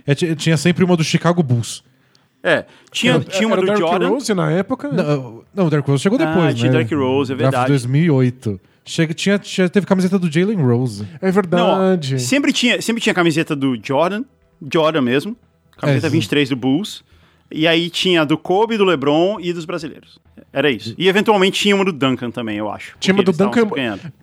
É, 0.05 0.15
ti- 0.17 0.35
tinha 0.35 0.57
sempre 0.57 0.83
uma 0.83 0.97
do 0.97 1.05
Chicago 1.05 1.43
Bulls. 1.45 1.85
É, 2.43 2.65
tinha, 2.91 3.15
Era- 3.15 3.25
tinha 3.25 3.47
uma 3.47 3.55
era 3.57 3.63
o 3.63 3.65
do 3.65 3.67
Derrick 3.73 3.89
Jordan, 3.89 4.09
Rose 4.09 4.35
na 4.35 4.51
época. 4.51 4.89
Não, 4.91 5.43
não, 5.55 5.67
o 5.67 5.71
Derrick 5.71 5.89
Rose 5.89 6.03
chegou 6.03 6.19
Ah, 6.21 6.25
depois, 6.27 6.55
tinha 6.55 6.67
né? 6.73 6.79
Derrick 6.79 6.95
Rose, 6.95 7.33
é 7.33 7.37
Draft 7.37 7.53
verdade. 7.53 7.69
2008. 7.73 8.61
Chega, 8.85 9.15
tinha, 9.15 9.39
tinha, 9.39 9.69
teve 9.69 9.87
camiseta 9.87 10.19
do 10.19 10.31
Jalen 10.31 10.57
Rose. 10.61 11.07
É 11.23 11.33
Não, 11.33 11.69
ó, 11.69 11.77
verdade. 11.79 12.21
sempre 12.21 12.53
tinha, 12.53 12.81
sempre 12.83 13.03
tinha 13.03 13.13
a 13.13 13.15
camiseta 13.15 13.57
do 13.57 13.79
Jordan, 13.83 14.25
Jordan 14.73 15.01
mesmo, 15.01 15.37
camiseta 15.79 16.07
É, 16.07 16.11
sim. 16.11 16.17
23 16.17 16.49
do 16.51 16.57
Bulls, 16.57 17.03
e 17.51 17.67
aí 17.67 17.89
tinha 17.89 18.23
a 18.23 18.25
do 18.25 18.37
Kobe, 18.37 18.77
do 18.77 18.85
LeBron 18.85 19.39
e 19.41 19.53
dos 19.55 19.65
brasileiros. 19.65 20.19
Era 20.53 20.71
isso. 20.71 20.95
E 20.99 21.09
eventualmente 21.09 21.61
tinha 21.61 21.75
uma 21.75 21.85
do 21.85 21.93
Duncan 21.93 22.31
também, 22.31 22.59
eu 22.59 22.71
acho. 22.71 22.95
Tinha 23.01 23.15
uma 23.15 23.23
do 23.23 23.33
Duncan. 23.33 23.67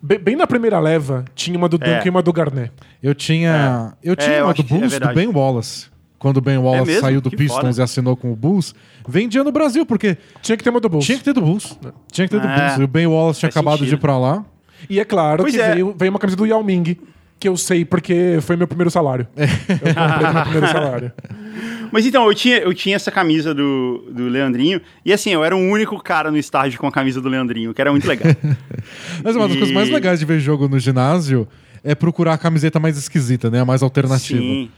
Bem, 0.02 0.18
bem 0.18 0.36
na 0.36 0.46
primeira 0.46 0.78
leva, 0.78 1.24
tinha 1.34 1.58
uma 1.58 1.68
do 1.68 1.76
Duncan 1.76 2.02
e 2.06 2.10
uma 2.10 2.22
do 2.22 2.32
Garnett. 2.32 2.72
Eu 3.02 3.14
tinha, 3.14 3.94
eu 4.02 4.14
tinha 4.14 4.36
eu 4.36 4.44
uma 4.44 4.52
acho 4.52 4.62
do 4.62 4.74
é 4.74 4.78
Bulls 4.78 4.98
do. 4.98 5.14
Ben 5.14 5.26
Wallace. 5.28 5.90
Quando 6.18 6.36
o 6.36 6.40
Ben 6.40 6.56
Wallace 6.56 6.86
mesmo? 6.86 7.00
saiu 7.00 7.20
do 7.20 7.30
Que 7.30 7.36
Pistons 7.36 7.60
foda. 7.74 7.80
e 7.80 7.82
assinou 7.82 8.16
com 8.16 8.30
o 8.32 8.36
Bulls, 8.36 8.72
vendia 9.08 9.42
no 9.42 9.50
Brasil, 9.50 9.84
porque 9.84 10.16
Tinha 10.40 10.56
que 10.56 10.62
ter 10.62 10.70
uma 10.70 10.78
do 10.78 10.88
Bulls. 10.88 11.04
tinha 11.04 11.18
que 11.18 11.24
ter 11.24 11.32
do 11.32 11.40
Bulls. 11.40 11.76
Tinha 12.12 12.28
que 12.28 12.34
ter 12.36 12.40
do 12.40 12.46
É. 12.46 12.56
Bulls. 12.60 12.78
E 12.78 12.84
o 12.84 12.86
Ben 12.86 13.06
Wallace 13.08 13.40
tinha 13.40 13.50
Faz 13.50 13.56
acabado 13.56 13.78
de 13.80 13.86
sentido. 13.86 13.98
ir 13.98 14.00
pra 14.00 14.16
lá. 14.16 14.44
E 14.88 14.98
é 15.00 15.04
claro 15.04 15.42
Pois 15.42 15.54
que 15.54 15.60
é. 15.60 15.74
Veio, 15.74 15.94
veio 15.96 16.10
uma 16.10 16.18
camisa 16.18 16.36
do 16.36 16.46
Yao 16.46 16.62
Ming, 16.62 16.96
que 17.38 17.48
eu 17.48 17.56
sei 17.56 17.84
porque 17.84 18.38
foi 18.42 18.56
meu 18.56 18.66
primeiro 18.66 18.90
salário. 18.90 19.26
Eu 19.36 19.48
comprei 19.48 19.94
com 19.94 20.32
meu 20.32 20.42
primeiro 20.42 20.68
salário. 20.68 21.12
Mas 21.92 22.06
então, 22.06 22.26
eu 22.26 22.34
tinha, 22.34 22.56
eu 22.58 22.72
tinha 22.72 22.96
essa 22.96 23.10
camisa 23.10 23.52
do, 23.54 24.06
do 24.10 24.26
Leandrinho, 24.28 24.80
e 25.04 25.12
assim, 25.12 25.30
eu 25.30 25.44
era 25.44 25.54
o 25.54 25.58
único 25.58 26.02
cara 26.02 26.30
no 26.30 26.38
estádio 26.38 26.78
com 26.80 26.86
a 26.86 26.92
camisa 26.92 27.20
do 27.20 27.28
Leandrinho, 27.28 27.74
que 27.74 27.80
era 27.82 27.90
muito 27.90 28.08
legal. 28.08 28.34
Mas 29.22 29.36
uma 29.36 29.46
das 29.46 29.56
E- 29.56 29.58
coisas 29.58 29.74
mais 29.74 29.90
legais 29.90 30.18
de 30.18 30.24
ver 30.24 30.40
jogo 30.40 30.68
no 30.68 30.78
ginásio 30.78 31.46
é 31.84 31.94
procurar 31.94 32.32
a 32.34 32.38
camiseta 32.38 32.80
mais 32.80 32.96
esquisita, 32.96 33.50
né? 33.50 33.60
A 33.60 33.64
mais 33.64 33.82
alternativa. 33.82 34.40
sim. 34.40 34.70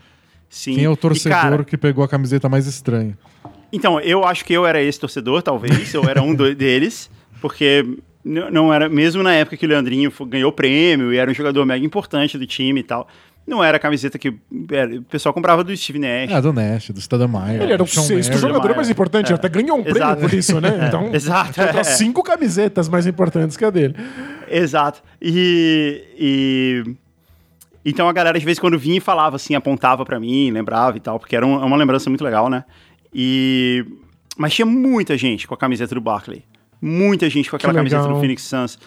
Sim. 0.49 0.75
Quem 0.75 0.83
é 0.85 0.89
o 0.89 0.95
torcedor 0.95 1.37
cara, 1.41 1.63
que 1.63 1.75
pegou 1.77 2.03
a 2.03 2.07
camiseta 2.07 2.47
mais 2.47 2.65
estranha? 2.67 3.17
Então, 3.73 3.99
eu 3.99 4.23
acho 4.23 4.45
que 4.45 4.53
eu 4.53 4.65
era 4.65 4.81
esse 4.81 4.97
torcedor, 4.99 5.41
talvez. 5.41 5.93
Eu 5.93 6.03
era 6.07 6.21
um 6.21 6.33
deles, 6.53 7.09
porque 7.41 7.83
n- 8.25 8.49
não 8.51 8.73
era, 8.73 8.89
mesmo 8.89 9.21
na 9.23 9.33
época 9.33 9.55
que 9.57 9.65
o 9.65 9.69
Leandrinho 9.69 10.11
ganhou 10.27 10.51
prêmio 10.51 11.13
e 11.13 11.17
era 11.17 11.29
um 11.29 11.33
jogador 11.33 11.65
mega 11.65 11.85
importante 11.85 12.37
do 12.37 12.45
time 12.47 12.79
e 12.79 12.83
tal, 12.83 13.07
não 13.47 13.63
era 13.63 13.77
a 13.77 13.79
camiseta 13.79 14.17
que 14.17 14.33
era- 14.71 14.95
o 14.95 15.03
pessoal 15.03 15.31
comprava 15.31 15.63
do 15.63 15.75
Steve 15.77 15.99
Nash. 15.99 16.31
Ah, 16.33 16.41
do 16.41 16.51
Nash, 16.51 16.89
do 16.89 16.99
Stoudemire. 16.99 17.61
Ele 17.63 17.73
era 17.73 17.83
o 17.83 17.87
Sean 17.87 18.01
sexto 18.03 18.37
jogador 18.39 18.75
mais 18.75 18.89
importante, 18.89 19.31
até 19.31 19.47
ganhou 19.47 19.77
um 19.77 19.83
prêmio 19.83 19.99
Exato. 20.01 20.21
por 20.21 20.33
isso, 20.33 20.59
né? 20.59 20.69
Então, 20.87 21.13
Exato, 21.13 21.61
é. 21.61 21.83
cinco 21.83 22.23
camisetas 22.23 22.89
mais 22.89 23.05
importantes 23.05 23.55
que 23.55 23.63
a 23.63 23.69
dele. 23.69 23.95
Exato. 24.49 25.01
E, 25.21 26.03
e- 26.17 26.95
Então 27.87 28.09
a 28.09 28.13
galera, 28.13 28.39
de 28.39 28.43
vez 28.45 28.57
em 28.57 28.61
quando 28.61 28.79
vinha 28.79 28.97
e 28.97 28.99
falava 28.99 29.35
assim, 29.35 29.53
apontava 29.53 30.03
pra 30.03 30.19
mim, 30.19 30.49
lembrava 30.49 30.97
e 30.97 30.99
tal, 30.99 31.19
porque 31.19 31.35
era 31.35 31.45
um- 31.45 31.63
uma 31.63 31.77
lembrança 31.77 32.09
muito 32.09 32.23
legal, 32.23 32.49
né? 32.49 32.63
E. 33.13 33.85
Mas 34.35 34.53
tinha 34.55 34.65
muita 34.65 35.15
gente 35.17 35.47
com 35.47 35.53
a 35.53 35.57
camiseta 35.57 35.93
do 35.93 36.01
Barkley. 36.01 36.43
Muita 36.87 37.29
gente 37.29 37.49
com 37.49 37.55
aquela 37.55 37.73
Que 37.73 37.77
camiseta 37.79 38.07
do 38.07 38.19
Phoenix 38.19 38.43
Suns 38.43 38.79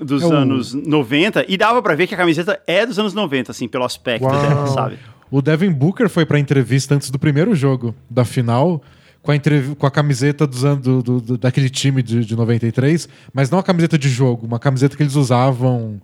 dos 0.00 0.22
É 0.22 0.26
o- 0.26 0.32
anos 0.32 0.74
90. 0.74 1.44
E 1.48 1.56
dava 1.56 1.82
pra 1.82 1.94
ver 1.94 2.06
que 2.06 2.14
a 2.14 2.18
camiseta 2.18 2.60
é 2.66 2.84
dos 2.86 2.98
anos 2.98 3.14
90, 3.14 3.50
assim, 3.50 3.66
pelo 3.66 3.84
aspecto 3.84 4.24
Uau. 4.26 4.40
dela, 4.42 4.66
sabe? 4.68 4.98
O 5.30 5.40
Devin 5.40 5.70
Booker 5.72 6.08
foi 6.08 6.26
pra 6.26 6.38
entrevista 6.38 6.94
antes 6.94 7.10
do 7.10 7.18
primeiro 7.18 7.54
jogo 7.54 7.94
da 8.10 8.24
final 8.24 8.82
com 9.22 9.32
a, 9.32 9.34
com 9.78 9.86
a 9.86 9.90
camiseta 9.90 10.46
dos 10.46 10.64
anos 10.64 10.82
do, 10.82 11.02
do- 11.02 11.20
do- 11.20 11.38
daquele 11.38 11.70
time 11.70 12.02
de, 12.02 12.24
de 12.24 12.36
93, 12.36 13.08
mas 13.32 13.48
não 13.50 13.58
a 13.58 13.62
camiseta 13.62 13.96
de 13.96 14.08
jogo, 14.08 14.46
uma 14.46 14.58
camiseta 14.58 14.96
que 14.96 15.02
eles 15.02 15.14
usavam, 15.16 16.00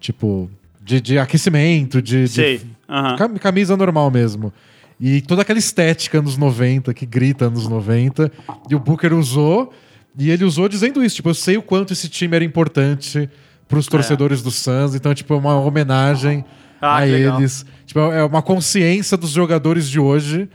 tipo, 0.00 0.50
de, 0.82 1.00
de 1.00 1.18
aquecimento, 1.18 2.00
de, 2.00 2.22
de 2.22 2.28
Sei. 2.28 2.60
aham. 2.88 3.16
cam- 3.16 3.34
camisa 3.36 3.76
normal 3.76 4.10
mesmo. 4.10 4.52
E 4.98 5.20
toda 5.20 5.42
aquela 5.42 5.58
estética 5.58 6.18
anos 6.18 6.38
90, 6.38 6.94
que 6.94 7.04
grita 7.04 7.46
anos 7.46 7.68
90, 7.68 8.32
e 8.70 8.74
o 8.74 8.78
Booker 8.78 9.12
usou, 9.12 9.72
e 10.18 10.30
ele 10.30 10.44
usou 10.44 10.68
dizendo 10.68 11.02
isso, 11.04 11.16
tipo, 11.16 11.28
eu 11.28 11.34
sei 11.34 11.56
o 11.56 11.62
quanto 11.62 11.92
esse 11.92 12.08
time 12.08 12.34
era 12.36 12.44
importante 12.44 13.28
pros 13.68 13.86
torcedores 13.86 14.42
do 14.42 14.50
Suns, 14.50 14.94
então, 14.94 15.12
tipo, 15.14 15.34
é 15.34 15.36
uma 15.36 15.58
homenagem 15.60 16.44
Ah, 16.80 16.96
a 16.96 17.00
legal. 17.00 17.38
eles. 17.40 17.64
Tipo, 17.84 18.00
é 18.00 18.24
uma 18.24 18.42
consciência 18.42 19.16
dos 19.16 19.30
jogadores 19.30 19.88
de 19.88 19.98
hoje 20.00 20.48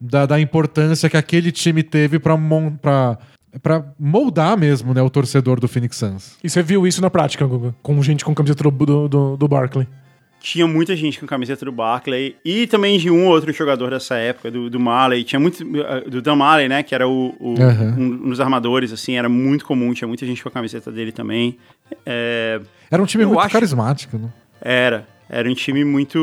da, 0.00 0.26
da 0.26 0.40
importância 0.40 1.08
que 1.10 1.16
aquele 1.16 1.50
time 1.52 1.82
teve 1.82 2.18
pra, 2.18 2.36
mon- 2.36 2.72
pra, 2.76 3.18
pra 3.62 3.84
moldar 3.98 4.56
mesmo, 4.56 4.92
né, 4.94 5.02
o 5.02 5.10
torcedor 5.10 5.58
do 5.60 5.66
Phoenix 5.68 5.96
Suns. 5.96 6.36
E 6.42 6.48
você 6.50 6.62
viu 6.62 6.86
isso 6.86 7.00
na 7.02 7.10
prática, 7.10 7.44
Guga? 7.46 7.74
Com 7.82 8.00
gente 8.02 8.24
com 8.24 8.34
camiseta 8.34 8.64
do, 8.64 8.70
do, 8.70 9.08
do, 9.08 9.36
do 9.36 9.48
Barkley. 9.48 9.86
Tinha 10.42 10.66
muita 10.66 10.96
gente 10.96 11.20
com 11.20 11.26
camiseta 11.26 11.64
do 11.64 11.70
Barkley 11.70 12.34
e 12.44 12.66
também 12.66 12.98
de 12.98 13.08
um 13.08 13.26
ou 13.26 13.30
outro 13.32 13.52
jogador 13.52 13.90
dessa 13.90 14.16
época, 14.16 14.50
do, 14.50 14.68
do 14.68 14.80
Marley. 14.80 15.22
Tinha 15.22 15.38
muito. 15.38 15.62
eh, 15.62 16.10
Do 16.10 16.20
Dan 16.20 16.34
Marley, 16.34 16.68
né? 16.68 16.82
Que 16.82 16.96
era 16.96 17.06
o, 17.06 17.32
o- 17.38 17.54
Aham. 17.62 17.94
um, 17.96 18.04
um 18.26 18.30
dos 18.30 18.40
armadores, 18.40 18.92
assim, 18.92 19.16
era 19.16 19.28
muito 19.28 19.64
comum. 19.64 19.94
Tinha 19.94 20.08
muita 20.08 20.26
gente 20.26 20.42
com 20.42 20.48
a 20.48 20.52
camiseta 20.52 20.90
dele 20.90 21.12
também. 21.12 21.56
É, 22.04 22.60
Era 22.90 23.00
um 23.00 23.06
time 23.06 23.24
muito 23.24 23.38
acho- 23.38 23.52
carismático, 23.52 24.18
né? 24.18 24.28
era. 24.60 25.06
Era 25.30 25.48
um 25.48 25.54
time 25.54 25.82
muito. 25.84 26.18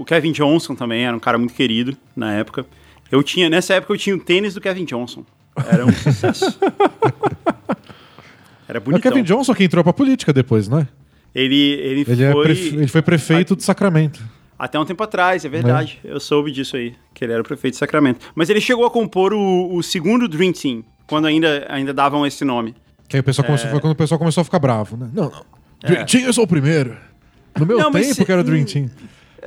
O 0.00 0.04
Kevin 0.04 0.32
Johnson 0.32 0.74
também 0.74 1.04
era 1.06 1.14
um 1.16 1.20
cara 1.20 1.36
muito 1.38 1.52
querido 1.54 1.94
na 2.16 2.32
época. 2.32 2.64
Eu 3.12 3.22
tinha, 3.22 3.48
nessa 3.50 3.74
época 3.74 3.92
eu 3.92 3.98
tinha 3.98 4.16
o 4.16 4.18
tênis 4.18 4.54
do 4.54 4.60
Kevin 4.62 4.84
Johnson. 4.86 5.24
Era 5.70 5.84
um 5.86 5.92
sucesso. 5.92 6.58
Era 8.68 8.78
É 8.78 8.80
o 8.80 8.80
bonitão. 8.80 9.12
Kevin 9.12 9.24
Johnson 9.24 9.54
que 9.54 9.64
entrou 9.64 9.82
pra 9.84 9.92
política 9.92 10.32
depois, 10.32 10.68
não 10.68 10.78
é? 10.80 10.88
Ele, 11.34 11.54
ele, 11.56 12.04
Ele, 12.08 12.24
é 12.24 12.32
foi. 12.32 12.44
prefe- 12.44 12.76
ele 12.76 12.86
foi 12.88 13.02
prefeito 13.02 13.54
de 13.56 13.62
Sacramento. 13.62 14.22
Até 14.58 14.78
um 14.78 14.84
tempo 14.84 15.02
atrás, 15.04 15.44
é 15.44 15.48
verdade. 15.48 16.00
Eu 16.02 16.18
soube 16.18 16.50
disso 16.50 16.76
aí, 16.76 16.94
que 17.14 17.24
ele 17.24 17.32
era 17.32 17.40
o 17.42 17.44
prefeito 17.44 17.74
de 17.74 17.78
Sacramento. 17.78 18.26
Mas 18.34 18.50
ele 18.50 18.60
chegou 18.60 18.84
a 18.84 18.90
compor 18.90 19.32
o, 19.32 19.74
o 19.74 19.82
segundo 19.82 20.26
Dream 20.26 20.52
Team, 20.52 20.82
quando 21.06 21.26
ainda, 21.26 21.64
ainda 21.68 21.94
davam 21.94 22.26
esse 22.26 22.44
nome. 22.44 22.74
Que 23.08 23.16
aí 23.16 23.20
o 23.20 23.24
pessoal 23.24 23.46
começou, 23.46 23.70
foi 23.70 23.80
quando 23.80 23.92
o 23.92 23.96
pessoal 23.96 24.18
começou 24.18 24.40
a 24.40 24.44
ficar 24.44 24.58
bravo, 24.58 24.96
né? 24.96 25.08
Não, 25.14 25.30
não. 25.30 25.44
Dream 25.80 26.04
Team 26.06 26.24
eu 26.24 26.32
sou 26.32 26.44
o 26.44 26.48
primeiro. 26.48 26.96
No 27.58 27.64
meu 27.66 27.78
Não, 27.78 27.90
tempo 27.92 28.14
se- 28.14 28.24
que 28.24 28.32
era 28.32 28.42
Dream 28.42 28.64
Team. 28.64 28.90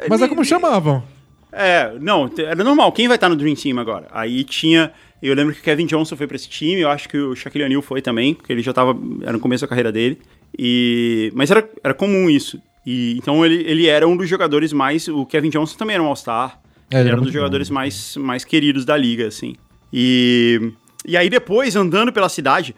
Mas 0.10 0.22
é 0.22 0.28
como 0.28 0.46
chamavam. 0.46 1.04
É, 1.52 1.92
não, 2.00 2.32
era 2.38 2.64
normal. 2.64 2.92
Quem 2.94 3.08
vai 3.10 3.18
estar 3.18 3.28
no 3.28 3.36
Dream 3.36 3.56
Team 3.56 3.78
agora? 3.80 4.08
Aí 4.12 4.44
tinha. 4.46 4.92
Eu 5.22 5.36
lembro 5.36 5.54
que 5.54 5.60
o 5.60 5.64
Kevin 5.64 5.86
Johnson 5.86 6.16
foi 6.16 6.26
pra 6.26 6.36
esse 6.36 6.48
time, 6.50 6.82
eu 6.82 6.90
acho 6.90 7.08
que 7.10 7.18
o 7.18 7.36
Shaquille 7.36 7.66
O'Neal 7.66 7.82
foi 7.82 8.02
também, 8.02 8.34
porque 8.34 8.52
ele 8.54 8.62
já 8.62 8.72
tava. 8.74 8.98
Era 9.22 9.34
no 9.34 9.40
começo 9.40 9.64
da 9.64 9.68
carreira 9.68 9.92
dele. 9.92 10.20
E, 10.58 11.32
mas 11.36 11.50
era, 11.52 11.68
era 11.84 11.94
comum 11.94 12.30
isso. 12.30 12.62
E, 12.86 13.18
então 13.18 13.46
ele, 13.46 13.64
ele 13.68 13.88
era 13.88 14.08
um 14.08 14.16
dos 14.18 14.28
jogadores 14.30 14.74
mais. 14.74 15.08
O 15.08 15.26
Kevin 15.26 15.50
Johnson 15.50 15.78
também 15.78 15.94
era 15.96 16.04
um 16.04 16.08
All-Star. 16.08 16.60
É, 16.90 17.00
ele 17.00 17.10
era 17.10 17.20
um 17.20 17.24
dos 17.24 17.32
jogadores 17.34 17.70
bom. 17.70 17.76
mais, 17.76 18.18
mais 18.18 18.44
queridos 18.44 18.84
da 18.84 18.98
liga, 18.98 19.28
assim. 19.28 19.56
E, 19.94 20.74
e 21.06 21.16
aí 21.16 21.30
depois, 21.30 21.76
andando 21.76 22.12
pela 22.12 22.28
cidade, 22.30 22.76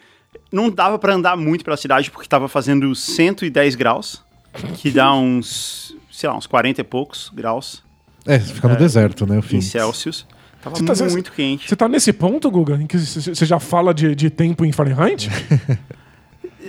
não 0.52 0.70
dava 0.70 1.00
pra 1.00 1.14
andar 1.16 1.36
muito 1.36 1.64
pela 1.64 1.78
cidade 1.78 2.12
porque 2.12 2.28
tava 2.28 2.48
fazendo 2.48 2.94
110 2.94 3.76
graus, 3.76 4.24
que 4.78 4.92
dá 4.92 5.14
uns, 5.16 5.96
sei 6.12 6.30
lá, 6.30 6.38
uns 6.38 6.46
40 6.48 6.82
e 6.82 6.84
poucos 6.84 7.32
graus 7.34 7.84
É, 8.26 8.40
fica 8.40 8.68
no 8.68 8.76
deserto, 8.76 9.26
né? 9.26 9.38
O 9.40 9.42
fim. 9.42 9.58
em 9.58 9.62
Celsius. 9.62 10.28
Tava 10.62 10.76
Você 10.78 11.06
tá- 11.06 11.10
muito 11.12 11.32
quente. 11.34 11.68
Você 11.68 11.76
tá 11.76 11.90
nesse 11.90 12.14
ponto, 12.14 12.50
Guga, 12.50 12.76
em 12.76 12.88
que 12.88 12.98
você 12.98 13.46
já 13.46 13.60
fala 13.60 13.94
de, 13.94 14.16
de 14.16 14.30
tempo 14.30 14.64
em 14.64 14.72
Fahrenheit? 14.72 15.30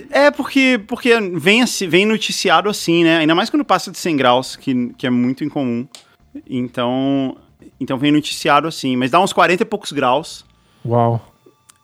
É 0.09 0.31
porque, 0.31 0.81
porque 0.87 1.19
vem, 1.33 1.63
vem 1.87 2.05
noticiado 2.05 2.69
assim, 2.69 3.03
né? 3.03 3.17
Ainda 3.17 3.35
mais 3.35 3.49
quando 3.49 3.63
passa 3.63 3.91
de 3.91 3.97
100 3.97 4.17
graus, 4.17 4.55
que, 4.55 4.93
que 4.97 5.07
é 5.07 5.09
muito 5.09 5.43
incomum. 5.43 5.87
Então, 6.49 7.37
então 7.79 7.97
vem 7.97 8.11
noticiado 8.11 8.67
assim. 8.67 8.95
Mas 8.95 9.11
dá 9.11 9.19
uns 9.19 9.33
40 9.33 9.63
e 9.63 9.65
poucos 9.65 9.91
graus. 9.91 10.45
Uau. 10.85 11.33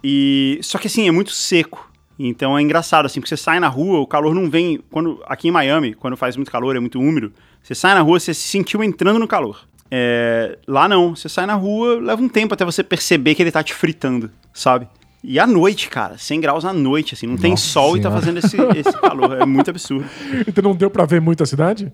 E 0.03 0.59
só 0.64 0.78
que 0.78 0.88
assim, 0.88 1.07
é 1.07 1.12
muito 1.12 1.32
seco. 1.32 1.89
Então 2.18 2.57
é 2.57 2.62
engraçado 2.62 3.05
assim, 3.05 3.20
porque 3.20 3.36
você 3.36 3.41
sai 3.41 3.59
na 3.59 3.68
rua, 3.68 3.99
o 3.99 4.07
calor 4.07 4.36
não 4.36 4.49
vem, 4.49 4.80
quando 4.91 5.22
aqui 5.26 5.47
em 5.47 5.51
Miami, 5.51 5.95
quando 5.95 6.16
faz 6.16 6.36
muito 6.36 6.51
calor, 6.51 6.76
é 6.76 6.80
muito 6.80 6.99
úmido, 6.99 7.34
você 7.64 7.74
sai 7.74 7.95
na 7.95 8.01
rua, 8.01 8.20
você 8.20 8.34
se 8.34 8.47
sentiu 8.47 8.84
entrando 8.84 9.18
no 9.18 9.28
calor. 9.28 9.66
É, 9.89 10.57
lá 10.68 10.88
não, 10.88 11.16
você 11.16 11.28
sai 11.28 11.45
na 11.45 11.55
rua, 11.55 11.99
leva 11.99 12.22
um 12.22 12.30
tempo 12.30 12.53
até 12.53 12.64
você 12.64 12.84
perceber 12.84 13.34
que 13.34 13.41
ele 13.41 13.51
tá 13.51 13.64
te 13.64 13.74
fritando, 13.74 14.30
sabe? 14.53 14.88
E 15.24 15.39
à 15.39 15.45
noite, 15.45 15.89
cara, 15.89 16.17
100 16.17 16.41
graus 16.41 16.65
à 16.65 16.74
noite, 16.74 17.13
assim, 17.13 17.28
não 17.28 17.38
tem 17.38 17.51
Nossa 17.51 17.63
sol 17.63 17.95
e 17.95 18.01
tá 18.01 18.09
Senhora. 18.09 18.22
fazendo 18.22 18.38
esse, 18.39 18.80
esse 18.80 18.99
calor, 18.99 19.39
é 19.39 19.45
muito 19.45 19.69
absurdo. 19.69 20.05
Então 20.47 20.63
não 20.63 20.76
deu 20.76 20.89
pra 20.89 21.05
ver 21.05 21.22
muito 21.22 21.43
a 21.43 21.45
cidade? 21.45 21.91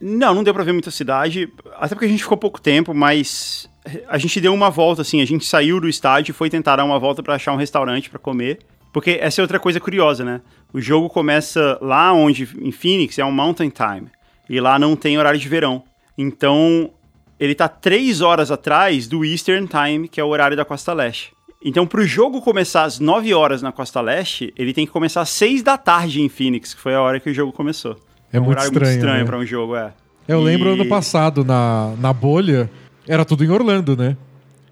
Não, 0.00 0.34
não 0.34 0.42
deu 0.42 0.54
pra 0.54 0.64
ver 0.64 0.72
muita 0.72 0.90
cidade, 0.90 1.48
até 1.74 1.94
porque 1.94 2.06
a 2.06 2.08
gente 2.08 2.22
ficou 2.22 2.36
pouco 2.36 2.60
tempo, 2.60 2.94
mas 2.94 3.68
a 4.08 4.18
gente 4.18 4.40
deu 4.40 4.52
uma 4.52 4.70
volta, 4.70 5.02
assim, 5.02 5.20
a 5.20 5.24
gente 5.24 5.44
saiu 5.44 5.80
do 5.80 5.88
estádio 5.88 6.32
e 6.32 6.34
foi 6.34 6.50
tentar 6.50 6.76
dar 6.76 6.84
uma 6.84 6.98
volta 6.98 7.22
pra 7.22 7.34
achar 7.34 7.52
um 7.52 7.56
restaurante 7.56 8.10
pra 8.10 8.18
comer. 8.18 8.58
Porque 8.92 9.18
essa 9.20 9.40
é 9.40 9.42
outra 9.42 9.58
coisa 9.58 9.78
curiosa, 9.78 10.24
né? 10.24 10.40
O 10.72 10.80
jogo 10.80 11.10
começa 11.10 11.78
lá 11.82 12.12
onde, 12.12 12.48
em 12.58 12.72
Phoenix, 12.72 13.18
é 13.18 13.24
um 13.24 13.30
Mountain 13.30 13.70
Time. 13.70 14.08
E 14.48 14.58
lá 14.60 14.78
não 14.78 14.96
tem 14.96 15.18
horário 15.18 15.38
de 15.38 15.48
verão. 15.48 15.82
Então, 16.16 16.90
ele 17.38 17.54
tá 17.54 17.68
três 17.68 18.22
horas 18.22 18.50
atrás 18.50 19.06
do 19.06 19.22
Eastern 19.22 19.66
Time, 19.68 20.08
que 20.08 20.18
é 20.18 20.24
o 20.24 20.28
horário 20.28 20.56
da 20.56 20.64
Costa 20.64 20.94
Leste. 20.94 21.35
Então, 21.64 21.86
pro 21.86 22.06
jogo 22.06 22.40
começar 22.42 22.84
às 22.84 23.00
9 23.00 23.32
horas 23.34 23.62
na 23.62 23.72
Costa 23.72 24.00
Leste, 24.00 24.52
ele 24.56 24.72
tem 24.72 24.86
que 24.86 24.92
começar 24.92 25.22
às 25.22 25.30
6 25.30 25.62
da 25.62 25.76
tarde 25.76 26.20
em 26.20 26.28
Phoenix, 26.28 26.74
que 26.74 26.80
foi 26.80 26.94
a 26.94 27.00
hora 27.00 27.18
que 27.18 27.30
o 27.30 27.34
jogo 27.34 27.52
começou. 27.52 27.96
É 28.32 28.38
um 28.40 28.44
muito 28.44 28.58
estranho. 28.58 28.80
muito 28.84 28.94
estranho 28.94 29.18
né? 29.20 29.24
pra 29.24 29.38
um 29.38 29.46
jogo, 29.46 29.74
é. 29.76 29.92
Eu 30.28 30.40
lembro 30.40 30.68
E- 30.70 30.72
ano 30.74 30.86
passado, 30.86 31.44
na, 31.44 31.94
na 31.98 32.12
bolha, 32.12 32.70
era 33.08 33.24
tudo 33.24 33.44
em 33.44 33.48
Orlando, 33.50 33.96
né? 33.96 34.16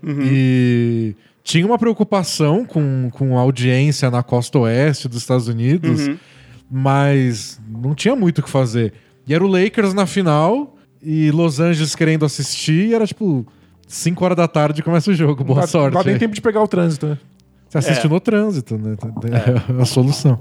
Uhum. 0.02 0.18
E 0.22 1.16
tinha 1.42 1.64
uma 1.66 1.78
preocupação 1.78 2.64
com, 2.64 3.08
com 3.12 3.38
a 3.38 3.40
audiência 3.40 4.10
na 4.10 4.22
costa 4.22 4.58
oeste 4.58 5.08
dos 5.08 5.18
Estados 5.18 5.48
Unidos, 5.48 6.06
Uhum. 6.06 6.18
mas 6.70 7.60
não 7.68 7.94
tinha 7.94 8.14
muito 8.14 8.38
o 8.38 8.42
que 8.42 8.50
fazer. 8.50 8.92
E 9.26 9.34
era 9.34 9.42
o 9.44 9.48
Lakers 9.48 9.94
na 9.94 10.06
final 10.06 10.76
e 11.02 11.30
Los 11.30 11.60
Angeles 11.60 11.94
querendo 11.94 12.24
assistir, 12.24 12.88
e 12.88 12.94
era 12.94 13.06
tipo 13.06 13.46
5 13.94 14.24
horas 14.24 14.36
da 14.36 14.48
tarde 14.48 14.82
começa 14.82 15.10
o 15.10 15.14
jogo. 15.14 15.44
Boa 15.44 15.60
dá- 15.62 15.66
sorte. 15.66 15.94
Não 15.94 16.00
dá 16.00 16.04
nem 16.06 16.14
aí. 16.14 16.20
tempo 16.20 16.34
de 16.34 16.40
pegar 16.40 16.62
o 16.62 16.68
trânsito, 16.68 17.06
né? 17.06 17.18
Você 17.68 17.78
assiste 17.78 18.06
É. 18.06 18.08
no 18.08 18.20
trânsito, 18.20 18.76
né? 18.76 18.96
É 19.78 19.80
a 19.82 19.84
solução. 19.84 20.40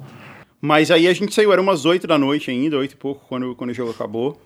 Mas 0.61 0.89
aí 0.91 1.07
a 1.07 1.13
gente 1.13 1.33
saiu, 1.33 1.51
era 1.51 1.61
umas 1.61 1.85
8 1.85 2.07
da 2.07 2.17
noite 2.17 2.49
ainda, 2.49 2.77
8 2.77 2.91
e 2.93 2.95
pouco, 2.95 3.25
quando, 3.27 3.55
quando 3.55 3.69
o 3.71 3.73
jogo 3.73 3.91
acabou. 3.91 4.39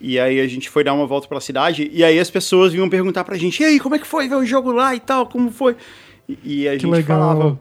E- 0.00 0.18
aí 0.18 0.40
a 0.40 0.46
gente 0.48 0.68
foi 0.70 0.82
dar 0.84 0.94
uma 0.94 1.06
volta 1.06 1.28
pela 1.28 1.40
cidade, 1.40 1.90
e 1.92 2.02
aí 2.02 2.18
as 2.18 2.30
pessoas 2.30 2.72
vinham 2.72 2.88
perguntar 2.88 3.24
pra 3.24 3.36
gente, 3.36 3.62
e 3.62 3.64
aí, 3.66 3.78
como 3.80 3.94
é 3.94 3.98
que 3.98 4.06
foi 4.06 4.28
ver 4.28 4.34
o 4.36 4.44
jogo 4.44 4.72
lá 4.72 4.94
e 4.94 5.00
tal, 5.00 5.26
como 5.26 5.50
foi? 5.50 5.76
E, 6.28 6.62
e 6.62 6.68
a 6.68 6.72
Que 6.72 6.80
gente 6.80 6.90
legal. 6.90 7.18
falava, 7.20 7.60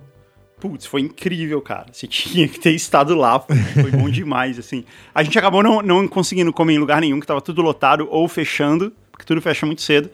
putz, 0.59 0.85
foi 0.87 1.01
incrível, 1.01 1.61
cara, 1.61 1.85
você 1.91 2.05
tinha 2.07 2.47
que 2.47 2.59
ter 2.59 2.71
estado 2.71 3.13
lá, 3.15 3.39
foi, 3.39 3.55
foi 3.55 3.91
bom 3.91 4.09
demais, 4.09 4.57
assim. 4.57 4.83
A 5.13 5.21
gente 5.23 5.37
acabou 5.37 5.61
não, 5.61 5.81
não 5.81 6.07
conseguindo 6.07 6.51
comer 6.51 6.73
em 6.73 6.79
lugar 6.79 6.99
nenhum, 7.01 7.19
que 7.19 7.27
tava 7.27 7.41
tudo 7.41 7.61
lotado 7.61 8.07
ou 8.09 8.27
fechando, 8.27 8.91
porque 9.11 9.25
tudo 9.25 9.39
fecha 9.41 9.65
muito 9.65 9.81
cedo. 9.83 10.09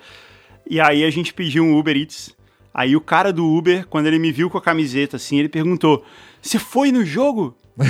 E 0.72 0.80
aí 0.80 1.04
a 1.04 1.10
gente 1.10 1.34
pediu 1.34 1.66
um 1.66 1.78
Uber 1.78 1.98
Eats. 1.98 2.34
Aí 2.74 2.96
o 2.96 3.02
cara 3.02 3.34
do 3.34 3.46
Uber, 3.46 3.86
quando 3.88 4.06
ele 4.06 4.18
me 4.18 4.32
viu 4.32 4.50
com 4.50 4.58
a 4.58 4.62
camiseta 4.62 5.18
assim, 5.18 5.38
ele 5.38 5.50
perguntou: 5.50 6.02
Você 6.42 6.58
foi 6.58 6.94
no 6.94 7.06
jogo? 7.06 7.54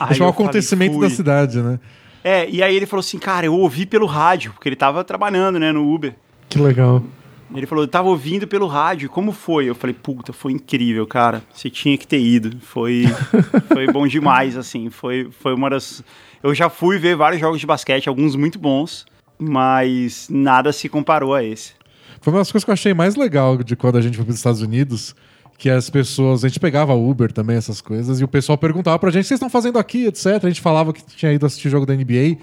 Aí 0.00 0.12
Acho 0.12 0.24
um 0.24 0.28
acontecimento 0.28 0.94
falei, 0.94 1.10
da 1.10 1.14
cidade, 1.14 1.58
né? 1.60 1.78
É, 2.24 2.48
e 2.48 2.62
aí 2.62 2.76
ele 2.76 2.86
falou 2.86 3.00
assim, 3.00 3.18
cara, 3.18 3.46
eu 3.46 3.54
ouvi 3.54 3.84
pelo 3.86 4.06
rádio, 4.06 4.52
porque 4.52 4.68
ele 4.68 4.76
tava 4.76 5.02
trabalhando, 5.02 5.58
né, 5.58 5.72
no 5.72 5.92
Uber. 5.92 6.14
Que 6.48 6.58
legal. 6.58 7.02
Ele 7.54 7.66
falou, 7.66 7.84
eu 7.84 7.88
tava 7.88 8.08
ouvindo 8.08 8.46
pelo 8.46 8.66
rádio, 8.66 9.08
como 9.08 9.32
foi? 9.32 9.64
Eu 9.66 9.74
falei, 9.74 9.96
puta, 10.00 10.32
foi 10.32 10.52
incrível, 10.52 11.06
cara. 11.06 11.42
Você 11.52 11.68
tinha 11.68 11.96
que 11.98 12.06
ter 12.06 12.20
ido. 12.20 12.58
Foi, 12.60 13.04
foi 13.72 13.86
bom 13.90 14.06
demais, 14.06 14.56
assim. 14.56 14.88
Foi, 14.90 15.28
foi 15.40 15.54
uma 15.54 15.68
das. 15.68 16.04
Eu 16.42 16.54
já 16.54 16.70
fui 16.70 16.98
ver 16.98 17.16
vários 17.16 17.40
jogos 17.40 17.58
de 17.58 17.66
basquete, 17.66 18.08
alguns 18.08 18.36
muito 18.36 18.58
bons, 18.58 19.06
mas 19.40 20.28
nada 20.30 20.72
se 20.72 20.88
comparou 20.88 21.34
a 21.34 21.42
esse. 21.42 21.72
Foi 22.20 22.32
uma 22.32 22.40
das 22.40 22.52
coisas 22.52 22.64
que 22.64 22.70
eu 22.70 22.74
achei 22.74 22.92
mais 22.92 23.16
legal 23.16 23.56
de 23.56 23.74
quando 23.74 23.96
a 23.96 24.00
gente 24.00 24.16
foi 24.16 24.24
para 24.24 24.32
os 24.32 24.36
Estados 24.36 24.60
Unidos, 24.60 25.14
que 25.56 25.70
as 25.70 25.88
pessoas, 25.88 26.44
a 26.44 26.48
gente 26.48 26.60
pegava 26.60 26.94
Uber 26.94 27.32
também, 27.32 27.56
essas 27.56 27.80
coisas, 27.80 28.20
e 28.20 28.24
o 28.24 28.28
pessoal 28.28 28.58
perguntava 28.58 28.98
pra 28.98 29.10
gente, 29.10 29.26
vocês 29.26 29.38
estão 29.38 29.50
fazendo 29.50 29.78
aqui, 29.78 30.06
etc. 30.06 30.26
A 30.42 30.48
gente 30.48 30.60
falava 30.60 30.92
que 30.92 31.02
tinha 31.04 31.32
ido 31.32 31.46
assistir 31.46 31.68
jogo 31.70 31.86
da 31.86 31.94
NBA. 31.94 32.38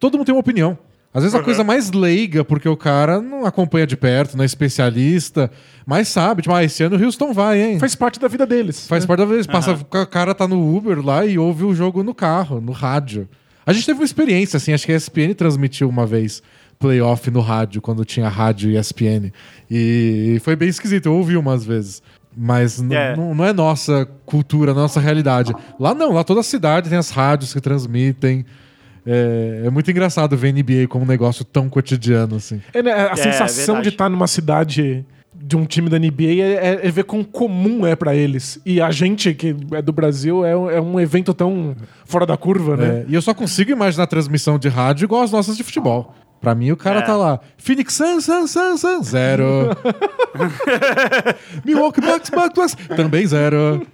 Todo 0.00 0.16
mundo 0.16 0.26
tem 0.26 0.34
uma 0.34 0.40
opinião. 0.40 0.78
Às 1.12 1.22
vezes 1.22 1.34
uhum. 1.34 1.40
a 1.40 1.44
coisa 1.44 1.64
mais 1.64 1.90
leiga, 1.90 2.44
porque 2.44 2.68
o 2.68 2.76
cara 2.76 3.20
não 3.20 3.46
acompanha 3.46 3.86
de 3.86 3.96
perto, 3.96 4.36
não 4.36 4.42
é 4.42 4.46
especialista, 4.46 5.50
mas 5.86 6.08
sabe, 6.08 6.42
tipo, 6.42 6.54
ah, 6.54 6.62
esse 6.62 6.82
ano 6.82 6.96
o 6.96 7.02
Houston 7.02 7.32
vai, 7.32 7.60
hein? 7.60 7.78
Faz 7.78 7.94
parte 7.94 8.20
da 8.20 8.28
vida 8.28 8.46
deles. 8.46 8.86
Faz 8.86 9.04
né? 9.04 9.08
parte 9.08 9.20
da 9.20 9.24
vida 9.24 9.36
deles. 9.36 9.46
Passa, 9.46 9.72
uhum. 9.72 10.02
O 10.02 10.06
cara 10.06 10.34
tá 10.34 10.46
no 10.46 10.76
Uber 10.76 11.04
lá 11.04 11.24
e 11.24 11.38
ouve 11.38 11.64
o 11.64 11.74
jogo 11.74 12.02
no 12.02 12.14
carro, 12.14 12.60
no 12.60 12.72
rádio. 12.72 13.26
A 13.68 13.72
gente 13.74 13.84
teve 13.84 13.98
uma 14.00 14.04
experiência, 14.06 14.56
assim, 14.56 14.72
acho 14.72 14.86
que 14.86 14.92
a 14.92 14.96
ESPN 14.96 15.34
transmitiu 15.34 15.90
uma 15.90 16.06
vez 16.06 16.42
playoff 16.78 17.30
no 17.30 17.40
rádio, 17.40 17.82
quando 17.82 18.02
tinha 18.02 18.26
rádio 18.26 18.70
e 18.70 18.78
ESPN. 18.78 19.30
E 19.70 20.40
foi 20.42 20.56
bem 20.56 20.70
esquisito, 20.70 21.04
eu 21.04 21.14
ouvi 21.14 21.36
umas 21.36 21.66
vezes. 21.66 22.02
Mas 22.34 22.80
é. 22.80 23.14
não 23.14 23.44
é 23.44 23.52
nossa 23.52 24.08
cultura, 24.24 24.72
nossa 24.72 24.98
realidade. 25.00 25.52
Lá 25.78 25.94
não, 25.94 26.14
lá 26.14 26.24
toda 26.24 26.40
a 26.40 26.42
cidade 26.42 26.88
tem 26.88 26.96
as 26.96 27.10
rádios 27.10 27.52
que 27.52 27.60
transmitem. 27.60 28.46
É, 29.04 29.64
é, 29.66 29.70
muito 29.70 29.90
engraçado 29.90 30.34
ver 30.34 30.54
NBA 30.54 30.88
como 30.88 31.04
um 31.04 31.08
negócio 31.08 31.44
tão 31.44 31.68
cotidiano, 31.68 32.36
assim. 32.36 32.62
É, 32.72 32.82
né, 32.82 32.90
a 32.90 33.12
é, 33.12 33.16
sensação 33.16 33.82
de 33.82 33.90
estar 33.90 34.08
numa 34.08 34.26
cidade 34.26 35.04
de 35.40 35.56
um 35.56 35.64
time 35.64 35.88
da 35.88 35.98
NBA 35.98 36.40
é, 36.40 36.52
é, 36.52 36.80
é 36.86 36.90
ver 36.90 37.04
quão 37.04 37.22
comum 37.22 37.86
é 37.86 37.94
para 37.94 38.14
eles. 38.14 38.60
E 38.66 38.80
a 38.80 38.90
gente, 38.90 39.32
que 39.34 39.54
é 39.72 39.80
do 39.80 39.92
Brasil, 39.92 40.44
é, 40.44 40.50
é 40.50 40.80
um 40.80 40.98
evento 40.98 41.32
tão 41.32 41.76
fora 42.04 42.26
da 42.26 42.36
curva, 42.36 42.76
né? 42.76 42.86
É, 42.86 43.04
e 43.08 43.14
eu 43.14 43.22
só 43.22 43.32
consigo 43.32 43.70
imaginar 43.70 44.04
a 44.04 44.06
transmissão 44.06 44.58
de 44.58 44.68
rádio 44.68 45.04
igual 45.04 45.22
as 45.22 45.30
nossas 45.30 45.56
de 45.56 45.62
futebol. 45.62 46.14
Pra 46.40 46.54
mim, 46.54 46.70
o 46.70 46.76
cara 46.76 47.00
é. 47.00 47.02
tá 47.02 47.16
lá. 47.16 47.40
Phoenix 47.56 47.94
Suns, 47.94 48.24
Suns, 48.24 48.50
Suns, 48.50 48.80
Suns, 48.80 49.08
zero. 49.08 49.70
Milwaukee 51.64 52.00
Bucks, 52.00 52.30
Bucks, 52.30 52.54
Bucks, 52.54 52.96
também 52.96 53.26
zero. 53.26 53.84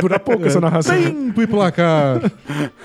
Dura 0.00 0.18
pouco 0.18 0.46
essa 0.46 0.60
narração. 0.60 0.96
Tempo 0.96 1.42
e 1.42 1.46
placar. 1.46 2.20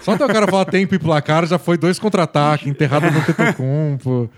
Só 0.02 0.14
até 0.14 0.26
o 0.26 0.28
cara 0.28 0.48
falar 0.48 0.66
tempo 0.66 0.94
e 0.96 1.00
placar, 1.00 1.46
já 1.46 1.58
foi 1.58 1.78
dois 1.78 1.98
contra-ataques, 1.98 2.68
enterrado 2.68 3.10
no 3.10 3.22
Tetocumpo. 3.22 4.30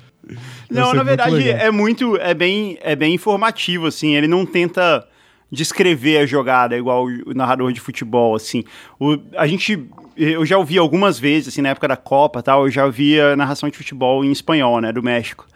Não, 0.69 0.93
na 0.93 1.03
verdade, 1.03 1.49
é 1.49 1.69
muito. 1.71 2.17
É 2.17 2.33
bem, 2.33 2.77
é 2.81 2.95
bem 2.95 3.13
informativo, 3.13 3.87
assim. 3.87 4.15
Ele 4.15 4.27
não 4.27 4.45
tenta 4.45 5.07
descrever 5.51 6.19
a 6.19 6.25
jogada 6.25 6.77
igual 6.77 7.05
o 7.05 7.33
narrador 7.33 7.73
de 7.73 7.81
futebol, 7.81 8.35
assim. 8.35 8.63
O, 8.99 9.17
a 9.35 9.45
gente 9.45 9.89
eu 10.15 10.45
já 10.45 10.57
ouvi 10.57 10.77
algumas 10.77 11.17
vezes, 11.17 11.49
assim, 11.49 11.61
na 11.61 11.69
época 11.69 11.87
da 11.87 11.97
Copa 11.97 12.43
tal, 12.43 12.65
eu 12.65 12.71
já 12.71 12.85
ouvia 12.85 13.35
narração 13.35 13.69
de 13.69 13.77
futebol 13.77 14.23
em 14.23 14.31
espanhol, 14.31 14.79
né, 14.81 14.91
do 14.91 15.01
México. 15.01 15.47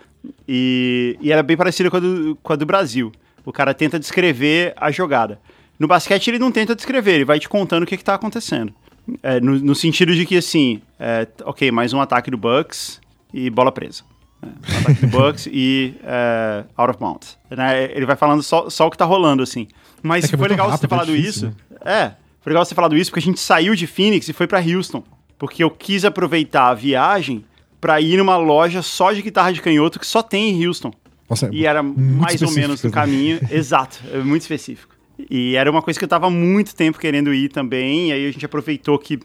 E, 0.47 1.17
e 1.21 1.32
era 1.32 1.43
bem 1.43 1.57
parecida 1.57 1.89
com 1.89 1.97
a, 1.97 1.99
do, 1.99 2.38
com 2.41 2.53
a 2.53 2.55
do 2.55 2.65
Brasil. 2.65 3.11
O 3.45 3.51
cara 3.51 3.73
tenta 3.73 3.99
descrever 3.99 4.73
a 4.76 4.89
jogada. 4.91 5.39
No 5.78 5.88
basquete 5.88 6.30
ele 6.30 6.39
não 6.39 6.51
tenta 6.51 6.76
descrever, 6.76 7.15
ele 7.15 7.26
vai 7.26 7.39
te 7.39 7.49
contando 7.49 7.84
o 7.84 7.86
que 7.86 7.95
está 7.95 8.15
acontecendo. 8.15 8.73
É, 9.21 9.39
no, 9.39 9.59
no, 9.59 9.76
sentido 9.76 10.15
de 10.15 10.26
que, 10.26 10.38
assim, 10.38 10.82
é, 10.99 11.28
ok, 11.43 11.69
mais 11.71 11.93
um 11.93 12.01
ataque 12.01 12.32
do 12.32 12.38
Bucks 12.38 12.99
e 13.32 13.49
bola 13.49 13.71
presa. 13.71 14.03
É, 14.47 14.77
ataque 14.79 15.05
do 15.05 15.07
Bucks 15.07 15.47
e 15.51 15.95
é, 16.03 16.63
out 16.77 16.91
of 16.91 16.99
bounds. 16.99 17.37
Né? 17.49 17.91
Ele 17.91 18.05
vai 18.05 18.15
falando 18.15 18.43
só, 18.43 18.69
só 18.69 18.87
o 18.87 18.89
que 18.89 18.95
está 18.95 19.05
rolando, 19.05 19.43
assim. 19.43 19.67
Mas 20.01 20.31
é 20.31 20.37
foi 20.37 20.47
legal 20.47 20.69
rápido, 20.69 20.81
você 20.81 20.87
ter 20.87 20.89
falado 20.89 21.15
difícil, 21.15 21.49
isso. 21.49 21.57
Né? 21.71 21.91
É, 21.91 22.11
foi 22.41 22.51
legal 22.51 22.65
você 22.65 22.75
falado 22.75 22.95
isso 22.95 23.11
porque 23.11 23.19
a 23.19 23.29
gente 23.29 23.39
saiu 23.39 23.75
de 23.75 23.87
Phoenix 23.87 24.27
e 24.27 24.33
foi 24.33 24.47
para 24.47 24.59
Houston. 24.59 25.03
Porque 25.37 25.63
eu 25.63 25.69
quis 25.69 26.05
aproveitar 26.05 26.69
a 26.69 26.73
viagem 26.73 27.43
para 27.81 27.99
ir 27.99 28.17
numa 28.17 28.37
loja 28.37 28.81
só 28.81 29.11
de 29.11 29.21
guitarra 29.21 29.51
de 29.51 29.61
canhoto 29.61 29.99
que 29.99 30.07
só 30.07 30.21
tem 30.21 30.51
em 30.51 30.65
Houston. 30.65 30.91
Nossa, 31.29 31.49
e 31.51 31.65
era 31.65 31.81
mais 31.81 32.41
ou 32.41 32.51
menos 32.51 32.83
no 32.83 32.89
né? 32.89 32.93
caminho. 32.93 33.39
Exato, 33.51 33.99
é 34.13 34.17
muito 34.19 34.43
específico. 34.43 34.95
E 35.29 35.55
era 35.55 35.69
uma 35.71 35.81
coisa 35.81 35.97
que 35.97 36.03
eu 36.03 36.09
tava 36.09 36.29
muito 36.29 36.75
tempo 36.75 36.99
querendo 36.99 37.33
ir 37.33 37.49
também. 37.49 38.09
E 38.09 38.13
aí 38.13 38.27
a 38.27 38.31
gente 38.31 38.45
aproveitou 38.45 38.97
que 38.99 39.19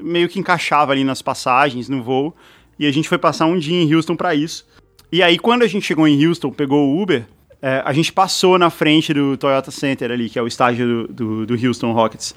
meio 0.00 0.28
que 0.28 0.38
encaixava 0.38 0.92
ali 0.92 1.04
nas 1.04 1.22
passagens 1.22 1.88
no 1.88 2.02
voo. 2.02 2.34
E 2.78 2.86
a 2.86 2.92
gente 2.92 3.08
foi 3.08 3.18
passar 3.18 3.46
um 3.46 3.58
dia 3.58 3.80
em 3.80 3.94
Houston 3.94 4.16
para 4.16 4.34
isso. 4.34 4.66
E 5.10 5.22
aí, 5.22 5.38
quando 5.38 5.62
a 5.62 5.66
gente 5.66 5.86
chegou 5.86 6.08
em 6.08 6.26
Houston, 6.26 6.50
pegou 6.50 6.88
o 6.88 7.00
Uber, 7.00 7.24
é, 7.62 7.82
a 7.84 7.92
gente 7.92 8.12
passou 8.12 8.58
na 8.58 8.68
frente 8.68 9.14
do 9.14 9.36
Toyota 9.36 9.70
Center 9.70 10.10
ali, 10.10 10.28
que 10.28 10.38
é 10.38 10.42
o 10.42 10.46
estádio 10.46 11.06
do, 11.06 11.46
do, 11.46 11.46
do 11.46 11.66
Houston 11.66 11.92
Rockets. 11.92 12.34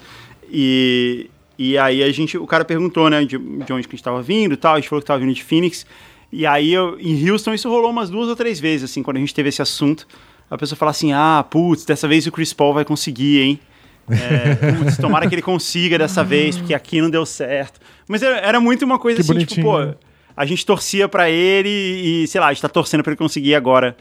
E, 0.50 1.28
e 1.58 1.76
aí 1.76 2.02
a 2.02 2.10
gente, 2.12 2.38
o 2.38 2.46
cara 2.46 2.64
perguntou, 2.64 3.10
né, 3.10 3.24
de, 3.24 3.36
de 3.36 3.36
onde 3.36 3.66
que 3.66 3.72
a 3.72 3.80
gente 3.80 3.94
estava 3.94 4.22
vindo 4.22 4.54
e 4.54 4.56
tal, 4.56 4.74
a 4.74 4.76
gente 4.76 4.88
falou 4.88 5.00
que 5.00 5.04
estava 5.04 5.20
vindo 5.20 5.34
de 5.34 5.42
Phoenix. 5.42 5.84
E 6.32 6.46
aí 6.46 6.72
eu, 6.72 6.98
em 7.00 7.28
Houston 7.28 7.52
isso 7.52 7.68
rolou 7.68 7.90
umas 7.90 8.08
duas 8.10 8.28
ou 8.28 8.36
três 8.36 8.60
vezes, 8.60 8.90
assim, 8.90 9.02
quando 9.02 9.16
a 9.16 9.20
gente 9.20 9.34
teve 9.34 9.48
esse 9.48 9.60
assunto. 9.60 10.06
A 10.50 10.56
pessoa 10.56 10.78
fala 10.78 10.92
assim, 10.92 11.12
ah, 11.12 11.44
putz, 11.50 11.84
dessa 11.84 12.08
vez 12.08 12.26
o 12.26 12.32
Chris 12.32 12.52
Paul 12.52 12.72
vai 12.72 12.84
conseguir, 12.84 13.40
hein? 13.40 13.60
É, 14.08 14.54
putz, 14.76 14.96
tomara 14.96 15.28
que 15.28 15.34
ele 15.34 15.42
consiga 15.42 15.98
dessa 15.98 16.24
vez, 16.24 16.56
porque 16.56 16.72
aqui 16.72 17.02
não 17.02 17.10
deu 17.10 17.26
certo. 17.26 17.80
Mas 18.06 18.22
era, 18.22 18.38
era 18.38 18.60
muito 18.60 18.84
uma 18.84 18.98
coisa 18.98 19.22
que 19.22 19.30
assim, 19.30 19.44
tipo, 19.44 19.62
pô, 19.62 19.80
né? 19.80 19.94
A 20.38 20.46
gente 20.46 20.64
torcia 20.64 21.08
para 21.08 21.28
ele 21.28 21.68
e, 21.68 22.26
sei 22.28 22.40
lá, 22.40 22.46
a 22.46 22.52
gente 22.52 22.62
tá 22.62 22.68
torcendo 22.68 23.02
para 23.02 23.10
ele 23.10 23.18
conseguir 23.18 23.56
agora 23.56 23.96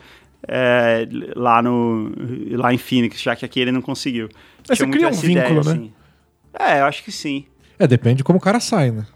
é, 0.48 1.08
lá, 1.36 1.64
no, 1.64 2.12
lá 2.52 2.72
em 2.72 2.78
Phoenix, 2.78 3.20
já 3.20 3.36
que 3.36 3.44
aqui 3.44 3.60
ele 3.60 3.72
não 3.72 3.82
conseguiu. 3.82 4.30
Mas 4.70 4.78
você 4.78 4.86
cria 4.86 5.08
um 5.08 5.12
vínculo, 5.12 5.32
ideia, 5.32 5.54
né? 5.54 5.60
Assim. 5.60 5.92
É, 6.60 6.82
eu 6.82 6.86
acho 6.86 7.04
que 7.04 7.12
sim. 7.12 7.46
É, 7.80 7.88
depende 7.88 8.18
de 8.18 8.24
como 8.24 8.38
o 8.38 8.42
cara 8.42 8.60
sai, 8.60 8.92
né? 8.92 9.08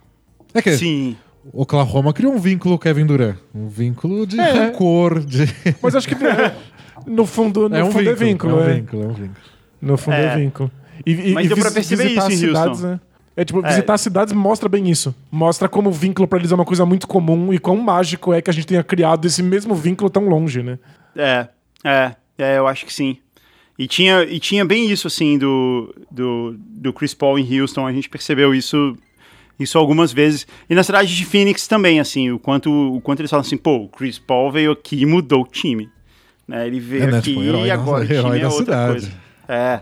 É 0.52 0.64
que 0.64 0.76
sim. 0.76 1.16
Oklahoma 1.54 2.12
criou 2.12 2.34
um 2.34 2.40
vínculo 2.40 2.80
Kevin 2.80 3.06
Durant. 3.06 3.38
Um 3.54 3.68
vínculo 3.68 4.26
de 4.26 4.40
é. 4.40 4.52
rancor. 4.52 5.24
De... 5.24 5.46
Mas 5.80 5.96
acho 5.96 6.08
que 6.08 6.16
no 7.06 7.28
fundo, 7.28 7.70
no 7.70 7.76
é 7.76 7.84
um 7.84 7.92
fundo 7.92 8.10
é 8.10 8.16
vínculo, 8.16 8.60
é 8.62 8.74
vínculo. 8.74 8.74
É 8.74 8.74
um 8.74 8.78
vínculo, 8.78 9.04
é 9.04 9.06
um 9.06 9.14
vínculo. 9.14 9.46
No 9.80 9.98
fundo 9.98 10.16
é, 10.16 10.26
é 10.26 10.36
vínculo. 10.38 10.72
E, 11.06 11.12
e, 11.12 11.34
Mas 11.34 11.46
e 11.46 11.50
deu 11.50 11.58
pra 11.58 11.70
perceber 11.70 12.06
isso 12.06 12.32
em 12.32 12.36
cidades, 12.36 12.84
Houston. 12.84 12.88
Né? 12.88 13.00
É 13.36 13.46
tipo, 13.46 13.62
visitar 13.62 13.94
é. 13.94 13.98
cidades 13.98 14.34
mostra 14.34 14.68
bem 14.68 14.90
isso. 14.90 15.16
Mostra 15.32 15.70
como 15.70 15.90
o 15.90 15.94
vínculo 15.94 16.28
para 16.28 16.40
eles 16.40 16.52
é 16.52 16.56
uma 16.56 16.66
coisa 16.66 16.86
muito 16.86 17.08
comum 17.08 17.54
e 17.54 17.60
quão 17.60 17.78
mágico 17.78 18.34
é 18.34 18.42
que 18.42 18.50
a 18.50 18.54
gente 18.54 18.68
tenha 18.68 18.84
criado 18.84 19.26
esse 19.26 19.42
mesmo 19.42 19.74
vínculo 19.74 20.10
tão 20.10 20.28
longe, 20.28 20.62
né? 20.62 20.78
É, 21.16 21.48
é, 21.84 22.16
é, 22.38 22.58
eu 22.58 22.68
acho 22.68 22.86
que 22.86 22.94
sim. 22.94 23.18
E 23.80 23.88
tinha, 23.88 24.24
e 24.24 24.40
tinha 24.40 24.66
bem 24.66 24.92
isso, 24.92 25.08
assim, 25.08 25.38
do, 25.38 25.96
do, 26.12 26.56
do 26.58 26.94
Chris 26.94 27.14
Paul 27.14 27.40
em 27.40 27.62
Houston, 27.62 27.88
a 27.88 27.92
gente 27.92 28.10
percebeu 28.10 28.54
isso 28.54 28.98
isso 29.60 29.78
algumas 29.78 30.12
vezes. 30.12 30.48
E 30.70 30.76
na 30.76 30.84
cidade 30.84 31.16
de 31.16 31.26
Phoenix 31.26 31.68
também, 31.68 32.00
assim, 32.00 32.32
o 32.32 32.40
quanto, 32.40 32.72
o 32.72 33.00
quanto 33.00 33.22
eles 33.22 33.30
falam 33.30 33.46
assim, 33.46 33.58
pô, 33.58 33.84
o 33.84 33.88
Chris 33.88 34.18
Paul 34.18 34.52
veio 34.52 34.72
aqui 34.72 35.02
e 35.02 35.06
mudou 35.06 35.44
o 35.44 35.48
time. 35.48 35.90
Né? 36.48 36.68
Ele 36.68 36.80
veio 36.80 37.04
é, 37.04 37.08
né, 37.08 37.18
aqui 37.20 37.30
tipo, 37.30 37.44
herói, 37.44 37.68
e 37.68 37.72
agora 37.72 38.04
o 38.04 38.08
time 38.08 38.40
é 38.40 38.48
outra 38.48 38.52
cidade. 38.58 38.92
coisa. 38.92 39.12
É, 39.48 39.82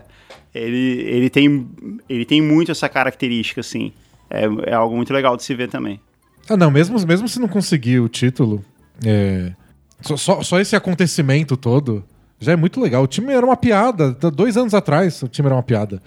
ele, 0.54 1.02
ele, 1.02 1.30
tem, 1.30 1.68
ele 2.08 2.24
tem 2.24 2.42
muito 2.42 2.70
essa 2.70 2.88
característica, 2.88 3.60
assim. 3.60 3.92
É, 4.28 4.44
é 4.66 4.74
algo 4.74 4.96
muito 4.96 5.12
legal 5.12 5.36
de 5.36 5.42
se 5.42 5.54
ver 5.54 5.68
também. 5.68 6.00
Ah, 6.48 6.56
não, 6.56 6.70
mesmo, 6.70 6.98
mesmo 7.06 7.28
se 7.28 7.38
não 7.38 7.48
conseguir 7.48 8.00
o 8.00 8.08
título, 8.08 8.64
é, 9.04 9.52
só, 10.00 10.16
só, 10.16 10.42
só, 10.42 10.60
esse 10.60 10.74
acontecimento 10.74 11.56
todo 11.56 12.04
já 12.40 12.52
é 12.52 12.56
muito 12.56 12.80
legal. 12.80 13.02
O 13.02 13.06
time 13.06 13.32
era 13.32 13.44
uma 13.44 13.56
piada. 13.56 14.12
Dois 14.12 14.56
anos 14.56 14.74
atrás, 14.74 15.22
o 15.22 15.28
time 15.28 15.46
era 15.46 15.54
uma 15.54 15.62
piada. 15.62 16.02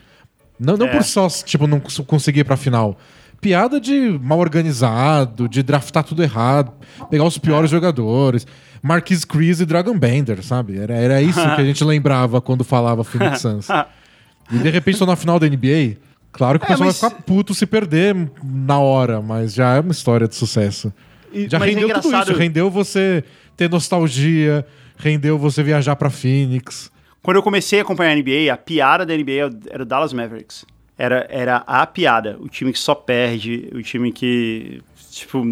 Não, 0.59 0.77
não 0.77 0.87
é. 0.87 0.91
por 0.91 1.03
só, 1.03 1.27
tipo, 1.29 1.67
não 1.67 1.79
conseguir 1.79 2.41
ir 2.41 2.43
pra 2.43 2.57
final. 2.57 2.97
Piada 3.39 3.79
de 3.79 4.17
mal 4.21 4.39
organizado, 4.39 5.47
de 5.49 5.61
draftar 5.61 6.03
tudo 6.03 6.23
errado, 6.23 6.71
pegar 7.09 7.25
os 7.25 7.37
piores 7.37 7.69
é. 7.69 7.71
jogadores. 7.71 8.47
Marquis 8.81 9.23
Chris 9.23 9.61
e 9.61 9.65
Dragon 9.65 9.97
Bender, 9.97 10.43
sabe? 10.43 10.77
Era, 10.77 10.93
era 10.95 11.21
isso 11.21 11.39
que 11.39 11.61
a 11.61 11.63
gente 11.65 11.83
lembrava 11.83 12.41
quando 12.41 12.63
falava 12.63 13.03
Phoenix 13.03 13.41
Suns. 13.41 13.67
e 14.51 14.57
de 14.57 14.69
repente 14.69 14.95
estou 14.95 15.07
na 15.07 15.15
final 15.15 15.39
da 15.39 15.47
NBA. 15.47 15.97
Claro 16.31 16.59
que 16.59 16.65
o 16.65 16.67
é, 16.67 16.69
pessoal 16.69 16.87
mas... 16.87 16.99
vai 16.99 17.09
ficar 17.09 17.21
puto 17.23 17.53
se 17.53 17.65
perder 17.65 18.15
na 18.43 18.79
hora, 18.79 19.21
mas 19.21 19.53
já 19.53 19.75
é 19.75 19.79
uma 19.79 19.91
história 19.91 20.27
de 20.27 20.35
sucesso. 20.35 20.91
E, 21.31 21.47
já 21.49 21.57
é 21.57 21.65
rendeu 21.65 21.89
é 21.89 21.93
tudo 21.93 22.15
isso, 22.15 22.33
rendeu 22.33 22.69
você 22.69 23.23
ter 23.55 23.69
nostalgia, 23.69 24.65
rendeu 24.97 25.37
você 25.37 25.63
viajar 25.63 25.95
para 25.95 26.09
Phoenix. 26.09 26.91
Quando 27.21 27.37
eu 27.37 27.43
comecei 27.43 27.79
a 27.79 27.81
acompanhar 27.83 28.11
a 28.11 28.15
NBA, 28.15 28.51
a 28.51 28.57
piada 28.57 29.05
da 29.05 29.15
NBA 29.15 29.67
era 29.69 29.83
o 29.83 29.85
Dallas 29.85 30.11
Mavericks. 30.11 30.65
Era, 30.97 31.25
era 31.29 31.57
a 31.65 31.87
piada. 31.87 32.37
O 32.39 32.49
time 32.49 32.71
que 32.71 32.79
só 32.79 32.93
perde, 32.93 33.69
o 33.73 33.81
time 33.81 34.11
que. 34.11 34.81
Tipo, 35.11 35.43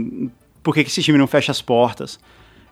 por 0.62 0.74
que, 0.74 0.84
que 0.84 0.90
esse 0.90 1.02
time 1.02 1.18
não 1.18 1.28
fecha 1.28 1.52
as 1.52 1.62
portas? 1.62 2.20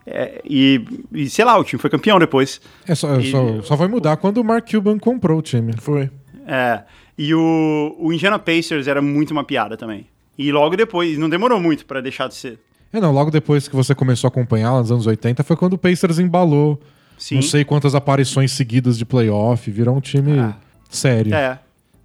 É, 0.06 0.42
e, 0.44 0.84
e, 1.14 1.30
sei 1.30 1.46
lá, 1.46 1.58
o 1.58 1.64
time 1.64 1.80
foi 1.80 1.90
campeão 1.90 2.18
depois. 2.20 2.60
É, 2.88 2.96
só, 2.96 3.20
E- 3.20 3.30
só, 3.32 3.62
só 3.62 3.76
vai 3.76 3.88
mudar 3.88 4.18
quando 4.18 4.38
o 4.40 4.44
Mark 4.44 4.70
Cuban 4.70 4.98
comprou 4.98 5.38
o 5.40 5.42
time. 5.42 5.74
Foi. 5.78 6.10
É, 6.48 6.82
e 7.18 7.34
o, 7.34 7.96
o 8.00 8.12
Indiana 8.12 8.40
Pacers 8.40 8.88
era 8.88 9.02
muito 9.02 9.32
uma 9.32 9.44
piada 9.44 9.78
também. 9.78 10.08
E 10.38 10.52
logo 10.52 10.76
depois, 10.76 11.18
não 11.18 11.30
demorou 11.30 11.60
muito 11.60 11.86
pra 11.86 12.02
deixar 12.02 12.28
de 12.28 12.36
ser. 12.36 12.60
É, 12.92 13.00
não, 13.00 13.12
logo 13.12 13.30
depois 13.30 13.68
que 13.68 13.76
você 13.76 13.94
começou 13.94 14.28
a 14.28 14.30
acompanhar, 14.30 14.72
lá 14.74 14.80
nos 14.80 14.92
anos 14.92 15.06
80, 15.06 15.44
foi 15.44 15.56
quando 15.56 15.74
o 15.74 15.78
Pacers 15.78 16.18
embalou 16.18 16.80
Sim. 17.18 17.36
não 17.36 17.42
sei 17.44 17.64
quantas 17.64 17.94
aparições 17.94 18.52
seguidas 18.54 18.98
de 18.98 19.06
playoff, 19.06 19.70
virou 19.70 19.96
um 19.96 20.02
time 20.02 20.40
Ah. 20.40 20.56
sério. 20.90 21.36
É. 21.36 21.60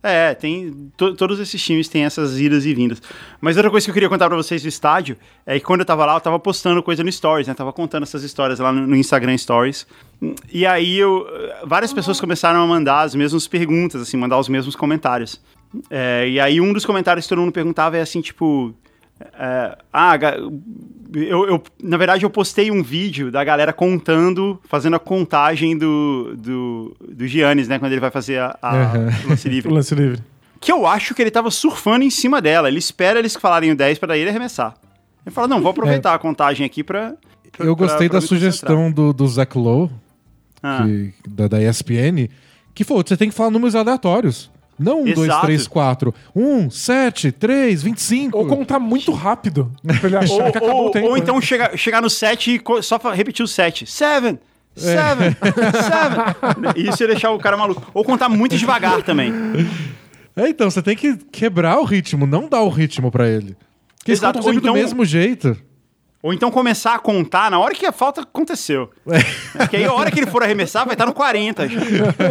É, 0.07 0.35
tem. 0.35 0.91
to- 0.99 1.15
todos 1.15 1.41
esses 1.41 1.63
times 1.65 1.89
têm 1.89 2.05
essas 2.05 2.39
idas 2.39 2.67
e 2.67 2.75
vindas. 2.75 3.01
Mas 3.41 3.57
outra 3.57 3.71
coisa 3.71 3.85
que 3.87 3.91
eu 3.91 3.95
queria 3.95 4.09
contar 4.11 4.29
pra 4.29 4.37
vocês 4.37 4.61
do 4.61 4.69
estádio 4.69 5.17
é 5.47 5.59
que 5.59 5.65
quando 5.65 5.81
eu 5.81 5.87
tava 5.87 6.05
lá, 6.05 6.15
eu 6.15 6.21
tava 6.21 6.39
postando 6.39 6.83
coisa 6.83 7.03
no 7.03 7.11
Stories, 7.11 7.49
né? 7.49 7.55
Tava 7.55 7.73
contando 7.73 8.03
essas 8.03 8.23
histórias 8.23 8.59
lá 8.59 8.71
no, 8.71 8.87
no 8.87 8.95
Instagram 8.97 9.37
Stories. 9.39 9.87
E 10.53 10.67
aí 10.67 10.99
eu. 10.99 11.27
Várias 11.65 11.91
pessoas 11.93 12.21
começaram 12.21 12.63
a 12.63 12.67
mandar 12.67 13.01
as 13.01 13.15
mesmas 13.15 13.49
perguntas, 13.49 14.03
assim, 14.03 14.19
mandar 14.19 14.39
os 14.39 14.49
mesmos 14.49 14.77
comentários. 14.77 15.41
É, 15.89 16.29
e 16.29 16.39
aí 16.39 16.61
um 16.61 16.73
dos 16.73 16.85
comentários 16.85 17.25
que 17.25 17.31
todo 17.31 17.41
mundo 17.41 17.53
perguntava 17.53 17.97
é 17.97 18.03
assim, 18.03 18.21
tipo. 18.21 18.75
é, 19.39 19.79
ah, 19.91 20.19
eu, 21.15 21.47
eu- 21.49 21.63
na 21.83 21.97
verdade 21.97 22.25
eu 22.25 22.31
postei 22.31 22.71
um 22.71 22.83
vídeo 22.83 23.31
da 23.31 23.43
galera 23.45 23.73
contando, 23.73 24.61
fazendo 24.69 24.97
a 24.97 24.99
contagem 24.99 25.77
do, 25.79 26.35
do, 26.37 26.97
do 27.09 27.27
Giannis, 27.27 27.69
né? 27.69 27.79
Quando 27.79 27.93
ele 27.93 28.01
vai 28.01 28.11
fazer 28.11 28.39
a, 28.41 28.59
a 28.61 28.75
Uhum. 28.75 29.09
o 29.27 29.29
lance 29.31 29.49
O 29.49 29.51
livre. 29.51 29.73
lance 29.75 29.95
livre. 29.95 30.21
Que 30.61 30.73
eu 30.73 30.87
acho 30.87 31.15
que 31.15 31.23
ele 31.23 31.31
tava 31.31 31.51
surfando 31.51 32.05
em 32.05 32.11
cima 32.11 32.41
dela. 32.41 32.69
Ele 32.69 32.79
espera 32.79 33.19
eles 33.19 33.35
falarem 33.37 33.71
o 33.71 33.77
10 33.77 33.99
pra 33.99 34.09
daí 34.09 34.21
ele 34.21 34.31
arremessar. 34.31 34.75
Ele 35.27 35.35
fala, 35.35 35.47
não, 35.49 35.61
vou 35.61 35.71
aproveitar 35.71 36.15
a 36.15 36.19
contagem 36.19 36.65
aqui 36.67 36.83
pra... 36.83 37.15
pra- 37.53 37.67
Eu 37.67 37.75
gostei 37.77 38.09
pra- 38.09 38.19
da 38.19 38.21
pra 38.21 38.21
me 38.21 38.27
sugestão 38.27 38.91
do, 38.91 39.13
do 39.13 39.27
Zach 39.29 39.57
Lowe. 39.59 39.91
Ah, 40.63 40.85
que- 40.87 41.13
da, 41.29 41.47
da 41.49 41.63
ESPN, 41.63 42.29
que 42.75 42.85
falou: 42.85 43.03
você 43.07 43.17
tem 43.17 43.29
que 43.29 43.35
falar 43.35 43.51
números 43.51 43.75
aleatórios. 43.75 44.51
Não 44.79 45.01
um, 45.03 45.05
dois, 45.05 45.19
Exato. 45.29 45.47
três, 45.47 45.67
quatro. 45.67 46.15
Um, 46.35 46.69
sete, 46.71 47.31
três, 47.31 47.83
vinte 47.83 47.99
e 47.99 48.03
cinco. 48.03 48.39
Ou 48.39 48.47
contar 48.47 48.79
muito 48.79 49.13
rápido. 49.13 49.71
Pra 50.01 50.09
ele 50.09 50.17
achar 50.17 50.33
Ou, 50.35 50.43
que 50.43 50.49
acabou 50.59 50.75
ou- 50.77 50.87
o 50.89 50.91
tempo. 50.91 51.07
ou 51.07 51.13
né? 51.15 51.19
então 51.21 51.41
chegar, 51.41 51.77
chegar 51.79 52.03
no 52.03 52.11
7 52.11 52.57
e 52.79 52.83
só 52.83 52.97
repetir 53.13 53.45
o 53.45 53.49
7. 53.49 53.87
Seven! 53.87 54.39
Seven! 54.77 55.37
Seven! 55.73 56.91
Isso 56.91 57.03
ia 57.03 57.07
deixar 57.09 57.31
o 57.31 57.39
cara 57.39 57.57
maluco. 57.57 57.83
Ou 57.95 58.03
contar 58.05 58.29
muito 58.29 58.57
devagar 58.57 59.03
também. 59.03 59.33
É, 60.37 60.49
então, 60.49 60.69
você 60.69 60.83
tem 60.83 60.97
que 60.97 61.17
quebrar 61.17 61.79
o 61.79 61.85
ritmo, 61.85 62.27
não 62.27 62.49
dar 62.49 62.63
o 62.63 62.69
ritmo 62.69 63.11
pra 63.11 63.29
ele. 63.29 63.57
Porque 63.97 64.11
eles 64.11 64.19
Exato, 64.21 64.39
ou 64.41 64.43
sempre 64.43 64.59
então- 64.59 64.75
do 64.75 64.79
mesmo 64.81 65.05
jeito. 65.05 65.57
Ou 66.21 66.33
então 66.33 66.51
começar 66.51 66.95
a 66.95 66.99
contar 66.99 67.51
na 67.51 67.59
hora 67.59 67.75
que 67.75 67.85
a 67.85 67.93
falta 67.93 68.23
aconteceu. 68.23 68.91
Porque 69.59 69.77
aí 69.77 69.85
a 69.85 69.93
hora 69.93 70.11
que 70.11 70.19
ele 70.21 70.27
for 70.31 70.43
arremessar 70.43 70.87
vai 70.87 70.95
estar 70.95 71.05
no 71.05 71.13
40 71.13 71.69
já. 71.69 71.81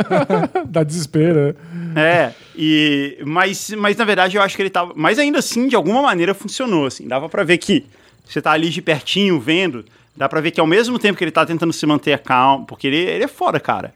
Dá 0.67 0.83
desespero. 0.83 1.55
Né? 1.93 2.01
É, 2.01 2.33
e, 2.55 3.17
mas, 3.25 3.69
mas 3.71 3.95
na 3.97 4.05
verdade 4.05 4.37
eu 4.37 4.41
acho 4.41 4.55
que 4.55 4.61
ele 4.61 4.69
tava. 4.69 4.93
Mas 4.95 5.19
ainda 5.19 5.39
assim, 5.39 5.67
de 5.67 5.75
alguma 5.75 6.01
maneira 6.01 6.33
funcionou. 6.33 6.85
Assim, 6.85 7.07
dava 7.07 7.27
pra 7.29 7.43
ver 7.43 7.57
que 7.57 7.85
você 8.25 8.41
tá 8.41 8.51
ali 8.51 8.69
de 8.69 8.81
pertinho 8.81 9.39
vendo, 9.39 9.83
dá 10.15 10.27
pra 10.29 10.41
ver 10.41 10.51
que 10.51 10.59
ao 10.59 10.67
mesmo 10.67 10.97
tempo 10.99 11.17
que 11.17 11.23
ele 11.23 11.31
tá 11.31 11.45
tentando 11.45 11.73
se 11.73 11.85
manter 11.85 12.17
calmo, 12.19 12.65
porque 12.65 12.87
ele, 12.87 12.97
ele 12.97 13.23
é 13.23 13.27
foda, 13.27 13.59
cara. 13.59 13.93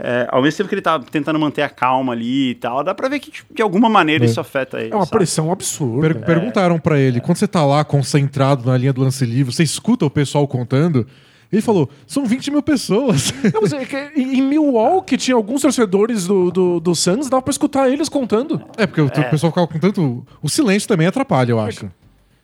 É, 0.00 0.28
ao 0.30 0.40
mesmo 0.40 0.58
tempo 0.58 0.68
que 0.68 0.76
ele 0.76 0.82
tá 0.82 0.96
tentando 1.00 1.40
manter 1.40 1.62
a 1.62 1.68
calma 1.68 2.12
ali 2.12 2.50
e 2.50 2.54
tal, 2.54 2.84
dá 2.84 2.94
pra 2.94 3.08
ver 3.08 3.18
que 3.18 3.32
tipo, 3.32 3.52
de 3.52 3.60
alguma 3.60 3.88
maneira 3.88 4.24
isso 4.24 4.38
afeta 4.40 4.78
ele. 4.80 4.92
É 4.92 4.94
uma 4.94 5.04
sabe? 5.04 5.16
pressão 5.18 5.50
absurda. 5.50 6.14
Per- 6.14 6.24
Perguntaram 6.24 6.78
pra 6.78 7.00
ele, 7.00 7.20
quando 7.20 7.36
você 7.36 7.48
tá 7.48 7.64
lá 7.66 7.84
concentrado 7.84 8.64
na 8.64 8.76
linha 8.76 8.92
do 8.92 9.00
lance 9.00 9.26
livre, 9.26 9.52
você 9.52 9.64
escuta 9.64 10.06
o 10.06 10.10
pessoal 10.10 10.46
contando? 10.46 11.04
Ele 11.50 11.62
falou: 11.62 11.88
são 12.06 12.26
20 12.26 12.50
mil 12.50 12.62
pessoas. 12.62 13.32
Não, 13.54 13.62
mas 13.62 13.72
é 13.72 13.84
que 13.84 13.96
em 14.20 14.42
Milwaukee 14.42 15.16
tinha 15.16 15.34
alguns 15.34 15.62
torcedores 15.62 16.26
do, 16.26 16.50
do, 16.50 16.80
do 16.80 16.94
Suns, 16.94 17.28
dava 17.30 17.42
pra 17.42 17.50
escutar 17.50 17.88
eles 17.90 18.08
contando. 18.08 18.60
é, 18.76 18.86
porque 18.86 19.00
o, 19.00 19.06
o 19.06 19.30
pessoal 19.30 19.50
ficava 19.50 19.66
com 19.66 19.78
tanto. 19.78 20.26
O 20.42 20.48
silêncio 20.48 20.86
também 20.88 21.06
atrapalha, 21.06 21.52
eu 21.52 21.60
acho. 21.60 21.90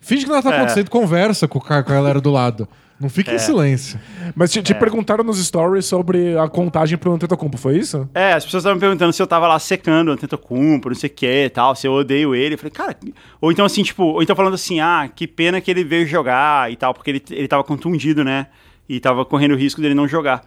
Finge 0.00 0.24
que 0.24 0.30
nada 0.30 0.42
tá 0.42 0.54
É. 0.54 0.56
acontecendo, 0.58 0.90
conversa 0.90 1.46
com 1.48 1.58
o 1.58 1.62
cara 1.62 1.82
com 1.82 1.92
a 1.92 1.94
galera 1.94 2.20
do 2.20 2.30
lado. 2.30 2.66
Não 3.00 3.08
fica 3.08 3.34
em 3.34 3.38
silêncio. 3.38 3.98
Mas 4.36 4.52
te, 4.52 4.62
te 4.62 4.72
perguntaram 4.72 5.24
nos 5.24 5.44
stories 5.44 5.84
sobre 5.84 6.38
a 6.38 6.46
contagem 6.48 6.96
pro 6.96 7.12
Antetokounmpo, 7.12 7.58
foi 7.58 7.76
isso? 7.76 8.08
É, 8.14 8.32
as 8.34 8.44
pessoas 8.44 8.62
estavam 8.62 8.76
me 8.76 8.80
perguntando 8.80 9.12
se 9.12 9.20
eu 9.20 9.26
tava 9.26 9.48
lá 9.48 9.58
secando 9.58 10.08
o 10.08 10.12
Antetokounmpo, 10.12 10.88
não 10.90 10.94
sei 10.94 11.10
o 11.10 11.12
que 11.12 11.44
e 11.46 11.50
tal, 11.50 11.74
se 11.74 11.86
eu 11.88 11.92
odeio 11.92 12.34
ele. 12.34 12.54
Eu 12.54 12.58
falei, 12.58 12.70
cara... 12.70 12.96
Ou 13.40 13.50
então 13.50 13.64
assim, 13.66 13.82
tipo... 13.82 14.04
Ou 14.04 14.22
então 14.22 14.36
falando 14.36 14.54
assim, 14.54 14.78
ah, 14.78 15.10
que 15.12 15.26
pena 15.26 15.60
que 15.60 15.70
ele 15.70 15.82
veio 15.84 16.06
jogar 16.06 16.70
e 16.70 16.76
tal, 16.76 16.94
porque 16.94 17.10
ele, 17.10 17.22
ele 17.30 17.48
tava 17.48 17.64
contundido, 17.64 18.22
né? 18.22 18.46
E 18.88 19.00
tava 19.00 19.24
correndo 19.24 19.52
o 19.52 19.56
risco 19.56 19.80
dele 19.80 19.94
não 19.94 20.06
jogar. 20.08 20.44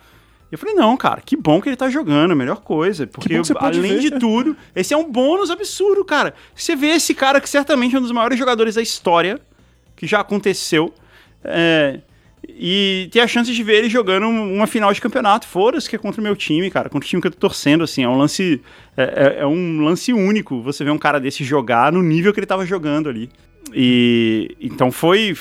Eu 0.51 0.57
falei, 0.57 0.75
não, 0.75 0.95
cara, 0.95 1.19
que 1.21 1.35
bom 1.35 1.59
que 1.61 1.67
ele 1.67 1.75
tá 1.75 1.89
jogando, 1.89 2.31
a 2.31 2.35
melhor 2.35 2.61
coisa. 2.61 3.05
Porque, 3.05 3.27
além 3.79 3.95
ver. 3.95 3.99
de 3.99 4.11
tudo, 4.19 4.55
esse 4.75 4.93
é 4.93 4.97
um 4.97 5.11
bônus 5.11 5.49
absurdo, 5.51 6.05
cara. 6.05 6.33
Você 6.55 6.75
vê 6.75 6.87
esse 6.91 7.13
cara 7.13 7.41
que 7.41 7.49
certamente 7.49 7.95
é 7.95 7.99
um 7.99 8.01
dos 8.01 8.11
maiores 8.11 8.39
jogadores 8.39 8.75
da 8.75 8.81
história, 8.81 9.41
que 9.95 10.07
já 10.07 10.21
aconteceu, 10.21 10.93
é, 11.43 11.99
e 12.47 13.09
ter 13.11 13.19
a 13.19 13.27
chance 13.27 13.51
de 13.51 13.61
ver 13.63 13.79
ele 13.79 13.89
jogando 13.89 14.25
um- 14.27 14.53
uma 14.55 14.67
final 14.67 14.93
de 14.93 15.01
campeonato. 15.01 15.45
Foda-se 15.45 15.89
que 15.89 15.95
é 15.97 15.99
contra 15.99 16.21
o 16.21 16.23
meu 16.23 16.35
time, 16.35 16.69
cara, 16.71 16.87
contra 16.89 17.05
o 17.05 17.09
time 17.09 17.21
que 17.21 17.27
eu 17.27 17.31
tô 17.31 17.39
torcendo, 17.39 17.83
assim. 17.83 18.03
É 18.03 18.07
um 18.09 18.17
lance, 18.17 18.61
é, 18.95 19.03
é- 19.03 19.41
é 19.41 19.45
um 19.45 19.83
lance 19.83 20.13
único 20.13 20.61
você 20.61 20.83
ver 20.83 20.91
um 20.91 20.97
cara 20.97 21.19
desse 21.19 21.43
jogar 21.43 21.91
no 21.91 22.01
nível 22.01 22.31
que 22.31 22.39
ele 22.39 22.47
tava 22.47 22.65
jogando 22.65 23.09
ali. 23.09 23.29
E 23.73 24.55
então 24.61 24.91
foi. 24.91 25.35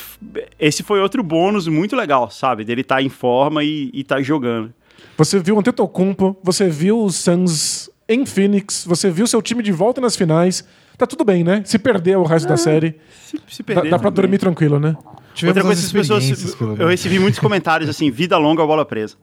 Esse 0.58 0.82
foi 0.82 1.00
outro 1.00 1.22
bônus 1.22 1.68
muito 1.68 1.94
legal, 1.94 2.30
sabe? 2.30 2.64
Dele 2.64 2.80
estar 2.80 3.02
em 3.02 3.08
forma 3.08 3.62
e, 3.62 3.90
e 3.92 4.04
tá 4.04 4.20
jogando. 4.20 4.72
Você 5.16 5.38
viu 5.38 5.56
o 5.56 5.58
Antetokounmpo, 5.58 6.36
você 6.42 6.68
viu 6.68 7.02
o 7.02 7.10
Suns 7.10 7.90
em 8.08 8.26
Phoenix, 8.26 8.84
você 8.86 9.10
viu 9.10 9.26
seu 9.26 9.40
time 9.40 9.62
de 9.62 9.72
volta 9.72 10.00
nas 10.00 10.16
finais. 10.16 10.64
Tá 10.96 11.06
tudo 11.06 11.24
bem, 11.24 11.44
né? 11.44 11.62
Se 11.64 11.78
perder 11.78 12.16
o 12.16 12.24
resto 12.24 12.48
da 12.48 12.56
série, 12.56 12.94
Se, 13.22 13.38
se 13.48 13.62
dá, 13.62 13.74
perder, 13.74 13.90
dá 13.90 13.98
pra 13.98 14.10
tudo 14.10 14.16
bem. 14.16 14.22
dormir 14.22 14.38
tranquilo, 14.38 14.80
né? 14.80 14.96
Tivemos 15.34 15.56
Outra 15.56 15.62
coisa, 15.62 15.80
as 16.16 16.30
essas 16.32 16.54
pessoas. 16.54 16.80
Eu 16.80 16.88
recebi 16.88 17.18
muitos 17.18 17.38
comentários 17.38 17.90
assim: 17.90 18.10
vida 18.10 18.38
longa 18.38 18.62
ou 18.62 18.68
bola 18.68 18.84
presa. 18.84 19.16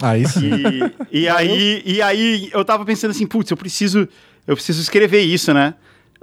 Aí 0.00 0.26
sim. 0.26 0.50
E, 1.10 1.22
e 1.22 1.28
aí, 1.30 1.82
e 1.84 2.00
aí 2.02 2.50
eu 2.52 2.64
tava 2.64 2.84
pensando 2.84 3.10
assim, 3.10 3.26
putz, 3.26 3.50
eu 3.50 3.56
preciso, 3.56 4.08
eu 4.46 4.54
preciso 4.54 4.80
escrever 4.80 5.22
isso, 5.22 5.52
né? 5.52 5.74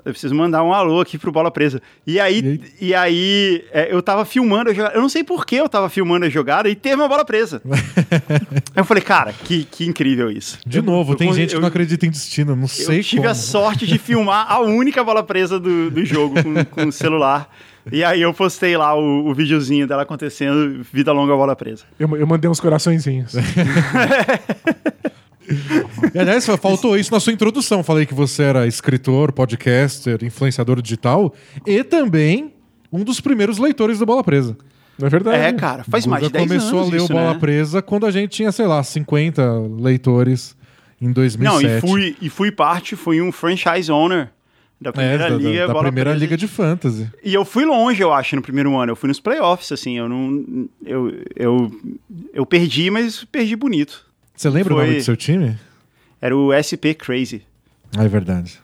Eu 0.05 0.11
preciso 0.11 0.35
mandar 0.35 0.61
um 0.63 0.71
alô 0.71 1.01
aqui 1.01 1.17
pro 1.17 1.31
Bola 1.31 1.49
Presa. 1.49 1.81
E 2.05 2.19
aí, 2.19 2.61
e 2.79 2.93
aí 2.93 3.65
é, 3.73 3.91
eu 3.91 4.03
tava 4.03 4.23
filmando 4.23 4.69
a 4.69 4.73
jogada. 4.73 4.95
Eu 4.95 5.01
não 5.01 5.09
sei 5.09 5.23
por 5.23 5.45
que 5.47 5.55
eu 5.55 5.67
tava 5.67 5.89
filmando 5.89 6.25
a 6.27 6.29
jogada 6.29 6.69
e 6.69 6.75
teve 6.75 6.95
uma 6.95 7.07
bola 7.07 7.25
presa. 7.25 7.59
aí 7.65 8.59
eu 8.75 8.85
falei, 8.85 9.01
cara, 9.01 9.33
que, 9.33 9.63
que 9.63 9.85
incrível 9.85 10.29
isso. 10.29 10.59
De 10.65 10.79
novo, 10.79 11.13
eu- 11.13 11.17
tem 11.17 11.29
eu- 11.29 11.33
gente 11.33 11.49
que 11.49 11.55
eu- 11.55 11.61
não 11.61 11.67
acredita 11.67 12.05
em 12.05 12.11
destino, 12.11 12.55
não 12.55 12.67
sei 12.67 12.99
Eu 12.99 13.03
tive 13.03 13.17
como. 13.23 13.29
a 13.31 13.33
sorte 13.33 13.87
de 13.87 13.97
filmar 13.97 14.45
a 14.47 14.59
única 14.59 15.03
bola 15.03 15.23
presa 15.23 15.59
do, 15.59 15.89
do 15.89 16.05
jogo 16.05 16.35
com, 16.43 16.63
com 16.65 16.87
o 16.87 16.91
celular. 16.91 17.49
E 17.91 18.03
aí 18.03 18.21
eu 18.21 18.33
postei 18.33 18.77
lá 18.77 18.95
o, 18.95 19.27
o 19.27 19.33
videozinho 19.33 19.87
dela 19.87 20.03
acontecendo, 20.03 20.83
vida 20.93 21.11
longa 21.11 21.35
bola 21.35 21.55
presa. 21.55 21.83
Eu, 21.99 22.15
eu 22.15 22.27
mandei 22.27 22.49
uns 22.49 22.59
coraçõezinhos. 22.59 23.33
E, 26.13 26.17
Aliás, 26.19 26.45
faltou 26.59 26.97
isso 26.97 27.11
na 27.13 27.19
sua 27.19 27.33
introdução. 27.33 27.83
Falei 27.83 28.05
que 28.05 28.13
você 28.13 28.43
era 28.43 28.67
escritor, 28.67 29.31
podcaster, 29.31 30.23
influenciador 30.23 30.81
digital 30.81 31.33
e 31.65 31.83
também 31.83 32.53
um 32.91 33.03
dos 33.03 33.19
primeiros 33.19 33.57
leitores 33.57 33.99
do 33.99 34.05
Bola 34.05 34.23
Presa. 34.23 34.57
Não 34.97 35.07
é 35.07 35.09
verdade? 35.09 35.37
É, 35.43 35.51
cara, 35.53 35.83
faz 35.83 36.05
mais 36.05 36.23
de 36.23 36.29
Guga 36.29 36.39
10 36.39 36.49
começou 36.49 36.79
anos 36.79 36.89
a 36.89 36.91
ler 36.91 36.97
isso, 37.03 37.11
o 37.11 37.15
Bola 37.15 37.33
né? 37.33 37.39
Presa 37.39 37.81
quando 37.81 38.05
a 38.05 38.11
gente 38.11 38.29
tinha, 38.31 38.51
sei 38.51 38.65
lá, 38.65 38.81
50 38.81 39.43
leitores 39.79 40.55
em 41.01 41.07
Não, 41.07 41.13
2007. 41.13 41.77
e 41.77 41.81
fui, 41.89 42.15
e 42.21 42.29
fui 42.29 42.51
parte, 42.51 42.95
fui 42.95 43.21
um 43.21 43.29
franchise 43.31 43.91
owner 43.91 44.29
da 44.79 44.89
É, 44.91 44.93
primeira 44.93 45.29
da, 45.29 45.35
liga. 45.35 45.67
da- 45.67 45.73
da 45.73 45.79
primeira 45.79 46.09
Presa. 46.11 46.23
liga 46.23 46.37
de 46.37 46.47
fantasy. 46.47 47.09
E 47.23 47.33
eu 47.33 47.43
fui 47.43 47.65
longe, 47.65 48.01
eu 48.01 48.13
acho, 48.13 48.35
no 48.37 48.41
primeiro 48.41 48.75
ano. 48.77 48.91
Eu 48.93 48.95
fui 48.95 49.07
nos 49.09 49.19
playoffs, 49.19 49.71
assim. 49.71 49.97
Eu 49.97 50.07
não. 50.07 50.67
Eu, 50.85 51.13
eu, 51.35 51.71
eu 52.33 52.45
perdi, 52.45 52.89
mas 52.89 53.25
perdi 53.25 53.55
bonito. 53.57 54.05
Você 54.35 54.49
lembra 54.49 54.73
o 54.73 54.77
Foi- 54.77 54.85
nome 54.85 54.97
do 54.97 55.03
seu 55.03 55.15
time? 55.15 55.57
Era 56.21 56.35
o 56.35 56.51
SP 56.53 56.93
Crazy. 56.93 57.41
Ah, 57.97 58.03
é 58.03 58.07
verdade. 58.07 58.59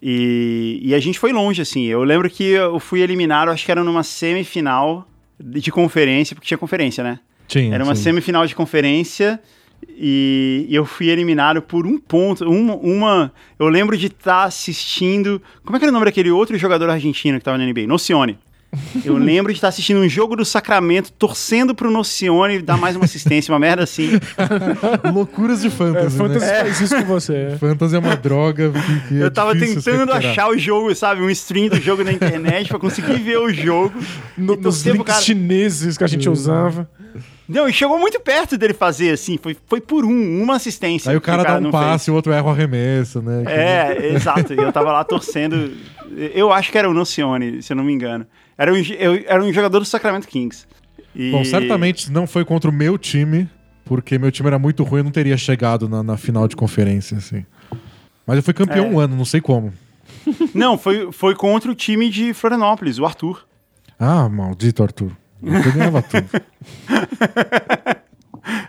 E, 0.00 0.78
e 0.82 0.94
a 0.94 1.00
gente 1.00 1.18
foi 1.18 1.32
longe, 1.32 1.60
assim. 1.60 1.84
Eu 1.86 2.04
lembro 2.04 2.30
que 2.30 2.44
eu 2.44 2.78
fui 2.78 3.00
eliminado, 3.00 3.50
acho 3.50 3.64
que 3.64 3.70
era 3.70 3.82
numa 3.82 4.02
semifinal 4.02 5.08
de 5.40 5.70
conferência, 5.70 6.34
porque 6.34 6.46
tinha 6.46 6.58
conferência, 6.58 7.02
né? 7.02 7.18
Tinha. 7.46 7.74
Era 7.74 7.82
uma 7.82 7.94
sim. 7.94 8.02
semifinal 8.02 8.46
de 8.46 8.54
conferência 8.54 9.40
e, 9.88 10.66
eu 10.70 10.84
fui 10.84 11.08
eliminado 11.08 11.62
por 11.62 11.86
um 11.86 11.98
ponto. 11.98 12.44
Uma. 12.48 12.76
uma 12.76 13.32
eu 13.58 13.68
lembro 13.68 13.96
de 13.96 14.06
estar 14.06 14.44
assistindo. 14.44 15.42
Como 15.64 15.76
é 15.76 15.78
que 15.78 15.84
era 15.84 15.90
o 15.90 15.94
nome 15.94 16.04
daquele 16.06 16.30
outro 16.30 16.56
jogador 16.58 16.90
argentino 16.90 17.38
que 17.38 17.42
estava 17.42 17.58
na 17.58 17.64
NBA? 17.64 17.86
Nocione. 17.86 18.38
Eu 19.04 19.16
lembro 19.16 19.50
de 19.52 19.56
estar 19.56 19.68
assistindo 19.68 19.98
um 20.00 20.08
jogo 20.08 20.36
do 20.36 20.44
Sacramento, 20.44 21.10
torcendo 21.12 21.74
pro 21.74 21.90
Nocione 21.90 22.60
dar 22.60 22.76
mais 22.76 22.96
uma 22.96 23.06
assistência, 23.06 23.50
uma 23.52 23.58
merda 23.58 23.82
assim. 23.82 24.10
Loucuras 25.12 25.62
de 25.62 25.68
É, 25.68 25.70
fantasy, 25.70 26.16
Fantasy 26.18 26.46
né? 26.46 26.60
faz 26.60 26.80
isso 26.80 26.96
com 26.96 27.04
você. 27.04 27.56
Fantasy 27.58 27.96
é 27.96 27.98
uma 27.98 28.14
droga 28.16 28.70
que, 28.70 29.08
que 29.08 29.20
é 29.20 29.24
Eu 29.24 29.30
tava 29.30 29.54
difícil 29.54 29.80
se 29.80 29.90
tentando 29.90 30.12
achar 30.12 30.48
o 30.50 30.58
jogo, 30.58 30.94
sabe? 30.94 31.22
Um 31.22 31.30
stream 31.30 31.68
do 31.68 31.80
jogo 31.80 32.04
na 32.04 32.12
internet 32.12 32.68
pra 32.68 32.78
conseguir 32.78 33.16
ver 33.18 33.38
o 33.38 33.52
jogo. 33.52 33.94
No- 34.36 34.56
nos 34.56 34.84
links 34.84 35.04
cara. 35.04 35.22
chineses 35.22 35.96
que 35.96 36.04
a 36.04 36.08
gente 36.08 36.28
usava. 36.28 36.88
Não, 37.48 37.66
e 37.68 37.72
chegou 37.72 37.98
muito 37.98 38.20
perto 38.20 38.58
dele 38.58 38.74
fazer, 38.74 39.10
assim, 39.12 39.38
foi, 39.38 39.56
foi 39.66 39.80
por 39.80 40.04
um, 40.04 40.42
uma 40.42 40.56
assistência. 40.56 41.10
Aí 41.10 41.16
o 41.16 41.20
cara, 41.20 41.42
que 41.44 41.50
dá 41.50 41.68
um 41.68 41.70
passe, 41.70 42.04
fez. 42.06 42.12
o 42.12 42.14
outro 42.14 42.30
erra 42.32 42.46
o 42.46 42.50
arremesso, 42.50 43.22
né? 43.22 43.42
É, 43.46 44.08
exato. 44.14 44.52
E 44.52 44.58
eu 44.58 44.70
tava 44.72 44.92
lá 44.92 45.02
torcendo. 45.02 45.72
Eu 46.34 46.52
acho 46.52 46.70
que 46.70 46.76
era 46.76 46.88
o 46.90 46.92
Nocione, 46.92 47.62
se 47.62 47.72
eu 47.72 47.76
não 47.76 47.84
me 47.84 47.92
engano. 47.92 48.26
Era 48.58 48.72
um, 48.72 48.76
eu, 48.76 49.24
era 49.26 49.42
um 49.42 49.50
jogador 49.52 49.78
do 49.78 49.84
Sacramento 49.86 50.28
Kings. 50.28 50.66
E- 51.16 51.30
Bom, 51.30 51.42
certamente 51.44 52.12
não 52.12 52.26
foi 52.26 52.44
contra 52.44 52.68
o 52.70 52.72
meu 52.72 52.98
time, 52.98 53.48
porque 53.84 54.18
meu 54.18 54.30
time 54.30 54.48
era 54.48 54.58
muito 54.58 54.82
ruim, 54.84 55.00
eu 55.00 55.04
não 55.04 55.10
teria 55.10 55.36
chegado 55.38 55.88
na, 55.88 56.02
na 56.02 56.16
final 56.18 56.46
de 56.46 56.54
conferência, 56.54 57.16
assim. 57.16 57.46
Mas 58.26 58.36
eu 58.36 58.42
fui 58.42 58.52
campeão 58.52 58.84
É. 58.84 58.88
um 58.90 59.00
ano, 59.00 59.16
não 59.16 59.24
sei 59.24 59.40
como. 59.40 59.72
Não, 60.54 60.76
foi, 60.76 61.10
foi 61.12 61.34
contra 61.34 61.70
o 61.70 61.74
time 61.74 62.10
de 62.10 62.34
Florianópolis, 62.34 62.98
o 62.98 63.06
Arthur. 63.06 63.46
Ah, 63.98 64.28
maldito 64.28 64.82
Arthur. 64.82 65.12
Eu 65.42 65.72
ganhava 65.72 66.02
tudo. 66.02 66.28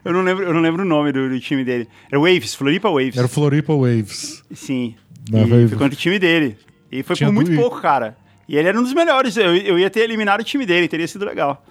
Eu 0.04 0.12
não 0.14 0.22
lembro, 0.22 0.44
eu 0.44 0.54
não 0.54 0.60
lembro 0.62 0.82
o 0.82 0.86
nome 0.86 1.12
do, 1.12 1.30
do 1.30 1.40
time 1.40 1.64
dele. 1.64 1.88
Era 2.12 2.20
Waves, 2.20 2.54
Floripa 2.54 2.90
Waves. 2.90 3.16
Era 3.16 3.26
o 3.26 3.30
Floripa 3.30 3.74
Waves. 3.74 4.44
Sim. 4.54 4.96
Não, 5.32 5.46
e 5.46 5.50
foi- 5.50 5.68
foi 5.68 5.78
contra 5.78 5.94
o 5.94 5.98
time 5.98 6.20
dele. 6.20 6.58
E 6.92 7.04
foi 7.04 7.16
Tinha 7.16 7.30
por 7.30 7.36
muito 7.36 7.54
pouco, 7.56 7.80
cara. 7.82 8.18
E 8.48 8.58
ele 8.58 8.68
era 8.68 8.78
um 8.78 8.84
dos 8.84 8.94
melhores. 8.94 9.38
Eu, 9.38 9.56
eu 9.56 9.80
ia 9.80 9.90
ter 9.90 10.02
eliminado 10.02 10.42
o 10.42 10.44
time 10.44 10.66
dele, 10.66 10.88
teria 10.88 11.08
sido 11.08 11.24
legal. 11.24 11.64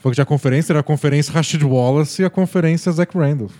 Foi 0.00 0.10
que 0.10 0.14
tinha 0.16 0.22
a 0.22 0.26
conferência, 0.26 0.72
era 0.72 0.80
a 0.80 0.82
conferência 0.82 1.32
Rashid 1.32 1.62
Wallace 1.64 2.22
e 2.22 2.24
a 2.24 2.30
conferência 2.30 2.90
Zach 2.90 3.16
Randolph. 3.16 3.54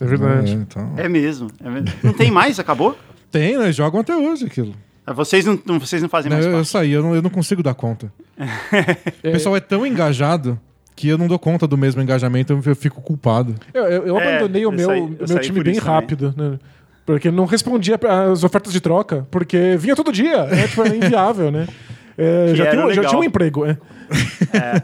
É 0.00 0.04
verdade. 0.04 0.52
É, 0.52 0.54
então... 0.54 0.94
É 0.96 1.08
mesmo. 1.08 1.50
é 1.62 1.68
mesmo. 1.68 1.88
Não 2.02 2.12
tem 2.12 2.30
mais? 2.30 2.58
Acabou? 2.58 2.96
Tem, 3.30 3.58
né? 3.58 3.72
Jogam 3.72 4.00
até 4.00 4.16
hoje 4.16 4.46
aquilo. 4.46 4.74
Ah, 5.06 5.12
Vocês 5.12 5.44
não, 5.44 5.58
não- 5.66 5.78
vocês 5.78 6.00
não 6.02 6.08
fazem 6.08 6.30
Não, 6.30 6.36
mais 6.36 6.46
eu, 6.46 6.52
eu 6.52 6.58
parte. 6.58 6.68
saí, 6.70 6.90
eu 6.92 7.02
não, 7.02 7.14
eu 7.14 7.22
não 7.22 7.30
consigo 7.30 7.62
dar 7.62 7.74
conta. 7.74 8.12
o 8.38 9.32
pessoal 9.32 9.56
é 9.56 9.60
tão 9.60 9.86
engajado 9.86 10.58
que 10.96 11.08
eu 11.08 11.18
não 11.18 11.26
dou 11.26 11.38
conta 11.38 11.66
do 11.66 11.76
mesmo 11.76 12.00
engajamento, 12.00 12.52
eu- 12.52 12.62
eu 12.64 12.76
fico 12.76 13.00
culpado. 13.02 13.54
Eu, 13.72 13.82
eu- 13.84 14.06
eu 14.06 14.18
É, 14.18 14.36
abandonei 14.36 14.64
o 14.64 14.68
eu 14.68 14.72
meu, 14.72 14.86
saí- 14.86 14.98
eu 15.00 15.26
o 15.26 15.28
meu 15.28 15.40
time 15.40 15.62
bem 15.62 15.78
rápido, 15.78 16.32
né? 16.36 16.58
Porque 17.04 17.30
não 17.30 17.44
respondia 17.44 17.98
às 18.32 18.44
ofertas 18.44 18.72
de 18.72 18.80
troca, 18.80 19.26
porque 19.30 19.76
vinha 19.76 19.94
todo 19.94 20.10
dia. 20.10 20.36
É, 20.50 20.66
tipo, 20.68 20.82
era 20.82 20.96
inviável, 20.96 21.50
né? 21.50 21.66
É, 22.16 22.54
já, 22.54 22.66
era 22.66 22.80
tinha, 22.82 22.94
já 22.94 23.04
tinha 23.06 23.20
um 23.20 23.24
emprego. 23.24 23.64
É. 24.52 24.82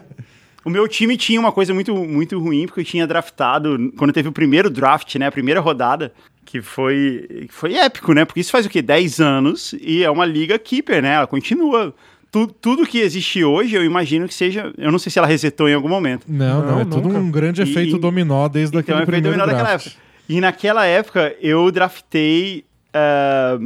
O 0.64 0.68
meu 0.68 0.86
time 0.88 1.16
tinha 1.16 1.38
uma 1.40 1.52
coisa 1.52 1.72
muito, 1.72 1.94
muito 1.94 2.38
ruim, 2.38 2.66
porque 2.66 2.80
eu 2.80 2.84
tinha 2.84 3.06
draftado, 3.06 3.92
quando 3.96 4.12
teve 4.12 4.28
o 4.28 4.32
primeiro 4.32 4.68
draft, 4.68 5.14
né, 5.14 5.26
a 5.28 5.32
primeira 5.32 5.60
rodada, 5.60 6.12
que 6.50 6.60
foi, 6.60 7.26
que 7.48 7.54
foi 7.54 7.74
épico, 7.74 8.12
né? 8.12 8.24
Porque 8.24 8.40
isso 8.40 8.50
faz 8.50 8.66
o 8.66 8.68
quê? 8.68 8.82
10 8.82 9.20
anos 9.20 9.72
e 9.80 10.02
é 10.02 10.10
uma 10.10 10.24
liga 10.26 10.58
keeper, 10.58 11.00
né? 11.02 11.14
Ela 11.14 11.26
continua. 11.26 11.94
Tu- 12.32 12.46
tudo 12.60 12.86
que 12.86 12.98
existe 12.98 13.42
hoje, 13.44 13.74
eu 13.76 13.84
imagino 13.84 14.26
que 14.26 14.34
seja. 14.34 14.72
Eu 14.78 14.90
não 14.92 14.98
sei 14.98 15.10
se 15.12 15.18
ela 15.18 15.28
resetou 15.28 15.68
em 15.68 15.74
algum 15.74 15.88
momento. 15.88 16.24
Não, 16.28 16.60
não, 16.60 16.70
Não, 16.72 16.80
é 16.80 16.84
tudo 16.84 17.08
nunca. 17.08 17.18
um 17.18 17.30
grande 17.30 17.62
efeito 17.62 17.96
e- 17.96 18.00
dominó 18.00 18.48
desde 18.48 18.70
Então 18.76 18.80
aquele 18.80 19.02
é 19.02 19.06
primeiro 19.06 19.26
dominó 19.36 19.46
daquela 19.46 19.68
draft. 19.70 19.86
época. 19.88 20.02
E 20.28 20.40
naquela 20.40 20.86
época 20.86 21.36
eu 21.40 21.70
draftei 21.72 22.64
ah, 22.94 23.58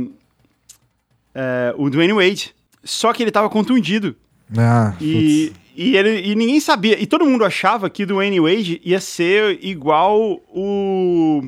ah, 1.35 1.74
o 1.77 1.89
Dwayne 1.90 2.12
Wade. 2.12 2.55
Só 2.82 3.12
que 3.12 3.23
ele 3.23 3.31
tava 3.31 3.48
contundido. 3.48 4.15
Ah, 4.56 4.94
E, 5.01 5.48
putz. 5.52 5.61
e, 5.77 5.97
ele, 5.97 6.20
e 6.31 6.35
ninguém 6.35 6.61
sabia. 6.61 7.01
E 7.02 7.06
todo 7.06 7.24
mundo 7.24 7.44
achava 7.44 7.89
que 7.89 8.02
o 8.02 8.06
Dwayne 8.06 8.40
Wade 8.40 8.81
ia 8.85 9.01
ser 9.01 9.59
igual 9.62 10.40
o. 10.48 11.44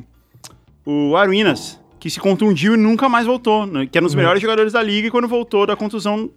O 0.89 1.15
Aruinas, 1.17 1.79
que 1.99 2.09
se 2.09 2.19
contundiu 2.19 2.73
e 2.75 2.77
nunca 2.77 3.09
mais 3.09 3.25
voltou. 3.27 3.65
né? 3.65 3.85
Que 3.91 3.97
era 3.97 4.05
um 4.05 4.07
dos 4.07 4.15
melhores 4.15 4.41
jogadores 4.41 4.71
da 4.73 4.81
liga 4.81 5.07
e 5.07 5.11
quando 5.11 5.27
voltou 5.27 5.65
da 5.65 5.75
contusão, 5.75 6.29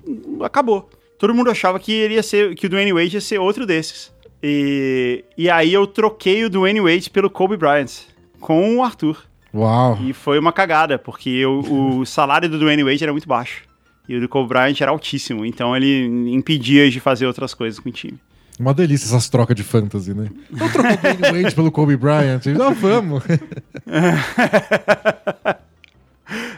acabou. 0.42 0.88
Todo 1.18 1.34
mundo 1.34 1.50
achava 1.50 1.78
que 1.78 1.92
ele 1.92 2.14
ia 2.14 2.22
ser. 2.22 2.54
que 2.54 2.66
o 2.66 2.68
Dwayne 2.68 2.92
Wade 2.92 3.16
ia 3.16 3.20
ser 3.20 3.38
outro 3.38 3.64
desses. 3.66 4.12
E, 4.42 5.24
e 5.36 5.48
aí 5.50 5.72
eu 5.72 5.86
troquei 5.86 6.44
o 6.44 6.50
Dwayne 6.50 6.80
Wade 6.80 7.10
pelo 7.10 7.28
Kobe 7.30 7.56
Bryant 7.56 7.90
com 8.40 8.76
o 8.78 8.82
Arthur. 8.82 9.22
Uau. 9.54 9.98
E 10.02 10.12
foi 10.12 10.38
uma 10.38 10.52
cagada, 10.52 10.98
porque 10.98 11.28
eu- 11.28 11.60
o 11.60 12.04
salário 12.06 12.48
do 12.48 12.58
Dwayne 12.58 12.82
Wade 12.82 13.02
era 13.04 13.12
muito 13.12 13.28
baixo. 13.28 13.62
E 14.08 14.16
o 14.16 14.20
do 14.20 14.28
Kobe 14.28 14.48
Bryant 14.48 14.80
era 14.80 14.90
altíssimo. 14.90 15.44
Então 15.44 15.76
ele 15.76 16.06
impedia 16.34 16.90
de 16.90 16.98
fazer 16.98 17.26
outras 17.26 17.52
coisas 17.54 17.78
com 17.78 17.88
o 17.88 17.92
time. 17.92 18.18
Uma 18.60 18.74
delícia 18.74 19.06
essas 19.06 19.26
trocas 19.30 19.56
de 19.56 19.62
fantasy, 19.62 20.12
né? 20.12 20.28
Vamos 20.50 20.72
trocar 20.74 20.92
o 20.92 21.16
Dwayne 21.16 21.42
Wade 21.44 21.54
pelo 21.54 21.72
Kobe 21.72 21.96
Bryant? 21.96 22.44
Não, 22.46 22.74
vamos. 22.74 23.24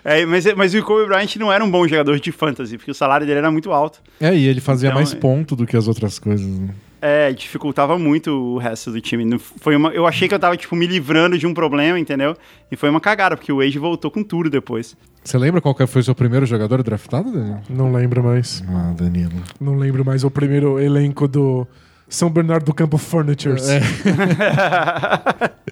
É, 0.04 0.26
mas, 0.26 0.44
mas 0.54 0.74
o 0.74 0.82
Kobe 0.82 1.06
Bryant 1.06 1.36
não 1.36 1.50
era 1.50 1.64
um 1.64 1.70
bom 1.70 1.86
jogador 1.88 2.18
de 2.20 2.30
fantasy, 2.30 2.76
porque 2.76 2.90
o 2.90 2.94
salário 2.94 3.26
dele 3.26 3.38
era 3.38 3.50
muito 3.50 3.72
alto. 3.72 4.00
É, 4.20 4.34
e 4.36 4.46
ele 4.46 4.60
fazia 4.60 4.88
Então, 4.88 4.98
mais 5.00 5.14
é. 5.14 5.16
ponto 5.16 5.56
do 5.56 5.64
que 5.66 5.76
as 5.76 5.88
outras 5.88 6.18
coisas. 6.18 6.46
né? 6.46 6.70
É, 7.00 7.32
dificultava 7.32 7.98
muito 7.98 8.30
o 8.30 8.58
resto 8.58 8.90
do 8.92 9.00
time. 9.00 9.38
Foi 9.38 9.74
uma, 9.74 9.88
eu 9.90 10.06
achei 10.06 10.28
que 10.28 10.34
eu 10.34 10.38
tava, 10.38 10.56
tipo, 10.58 10.76
me 10.76 10.86
livrando 10.86 11.38
de 11.38 11.46
um 11.46 11.54
problema, 11.54 11.98
entendeu? 11.98 12.36
E 12.70 12.76
foi 12.76 12.90
uma 12.90 13.00
cagada, 13.00 13.34
porque 13.36 13.50
o 13.50 13.58
Wade 13.58 13.78
voltou 13.78 14.10
com 14.10 14.22
tudo 14.22 14.50
depois. 14.50 14.94
Você 15.24 15.38
lembra 15.38 15.60
qual 15.60 15.74
que 15.74 15.86
foi 15.86 16.00
o 16.02 16.04
seu 16.04 16.14
primeiro 16.14 16.44
jogador 16.44 16.82
draftado, 16.82 17.32
Daniel? 17.32 17.60
Não 17.70 17.92
lembro 17.92 18.22
mais. 18.22 18.62
Ah, 18.68 18.92
Danilo. 18.94 19.32
Não 19.60 19.76
lembro 19.76 20.04
mais 20.04 20.22
o 20.22 20.30
primeiro 20.30 20.78
elenco 20.78 21.26
do 21.26 21.66
São 22.12 22.28
Bernardo 22.28 22.66
do 22.66 22.74
Campo 22.74 22.98
Furnitures. 22.98 23.68
É. 23.68 23.80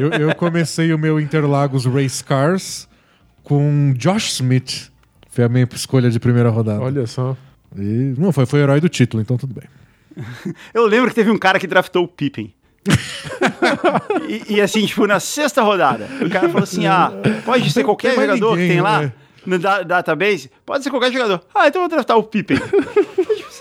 Eu, 0.00 0.28
eu 0.28 0.34
comecei 0.34 0.90
o 0.94 0.98
meu 0.98 1.20
Interlagos 1.20 1.84
Race 1.84 2.24
Cars 2.24 2.88
com 3.44 3.92
Josh 3.94 4.32
Smith. 4.32 4.90
Foi 5.28 5.44
a 5.44 5.48
minha 5.50 5.68
escolha 5.74 6.08
de 6.10 6.18
primeira 6.18 6.48
rodada. 6.48 6.80
Olha 6.80 7.06
só. 7.06 7.36
E, 7.76 8.14
não, 8.16 8.32
foi, 8.32 8.46
foi 8.46 8.60
o 8.60 8.62
herói 8.62 8.80
do 8.80 8.88
título, 8.88 9.22
então 9.22 9.36
tudo 9.36 9.54
bem. 9.54 9.64
Eu 10.72 10.86
lembro 10.86 11.10
que 11.10 11.14
teve 11.14 11.30
um 11.30 11.36
cara 11.36 11.58
que 11.58 11.66
draftou 11.66 12.04
o 12.04 12.08
Pippen. 12.08 12.54
e, 14.26 14.54
e 14.54 14.60
assim, 14.62 14.86
tipo, 14.86 15.06
na 15.06 15.20
sexta 15.20 15.60
rodada, 15.60 16.08
o 16.24 16.30
cara 16.30 16.48
falou 16.48 16.62
assim: 16.62 16.86
ah, 16.86 17.12
pode 17.44 17.70
ser 17.70 17.84
qualquer 17.84 18.14
jogador 18.14 18.52
que 18.52 18.62
ninguém, 18.62 18.68
tem 18.70 18.80
lá 18.80 19.02
né? 19.02 19.12
no 19.44 19.58
da- 19.58 19.82
database? 19.82 20.50
Pode 20.64 20.82
ser 20.82 20.88
qualquer 20.90 21.12
jogador. 21.12 21.42
Ah, 21.54 21.68
então 21.68 21.82
eu 21.82 21.88
vou 21.88 21.90
draftar 21.90 22.16
o 22.16 22.22
Pippen. 22.22 22.56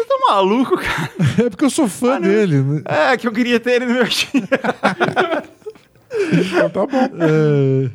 Você 0.09 0.17
tá 0.27 0.33
maluco, 0.33 0.75
cara? 0.77 1.09
É 1.45 1.49
porque 1.49 1.65
eu 1.65 1.69
sou 1.69 1.87
fã 1.87 2.19
dele. 2.19 2.61
né? 2.61 2.81
É, 2.85 3.15
que 3.17 3.27
eu 3.27 3.31
queria 3.31 3.59
ter 3.59 3.73
ele 3.73 3.85
no 3.85 3.93
meu 3.93 4.07
time. 4.07 4.47
Então 6.33 6.69
tá 6.69 6.85
bom. 6.87 7.09
É. 7.19 7.89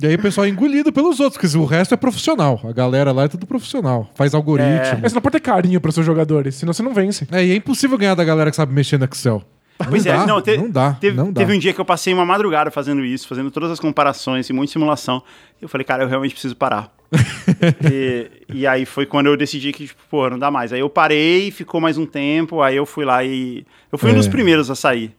E 0.00 0.06
aí 0.06 0.14
o 0.14 0.18
pessoal 0.22 0.46
é 0.46 0.48
engolido 0.48 0.92
pelos 0.92 1.20
outros, 1.20 1.40
porque 1.40 1.56
o 1.56 1.64
resto 1.64 1.94
é 1.94 1.96
profissional. 1.96 2.60
A 2.64 2.72
galera 2.72 3.12
lá 3.12 3.24
é 3.24 3.28
tudo 3.28 3.46
profissional. 3.46 4.10
Faz 4.14 4.34
algoritmo. 4.34 4.98
Mas 5.00 5.12
você 5.12 5.14
não 5.14 5.22
pode 5.22 5.34
ter 5.34 5.40
carinho 5.40 5.80
para 5.80 5.92
seus 5.92 6.04
jogadores, 6.04 6.56
senão 6.56 6.72
você 6.72 6.82
não 6.82 6.92
vence. 6.94 7.26
É, 7.30 7.44
e 7.44 7.52
é 7.52 7.54
impossível 7.56 7.96
ganhar 7.98 8.14
da 8.14 8.24
galera 8.24 8.50
que 8.50 8.56
sabe 8.56 8.72
mexer 8.72 8.98
no 8.98 9.04
Excel. 9.04 9.42
Pois 9.88 10.04
não 10.04 10.12
é, 10.12 10.16
dá, 10.16 10.26
não, 10.26 10.42
te- 10.42 10.56
não 10.56 10.70
dá, 10.70 10.92
teve, 11.00 11.16
não 11.16 11.32
dá. 11.32 11.40
teve 11.40 11.56
um 11.56 11.58
dia 11.58 11.72
que 11.72 11.80
eu 11.80 11.84
passei 11.84 12.12
uma 12.14 12.24
madrugada 12.24 12.70
fazendo 12.70 13.04
isso, 13.04 13.26
fazendo 13.26 13.50
todas 13.50 13.70
as 13.70 13.80
comparações 13.80 14.48
e 14.48 14.52
de 14.52 14.66
simulação. 14.70 15.22
Eu 15.60 15.68
falei, 15.68 15.84
cara, 15.84 16.04
eu 16.04 16.08
realmente 16.08 16.32
preciso 16.32 16.54
parar. 16.56 16.92
e, 17.90 18.30
e 18.54 18.66
aí 18.66 18.84
foi 18.84 19.06
quando 19.06 19.26
eu 19.26 19.36
decidi 19.36 19.72
que, 19.72 19.86
tipo, 19.86 20.00
pô, 20.10 20.28
não 20.30 20.38
dá 20.38 20.50
mais. 20.50 20.72
Aí 20.72 20.80
eu 20.80 20.88
parei, 20.90 21.50
ficou 21.50 21.80
mais 21.80 21.98
um 21.98 22.06
tempo, 22.06 22.62
aí 22.62 22.76
eu 22.76 22.86
fui 22.86 23.04
lá 23.04 23.22
e. 23.24 23.64
Eu 23.90 23.98
fui 23.98 24.10
um 24.10 24.14
É. 24.14 24.16
dos 24.16 24.28
primeiros 24.28 24.70
a 24.70 24.74
sair. 24.74 25.14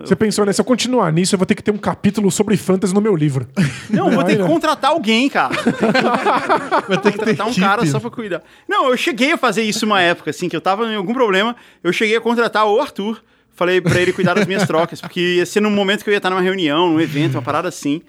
Você 0.00 0.14
pensou, 0.14 0.44
né? 0.44 0.52
Se 0.52 0.60
eu 0.60 0.64
continuar 0.66 1.10
nisso, 1.12 1.34
eu 1.34 1.38
vou 1.38 1.46
ter 1.46 1.54
que 1.54 1.62
ter 1.62 1.70
um 1.70 1.78
capítulo 1.78 2.30
sobre 2.30 2.56
fantasy 2.58 2.92
no 2.92 3.00
meu 3.00 3.16
livro. 3.16 3.46
Não, 3.88 4.10
vou 4.10 4.22
ter 4.22 4.36
que 4.36 4.44
contratar 4.44 4.90
alguém, 4.90 5.30
cara. 5.30 5.54
Vai 6.86 6.98
ter 6.98 7.12
que 7.12 7.18
ter 7.18 7.36
Contratar 7.36 7.48
um 7.48 7.54
cara 7.54 7.86
só 7.86 7.98
pra 7.98 8.10
cuidar. 8.10 8.42
Não, 8.68 8.90
eu 8.90 8.96
cheguei 8.98 9.32
a 9.32 9.38
fazer 9.38 9.62
isso 9.62 9.86
uma 9.86 10.02
época, 10.02 10.30
assim, 10.30 10.46
que 10.48 10.54
eu 10.56 10.60
tava 10.60 10.84
em 10.92 10.96
algum 10.96 11.14
problema. 11.14 11.56
Eu 11.82 11.92
cheguei 11.92 12.16
a 12.16 12.20
contratar 12.20 12.66
o 12.66 12.78
Arthur. 12.80 13.22
Falei 13.54 13.80
pra 13.80 13.98
ele 13.98 14.12
cuidar 14.12 14.34
das 14.34 14.46
minhas 14.46 14.66
trocas, 14.66 15.00
porque 15.00 15.36
ia 15.36 15.46
ser 15.46 15.60
num 15.60 15.70
momento 15.70 16.04
que 16.04 16.10
eu 16.10 16.12
ia 16.12 16.18
estar 16.18 16.28
numa 16.30 16.42
reunião, 16.42 16.90
num 16.92 17.00
evento, 17.00 17.34
uma 17.36 17.42
parada 17.42 17.68
assim. 17.68 18.02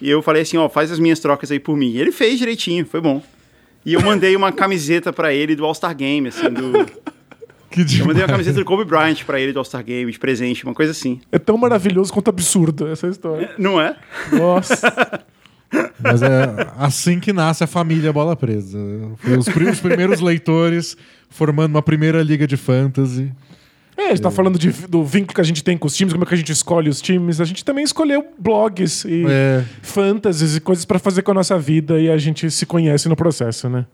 E 0.00 0.10
eu 0.10 0.22
falei 0.22 0.42
assim, 0.42 0.56
ó, 0.56 0.68
faz 0.68 0.90
as 0.90 0.98
minhas 0.98 1.20
trocas 1.20 1.50
aí 1.50 1.58
por 1.58 1.76
mim. 1.76 1.90
E 1.90 2.00
ele 2.00 2.12
fez 2.12 2.38
direitinho, 2.38 2.84
foi 2.86 3.00
bom. 3.00 3.22
E 3.84 3.94
eu 3.94 4.00
mandei 4.00 4.36
uma 4.36 4.52
camiseta 4.52 5.12
pra 5.12 5.34
ele 5.34 5.56
do 5.56 5.64
All-Star 5.64 5.94
Game, 5.96 6.28
assim, 6.28 6.48
do... 6.50 6.86
Que 7.72 7.80
Eu 8.00 8.06
mandei 8.06 8.22
uma 8.22 8.28
camiseta 8.28 8.58
do 8.58 8.66
Kobe 8.66 8.84
Bryant 8.84 9.24
pra 9.24 9.40
ele 9.40 9.50
do 9.50 9.58
All-Star 9.58 9.82
Game, 9.82 10.12
de 10.12 10.18
presente, 10.18 10.62
uma 10.62 10.74
coisa 10.74 10.92
assim. 10.92 11.22
É 11.32 11.38
tão 11.38 11.56
maravilhoso 11.56 12.12
quanto 12.12 12.28
absurdo 12.28 12.86
essa 12.86 13.08
história. 13.08 13.50
Não 13.56 13.80
é? 13.80 13.96
Nossa. 14.30 15.24
Mas 15.98 16.20
é 16.20 16.68
assim 16.76 17.18
que 17.18 17.32
nasce 17.32 17.64
a 17.64 17.66
família 17.66 18.12
Bola 18.12 18.36
Presa. 18.36 18.78
Os 19.38 19.80
primeiros 19.80 20.20
leitores 20.20 20.98
formando 21.30 21.74
uma 21.74 21.82
primeira 21.82 22.22
liga 22.22 22.46
de 22.46 22.58
fantasy. 22.58 23.32
É, 23.96 24.06
a 24.06 24.08
gente 24.10 24.22
tá 24.22 24.30
falando 24.30 24.58
de- 24.58 24.70
do 24.88 25.04
vínculo 25.04 25.34
que 25.34 25.40
a 25.40 25.44
gente 25.44 25.62
tem 25.62 25.76
com 25.76 25.86
os 25.86 25.94
times, 25.94 26.12
como 26.12 26.24
é 26.24 26.26
que 26.26 26.34
a 26.34 26.36
gente 26.36 26.50
escolhe 26.52 26.88
os 26.88 27.00
times. 27.00 27.40
A 27.40 27.44
gente 27.44 27.64
também 27.64 27.84
escolheu 27.84 28.24
blogs 28.38 29.04
e 29.04 29.24
É. 29.28 29.64
fantasies 29.82 30.56
e 30.56 30.60
coisas 30.60 30.84
pra 30.84 30.98
fazer 30.98 31.22
com 31.22 31.30
a 31.30 31.34
nossa 31.34 31.58
vida 31.58 32.00
e 32.00 32.10
a 32.10 32.16
gente 32.16 32.50
se 32.50 32.64
conhece 32.66 33.08
no 33.08 33.14
processo, 33.16 33.68
né? 33.68 33.84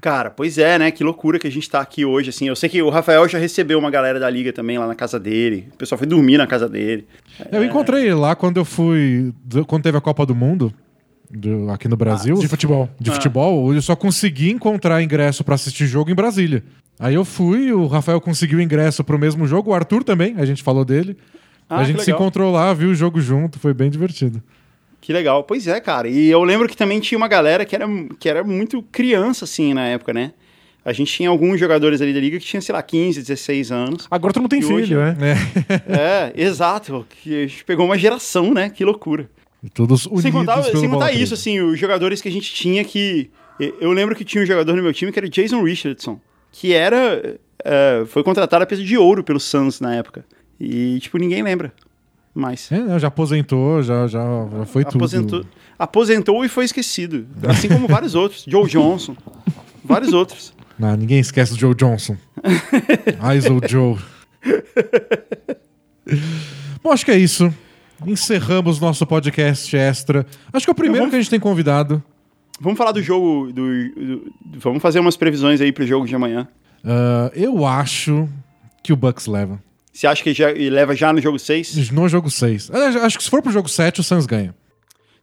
Cara, 0.00 0.28
pois 0.30 0.58
é, 0.58 0.78
né? 0.78 0.90
Que 0.90 1.02
loucura 1.02 1.38
que 1.38 1.46
a 1.46 1.50
gente 1.50 1.70
tá 1.70 1.80
aqui 1.80 2.04
hoje, 2.04 2.28
assim. 2.28 2.46
Eu 2.48 2.54
sei 2.54 2.68
que 2.68 2.82
o 2.82 2.90
Rafael 2.90 3.26
já 3.28 3.38
recebeu 3.38 3.78
uma 3.78 3.90
galera 3.90 4.20
da 4.20 4.28
liga 4.28 4.52
também 4.52 4.76
lá 4.78 4.86
na 4.86 4.94
casa 4.94 5.18
dele. 5.18 5.68
O 5.72 5.76
pessoal 5.76 5.96
foi 5.98 6.06
dormir 6.06 6.36
na 6.36 6.46
casa 6.46 6.68
dele. 6.68 7.06
Eu 7.50 7.64
encontrei 7.64 8.02
ele 8.02 8.14
lá 8.14 8.34
quando 8.36 8.58
eu 8.58 8.64
fui. 8.64 9.32
Quando 9.66 9.82
teve 9.84 9.96
a 9.96 10.00
Copa 10.00 10.26
do 10.26 10.34
Mundo. 10.34 10.72
Do- 11.30 11.70
aqui 11.70 11.88
no 11.88 11.96
Brasil. 11.96 12.36
De 12.36 12.48
futebol. 12.48 12.88
de 13.00 13.10
futebol, 13.10 13.72
eu 13.74 13.82
só 13.82 13.94
consegui 13.96 14.50
encontrar 14.50 15.02
ingresso 15.02 15.42
pra 15.44 15.54
assistir 15.54 15.86
jogo 15.86 16.10
em 16.10 16.14
Brasília. 16.14 16.62
Aí 16.98 17.14
eu 17.14 17.24
fui, 17.24 17.72
o 17.72 17.86
Rafael 17.86 18.20
conseguiu 18.20 18.60
ingresso 18.60 19.04
pro 19.04 19.18
mesmo 19.18 19.46
jogo, 19.46 19.70
o 19.70 19.74
Arthur 19.74 20.02
também, 20.02 20.34
a 20.38 20.44
gente 20.46 20.62
falou 20.62 20.84
dele. 20.84 21.16
Ah, 21.68 21.78
a 21.80 21.84
gente 21.84 22.02
se 22.02 22.10
encontrou 22.10 22.52
lá, 22.52 22.72
viu 22.72 22.90
o 22.90 22.94
jogo 22.94 23.20
junto, 23.20 23.58
foi 23.58 23.74
bem 23.74 23.90
divertido. 23.90 24.42
Que 25.00 25.12
legal. 25.12 25.44
Pois 25.44 25.66
é, 25.68 25.78
cara. 25.80 26.08
E 26.08 26.26
eu 26.28 26.42
lembro 26.42 26.68
que 26.68 26.76
também 26.76 26.98
tinha 27.00 27.18
uma 27.18 27.28
galera 27.28 27.64
que 27.64 27.74
era, 27.76 27.86
que 28.18 28.28
era 28.28 28.42
muito 28.42 28.82
criança, 28.90 29.44
assim, 29.44 29.74
na 29.74 29.84
época, 29.86 30.12
né? 30.12 30.32
A 30.84 30.92
gente 30.92 31.12
tinha 31.12 31.28
alguns 31.28 31.58
jogadores 31.58 32.00
ali 32.00 32.14
da 32.14 32.20
liga 32.20 32.38
que 32.38 32.44
tinham, 32.44 32.60
sei 32.60 32.72
lá, 32.72 32.80
15, 32.82 33.20
16 33.20 33.72
anos. 33.72 34.06
Agora 34.10 34.32
tu 34.32 34.40
não 34.40 34.48
tem 34.48 34.60
E 34.60 34.64
hoje- 34.64 34.86
filho, 34.86 35.00
né? 35.00 35.16
É, 35.88 36.32
é, 36.38 36.44
exato. 36.44 37.04
Que 37.22 37.42
a 37.44 37.46
gente 37.46 37.64
pegou 37.64 37.84
uma 37.86 37.98
geração, 37.98 38.54
né? 38.54 38.70
Que 38.70 38.84
loucura. 38.84 39.28
Todos 39.74 40.06
unidos 40.06 40.22
Sem 40.22 40.32
contar, 40.32 40.62
sem 40.62 40.88
contar 40.88 41.10
isso, 41.12 41.28
13. 41.28 41.34
assim, 41.34 41.60
os 41.60 41.78
jogadores 41.78 42.20
que 42.20 42.28
a 42.28 42.32
gente 42.32 42.52
tinha 42.52 42.84
que. 42.84 43.30
Eu 43.80 43.90
lembro 43.92 44.14
que 44.14 44.24
tinha 44.24 44.42
um 44.42 44.46
jogador 44.46 44.76
no 44.76 44.82
meu 44.82 44.92
time 44.92 45.10
que 45.10 45.18
era 45.18 45.28
Jason 45.28 45.62
Richardson, 45.62 46.20
que 46.52 46.74
era. 46.74 47.38
é, 47.64 48.04
foi 48.06 48.22
contratado 48.22 48.62
a 48.62 48.66
peso 48.66 48.84
de 48.84 48.96
ouro 48.98 49.24
pelo 49.24 49.40
Suns 49.40 49.80
na 49.80 49.94
época. 49.94 50.24
E, 50.60 50.98
tipo, 51.00 51.16
ninguém 51.18 51.42
lembra 51.42 51.72
mais. 52.34 52.70
É, 52.70 52.98
já 52.98 53.08
aposentou, 53.08 53.82
já, 53.82 54.06
já, 54.06 54.20
já 54.58 54.66
foi 54.66 54.84
tudo. 54.84 54.96
Aposentou, 54.98 55.44
aposentou 55.78 56.44
e 56.44 56.48
foi 56.48 56.64
esquecido. 56.66 57.26
Assim 57.48 57.68
como 57.68 57.88
vários 57.88 58.14
outros. 58.14 58.44
Joe 58.46 58.68
Johnson. 58.68 59.16
Vários 59.84 60.12
outros. 60.12 60.52
Não, 60.78 60.94
ninguém 60.96 61.18
esquece 61.20 61.54
o 61.54 61.58
Joe 61.58 61.74
Johnson. 61.74 62.16
ISO 63.36 63.58
Joe. 63.66 63.96
Bom, 66.82 66.92
acho 66.92 67.04
que 67.04 67.10
é 67.10 67.18
isso. 67.18 67.52
Encerramos 68.04 68.78
nosso 68.80 69.06
podcast 69.06 69.74
extra. 69.76 70.26
Acho 70.52 70.66
que 70.66 70.70
é 70.70 70.72
o 70.72 70.74
primeiro 70.74 70.98
vamos- 70.98 71.10
que 71.10 71.16
a 71.16 71.20
gente 71.20 71.30
tem 71.30 71.40
convidado. 71.40 72.02
Vamos 72.60 72.76
falar 72.78 72.92
do 72.92 73.02
jogo. 73.02 73.52
Do, 73.52 73.62
do- 73.94 74.32
vamos 74.58 74.82
fazer 74.82 74.98
umas 75.00 75.16
previsões 75.16 75.60
aí 75.60 75.72
pro 75.72 75.86
jogo 75.86 76.06
de 76.06 76.14
amanhã. 76.14 76.48
Ah, 76.84 77.30
eu 77.34 77.66
acho 77.66 78.28
que 78.82 78.92
o 78.92 78.96
Bucks 78.96 79.26
leva. 79.26 79.60
Você 79.92 80.06
acha 80.06 80.22
que 80.22 80.34
já, 80.34 80.50
ele 80.50 80.70
leva 80.70 80.94
já 80.94 81.12
no 81.12 81.20
jogo 81.22 81.38
6? 81.38 81.90
No 81.90 82.06
jogo 82.08 82.30
6. 82.30 82.70
Acho 83.02 83.16
que 83.16 83.24
se 83.24 83.30
for 83.30 83.40
pro 83.42 83.50
jogo 83.50 83.68
7, 83.68 84.00
o 84.00 84.02
Suns 84.02 84.26
ganha. 84.26 84.54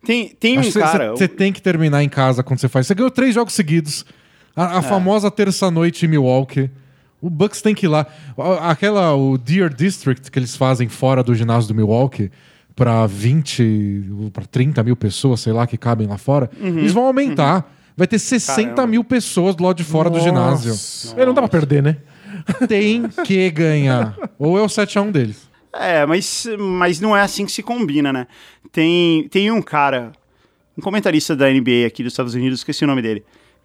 Tem, 0.03 0.29
tem 0.29 0.57
Acho 0.57 0.69
um 0.69 0.71
que 0.73 0.79
cara. 0.79 1.11
Você 1.11 1.27
tem 1.27 1.53
que 1.53 1.61
terminar 1.61 2.03
em 2.03 2.09
casa 2.09 2.43
quando 2.43 2.59
você 2.59 2.67
faz. 2.67 2.87
Você 2.87 2.95
ganhou 2.95 3.11
três 3.11 3.35
jogos 3.35 3.53
seguidos. 3.53 4.03
A, 4.55 4.75
a 4.77 4.79
É. 4.79 4.81
famosa 4.81 5.29
terça-noite 5.31 6.05
em 6.05 6.09
Milwaukee. 6.09 6.69
O 7.21 7.29
Bucks 7.29 7.61
tem 7.61 7.73
que 7.73 7.85
ir 7.85 7.89
lá. 7.89 8.05
Aquela, 8.61 9.15
o 9.15 9.37
Deer 9.37 9.73
District 9.73 10.29
que 10.29 10.37
eles 10.37 10.57
fazem 10.57 10.89
fora 10.89 11.23
do 11.23 11.33
ginásio 11.33 11.69
do 11.69 11.75
Milwaukee 11.75 12.29
pra 12.75 13.05
20, 13.07 14.03
pra 14.33 14.45
30 14.45 14.83
mil 14.83 14.95
pessoas, 14.95 15.39
sei 15.41 15.53
lá, 15.53 15.65
que 15.67 15.77
cabem 15.77 16.07
lá 16.07 16.17
fora. 16.17 16.49
Eles 16.59 16.91
vão 16.91 17.05
aumentar. 17.05 17.71
Vai 17.95 18.07
ter 18.07 18.17
60 18.17 18.59
Uhum. 18.59 18.65
Caramba. 18.75 18.87
mil 18.91 19.03
pessoas 19.03 19.55
do 19.55 19.63
lado 19.63 19.75
de 19.77 19.83
fora 19.83 20.09
do 20.09 20.19
ginásio. 20.19 20.71
Nossa. 20.71 21.15
É, 21.19 21.25
não 21.25 21.33
dá 21.33 21.41
pra 21.41 21.49
perder, 21.49 21.83
né? 21.83 21.97
Tem 22.67 23.07
que 23.23 23.51
ganhar. 23.51 24.17
Ou 24.39 24.57
é 24.57 24.61
o 24.61 24.65
7x1 24.67 25.11
deles. 25.11 25.47
É, 25.71 26.05
mas, 26.05 26.47
mas 26.59 26.99
não 26.99 27.15
é 27.15 27.21
assim 27.21 27.45
que 27.45 27.51
se 27.51 27.61
combina, 27.63 28.11
né? 28.11 28.27
Tem, 28.71 29.27
tem 29.29 29.51
um 29.51 29.61
cara, 29.61 30.11
um 30.77 30.81
comentarista 30.81 31.35
da 31.35 31.49
NBA 31.51 31.85
aqui 31.87 32.03
dos 32.03 32.13
Estados 32.13 32.33
Unidos, 32.33 32.59
esqueci 32.59 32.83
o 32.83 32.87
nome 32.87 33.01
dele, 33.03 33.23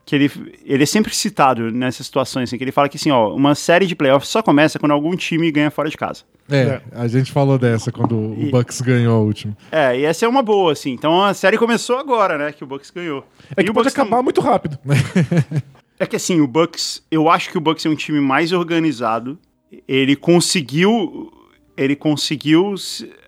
que 0.08 0.16
ele, 0.16 0.30
ele 0.64 0.82
é 0.84 0.86
sempre 0.86 1.14
citado 1.14 1.70
nessas 1.70 2.06
situações, 2.06 2.44
assim, 2.48 2.56
que 2.56 2.64
ele 2.64 2.72
fala 2.72 2.88
que 2.88 2.96
assim, 2.96 3.10
ó, 3.10 3.34
uma 3.34 3.54
série 3.54 3.86
de 3.86 3.94
playoffs 3.94 4.30
só 4.30 4.42
começa 4.42 4.78
quando 4.78 4.92
algum 4.92 5.14
time 5.14 5.50
ganha 5.52 5.70
fora 5.70 5.90
de 5.90 5.98
casa. 5.98 6.22
É, 6.50 6.80
a 6.92 7.06
gente 7.06 7.30
falou 7.30 7.58
dessa 7.58 7.92
quando 7.92 8.16
o 8.16 8.34
E- 8.40 8.50
Bucks 8.50 8.80
ganhou 8.80 9.14
a 9.14 9.20
última. 9.20 9.54
É, 9.70 10.00
e 10.00 10.04
essa 10.06 10.24
é 10.24 10.28
uma 10.28 10.42
boa, 10.42 10.72
assim. 10.72 10.92
Então 10.92 11.22
a 11.22 11.34
série 11.34 11.58
começou 11.58 11.98
agora, 11.98 12.38
né? 12.38 12.52
Que 12.52 12.64
o 12.64 12.66
Bucks 12.66 12.90
ganhou. 12.90 13.22
É 13.54 13.60
E 13.60 13.64
que 13.64 13.70
o 13.70 13.74
pode 13.74 13.84
Bucks 13.84 13.92
tam- 13.92 14.06
acabar 14.06 14.22
muito 14.22 14.40
rápido. 14.40 14.78
É 16.00 16.06
que 16.06 16.14
assim, 16.14 16.40
o 16.40 16.46
Bucks, 16.46 17.02
eu 17.10 17.28
acho 17.28 17.50
que 17.50 17.58
o 17.58 17.60
Bucks 17.60 17.84
é 17.84 17.88
um 17.88 17.94
time 17.96 18.20
mais 18.20 18.52
organizado. 18.52 19.36
Ele 19.86 20.14
conseguiu, 20.14 21.30
ele 21.76 21.96
conseguiu, 21.96 22.74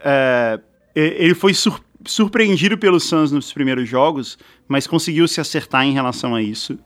é, 0.05 0.59
ele 0.95 1.35
foi 1.35 1.53
sur- 1.53 1.81
surpreendido 2.07 2.77
pelo 2.79 2.99
Suns 3.01 3.31
nos 3.33 3.53
primeiros 3.53 3.89
jogos, 3.89 4.39
mas 4.69 4.87
conseguiu 4.87 5.27
se 5.29 5.41
acertar 5.41 5.85
em 5.85 5.93
relação 5.93 6.35
a 6.35 6.43
isso. 6.43 6.79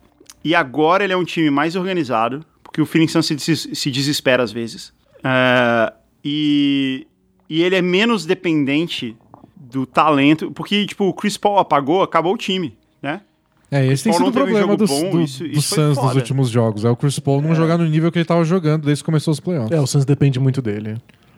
E 0.45 0.55
agora 0.55 1.05
ele 1.05 1.13
é 1.13 1.17
um 1.17 1.25
time 1.25 1.51
mais 1.51 1.77
organizado, 1.77 2.45
porque 2.63 2.81
o 2.81 2.87
Phoenix 2.87 3.13
Suns 3.13 3.27
se, 3.27 3.35
des- 3.35 3.69
se 3.73 3.91
desespera 3.91 4.43
às 4.43 4.53
vezes. 4.53 4.93
É, 5.23 5.93
e, 6.25 7.07
e 7.49 7.63
ele 7.63 7.77
é 7.77 7.83
menos 7.83 8.27
dependente 8.27 9.17
do 9.57 9.87
talento, 9.87 10.51
porque 10.51 10.87
tipo 10.87 11.05
o 11.05 11.13
Chris 11.15 11.37
Paul 11.37 11.59
apagou, 11.59 12.03
acabou 12.03 12.35
o 12.35 12.37
time, 12.37 12.77
né? 13.03 13.21
É, 13.71 13.87
esse 13.87 14.05
tem 14.05 14.13
Paul 14.13 14.19
sido 14.19 14.23
o 14.23 14.27
não 14.27 14.33
teve 14.33 14.45
problema 14.45 14.61
jogo 14.73 14.77
dos, 14.77 14.91
bom, 14.91 15.11
do, 15.11 15.21
isso- 15.23 15.43
do 15.45 15.51
isso 15.51 15.75
Suns 15.75 15.97
nos 15.97 16.15
últimos 16.15 16.49
jogos. 16.51 16.85
É 16.85 16.91
o 16.91 16.95
Chris 16.97 17.19
Paul 17.19 17.41
não 17.43 17.55
jogar 17.55 17.79
no 17.79 17.85
nível 17.87 18.13
que 18.13 18.19
ele 18.19 18.25
tava 18.25 18.45
jogando 18.45 18.85
desde 18.85 19.03
que 19.03 19.07
começou 19.07 19.33
os 19.33 19.41
playoffs. 19.41 19.73
É, 19.73 19.81
o 19.81 19.87
Suns 19.87 20.05
depende 20.05 20.39
muito 20.39 20.61
dele. 20.63 20.97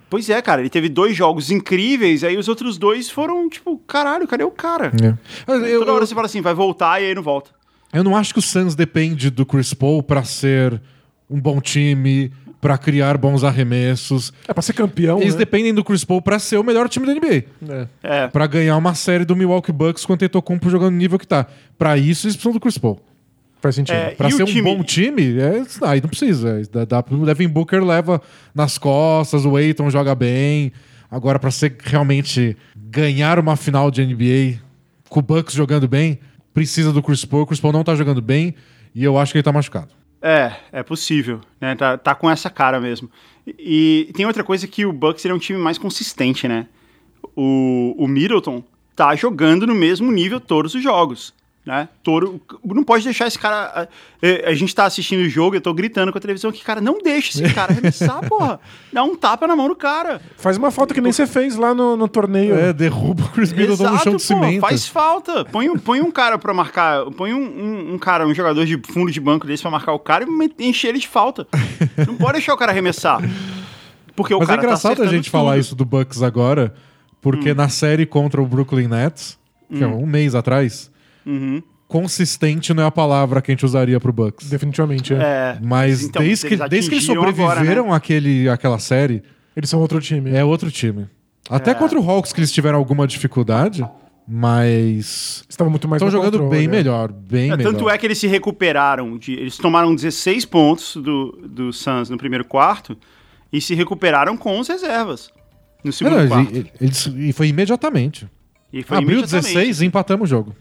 Pois 0.09 0.31
é, 0.31 0.41
cara, 0.41 0.61
ele 0.61 0.70
teve 0.70 0.89
dois 0.89 1.16
jogos 1.16 1.51
incríveis, 1.51 2.23
aí 2.23 2.37
os 2.37 2.49
outros 2.49 2.78
dois 2.78 3.11
foram, 3.11 3.49
tipo, 3.49 3.77
caralho, 3.87 4.27
cadê 4.28 4.45
o 4.45 4.51
cara? 4.51 4.93
É. 5.03 5.15
Mas 5.47 5.62
Eu, 5.69 5.81
Toda 5.81 5.93
hora 5.93 6.03
eu, 6.03 6.07
você 6.07 6.15
fala 6.15 6.27
assim, 6.27 6.41
vai 6.41 6.55
voltar 6.55 7.03
e 7.03 7.07
aí 7.07 7.15
não 7.15 7.23
volta. 7.23 7.51
eu 7.93 8.05
não 8.05 8.16
acho 8.16 8.33
que 8.33 8.39
o 8.39 8.43
Suns 8.43 8.74
depende 8.74 9.31
do 9.31 9.45
Chris 9.45 9.74
Paul 9.74 10.03
pra 10.03 10.23
ser 10.23 10.81
um 11.28 11.41
bom 11.41 11.61
time, 11.61 12.31
pra 12.61 12.78
criar 12.78 13.19
bons 13.19 13.43
arremessos. 13.45 14.33
É 14.47 14.53
pra 14.55 14.62
ser 14.62 14.73
campeão, 14.74 15.20
Eles 15.20 15.35
né? 15.35 15.41
dependem 15.41 15.74
do 15.74 15.83
Chris 15.85 16.05
Paul 16.05 16.23
pra 16.23 16.39
ser 16.39 16.57
o 16.57 16.62
melhor 16.65 16.89
time 16.89 17.05
da 17.07 17.12
NBA. 17.12 17.45
É. 17.69 17.89
É, 18.03 18.27
Pra 18.28 18.47
ganhar 18.47 18.77
uma 18.77 18.95
série 18.95 19.24
do 19.24 19.35
Milwaukee 19.37 19.73
Bucks 19.73 20.05
quando 20.07 20.20
Tetocumpo 20.20 20.70
jogando 20.70 20.93
no 20.93 20.99
nível 20.99 21.19
que 21.19 21.27
tá. 21.27 21.47
Pra 21.77 21.97
isso, 21.97 22.27
eles 22.27 22.37
precisam 22.37 22.53
do 22.53 22.61
Chris 22.61 22.78
Paul. 22.78 23.01
Faz 23.67 23.75
sentido. 23.75 23.95
É, 23.97 24.11
Pra 24.11 24.31
ser 24.31 24.43
um 24.43 24.47
time- 24.47 24.63
bom 24.63 24.83
time, 24.83 25.39
é, 25.39 25.63
aí 25.83 26.01
não 26.01 26.09
precisa. 26.09 26.63
Dá, 26.73 26.85
dá, 26.85 27.05
o 27.11 27.25
Devin 27.27 27.49
Booker 27.49 27.83
leva 27.85 28.21
nas 28.55 28.79
costas, 28.79 29.45
o 29.45 29.57
Aiton 29.57 29.91
joga 29.91 30.15
bem. 30.15 30.73
Agora, 31.11 31.39
pra 31.39 31.51
ser 31.51 31.77
realmente 31.85 32.57
ganhar 32.77 33.39
uma 33.39 33.57
final 33.57 33.91
de 33.91 34.03
NBA 34.05 34.61
com 35.09 35.21
o 35.21 35.23
Bucks 35.23 35.55
jogando 35.55 35.87
bem, 35.87 36.19
precisa 36.53 36.93
do 36.93 37.03
Chris 37.03 37.25
Paul. 37.25 37.43
O 37.43 37.47
Chris 37.47 37.61
Paul 37.61 37.73
não 37.73 37.85
tá 37.85 37.95
jogando 37.95 38.21
bem 38.21 38.55
e 38.95 39.05
eu 39.05 39.17
acho 39.19 39.33
que 39.33 39.39
ele 39.39 39.43
tá 39.45 39.53
machucado. 39.53 39.89
é, 40.23 40.53
é 40.73 40.83
possível, 40.83 41.41
né? 41.61 41.75
Tá, 41.77 41.97
tá 41.97 42.15
com 42.15 42.29
essa 42.31 42.51
cara 42.51 42.81
mesmo. 42.81 43.09
E, 43.47 44.07
e 44.09 44.13
tem 44.13 44.27
outra 44.27 44.43
coisa 44.43 44.67
que 44.67 44.85
o 44.85 44.93
Bucks 44.93 45.25
ele 45.25 45.33
é 45.33 45.35
um 45.37 45.39
time 45.39 45.59
mais 45.59 45.79
consistente, 45.79 46.49
né? 46.49 46.67
O, 47.37 47.95
o 47.99 48.09
Middleton 48.09 48.63
tá 48.97 49.15
jogando 49.15 49.67
no 49.67 49.75
mesmo 49.75 50.11
nível 50.11 50.41
todos 50.41 50.75
os 50.75 50.83
jogos. 50.83 51.33
Né? 51.67 51.89
Todo, 52.01 52.41
não 52.65 52.85
pode 52.85 53.03
deixar 53.03 53.27
esse 53.27 53.37
cara. 53.37 53.89
A, 54.23 54.51
a 54.51 54.55
gente 54.55 54.73
tá 54.73 54.85
assistindo 54.85 55.23
o 55.27 55.29
jogo, 55.29 55.57
eu 55.57 55.61
tô 55.61 55.75
gritando 55.75 56.13
com 56.13 56.19
a 56.19 56.21
televisão 56.21 56.53
que, 56.53 56.63
cara, 56.63 56.81
não 56.81 57.03
deixa 57.03 57.43
esse 57.43 57.53
cara 57.53 57.73
arremessar, 57.73 58.21
porra. 58.31 58.61
Dá 58.93 59.03
um 59.03 59.17
tapa 59.17 59.49
na 59.49 59.57
mão 59.57 59.67
do 59.67 59.75
cara. 59.75 60.21
Faz 60.37 60.57
uma 60.57 60.71
falta 60.71 60.95
que 60.95 61.01
nem 61.01 61.11
você 61.11 61.27
fez 61.27 61.57
lá 61.57 61.75
no, 61.75 61.97
no 61.97 62.07
torneio. 62.07 62.55
É, 62.55 62.73
derruba 62.73 63.25
o 63.25 63.29
Chris 63.31 63.53
Middleton 63.53 63.91
no 63.91 63.99
chão 63.99 64.13
de 64.15 64.23
pô, 64.23 64.35
cimento. 64.35 64.61
faz 64.61 64.87
falta. 64.87 65.45
Põe, 65.47 65.69
um- 65.69 65.77
põe 65.77 66.01
um 66.01 66.11
cara 66.13 66.39
pra 66.39 66.55
marcar. 66.55 67.05
Põe 67.17 67.35
um, 67.35 67.39
um, 67.43 67.95
um 67.95 67.99
cara, 67.99 68.25
um 68.29 68.33
jogador 68.33 68.65
de 68.65 68.81
fundo 68.87 69.11
de 69.11 69.19
banco 69.21 69.45
desse 69.45 69.63
pra 69.65 69.71
marcar 69.73 69.93
o 69.93 69.99
cara 69.99 70.25
e 70.25 70.65
encher 70.69 70.91
ele 70.91 71.01
de 71.01 71.09
falta. 71.09 71.49
Não 72.07 72.15
pode 72.15 72.35
deixar 72.35 72.55
o 72.55 72.57
cara 72.57 72.71
arremessar. 72.71 73.21
Porque 74.15 74.33
o 74.33 74.39
Mas 74.39 74.49
é 74.49 74.53
cara 74.53 74.61
tá 74.63 74.67
engraçado 74.69 74.91
a 74.91 74.93
acertando 74.95 75.17
gente 75.17 75.31
falar 75.31 75.51
tudo. 75.51 75.57
Hum. 75.57 75.61
isso 75.61 75.75
do 75.75 75.85
Bucks 75.85 76.23
agora, 76.23 76.73
porque 77.21 77.53
na 77.53 77.69
série 77.69 78.07
contra 78.07 78.41
o 78.41 78.47
Brooklyn 78.47 78.87
Nets, 78.87 79.37
que 79.69 79.83
é 79.83 79.87
um 79.87 80.07
mês 80.07 80.33
atrás, 80.37 80.91
Uhum. 81.27 81.62
consistente 81.89 82.73
não 82.73 82.82
é 82.82 82.86
a 82.86 82.90
palavra 82.90 83.40
que 83.43 83.51
a 83.51 83.55
gente 83.55 83.65
usaria 83.65 83.98
pro 84.01 84.12
Bucks. 84.12 84.48
Definitivamente, 84.48 85.12
é. 85.15 85.16
É, 85.19 85.59
Mas 85.62 86.03
então, 86.05 86.23
desde, 86.23 86.48
que, 86.48 86.57
desde 86.69 86.89
que 86.90 86.94
eles 86.97 87.05
atingiram 87.09 87.23
agora, 87.28 87.51
sobreviveram 87.55 87.86
né? 87.89 87.93
àquele, 87.94 88.48
àquela 88.48 88.78
série, 88.78 89.23
Eles 89.57 89.69
são 89.70 89.81
outro 89.81 90.01
time. 90.01 90.31
é 90.35 90.44
outro 90.44 90.70
time. 90.70 91.07
Até 91.48 91.70
É. 91.70 91.74
contra 91.74 91.98
o 91.98 92.11
Hawks 92.11 92.32
que 92.32 92.40
eles 92.40 92.51
tiveram 92.53 92.78
alguma 92.78 93.07
dificuldade, 93.07 93.85
mas 94.28 95.44
Estavam 95.48 95.70
muito 95.70 95.89
mais 95.89 96.03
estão 96.03 96.11
jogando 96.11 96.39
controle, 96.40 96.57
bem 96.57 96.66
é. 96.66 96.69
melhor, 96.69 97.12
bem 97.12 97.51
É, 97.53 97.57
melhor. 97.57 97.73
tanto 97.73 97.89
é 97.89 97.97
que 97.97 98.07
eles 98.07 98.19
se 98.19 98.27
recuperaram. 98.27 99.16
De, 99.16 99.32
eles 99.35 99.57
tomaram 99.57 99.94
16 99.94 100.44
pontos 100.44 100.97
do, 100.97 101.32
do 101.48 101.73
Suns 101.73 102.11
no 102.11 102.19
primeiro 102.19 102.44
quarto 102.44 102.97
e 103.53 103.61
se 103.61 103.74
recuperaram 103.74 104.36
com 104.36 104.61
as 104.61 104.69
reservas 104.69 105.31
no 105.85 105.93
segundo 105.93 106.19
não, 106.19 106.28
quarto. 106.28 106.53
e- 106.57 106.66
eles- 106.81 107.07
e 107.16 107.32
foi 107.32 107.48
imediatamente. 107.48 108.27
E 108.73 108.82
foi 108.82 108.98
Abriu 108.98 109.19
imediatamente. 109.19 109.55
16 109.55 109.81
e 109.81 109.86
empatamos 109.86 110.28
o 110.28 110.31
jogo. 110.31 110.55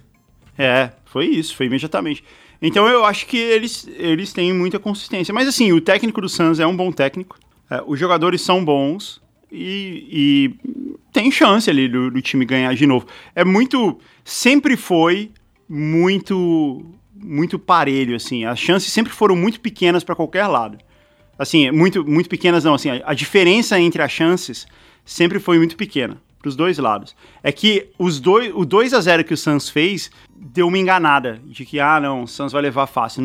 É, 0.57 0.91
foi 1.06 1.26
isso, 1.26 1.56
foi 1.56 1.65
imediatamente. 1.65 2.23
Então 2.61 2.88
eu 2.88 3.06
acho 3.06 3.26
que 3.27 3.38
eles, 3.38 3.88
eles 3.98 4.34
têm 4.34 4.53
muita 4.53 4.80
consistência. 4.80 5.34
Mas 5.34 5.48
assim, 5.48 5.72
o 5.72 5.82
técnico 5.82 6.22
do 6.22 6.30
Suns 6.30 6.60
é 6.60 6.65
um 6.65 6.76
bom 6.76 6.91
técnico, 6.91 7.38
é, 7.69 7.84
os 7.86 7.99
jogadores 7.99 8.41
são 8.41 8.64
bons 8.64 9.22
e, 9.52 10.07
e 10.11 10.95
tem 11.11 11.32
chance 11.32 11.69
ali 11.69 11.88
do, 11.88 12.11
do 12.11 12.22
time 12.22 12.45
ganhar 12.45 12.73
de 12.76 12.86
novo. 12.86 13.07
É 13.34 13.44
muito. 13.44 13.99
Sempre 14.23 14.76
foi 14.76 15.32
muito. 15.68 16.86
Muito 17.18 17.57
parelho, 17.57 18.15
assim. 18.15 18.45
As 18.45 18.60
chances 18.60 18.91
sempre 18.91 19.11
foram 19.11 19.36
muito 19.36 19.60
pequenas 19.60 20.03
para 20.03 20.15
qualquer 20.15 20.45
lado. 20.48 20.77
Assim, 21.40 21.72
muito, 21.72 22.06
muito 22.06 22.30
pequenas 22.30 22.64
não, 22.64 22.76
assim, 22.76 22.90
a, 22.90 23.02
a 23.06 23.14
diferença 23.14 23.80
entre 23.80 24.02
as 24.02 24.11
chances 24.11 24.68
sempre 25.03 25.40
foi 25.40 25.57
muito 25.57 25.76
pequena. 25.76 26.22
Pros 26.45 26.55
dois 26.55 26.77
lados. 26.77 27.15
É 27.41 27.51
que 27.51 27.88
os 27.97 28.19
dois, 28.19 28.51
o 28.53 28.63
2 28.63 28.93
a 28.93 29.01
0 29.01 29.23
que 29.23 29.34
o 29.34 29.38
Suns 29.38 29.67
fez 29.67 30.11
deu 30.38 30.67
uma 30.67 30.77
enganada 30.77 31.39
de 31.43 31.65
que, 31.65 31.80
ah, 31.80 31.99
não, 31.99 32.22
o 32.22 32.27
Suns 32.27 32.51
vai 32.51 32.61
levar 32.61 32.85
fácil. 32.85 33.23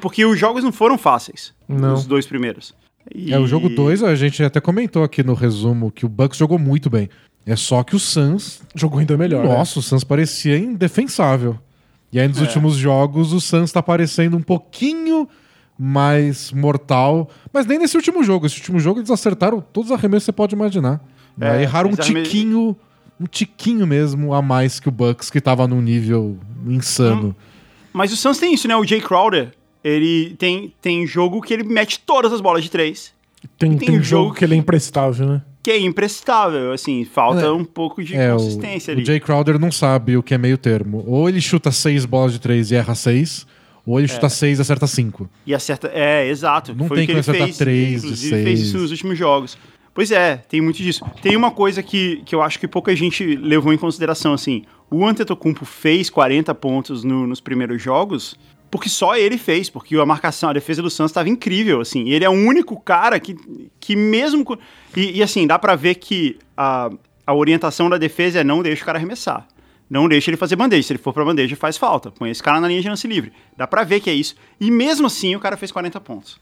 Porque 0.00 0.24
os 0.24 0.36
jogos 0.36 0.64
não 0.64 0.72
foram 0.72 0.98
fáceis, 0.98 1.54
Não. 1.68 1.94
os 1.94 2.04
dois 2.04 2.26
primeiros. 2.26 2.74
E- 3.14 3.32
É, 3.32 3.38
o 3.38 3.46
jogo 3.46 3.68
2, 3.68 4.02
a 4.02 4.16
gente 4.16 4.42
até 4.42 4.60
comentou 4.60 5.04
aqui 5.04 5.22
no 5.22 5.34
resumo 5.34 5.92
que 5.92 6.04
o 6.04 6.08
Bucks 6.08 6.36
jogou 6.36 6.58
muito 6.58 6.90
bem. 6.90 7.08
É 7.46 7.54
só 7.54 7.84
que 7.84 7.94
o 7.94 7.98
Suns, 8.00 8.60
Jogou 8.74 8.98
ainda 8.98 9.16
melhor. 9.16 9.44
né? 9.44 9.54
nossa, 9.54 9.78
o 9.78 9.82
Suns 9.82 10.02
parecia 10.02 10.58
indefensável. 10.58 11.56
E 12.12 12.18
aí 12.18 12.26
nos 12.26 12.38
É. 12.38 12.42
últimos 12.42 12.74
jogos 12.74 13.32
o 13.32 13.40
Suns 13.40 13.70
tá 13.70 13.80
parecendo 13.82 14.36
um 14.36 14.42
pouquinho 14.42 15.28
mais 15.78 16.52
mortal. 16.52 17.28
Mas 17.52 17.66
nem 17.66 17.78
nesse 17.78 17.96
último 17.96 18.22
jogo. 18.24 18.46
Esse 18.46 18.56
último 18.58 18.78
jogo 18.80 18.98
eles 19.00 19.10
acertaram 19.10 19.60
todos 19.60 19.90
os 19.90 19.96
arremessos 19.96 20.24
que 20.24 20.26
você 20.26 20.32
pode 20.32 20.54
imaginar. 20.54 21.00
É, 21.40 21.62
Erraram 21.62 21.90
um 21.90 21.94
arreme- 21.98 22.22
tiquinho, 22.22 22.76
um 23.20 23.26
tiquinho 23.26 23.86
mesmo 23.86 24.34
a 24.34 24.42
mais 24.42 24.78
que 24.80 24.88
o 24.88 24.92
Bucks, 24.92 25.30
que 25.30 25.40
tava 25.40 25.66
num 25.66 25.80
nível 25.80 26.38
insano. 26.66 27.34
Mas 27.92 28.12
o 28.12 28.16
Suns 28.16 28.38
tem 28.38 28.54
isso, 28.54 28.66
né? 28.68 28.76
O 28.76 28.84
Jay 28.84 29.00
Crowder, 29.00 29.52
ele 29.84 30.34
tem, 30.38 30.72
tem 30.80 31.06
jogo 31.06 31.40
que 31.40 31.52
ele 31.52 31.62
mete 31.64 32.00
todas 32.00 32.32
as 32.32 32.40
bolas 32.40 32.62
de 32.64 32.70
três, 32.70 33.12
Tem, 33.58 33.70
Tem 33.76 33.78
tem 33.88 33.90
um 33.98 34.02
jogo 34.02 34.24
jogo 34.26 34.34
que 34.36 34.44
ele 34.44 34.54
é 34.54 34.56
imprestável, 34.56 35.26
né? 35.26 35.42
que 35.62 35.70
é 35.70 35.78
imprestável, 35.78 36.72
assim, 36.72 37.04
falta 37.04 37.42
É. 37.42 37.50
um 37.50 37.64
pouco 37.64 38.02
de 38.02 38.16
É, 38.16 38.32
o, 38.34 38.36
consistência 38.36 38.92
o 38.92 38.96
ali. 38.96 39.04
Jay 39.04 39.20
Crowder 39.20 39.58
não 39.60 39.70
sabe 39.70 40.16
o 40.16 40.22
que 40.22 40.34
é 40.34 40.38
meio 40.38 40.58
termo. 40.58 41.04
Ou 41.06 41.28
ele 41.28 41.40
chuta 41.40 41.70
seis 41.70 42.04
bolas 42.04 42.32
de 42.32 42.40
três 42.40 42.70
e 42.72 42.74
erra 42.74 42.94
seis, 42.96 43.46
ou 43.86 43.98
ele 43.98 44.08
chuta 44.08 44.28
seis 44.28 44.58
e 44.58 44.62
acerta 44.62 44.86
cinco. 44.88 45.28
E 45.46 45.54
acerta. 45.54 45.88
É, 45.94 46.28
exato. 46.28 46.74
Não 46.74 46.88
Foi 46.88 46.96
tem 46.96 47.04
o 47.04 47.06
que 47.06 47.12
ele 47.12 47.20
acertar 47.20 47.44
fez. 47.46 47.56
três 47.58 47.90
de 48.00 48.06
Inclusive, 48.06 48.30
fez 48.42 48.44
seis. 48.58 48.60
isso 48.68 48.78
nos 48.78 48.90
últimos 48.90 49.16
jogos. 49.18 49.56
Pois 49.94 50.10
é, 50.10 50.36
tem 50.48 50.60
muito 50.60 50.78
disso. 50.78 51.04
Tem 51.20 51.36
uma 51.36 51.50
coisa 51.50 51.82
que, 51.82 52.22
que 52.24 52.34
eu 52.34 52.40
acho 52.42 52.58
que 52.58 52.66
pouca 52.66 52.94
gente 52.96 53.24
levou 53.36 53.72
em 53.72 53.78
consideração, 53.78 54.32
assim. 54.32 54.64
O 54.90 55.04
Antetokounmpo 55.06 55.64
fez 55.66 56.08
40 56.08 56.54
pontos 56.54 57.04
no- 57.04 57.26
nos 57.26 57.40
primeiros 57.40 57.82
jogos 57.82 58.34
porque 58.70 58.88
só 58.88 59.14
ele 59.14 59.36
fez, 59.36 59.68
porque 59.68 59.94
a 59.96 60.06
marcação, 60.06 60.48
a 60.48 60.52
defesa 60.54 60.80
do 60.80 60.88
Santos 60.88 61.10
estava 61.10 61.28
incrível, 61.28 61.82
assim. 61.82 62.08
Ele 62.08 62.24
é 62.24 62.28
o 62.28 62.32
único 62.32 62.80
cara 62.80 63.20
que, 63.20 63.36
que 63.78 63.94
mesmo... 63.94 64.58
E, 64.96 65.18
e, 65.18 65.22
assim, 65.22 65.46
dá 65.46 65.58
pra 65.58 65.76
ver 65.76 65.96
que 65.96 66.38
a, 66.56 66.88
a 67.26 67.34
orientação 67.34 67.90
da 67.90 67.98
defesa 67.98 68.40
é 68.40 68.44
não 68.44 68.62
deixa 68.62 68.82
o 68.82 68.86
cara 68.86 68.96
arremessar. 68.96 69.46
Não 69.90 70.08
deixa 70.08 70.30
ele 70.30 70.38
fazer 70.38 70.56
bandeja. 70.56 70.84
Se 70.86 70.92
ele 70.94 71.02
for 71.02 71.12
pra 71.12 71.22
bandeja, 71.22 71.54
faz 71.54 71.76
falta. 71.76 72.10
Põe 72.10 72.30
esse 72.30 72.42
cara 72.42 72.62
na 72.62 72.66
linha 72.68 72.80
de 72.80 72.88
lance 72.88 73.06
livre. 73.06 73.30
Dá 73.58 73.66
pra 73.66 73.84
ver 73.84 74.00
que 74.00 74.08
é 74.08 74.14
isso. 74.14 74.36
E 74.58 74.70
mesmo 74.70 75.06
assim, 75.06 75.36
o 75.36 75.40
cara 75.40 75.58
fez 75.58 75.70
40 75.70 76.00
pontos. 76.00 76.40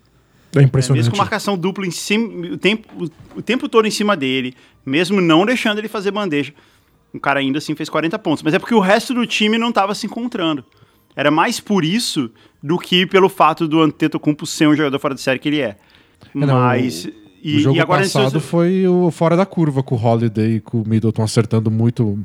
É 0.55 0.63
impressionante. 0.63 0.99
Mesmo 0.99 1.13
com 1.13 1.19
marcação 1.19 1.57
dupla 1.57 1.87
em 1.87 1.91
cima, 1.91 2.53
o 2.53 2.59
tempo, 2.59 2.89
o, 2.97 3.39
o 3.39 3.43
tempo 3.43 3.69
todo 3.69 3.87
em 3.87 3.91
cima 3.91 4.17
dele, 4.17 4.55
mesmo 4.85 5.21
não 5.21 5.47
deixando 5.47 5.79
ele 5.79 5.89
fazer 5.89 6.11
bandeja, 6.11 6.53
o 7.13 7.21
cara 7.21 7.41
ainda 7.41 7.59
assim 7.59 7.75
fez 7.75 7.89
40 7.89 8.19
pontos. 8.19 8.43
Mas 8.43 8.55
é 8.55 8.59
porque 8.59 8.75
o 8.75 8.81
resto 8.81 9.15
do 9.15 9.27
time 9.27 9.59
não 9.59 9.69
estava 9.69 9.95
se 9.95 10.07
encontrando. 10.07 10.65
Era 11.15 11.31
mais 11.31 11.61
por 11.61 11.85
isso 11.85 12.31
do 12.63 12.79
que 12.79 13.07
pelo 13.07 13.29
fato 13.29 13.67
do 13.67 13.81
Antetokounmpo 13.81 14.47
ser 14.47 14.69
um 14.69 14.75
jogador 14.75 14.99
fora 14.99 15.15
de 15.15 15.21
série 15.21 15.39
que 15.39 15.49
ele 15.49 15.61
é. 15.61 15.77
não, 16.35 16.59
Mas... 16.59 17.05
o 17.05 17.11
e, 17.43 17.61
jogo 17.61 17.77
e 17.77 17.81
agora 17.81 18.03
passado 18.03 18.39
foi 18.41 18.87
o 18.87 19.11
fora 19.11 19.37
da 19.37 19.47
curva 19.47 19.83
com 19.83 19.95
o 19.95 19.99
Holiday 20.03 20.57
e 20.57 20.61
com 20.61 20.83
o 20.83 20.89
Middleton 20.89 21.23
acertando 21.23 21.71
muito. 21.71 22.19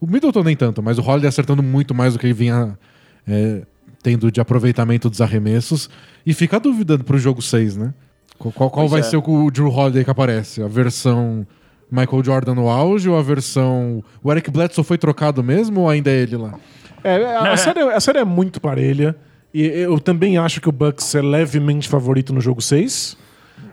O 0.00 0.06
Middleton 0.06 0.42
nem 0.44 0.54
tanto, 0.54 0.82
mas 0.82 0.98
o 0.98 1.02
Holiday 1.02 1.28
acertando 1.28 1.62
muito 1.62 1.94
mais 1.94 2.12
do 2.12 2.18
que 2.18 2.26
ele 2.26 2.34
vinha 2.34 2.78
é, 3.26 3.62
tendo 4.02 4.30
de 4.30 4.40
aproveitamento 4.40 5.10
dos 5.10 5.20
arremessos. 5.20 5.88
E 6.24 6.32
fica 6.32 6.56
a 6.56 6.60
dúvida 6.60 6.98
pro 6.98 7.18
jogo 7.18 7.42
6, 7.42 7.76
né? 7.76 7.94
Qual, 8.38 8.70
qual- 8.70 8.88
vai 8.88 9.00
é. 9.00 9.02
ser 9.02 9.16
o, 9.16 9.22
o 9.22 9.50
Drew 9.50 9.68
Holiday 9.68 10.04
que 10.04 10.10
aparece? 10.10 10.62
A 10.62 10.68
versão 10.68 11.46
Michael 11.90 12.22
Jordan 12.22 12.54
no 12.54 12.68
auge 12.68 13.08
ou 13.08 13.18
a 13.18 13.22
versão. 13.22 14.02
O 14.22 14.30
Eric 14.30 14.50
Bledsoe 14.50 14.84
foi 14.84 14.98
trocado 14.98 15.42
mesmo 15.42 15.82
ou 15.82 15.90
ainda 15.90 16.10
é 16.10 16.16
ele 16.20 16.36
lá? 16.36 16.54
É, 17.02 17.24
a, 17.24 17.56
série, 17.56 17.80
a 17.80 18.00
série 18.00 18.18
é 18.18 18.24
muito 18.24 18.60
parelha. 18.60 19.16
E 19.52 19.62
eu 19.62 19.98
também 19.98 20.36
acho 20.36 20.60
que 20.60 20.68
o 20.68 20.72
Bucks 20.72 21.14
é 21.14 21.22
levemente 21.22 21.88
favorito 21.88 22.32
no 22.32 22.40
jogo 22.40 22.60
6. 22.60 23.16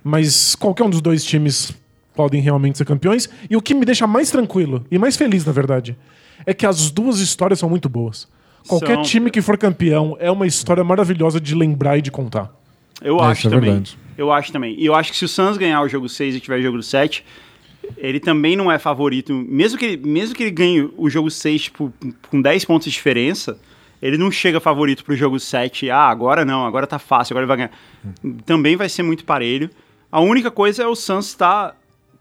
Mas 0.03 0.55
qualquer 0.55 0.83
um 0.83 0.89
dos 0.89 1.01
dois 1.01 1.23
times 1.23 1.71
podem 2.15 2.41
realmente 2.41 2.77
ser 2.77 2.85
campeões. 2.85 3.29
E 3.49 3.55
o 3.55 3.61
que 3.61 3.73
me 3.73 3.85
deixa 3.85 4.07
mais 4.07 4.31
tranquilo 4.31 4.85
e 4.89 4.97
mais 4.97 5.15
feliz, 5.15 5.45
na 5.45 5.51
verdade, 5.51 5.97
é 6.45 6.53
que 6.53 6.65
as 6.65 6.89
duas 6.89 7.19
histórias 7.19 7.59
são 7.59 7.69
muito 7.69 7.89
boas. 7.89 8.27
Qualquer 8.67 8.95
São. 8.95 9.01
time 9.03 9.29
que 9.31 9.41
for 9.41 9.57
campeão 9.57 10.15
é 10.19 10.29
uma 10.31 10.47
história 10.47 10.83
maravilhosa 10.83 11.39
de 11.39 11.53
lembrar 11.55 11.97
e 11.97 12.01
de 12.01 12.11
contar. 12.11 12.51
Eu 13.01 13.19
É, 13.19 13.23
acho 13.27 13.47
é 13.47 13.51
também. 13.51 13.69
verdade. 13.71 13.97
Eu 14.17 14.31
acho 14.31 14.51
também. 14.51 14.75
E 14.79 14.85
eu 14.85 14.95
acho 14.95 15.11
que 15.11 15.17
se 15.17 15.25
o 15.25 15.27
Suns 15.27 15.57
ganhar 15.57 15.81
o 15.81 15.87
jogo 15.89 16.07
6 16.07 16.35
e 16.35 16.39
tiver 16.39 16.59
o 16.59 16.61
jogo 16.63 16.81
7, 16.81 17.23
ele 17.97 18.19
também 18.19 18.55
não 18.55 18.71
é 18.71 18.79
favorito. 18.79 19.33
Mesmo 19.33 19.77
que 19.77 19.85
ele, 19.85 19.97
mesmo 20.09 20.33
que 20.35 20.43
ele 20.43 20.51
ganhe 20.51 20.89
o 20.97 21.09
jogo 21.09 21.29
6 21.29 21.63
tipo, 21.63 21.93
com 22.29 22.41
10 22.41 22.63
pontos 22.65 22.85
de 22.85 22.91
diferença, 22.91 23.57
ele 24.01 24.17
não 24.17 24.31
chega 24.31 24.59
favorito 24.59 25.03
pro 25.03 25.15
jogo 25.15 25.39
7. 25.39 25.89
Ah, 25.91 26.07
agora 26.07 26.45
não, 26.45 26.65
agora 26.65 26.87
tá 26.87 26.97
fácil, 26.97 27.33
agora 27.33 27.43
ele 27.43 27.47
vai 27.47 27.57
ganhar. 27.57 27.71
Também 28.45 28.75
vai 28.75 28.87
ser 28.89 29.03
muito 29.03 29.25
parelho. 29.25 29.69
A 30.11 30.21
única 30.21 30.49
coisa 30.49 30.83
é 30.83 30.87
o 30.87 30.95
Suns 30.95 31.33
tá, 31.35 31.73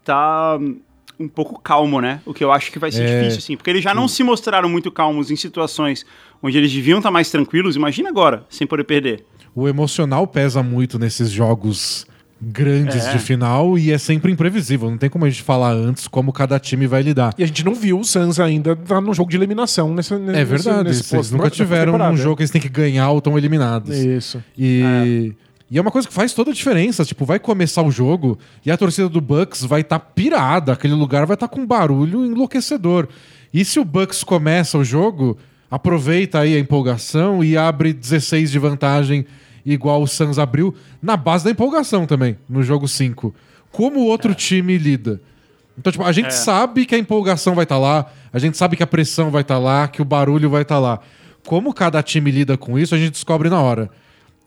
tá 0.03 0.57
hum, 0.59 0.77
um 1.17 1.29
pouco 1.29 1.59
calmo, 1.61 2.01
né? 2.01 2.19
O 2.25 2.33
que 2.33 2.43
eu 2.43 2.51
acho 2.51 2.69
que 2.71 2.77
vai 2.79 2.91
ser 2.91 3.03
É. 3.03 3.19
difícil, 3.19 3.39
assim. 3.39 3.55
Porque 3.57 3.69
eles 3.69 3.81
já 3.83 3.93
não 3.93 4.05
se 4.07 4.21
mostraram 4.21 4.67
muito 4.67 4.91
calmos 4.91 5.31
em 5.31 5.35
situações 5.37 6.05
onde 6.45 6.57
eles 6.57 6.71
deviam 6.71 6.99
estar 6.99 7.11
mais 7.11 7.29
tranquilos. 7.29 7.75
Imagina 7.75 8.09
agora, 8.09 8.45
sem 8.49 8.65
poder 8.67 8.83
perder. 8.83 9.25
O 9.55 9.67
emocional 9.67 10.27
pesa 10.27 10.61
muito 10.61 10.99
nesses 10.99 11.31
jogos 11.31 12.05
grandes 12.41 13.05
É. 13.07 13.13
de 13.13 13.19
final 13.19 13.77
e 13.79 13.91
é 13.91 13.97
sempre 13.97 14.31
imprevisível. 14.31 14.89
Não 14.91 14.97
tem 14.97 15.09
como 15.09 15.25
a 15.25 15.29
gente 15.29 15.41
falar 15.41 15.71
antes 15.71 16.07
como 16.07 16.33
cada 16.33 16.59
time 16.59 16.85
vai 16.85 17.01
lidar. 17.01 17.33
E 17.37 17.43
a 17.43 17.47
gente 17.47 17.63
não 17.63 17.73
viu 17.73 17.97
o 17.99 18.03
Suns 18.03 18.39
ainda 18.39 18.75
tá 18.75 18.99
no 18.99 19.13
jogo 19.13 19.29
de 19.29 19.37
eliminação 19.37 19.93
nesse, 19.93 20.13
É 20.13 20.43
verdade, 20.43 20.89
nesse 20.89 21.15
eles 21.15 21.31
nunca 21.31 21.49
tiveram 21.49 21.95
um 22.11 22.17
jogo 22.17 22.35
que 22.35 22.41
eles 22.43 22.51
têm 22.51 22.61
que 22.61 22.69
ganhar 22.69 23.09
ou 23.09 23.19
estão 23.19 23.37
eliminados. 23.37 23.97
Isso. 23.97 24.43
E 24.57 24.81
é. 24.83 25.45
e 25.71 25.77
é 25.77 25.81
uma 25.81 25.91
coisa 25.91 26.07
que 26.07 26.13
faz 26.13 26.33
toda 26.33 26.51
a 26.51 26.53
diferença. 26.53 27.05
Tipo, 27.05 27.23
vai 27.25 27.39
começar 27.39 27.81
o 27.81 27.89
jogo 27.89 28.37
e 28.65 28.69
a 28.69 28.75
torcida 28.77 29.07
do 29.07 29.21
Bucks 29.21 29.63
vai 29.63 29.81
estar 29.81 29.99
pirada. 29.99 30.73
Aquele 30.73 30.93
lugar 30.93 31.25
vai 31.25 31.35
estar 31.35 31.47
com 31.47 31.61
um 31.61 31.65
barulho 31.65 32.25
enlouquecedor. 32.25 33.07
E 33.53 33.63
se 33.63 33.79
o 33.79 33.85
Bucks 33.85 34.21
começa 34.23 34.77
o 34.77 34.83
jogo, 34.83 35.37
aproveita 35.69 36.39
aí 36.39 36.55
a 36.55 36.59
empolgação 36.59 37.43
e 37.43 37.57
abre 37.57 37.93
16 37.93 38.51
de 38.51 38.59
vantagem, 38.59 39.25
igual 39.65 40.01
o 40.01 40.07
Suns 40.07 40.37
abriu, 40.39 40.73
na 41.01 41.17
base 41.17 41.43
da 41.45 41.51
empolgação 41.51 42.05
também, 42.05 42.37
no 42.47 42.61
jogo 42.63 42.87
5. 42.87 43.33
Como 43.71 43.99
o 43.99 44.05
outro 44.05 44.33
time 44.33 44.77
lida? 44.77 45.21
Então, 45.77 45.91
tipo, 45.91 46.03
a 46.05 46.11
gente 46.11 46.27
É. 46.27 46.31
sabe 46.31 46.85
que 46.85 46.95
a 46.95 46.97
empolgação 46.97 47.53
vai 47.55 47.63
estar 47.63 47.77
lá, 47.77 48.05
a 48.31 48.39
gente 48.39 48.55
sabe 48.57 48.77
que 48.77 48.83
a 48.83 48.87
pressão 48.87 49.29
vai 49.29 49.41
estar 49.41 49.57
lá, 49.57 49.87
que 49.87 50.01
o 50.01 50.05
barulho 50.05 50.49
vai 50.49 50.61
estar 50.61 50.79
lá. 50.79 50.99
Como 51.45 51.73
cada 51.73 52.01
time 52.01 52.31
lida 52.31 52.57
com 52.57 52.79
isso, 52.79 52.95
a 52.95 52.97
gente 52.97 53.11
descobre 53.11 53.49
na 53.49 53.61
hora. 53.61 53.89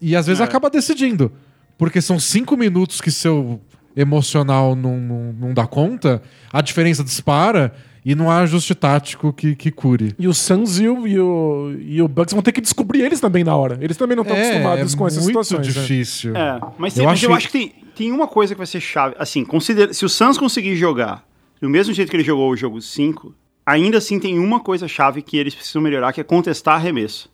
E 0.01 0.17
às 0.17 0.27
vezes 0.27 0.41
É. 0.41 0.45
acaba 0.45 0.71
decidindo. 0.71 1.31
Porque 1.77 2.01
são 2.01 2.19
cinco 2.19 2.57
minutos 2.57 3.01
que 3.01 3.11
seu 3.11 3.61
emocional 3.97 4.75
não, 4.75 4.97
não, 4.99 5.33
não 5.33 5.55
dá 5.55 5.67
conta, 5.67 6.23
a 6.53 6.61
diferença 6.61 7.05
dispara 7.05 7.75
e 8.05 8.15
não 8.15 8.31
há 8.31 8.39
ajuste 8.41 8.75
tático 8.75 9.33
que, 9.33 9.55
que 9.55 9.71
cure. 9.71 10.15
E 10.19 10.27
o 10.29 10.35
Suns 10.35 10.79
e 10.79 10.89
o, 10.89 11.07
e, 11.07 11.19
o, 11.19 11.77
e 11.81 12.03
o 12.03 12.09
Bucks 12.09 12.33
vão 12.33 12.43
ter 12.43 12.53
que 12.53 12.61
descobrir 12.61 13.03
eles 13.03 13.21
também 13.21 13.45
na 13.45 13.55
hora. 13.57 13.79
Eles 13.81 13.97
também 13.97 14.17
não 14.17 14.23
estão 14.23 14.37
acostumados 14.37 14.95
com 14.95 15.07
essas 15.07 15.19
É, 15.29 15.33
muito 15.33 15.45
situações. 15.45 15.75
né? 15.77 15.83
difícil. 15.83 16.37
É, 16.37 16.61
mas, 16.79 16.93
Eu 16.95 16.99
tem- 17.01 17.07
mas 17.07 17.13
acho 17.19 17.25
eu 17.27 17.31
que- 17.31 17.37
acho 17.37 17.47
que 17.49 17.53
tem, 17.53 17.73
tem 17.95 18.13
uma 18.13 18.27
coisa 18.27 18.55
que 18.55 18.59
vai 18.59 18.67
ser 18.67 18.81
chave. 18.81 19.15
Assim, 19.19 19.45
considera, 19.45 19.93
se 19.93 20.05
o 20.05 20.09
Suns 20.09 20.39
conseguir 20.39 20.77
jogar 20.77 21.25
do 21.61 21.69
mesmo 21.69 21.93
jeito 21.93 22.09
que 22.11 22.17
ele 22.17 22.25
jogou 22.25 22.51
o 22.51 22.57
jogo 22.57 22.81
5, 22.81 23.35
ainda 23.67 23.99
assim 23.99 24.19
tem 24.21 24.39
uma 24.39 24.61
coisa 24.61 24.87
chave 24.89 25.21
que 25.23 25.37
eles 25.37 25.55
precisam 25.55 25.83
melhorar, 25.83 26.13
que 26.13 26.21
é 26.21 26.25
contestar 26.25 26.77
arremesso. 26.77 27.29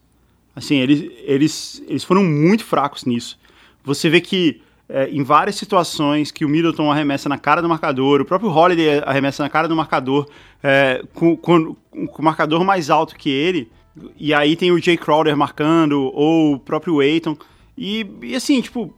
Assim, 0.56 0.76
eles, 0.76 1.10
eles, 1.24 1.82
eles 1.88 2.04
foram 2.04 2.24
muito 2.24 2.64
fracos 2.64 3.04
nisso. 3.04 3.38
Você 3.84 4.08
vê 4.08 4.20
que 4.20 4.62
é, 4.88 5.08
em 5.08 5.22
várias 5.22 5.56
situações 5.56 6.30
que 6.30 6.44
o 6.44 6.48
Middleton 6.48 6.90
arremessa 6.90 7.28
na 7.28 7.38
cara 7.38 7.62
do 7.62 7.68
marcador, 7.68 8.20
o 8.20 8.24
próprio 8.24 8.50
Holiday 8.50 9.02
arremessa 9.06 9.42
na 9.42 9.48
cara 9.48 9.66
do 9.68 9.74
marcador, 9.76 10.28
é, 10.62 11.02
com, 11.14 11.36
com- 11.36 11.74
com 11.90 12.22
o 12.22 12.24
marcador 12.24 12.64
mais 12.64 12.90
alto 12.90 13.16
que 13.16 13.30
ele, 13.30 13.70
e 14.18 14.34
aí 14.34 14.56
tem 14.56 14.70
o 14.72 14.78
Jay 14.78 14.96
Crowder 14.96 15.36
marcando, 15.36 16.10
ou 16.14 16.54
o 16.54 16.58
próprio 16.58 17.00
Aiton, 17.00 17.36
e, 17.78 18.06
e 18.22 18.34
assim, 18.34 18.60
tipo, 18.60 18.92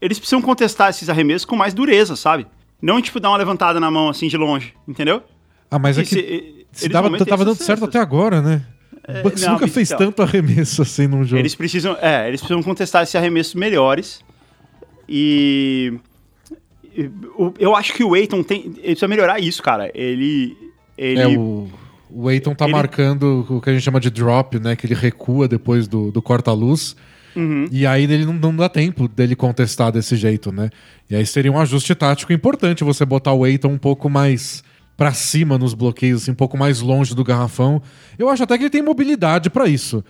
eles 0.00 0.18
precisam 0.18 0.40
contestar 0.42 0.90
esses 0.90 1.08
arremessos 1.08 1.44
com 1.44 1.54
mais 1.56 1.74
dureza, 1.74 2.16
sabe? 2.16 2.46
Não, 2.82 3.00
tipo, 3.00 3.20
dar 3.20 3.28
uma 3.30 3.36
levantada 3.36 3.78
na 3.78 3.90
mão, 3.90 4.08
assim, 4.08 4.26
de 4.28 4.36
longe, 4.36 4.72
entendeu? 4.88 5.22
Ah, 5.70 5.78
mas 5.78 5.98
é 5.98 6.02
que 6.02 6.08
se- 6.08 6.66
se 6.72 6.88
dava, 6.88 7.08
tava 7.24 7.44
dando 7.44 7.56
certo 7.62 7.84
até 7.84 7.98
agora, 7.98 8.40
né? 8.40 8.62
o 9.08 9.22
Bucks 9.24 9.42
nunca 9.46 9.66
fez 9.68 9.90
então- 9.90 10.06
tanto 10.06 10.22
arremesso 10.22 10.82
assim 10.82 11.06
num 11.06 11.24
jogo. 11.24 11.38
Eles 11.38 11.54
precisam, 11.54 11.96
é, 12.00 12.28
eles 12.28 12.40
precisam 12.40 12.62
contestar 12.62 13.02
esses 13.02 13.14
arremessos 13.14 13.54
melhores. 13.54 14.20
E, 15.12 15.92
eu 17.58 17.74
acho 17.74 17.92
que 17.94 18.04
o 18.04 18.14
Aiton 18.14 18.42
tem, 18.42 18.62
ele 18.66 18.72
precisa 18.82 19.08
melhorar 19.08 19.40
isso, 19.40 19.62
cara. 19.62 19.90
Ele 19.94 20.56
ele 20.96 21.20
É, 21.20 21.28
o, 21.28 21.68
o 22.10 22.28
Aiton 22.28 22.54
tá 22.54 22.64
ele- 22.66 22.74
marcando 22.74 23.44
o 23.48 23.60
que 23.60 23.70
a 23.70 23.72
gente 23.72 23.82
chama 23.82 23.98
de 24.00 24.10
drop, 24.10 24.58
né? 24.58 24.76
Que 24.76 24.86
ele 24.86 24.94
recua 24.94 25.48
depois 25.48 25.88
do, 25.88 26.10
do 26.10 26.20
corta-luz. 26.22 26.94
Uhum. 27.34 27.66
E 27.70 27.86
aí 27.86 28.04
ele 28.04 28.24
não, 28.24 28.32
não 28.34 28.54
dá 28.56 28.68
tempo 28.68 29.06
dele 29.08 29.36
contestar 29.36 29.92
desse 29.92 30.16
jeito, 30.16 30.50
né? 30.52 30.68
E 31.08 31.14
aí 31.14 31.24
seria 31.24 31.50
um 31.50 31.58
ajuste 31.58 31.94
tático 31.94 32.32
importante 32.32 32.82
você 32.84 33.04
botar 33.04 33.32
o 33.32 33.44
Aiton 33.44 33.68
um 33.68 33.78
pouco 33.78 34.10
mais 34.10 34.62
pra 34.96 35.12
cima 35.14 35.56
nos 35.56 35.72
bloqueios, 35.72 36.22
assim, 36.22 36.32
um 36.32 36.34
pouco 36.34 36.58
mais 36.58 36.80
longe 36.80 37.14
do 37.14 37.24
garrafão. 37.24 37.80
Eu 38.18 38.28
acho 38.28 38.42
até 38.42 38.58
que 38.58 38.64
ele 38.64 38.70
tem 38.70 38.82
mobilidade 38.82 39.48
pra 39.48 39.66
isso. 39.66 40.04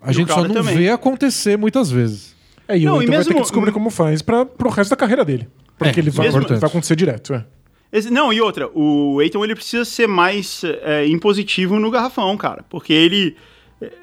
A 0.00 0.10
E 0.10 0.14
gente 0.14 0.32
só 0.32 0.44
não 0.46 0.54
também. 0.54 0.76
vê 0.76 0.90
acontecer 0.90 1.56
muitas 1.58 1.90
vezes. 1.90 2.36
É, 2.68 2.76
e 2.78 2.84
Não, 2.84 2.96
o 2.98 3.02
e 3.02 3.04
Eiton 3.04 3.12
vai 3.12 3.18
ter 3.24 3.28
mesmo- 3.28 3.34
que 3.34 3.40
descobrir 3.40 3.72
como 3.72 3.90
faz 3.90 4.20
pra, 4.22 4.44
pro 4.44 4.68
resto 4.68 4.90
da 4.90 4.96
carreira 4.96 5.24
dele. 5.24 5.48
Porque 5.78 5.98
É, 5.98 6.02
ele 6.02 6.10
vai, 6.10 6.26
mesmo- 6.26 6.42
vai 6.46 6.68
acontecer 6.68 6.94
direto. 6.94 7.32
É. 7.34 7.44
Esse- 7.90 8.10
não, 8.10 8.30
e 8.32 8.40
outra, 8.40 8.68
o 8.74 9.22
Eiton 9.22 9.42
ele 9.42 9.54
precisa 9.54 9.84
ser 9.84 10.06
mais 10.06 10.62
é, 10.82 11.06
impositivo 11.06 11.78
no 11.80 11.90
garrafão, 11.90 12.36
cara. 12.36 12.62
Porque 12.68 12.92
ele, 12.92 13.34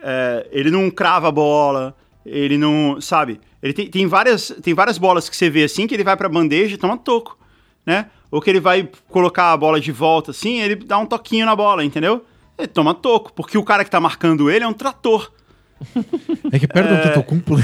é, 0.01 0.47
ele 0.51 0.71
não 0.71 0.89
crava 0.89 1.27
a 1.27 1.31
bola, 1.31 1.95
ele 2.25 2.57
não. 2.57 2.99
Sabe? 2.99 3.39
Ele 3.61 3.73
tem, 3.73 3.87
tem, 3.87 4.07
várias, 4.07 4.53
tem 4.63 4.73
várias 4.73 4.97
bolas 4.97 5.29
que 5.29 5.35
você 5.35 5.49
vê 5.49 5.63
assim 5.63 5.85
que 5.87 5.93
ele 5.93 6.03
vai 6.03 6.15
pra 6.17 6.29
bandeja 6.29 6.73
e 6.75 6.77
toma 6.77 6.97
toco, 6.97 7.37
né? 7.85 8.07
Ou 8.31 8.41
que 8.41 8.49
ele 8.49 8.59
vai 8.59 8.89
colocar 9.09 9.51
a 9.53 9.57
bola 9.57 9.79
de 9.79 9.91
volta 9.91 10.31
assim, 10.31 10.59
ele 10.61 10.75
dá 10.75 10.97
um 10.97 11.05
toquinho 11.05 11.45
na 11.45 11.55
bola, 11.55 11.83
entendeu? 11.83 12.25
Ele 12.57 12.67
toma 12.67 12.93
toco, 12.93 13.31
porque 13.33 13.57
o 13.57 13.63
cara 13.63 13.83
que 13.83 13.91
tá 13.91 13.99
marcando 13.99 14.49
ele 14.49 14.63
é 14.63 14.67
um 14.67 14.73
trator. 14.73 15.31
É 16.51 16.57
que 16.59 16.67
perto 16.67 16.95
do 16.95 17.01
Tetocumpo... 17.03 17.55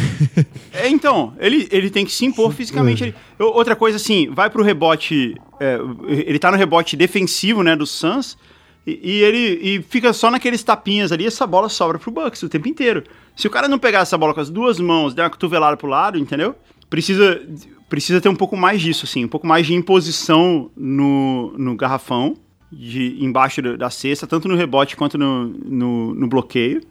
É, 0.73 0.88
então, 0.89 1.33
ele, 1.39 1.67
ele 1.71 1.89
tem 1.89 2.05
que 2.05 2.11
se 2.11 2.25
impor 2.25 2.51
fisicamente. 2.53 3.03
Ele- 3.03 3.15
outra 3.39 3.75
coisa, 3.75 3.95
assim, 3.97 4.29
vai 4.29 4.49
pro 4.49 4.63
rebote. 4.63 5.35
é, 5.59 5.79
ele 6.07 6.38
tá 6.39 6.51
no 6.51 6.57
rebote 6.57 6.95
defensivo, 6.95 7.63
né, 7.63 7.75
do 7.75 7.85
Suns. 7.85 8.38
E, 8.85 8.99
e 9.03 9.11
ele 9.23 9.59
e 9.61 9.81
fica 9.83 10.11
só 10.11 10.29
naqueles 10.31 10.63
tapinhas 10.63 11.11
ali, 11.11 11.25
essa 11.25 11.45
bola 11.45 11.69
sobra 11.69 11.99
pro 11.99 12.11
Bucks 12.11 12.41
o 12.43 12.49
tempo 12.49 12.67
inteiro. 12.67 13.03
Se 13.35 13.45
o 13.47 13.49
cara 13.49 13.67
não 13.67 13.77
pegar 13.77 13.99
essa 13.99 14.17
bola 14.17 14.33
com 14.33 14.39
as 14.39 14.49
duas 14.49 14.79
mãos, 14.79 15.13
der 15.13 15.23
uma 15.23 15.29
cotovelada 15.29 15.77
pro 15.77 15.88
lado, 15.88 16.17
entendeu? 16.17 16.55
Precisa, 16.89 17.41
precisa 17.88 18.19
ter 18.19 18.27
um 18.27 18.35
pouco 18.35 18.57
mais 18.57 18.81
disso, 18.81 19.05
assim, 19.05 19.23
um 19.23 19.27
pouco 19.27 19.45
mais 19.47 19.67
de 19.67 19.73
imposição 19.75 20.69
no, 20.75 21.53
no 21.57 21.75
garrafão, 21.75 22.35
de, 22.71 23.17
embaixo 23.23 23.61
da- 23.61 23.75
da 23.77 23.89
cesta, 23.89 24.25
tanto 24.25 24.47
no 24.47 24.55
rebote 24.55 24.95
quanto 24.95 25.15
no, 25.17 25.45
no, 25.47 26.13
no 26.15 26.27
bloqueio. 26.27 26.81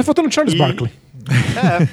Tá 0.00 0.04
faltando 0.04 0.28
o 0.28 0.32
Charles 0.32 0.54
E- 0.54 0.58
Barkley. 0.58 0.90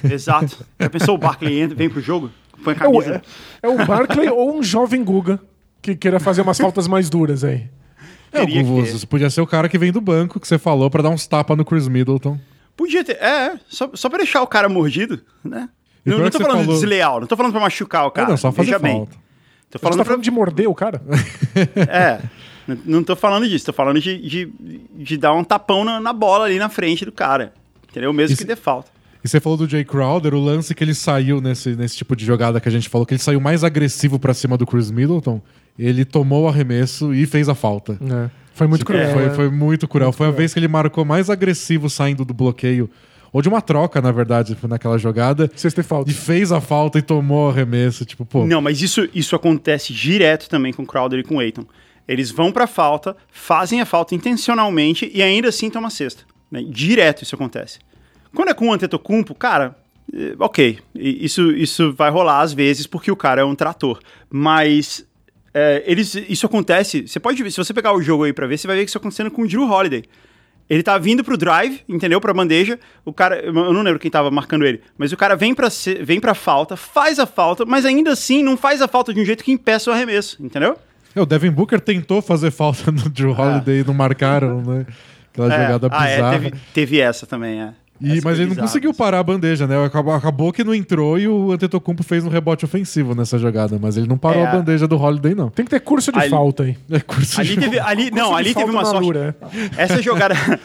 É, 0.06 0.14
exato. 0.14 0.66
Já 0.80 0.90
pensou 0.90 1.16
o 1.16 1.18
Barkley 1.18 1.60
entra, 1.60 1.76
vem 1.76 1.90
pro 1.90 2.00
jogo? 2.02 2.32
Põe 2.64 2.74
a 2.80 2.86
É 2.86 2.88
o, 2.88 2.92
camisa. 2.94 3.22
é, 3.62 3.68
é 3.68 3.70
o 3.70 3.86
Barkley 3.86 4.30
ou 4.30 4.58
um 4.58 4.64
jovem 4.64 5.04
Guga 5.04 5.40
que 5.82 5.96
queira 5.96 6.20
fazer 6.20 6.42
umas 6.42 6.58
faltas 6.58 6.88
mais 6.88 7.10
duras 7.10 7.44
aí. 7.44 7.68
É, 8.32 8.42
o 8.42 8.48
que 8.48 9.06
podia 9.08 9.30
ser 9.30 9.42
o 9.42 9.48
cara 9.48 9.70
que 9.70 9.78
vem 9.78 9.92
do 9.92 10.02
banco, 10.02 10.40
que 10.40 10.48
você 10.48 10.58
falou, 10.58 10.90
pra 10.90 11.02
dar 11.02 11.10
uns 11.10 11.26
tapas 11.28 11.58
no 11.58 11.64
Chris 11.66 11.88
Middleton. 11.88 12.38
Podia 12.76 13.04
ter. 13.04 13.14
É, 13.22 13.58
só, 13.68 13.90
só 13.94 14.08
pra 14.10 14.20
deixar 14.20 14.42
o 14.42 14.48
cara 14.48 14.68
mordido, 14.70 15.20
né? 15.44 15.70
E 16.06 16.10
Não, 16.10 16.20
não 16.20 16.30
tô 16.30 16.40
falando 16.40 16.60
falou- 16.60 16.74
desleal, 16.76 17.20
não 17.20 17.28
tô 17.28 17.36
falando 17.36 17.52
pra 17.52 17.62
machucar 17.62 18.06
o 18.06 18.12
cara. 18.12 18.28
é, 18.28 18.30
não, 18.30 18.38
só 18.38 18.52
fazer 18.52 18.68
veja 18.72 18.80
bem. 18.80 18.94
falta. 18.98 19.12
Tô 19.70 19.78
Você 19.78 19.82
falando 19.84 19.98
tá 19.98 20.04
pra. 20.04 20.12
falando 20.12 20.24
de 20.24 20.32
morder 20.32 20.70
o 20.70 20.74
cara? 20.76 21.02
É. 21.90 22.22
n- 22.68 22.80
Não 22.86 23.04
tô 23.04 23.16
falando 23.16 23.48
disso, 23.48 23.66
tô 23.66 23.74
falando 23.74 24.00
de, 24.00 24.18
de, 24.18 24.52
de 24.96 25.18
dar 25.18 25.34
um 25.34 25.44
tapão 25.44 25.84
na, 25.84 26.00
na 26.00 26.14
bola 26.14 26.46
ali 26.46 26.58
na 26.60 26.70
frente 26.70 27.04
do 27.06 27.12
cara. 27.12 27.54
Entendeu? 27.98 28.14
Mesmo 28.14 28.34
Isso- 28.34 28.42
que 28.44 28.48
dê 28.48 28.56
falta. 28.56 28.92
E 29.24 29.28
você 29.28 29.40
falou 29.40 29.58
do 29.58 29.68
Jay 29.68 29.84
Crowder, 29.84 30.34
o 30.36 30.40
lance 30.40 30.74
que 30.76 30.84
ele 30.84 30.94
saiu 30.94 31.42
nesse, 31.42 31.76
nesse 31.76 31.98
tipo 31.98 32.16
de 32.16 32.24
jogada 32.24 32.62
que 32.62 32.70
a 32.70 32.72
gente 32.72 32.88
falou, 32.88 33.06
que 33.06 33.14
ele 33.16 33.22
saiu 33.22 33.42
mais 33.42 33.64
agressivo 33.64 34.20
pra 34.20 34.34
cima 34.34 34.56
do 34.56 34.66
Chris 34.66 34.92
Middleton, 34.92 35.42
ele 35.78 36.06
tomou 36.06 36.44
o 36.46 36.48
arremesso 36.48 37.14
e 37.14 37.26
fez 37.26 37.50
a 37.50 37.56
falta. 37.56 37.98
É. 38.00 38.30
Foi 38.54 38.68
muito 38.68 38.86
cruel. 38.86 39.14
Foi, 39.14 39.26
né? 39.26 39.30
foi 39.34 39.50
muito 39.50 39.88
cruel. 39.88 40.12
foi 40.12 40.28
a 40.28 40.32
vez 40.32 40.54
que 40.54 40.60
ele 40.60 40.68
marcou 40.68 41.04
mais 41.04 41.30
agressivo 41.30 41.90
saindo 41.90 42.24
do 42.24 42.34
bloqueio, 42.34 42.90
ou 43.34 43.42
de 43.42 43.50
uma 43.50 43.60
troca, 43.62 44.00
na 44.02 44.12
verdade, 44.12 44.56
naquela 44.68 44.98
jogada, 44.98 45.52
Sexta 45.56 45.82
e 45.82 45.84
falta. 45.84 46.10
e 46.10 46.14
fez 46.14 46.52
a 46.52 46.62
falta 46.62 46.98
e 46.98 47.02
tomou 47.02 47.48
o 47.48 47.50
arremesso. 47.50 48.06
Tipo, 48.06 48.24
pô, 48.26 48.46
Não, 48.46 48.62
mas 48.62 48.82
isso, 48.82 49.10
isso 49.14 49.36
acontece 49.36 49.94
direto 49.94 50.48
também 50.48 50.72
com 50.72 50.84
o 50.84 50.88
Crowder 50.88 51.20
e 51.20 51.24
com 51.24 51.36
o 51.36 51.40
Aiton. 51.40 51.66
Eles 52.08 52.32
vão 52.32 52.52
pra 52.52 52.66
falta, 52.68 53.18
fazem 53.30 53.82
a 53.82 53.86
falta 53.86 54.16
intencionalmente 54.16 55.12
e 55.14 55.22
ainda 55.22 55.50
assim 55.50 55.70
tomam 55.70 55.88
a 55.88 55.92
cesta. 55.92 56.24
né? 56.50 56.64
Direto 56.68 57.24
isso 57.24 57.36
acontece. 57.36 57.80
Quando 58.36 58.50
é 58.50 58.54
com 58.54 58.70
o 58.70 58.74
Antetokounmpo, 58.74 59.34
cara, 59.36 59.76
eh, 60.14 60.36
ok, 60.40 60.80
isso, 60.96 61.52
isso 61.52 61.94
vai 61.94 62.10
rolar 62.10 62.42
às 62.42 62.54
vezes 62.54 62.88
porque 62.88 63.12
o 63.12 63.16
cara 63.16 63.42
é 63.42 63.46
um 63.46 63.56
trator. 63.56 64.00
Mas 64.30 65.06
eh, 65.54 65.84
eles, 65.86 66.16
isso 66.16 66.46
acontece, 66.46 67.08
você 67.08 67.20
pode 67.20 67.42
ver, 67.42 67.52
se 67.52 67.58
você 67.58 67.74
pegar 67.74 67.94
o 67.94 68.02
jogo 68.02 68.24
aí 68.24 68.34
pra 68.34 68.48
ver, 68.48 68.58
você 68.58 68.68
vai 68.68 68.76
ver 68.78 68.84
que 68.84 68.90
isso 68.90 68.98
acontecendo 68.98 69.32
com 69.32 69.42
o 69.44 69.48
Drew 69.48 69.70
Holiday. 69.70 70.04
Ele 70.70 70.84
tá 70.84 70.98
vindo 70.98 71.24
pro 71.24 71.38
drive, 71.38 71.80
entendeu? 71.88 72.20
Pra 72.20 72.34
bandeja. 72.34 72.78
O 73.06 73.14
cara, 73.14 73.40
eu 73.40 73.54
não 73.54 73.82
lembro 73.82 73.98
quem 74.00 74.12
tava 74.12 74.30
marcando 74.30 74.66
ele, 74.66 74.82
mas 74.98 75.14
o 75.14 75.18
cara 75.18 75.34
vem 75.34 75.56
pra, 75.56 75.70
vem 76.04 76.20
pra 76.20 76.34
falta, 76.34 76.76
faz 76.76 77.20
a 77.20 77.26
falta, 77.26 77.66
mas 77.66 77.86
ainda 77.86 78.12
assim 78.12 78.44
não 78.44 78.58
faz 78.58 78.82
a 78.82 78.88
falta 78.88 79.14
de 79.14 79.22
um 79.22 79.26
jeito 79.26 79.46
que 79.46 79.52
impeça 79.52 79.90
o 79.90 79.94
arremesso, 79.94 80.44
entendeu? 80.44 80.78
É, 81.16 81.22
o 81.22 81.26
Devin 81.26 81.52
Booker 81.52 81.80
tentou 81.80 82.22
fazer 82.22 82.52
falta 82.52 82.92
no 82.92 83.10
Drew 83.10 83.32
Holiday 83.32 83.80
e 83.80 83.84
não 83.86 83.94
marcaram, 83.94 84.62
né? 84.62 84.86
Aquela 85.32 85.54
É. 85.54 85.62
jogada 85.62 85.88
ah, 85.90 86.04
bizarra. 86.06 86.36
é, 86.36 86.40
teve, 86.40 86.58
teve 86.74 87.00
essa 87.00 87.26
também, 87.26 87.62
é. 87.62 87.74
E- 88.00 88.22
mas 88.24 88.40
ele 88.40 88.50
não 88.50 88.56
conseguiu 88.56 88.94
parar 88.94 89.20
a 89.20 89.24
bandeja, 89.24 89.66
né? 89.66 89.84
Acabou, 89.84 90.14
acabou 90.14 90.54
que 90.54 90.64
não 90.64 90.74
entrou 90.74 91.18
e 91.18 91.28
o 91.28 91.52
Antetokounmpo 91.52 92.04
fez 92.04 92.24
um 92.24 92.30
rebote 92.30 92.64
ofensivo 92.64 93.16
nessa 93.16 93.38
jogada, 93.40 93.80
mas 93.82 93.98
ele 93.98 94.08
não 94.08 94.18
parou 94.18 94.44
É. 94.44 94.48
a 94.48 94.52
bandeja 94.52 94.88
do 94.88 94.96
Holiday, 94.98 95.34
não. 95.34 95.50
Tem 95.50 95.66
que 95.66 95.72
ter 95.72 95.80
curso 95.80 96.12
de 96.12 96.20
Ali- 96.20 96.30
falta 96.30 96.64
aí. 96.64 96.78
É 96.92 97.00
curso 97.00 97.40
Ali 97.40 97.50
de- 97.56 97.58
teve, 97.62 97.80
ali, 97.80 98.12
não, 98.12 98.36
ali 98.36 98.54
teve 98.54 98.70
uma 98.70 98.86
sorte. 98.86 99.04
Lura, 99.04 99.36
é. 99.76 99.84
Essa 99.84 100.02
jogada, 100.02 100.36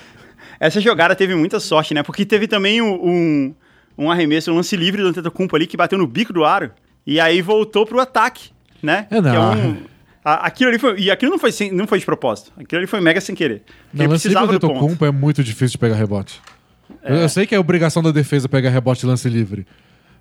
essa 0.60 0.80
jogada 0.80 1.14
teve 1.14 1.34
muita 1.34 1.58
sorte, 1.60 1.94
né? 1.94 2.02
Porque 2.02 2.24
teve 2.24 2.46
também 2.46 2.80
um, 2.82 2.92
um, 2.94 3.54
um 3.98 4.10
arremesso, 4.10 4.52
um 4.52 4.56
lance 4.56 4.76
livre 4.76 5.02
do 5.02 5.08
Antetokounmpo 5.08 5.56
ali 5.56 5.66
que 5.66 5.76
bateu 5.76 5.98
no 5.98 6.06
bico 6.06 6.32
do 6.32 6.44
aro 6.44 6.70
e 7.06 7.18
aí 7.18 7.40
voltou 7.42 7.86
pro 7.86 7.98
ataque, 8.00 8.50
né? 8.82 9.06
É, 9.10 9.20
não. 9.20 9.54
Que 9.54 9.60
um- 9.66 9.76
a- 10.24 10.46
aquilo 10.46 10.70
ali 10.70 10.78
foi, 10.78 11.00
e 11.00 11.10
aquilo 11.10 11.32
não 11.32 11.38
foi, 11.38 11.50
sem- 11.50 11.72
não 11.72 11.86
foi 11.86 11.98
de 11.98 12.04
propósito. 12.04 12.52
Aquilo 12.56 12.78
ali 12.80 12.86
foi 12.86 13.00
mega 13.00 13.20
sem 13.20 13.34
querer. 13.34 13.62
Porque 13.90 14.04
Não, 14.04 14.10
lance 14.12 14.22
precisava 14.22 14.46
do 14.52 14.60
ponto. 14.60 14.66
Antetokounmpo 14.72 15.04
é 15.06 15.10
muito 15.10 15.42
difícil 15.42 15.70
de 15.72 15.78
pegar 15.78 15.96
rebote. 15.96 16.40
Eu, 17.04 17.16
eu 17.16 17.28
sei 17.28 17.46
que 17.46 17.54
é 17.54 17.58
obrigação 17.58 18.02
da 18.02 18.10
defesa 18.10 18.48
pegar 18.48 18.70
rebote 18.70 19.04
e 19.04 19.08
lance 19.08 19.28
livre. 19.28 19.66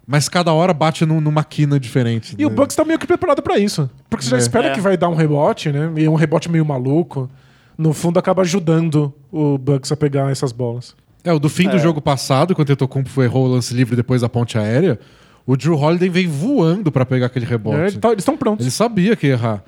Mas 0.08 0.28
cada 0.28 0.52
hora 0.52 0.74
bate 0.74 1.06
num- 1.06 1.22
numa 1.22 1.44
quina 1.44 1.80
diferente. 1.80 2.36
E 2.38 2.46
o 2.46 2.50
né? 2.50 2.56
Bucks 2.56 2.76
tá 2.76 2.84
meio 2.84 2.98
que 3.00 3.06
preparado 3.08 3.42
pra 3.42 3.58
isso. 3.60 3.90
Porque 4.10 4.26
você 4.26 4.32
já 4.32 4.38
É. 4.38 4.40
espera 4.40 4.68
É. 4.68 4.72
que 4.74 4.82
vai 4.82 4.98
dar 4.98 5.10
um 5.10 5.16
rebote, 5.16 5.72
né? 5.72 5.92
E 5.96 6.08
um 6.08 6.16
rebote 6.16 6.50
meio 6.50 6.66
maluco. 6.66 7.30
No 7.78 7.94
fundo, 7.94 8.18
acaba 8.20 8.42
ajudando 8.42 9.14
o 9.32 9.58
Bucks 9.58 9.92
a 9.92 9.96
pegar 9.96 10.32
essas 10.32 10.52
bolas. 10.52 10.96
É, 11.24 11.32
o 11.32 11.40
do 11.40 11.50
fim 11.50 11.70
do 11.70 11.78
jogo 11.78 12.02
passado, 12.02 12.56
quando 12.56 12.70
o 12.70 12.72
Antetokounmpo 12.74 13.22
errou 13.22 13.46
o 13.46 13.52
lance 13.52 13.74
livre 13.74 13.96
depois 13.96 14.22
da 14.22 14.28
ponte 14.30 14.58
aérea, 14.58 15.00
o 15.46 15.56
Drew 15.56 15.76
Holiday 15.78 16.10
vem 16.10 16.28
voando 16.28 16.92
pra 16.92 17.06
pegar 17.06 17.28
aquele 17.28 17.46
É, 17.46 17.50
rebote. 17.50 17.78
ele 17.94 17.98
tá- 18.00 18.10
eles 18.10 18.22
estão 18.22 18.36
prontos. 18.36 18.66
Ele 18.66 18.72
sabia 18.72 19.16
que 19.16 19.28
ia 19.28 19.34
errar. 19.34 19.64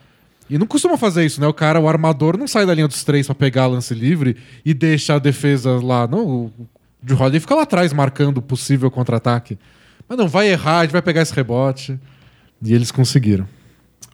E 0.50 0.58
não 0.58 0.68
costuma 0.68 0.98
fazer 0.98 1.26
isso, 1.26 1.40
né? 1.40 1.48
O 1.48 1.54
cara, 1.54 1.80
o 1.80 1.88
armador, 1.88 2.38
não 2.38 2.48
sai 2.48 2.66
da 2.66 2.74
linha 2.74 2.88
dos 2.88 3.04
três 3.04 3.26
pra 3.28 3.34
pegar 3.36 3.66
lance 3.68 3.94
livre 3.94 4.36
e 4.66 4.74
deixa 4.74 5.16
a 5.16 5.20
defesa 5.20 5.80
lá. 5.82 6.06
Não, 6.08 6.26
o 6.28 6.52
Drew 7.04 7.20
Holiday 7.20 7.40
fica 7.40 7.54
lá 7.54 7.64
atrás 7.64 7.92
marcando 7.92 8.38
o 8.38 8.42
possível 8.42 8.90
contra-ataque. 8.90 9.60
Mas 10.08 10.18
não, 10.18 10.28
vai 10.28 10.50
errar, 10.50 10.80
a 10.80 10.84
gente 10.84 10.94
vai 10.94 11.02
pegar 11.02 11.22
esse 11.22 11.34
rebote. 11.34 12.00
E 12.66 12.74
eles 12.74 12.92
conseguiram. 12.92 13.48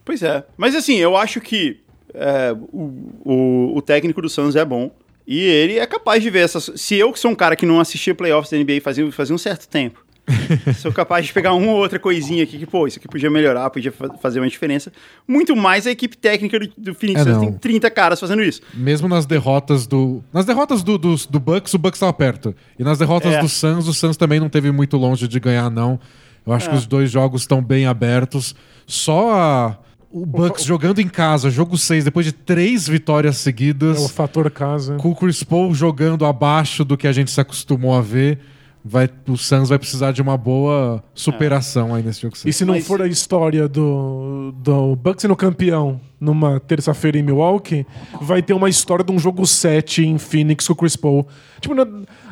Pois 0.04 0.22
é. 0.22 0.44
Mas 0.56 0.74
assim, 0.74 0.96
eu 0.96 1.16
acho 1.16 1.40
que 1.40 1.80
é, 2.12 2.52
o, 2.72 2.92
o, 3.24 3.76
o 3.76 3.82
técnico 3.82 4.20
do 4.20 4.28
Suns 4.28 4.56
é 4.56 4.64
bom. 4.64 4.90
E 5.26 5.38
ele 5.38 5.78
é 5.78 5.86
capaz 5.86 6.22
de 6.22 6.30
ver 6.30 6.40
essas. 6.40 6.72
Se 6.74 6.96
eu, 6.96 7.12
que 7.12 7.18
sou 7.18 7.30
um 7.30 7.34
cara 7.36 7.54
que 7.54 7.64
não 7.64 7.78
assistia 7.78 8.14
playoffs 8.14 8.50
da 8.50 8.58
NBA 8.58 8.80
fazia, 8.82 9.10
fazia 9.12 9.34
um 9.34 9.38
certo 9.38 9.68
tempo, 9.68 10.04
sou 10.78 10.92
capaz 10.92 11.26
de 11.26 11.32
pegar 11.32 11.52
uma 11.54 11.72
ou 11.72 11.78
outra 11.78 11.98
coisinha 11.98 12.42
aqui 12.44 12.58
que, 12.58 12.66
pô, 12.66 12.86
isso 12.86 12.98
aqui 12.98 13.08
podia 13.08 13.30
melhorar, 13.30 13.68
podia 13.70 13.92
fa- 13.92 14.14
fazer 14.20 14.40
uma 14.40 14.48
diferença. 14.48 14.92
Muito 15.26 15.54
mais 15.56 15.86
a 15.86 15.90
equipe 15.90 16.16
técnica 16.16 16.58
do, 16.58 16.68
do 16.76 16.94
Phoenix 16.94 17.26
É, 17.26 17.38
tem 17.38 17.52
30 17.52 17.90
caras 17.90 18.18
fazendo 18.20 18.42
isso. 18.42 18.60
Mesmo 18.74 19.08
nas 19.08 19.26
derrotas 19.26 19.86
do. 19.86 20.22
Nas 20.32 20.44
derrotas 20.44 20.82
do, 20.82 20.96
do, 20.98 21.14
do 21.28 21.40
Bucks, 21.40 21.74
o 21.74 21.78
Bucks 21.78 21.96
estava 21.98 22.12
perto. 22.12 22.54
E 22.78 22.84
nas 22.84 22.98
derrotas 22.98 23.34
É. 23.34 23.40
do 23.40 23.48
Suns, 23.48 23.86
o 23.88 23.94
Suns 23.94 24.16
também 24.16 24.40
não 24.40 24.48
teve 24.48 24.70
muito 24.70 24.96
longe 24.96 25.26
de 25.28 25.40
ganhar, 25.40 25.70
não. 25.70 25.98
Eu 26.46 26.52
acho 26.52 26.66
É. 26.68 26.70
que 26.70 26.76
os 26.76 26.86
dois 26.86 27.10
jogos 27.10 27.42
estão 27.42 27.62
bem 27.62 27.86
abertos. 27.86 28.54
Só 28.86 29.32
a- 29.34 29.78
o 30.12 30.26
Bucks 30.26 30.64
jogando 30.64 31.00
em 31.00 31.06
casa, 31.06 31.48
jogo 31.50 31.78
6, 31.78 32.02
depois 32.04 32.26
de 32.26 32.32
três 32.32 32.88
vitórias 32.88 33.36
É 33.36 33.38
seguidas. 33.38 34.04
o 34.04 34.08
fator 34.08 34.50
casa. 34.50 34.96
com 34.96 35.10
o 35.10 35.14
Chris 35.14 35.42
Paul 35.44 35.72
jogando 35.72 36.24
abaixo 36.24 36.84
do 36.84 36.96
que 36.96 37.06
a 37.06 37.12
gente 37.12 37.30
se 37.30 37.40
acostumou 37.40 37.94
a 37.96 38.00
ver, 38.00 38.40
vai, 38.84 39.08
o 39.28 39.36
Suns 39.36 39.68
vai 39.68 39.78
precisar 39.78 40.12
de 40.12 40.22
uma 40.22 40.36
boa 40.36 41.02
superação 41.14 41.94
aí 41.94 42.02
nesse 42.02 42.22
jogo. 42.22 42.34
E 42.44 42.52
se 42.52 42.64
não 42.64 42.74
Mas- 42.74 42.86
for 42.86 43.00
a 43.02 43.06
história 43.06 43.68
do, 43.68 44.52
do 44.56 44.96
Bucks 44.96 45.22
sendo 45.22 45.36
campeão 45.36 46.00
numa 46.20 46.60
terça-feira 46.60 47.18
em 47.18 47.22
Milwaukee, 47.22 47.86
vai 48.20 48.42
ter 48.42 48.52
uma 48.52 48.68
história 48.68 49.04
de 49.04 49.10
um 49.12 49.18
jogo 49.18 49.46
7 49.46 50.04
em 50.04 50.18
Phoenix 50.18 50.66
com 50.66 50.72
o 50.72 50.76
Chris 50.76 50.96
Paul. 50.96 51.26
Tipo, 51.60 51.74
na- 51.74 51.86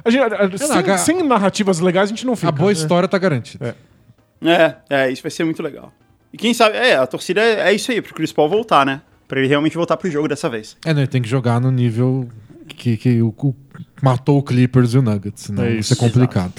a 0.05 0.11
gente- 0.11 0.23
a- 0.23 0.59
sem, 0.59 0.93
a- 0.93 0.99
sem 0.99 1.23
narrativas 1.23 1.81
legais 1.81 2.11
a 2.11 2.15
gente 2.15 2.27
não 2.27 2.37
fica. 2.37 2.49
A 2.49 2.53
boa 2.53 2.69
né? 2.69 2.73
história 2.73 3.09
tá 3.09 3.19
garantida. 3.19 3.75
É. 4.43 4.51
É, 4.51 4.77
é, 4.91 5.11
isso 5.11 5.23
vai 5.23 5.31
ser 5.31 5.45
muito 5.45 5.63
legal. 5.63 5.93
E 6.33 6.37
quem 6.37 6.53
sabe, 6.55 6.77
é, 6.77 6.95
a 6.97 7.07
torcida 7.07 7.41
é, 7.41 7.71
é 7.71 7.73
isso 7.73 7.91
aí, 7.91 8.01
pro 8.03 8.15
Chris 8.15 8.33
Paul 8.33 8.49
voltar, 8.49 8.85
né? 8.87 9.01
Pra 9.27 9.39
ele 9.41 9.49
realmente 9.49 9.77
voltar 9.77 9.97
pro 9.97 10.11
jogo 10.11 10.29
dessa 10.29 10.49
vez. 10.49 10.77
É, 10.85 10.95
né? 10.95 11.07
Tem 11.07 11.21
que 11.21 11.29
jogar 11.29 11.61
no 11.61 11.71
nível 11.71 12.29
que, 12.69 12.97
que 12.97 13.21
o, 13.23 13.35
o- 13.37 13.55
matou 14.03 14.39
o 14.39 14.43
Clippers 14.43 14.95
e 14.95 14.99
o 14.99 15.03
Nuggets, 15.03 15.43
senão 15.45 15.65
É 15.65 15.69
vai 15.69 15.77
isso, 15.79 15.95
ser 15.95 15.97
complicado. 15.97 16.55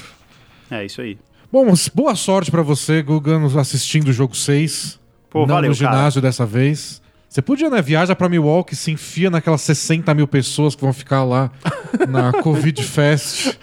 É 0.70 0.86
isso 0.86 1.02
aí. 1.02 1.18
Bom, 1.52 1.66
boa 1.96 2.16
sorte 2.16 2.52
pra 2.52 2.62
você, 2.62 3.02
Guga, 3.02 3.40
assistindo 3.60 4.10
o 4.10 4.14
jogo 4.14 4.36
6. 4.36 5.00
Pô, 5.30 5.42
não 5.42 5.56
valeu, 5.56 5.72
no 5.72 5.78
cara. 5.78 5.92
ginásio 5.96 6.22
dessa 6.22 6.46
vez. 6.46 7.02
Você 7.28 7.42
podia, 7.44 7.70
né? 7.70 7.80
Viaja 7.82 8.16
pra 8.16 8.28
Milwaukee, 8.28 8.76
se 8.76 8.92
enfia 8.92 9.30
naquelas 9.30 9.62
60 9.62 10.12
mil 10.16 10.28
pessoas 10.28 10.74
que 10.74 10.82
vão 10.82 10.92
ficar 10.92 11.24
lá 11.24 11.52
na 12.08 12.32
Covid 12.42 12.82
Fest 12.84 13.56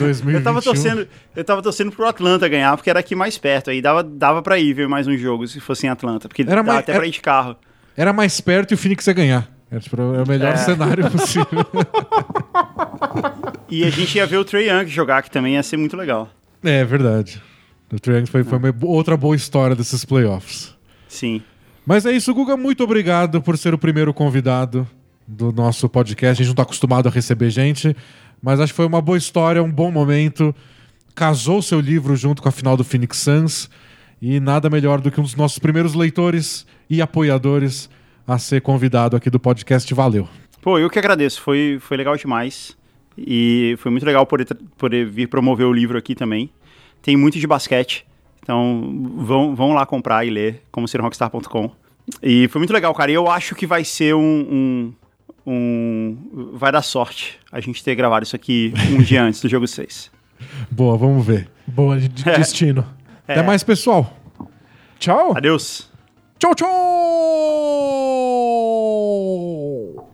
2021. 0.00 0.30
Eu 0.38 0.42
tava 0.42 0.60
torcendo, 0.62 1.08
eu 1.36 1.44
tava 1.44 1.62
torcendo 1.62 1.92
pro 1.92 2.06
Atlanta 2.08 2.48
ganhar, 2.48 2.76
porque 2.76 2.90
era 2.90 2.98
aqui 2.98 3.14
mais 3.14 3.38
perto. 3.38 3.70
Aí 3.70 3.80
dava, 3.80 4.02
dava 4.02 4.42
pra 4.42 4.58
ir 4.58 4.72
ver 4.74 4.88
mais 4.88 5.06
um 5.06 5.16
jogo 5.16 5.46
se 5.46 5.60
fosse 5.60 5.86
em 5.86 5.90
Atlanta. 5.90 6.28
Porque 6.28 6.42
Era 6.42 6.62
mais- 6.62 6.80
até 6.80 6.92
era- 6.92 7.00
pra 7.00 7.06
ir 7.08 7.12
de 7.12 7.20
carro. 7.20 7.56
Era 7.96 8.12
mais 8.12 8.40
perto 8.40 8.72
e 8.72 8.74
o 8.74 8.78
Phoenix 8.78 9.06
ia 9.06 9.12
ganhar. 9.12 9.48
Era, 9.70 9.80
tipo, 9.80 10.00
é 10.00 10.22
o 10.22 10.26
melhor 10.26 10.54
É. 10.54 10.56
cenário 10.56 11.08
possível. 11.10 11.66
E 13.68 13.84
a 13.84 13.90
gente 13.90 14.16
ia 14.16 14.26
ver 14.26 14.38
o 14.38 14.44
Trey 14.44 14.68
Young 14.70 14.86
jogar, 14.86 15.22
que 15.22 15.30
também 15.30 15.54
ia 15.54 15.62
ser 15.62 15.76
muito 15.76 15.96
legal. 15.96 16.28
é 16.62 16.84
verdade. 16.84 17.40
O 17.92 17.98
Triangle 17.98 18.26
foi, 18.26 18.44
foi 18.44 18.58
uma 18.58 18.72
bo- 18.72 18.88
outra 18.88 19.16
boa 19.16 19.34
história 19.36 19.74
desses 19.74 20.04
playoffs. 20.04 20.74
Sim. 21.08 21.42
Mas 21.86 22.04
é 22.04 22.12
isso, 22.12 22.34
Guga. 22.34 22.56
Muito 22.56 22.84
obrigado 22.84 23.40
por 23.40 23.56
ser 23.56 23.72
o 23.72 23.78
primeiro 23.78 24.12
convidado 24.12 24.86
do 25.26 25.50
nosso 25.52 25.88
podcast. 25.88 26.42
A 26.42 26.44
gente 26.44 26.48
não 26.48 26.54
tá 26.54 26.62
acostumado 26.62 27.08
a 27.08 27.10
receber 27.10 27.48
gente, 27.50 27.96
mas 28.42 28.60
acho 28.60 28.72
que 28.72 28.76
foi 28.76 28.86
uma 28.86 29.00
boa 29.00 29.16
história, 29.16 29.62
um 29.62 29.70
bom 29.72 29.90
momento. 29.90 30.54
Casou 31.14 31.62
seu 31.62 31.80
livro 31.80 32.14
junto 32.14 32.42
com 32.42 32.48
a 32.48 32.52
final 32.52 32.76
do 32.76 32.84
Phoenix 32.84 33.16
Suns. 33.18 33.70
E 34.20 34.38
nada 34.40 34.68
melhor 34.68 35.00
do 35.00 35.10
que 35.10 35.18
um 35.20 35.22
dos 35.22 35.34
nossos 35.36 35.58
primeiros 35.58 35.94
leitores 35.94 36.66
e 36.90 37.00
apoiadores 37.00 37.88
a 38.28 38.38
ser 38.38 38.60
convidado 38.60 39.16
aqui 39.16 39.28
do 39.30 39.40
podcast. 39.40 39.92
Valeu. 39.94 40.28
Pô, 40.60 40.78
eu 40.78 40.88
que 40.90 40.98
agradeço. 40.98 41.40
Foi, 41.40 41.78
foi 41.80 41.96
legal 41.96 42.16
demais. 42.16 42.76
E 43.16 43.74
foi 43.78 43.90
muito 43.90 44.04
legal 44.06 44.24
poder, 44.26 44.46
poder 44.76 45.06
vir 45.06 45.26
promover 45.28 45.66
o 45.66 45.72
livro 45.72 45.98
aqui 45.98 46.14
também. 46.14 46.50
Tem 47.02 47.16
muito 47.16 47.38
de 47.38 47.46
basquete. 47.46 48.06
Então 48.42 49.12
vão, 49.16 49.54
vão 49.56 49.72
lá 49.72 49.84
comprar 49.84 50.24
e 50.24 50.30
ler, 50.30 50.62
como 50.70 50.86
ser 50.86 51.00
um 51.00 51.04
rockstar.com. 51.04 51.70
E 52.22 52.46
foi 52.48 52.58
muito 52.60 52.72
legal, 52.72 52.94
cara. 52.94 53.10
E 53.10 53.14
eu 53.14 53.28
acho 53.30 53.54
que 53.54 53.66
vai 53.66 53.82
ser 53.84 54.14
um, 54.14 54.92
um, 55.46 55.52
um- 55.52 56.50
Vai 56.54 56.70
dar 56.72 56.82
sorte 56.82 57.38
a 57.50 57.60
gente 57.60 57.82
ter 57.82 57.94
gravado 57.94 58.24
isso 58.24 58.36
aqui 58.36 58.72
um 58.92 59.02
dia 59.02 59.22
antes 59.22 59.40
do 59.40 59.48
jogo 59.48 59.66
6. 59.66 60.10
Boa, 60.70 60.96
vamos 60.96 61.26
ver. 61.26 61.48
Boa 61.66 61.98
de 61.98 62.08
de 62.08 62.24
destino. 62.36 62.86
Até 63.26 63.42
mais, 63.42 63.62
pessoal. 63.62 64.16
Tchau. 64.98 65.36
Adeus. 65.36 65.87
Tchau, 66.38 66.54
tchau. 66.54 66.68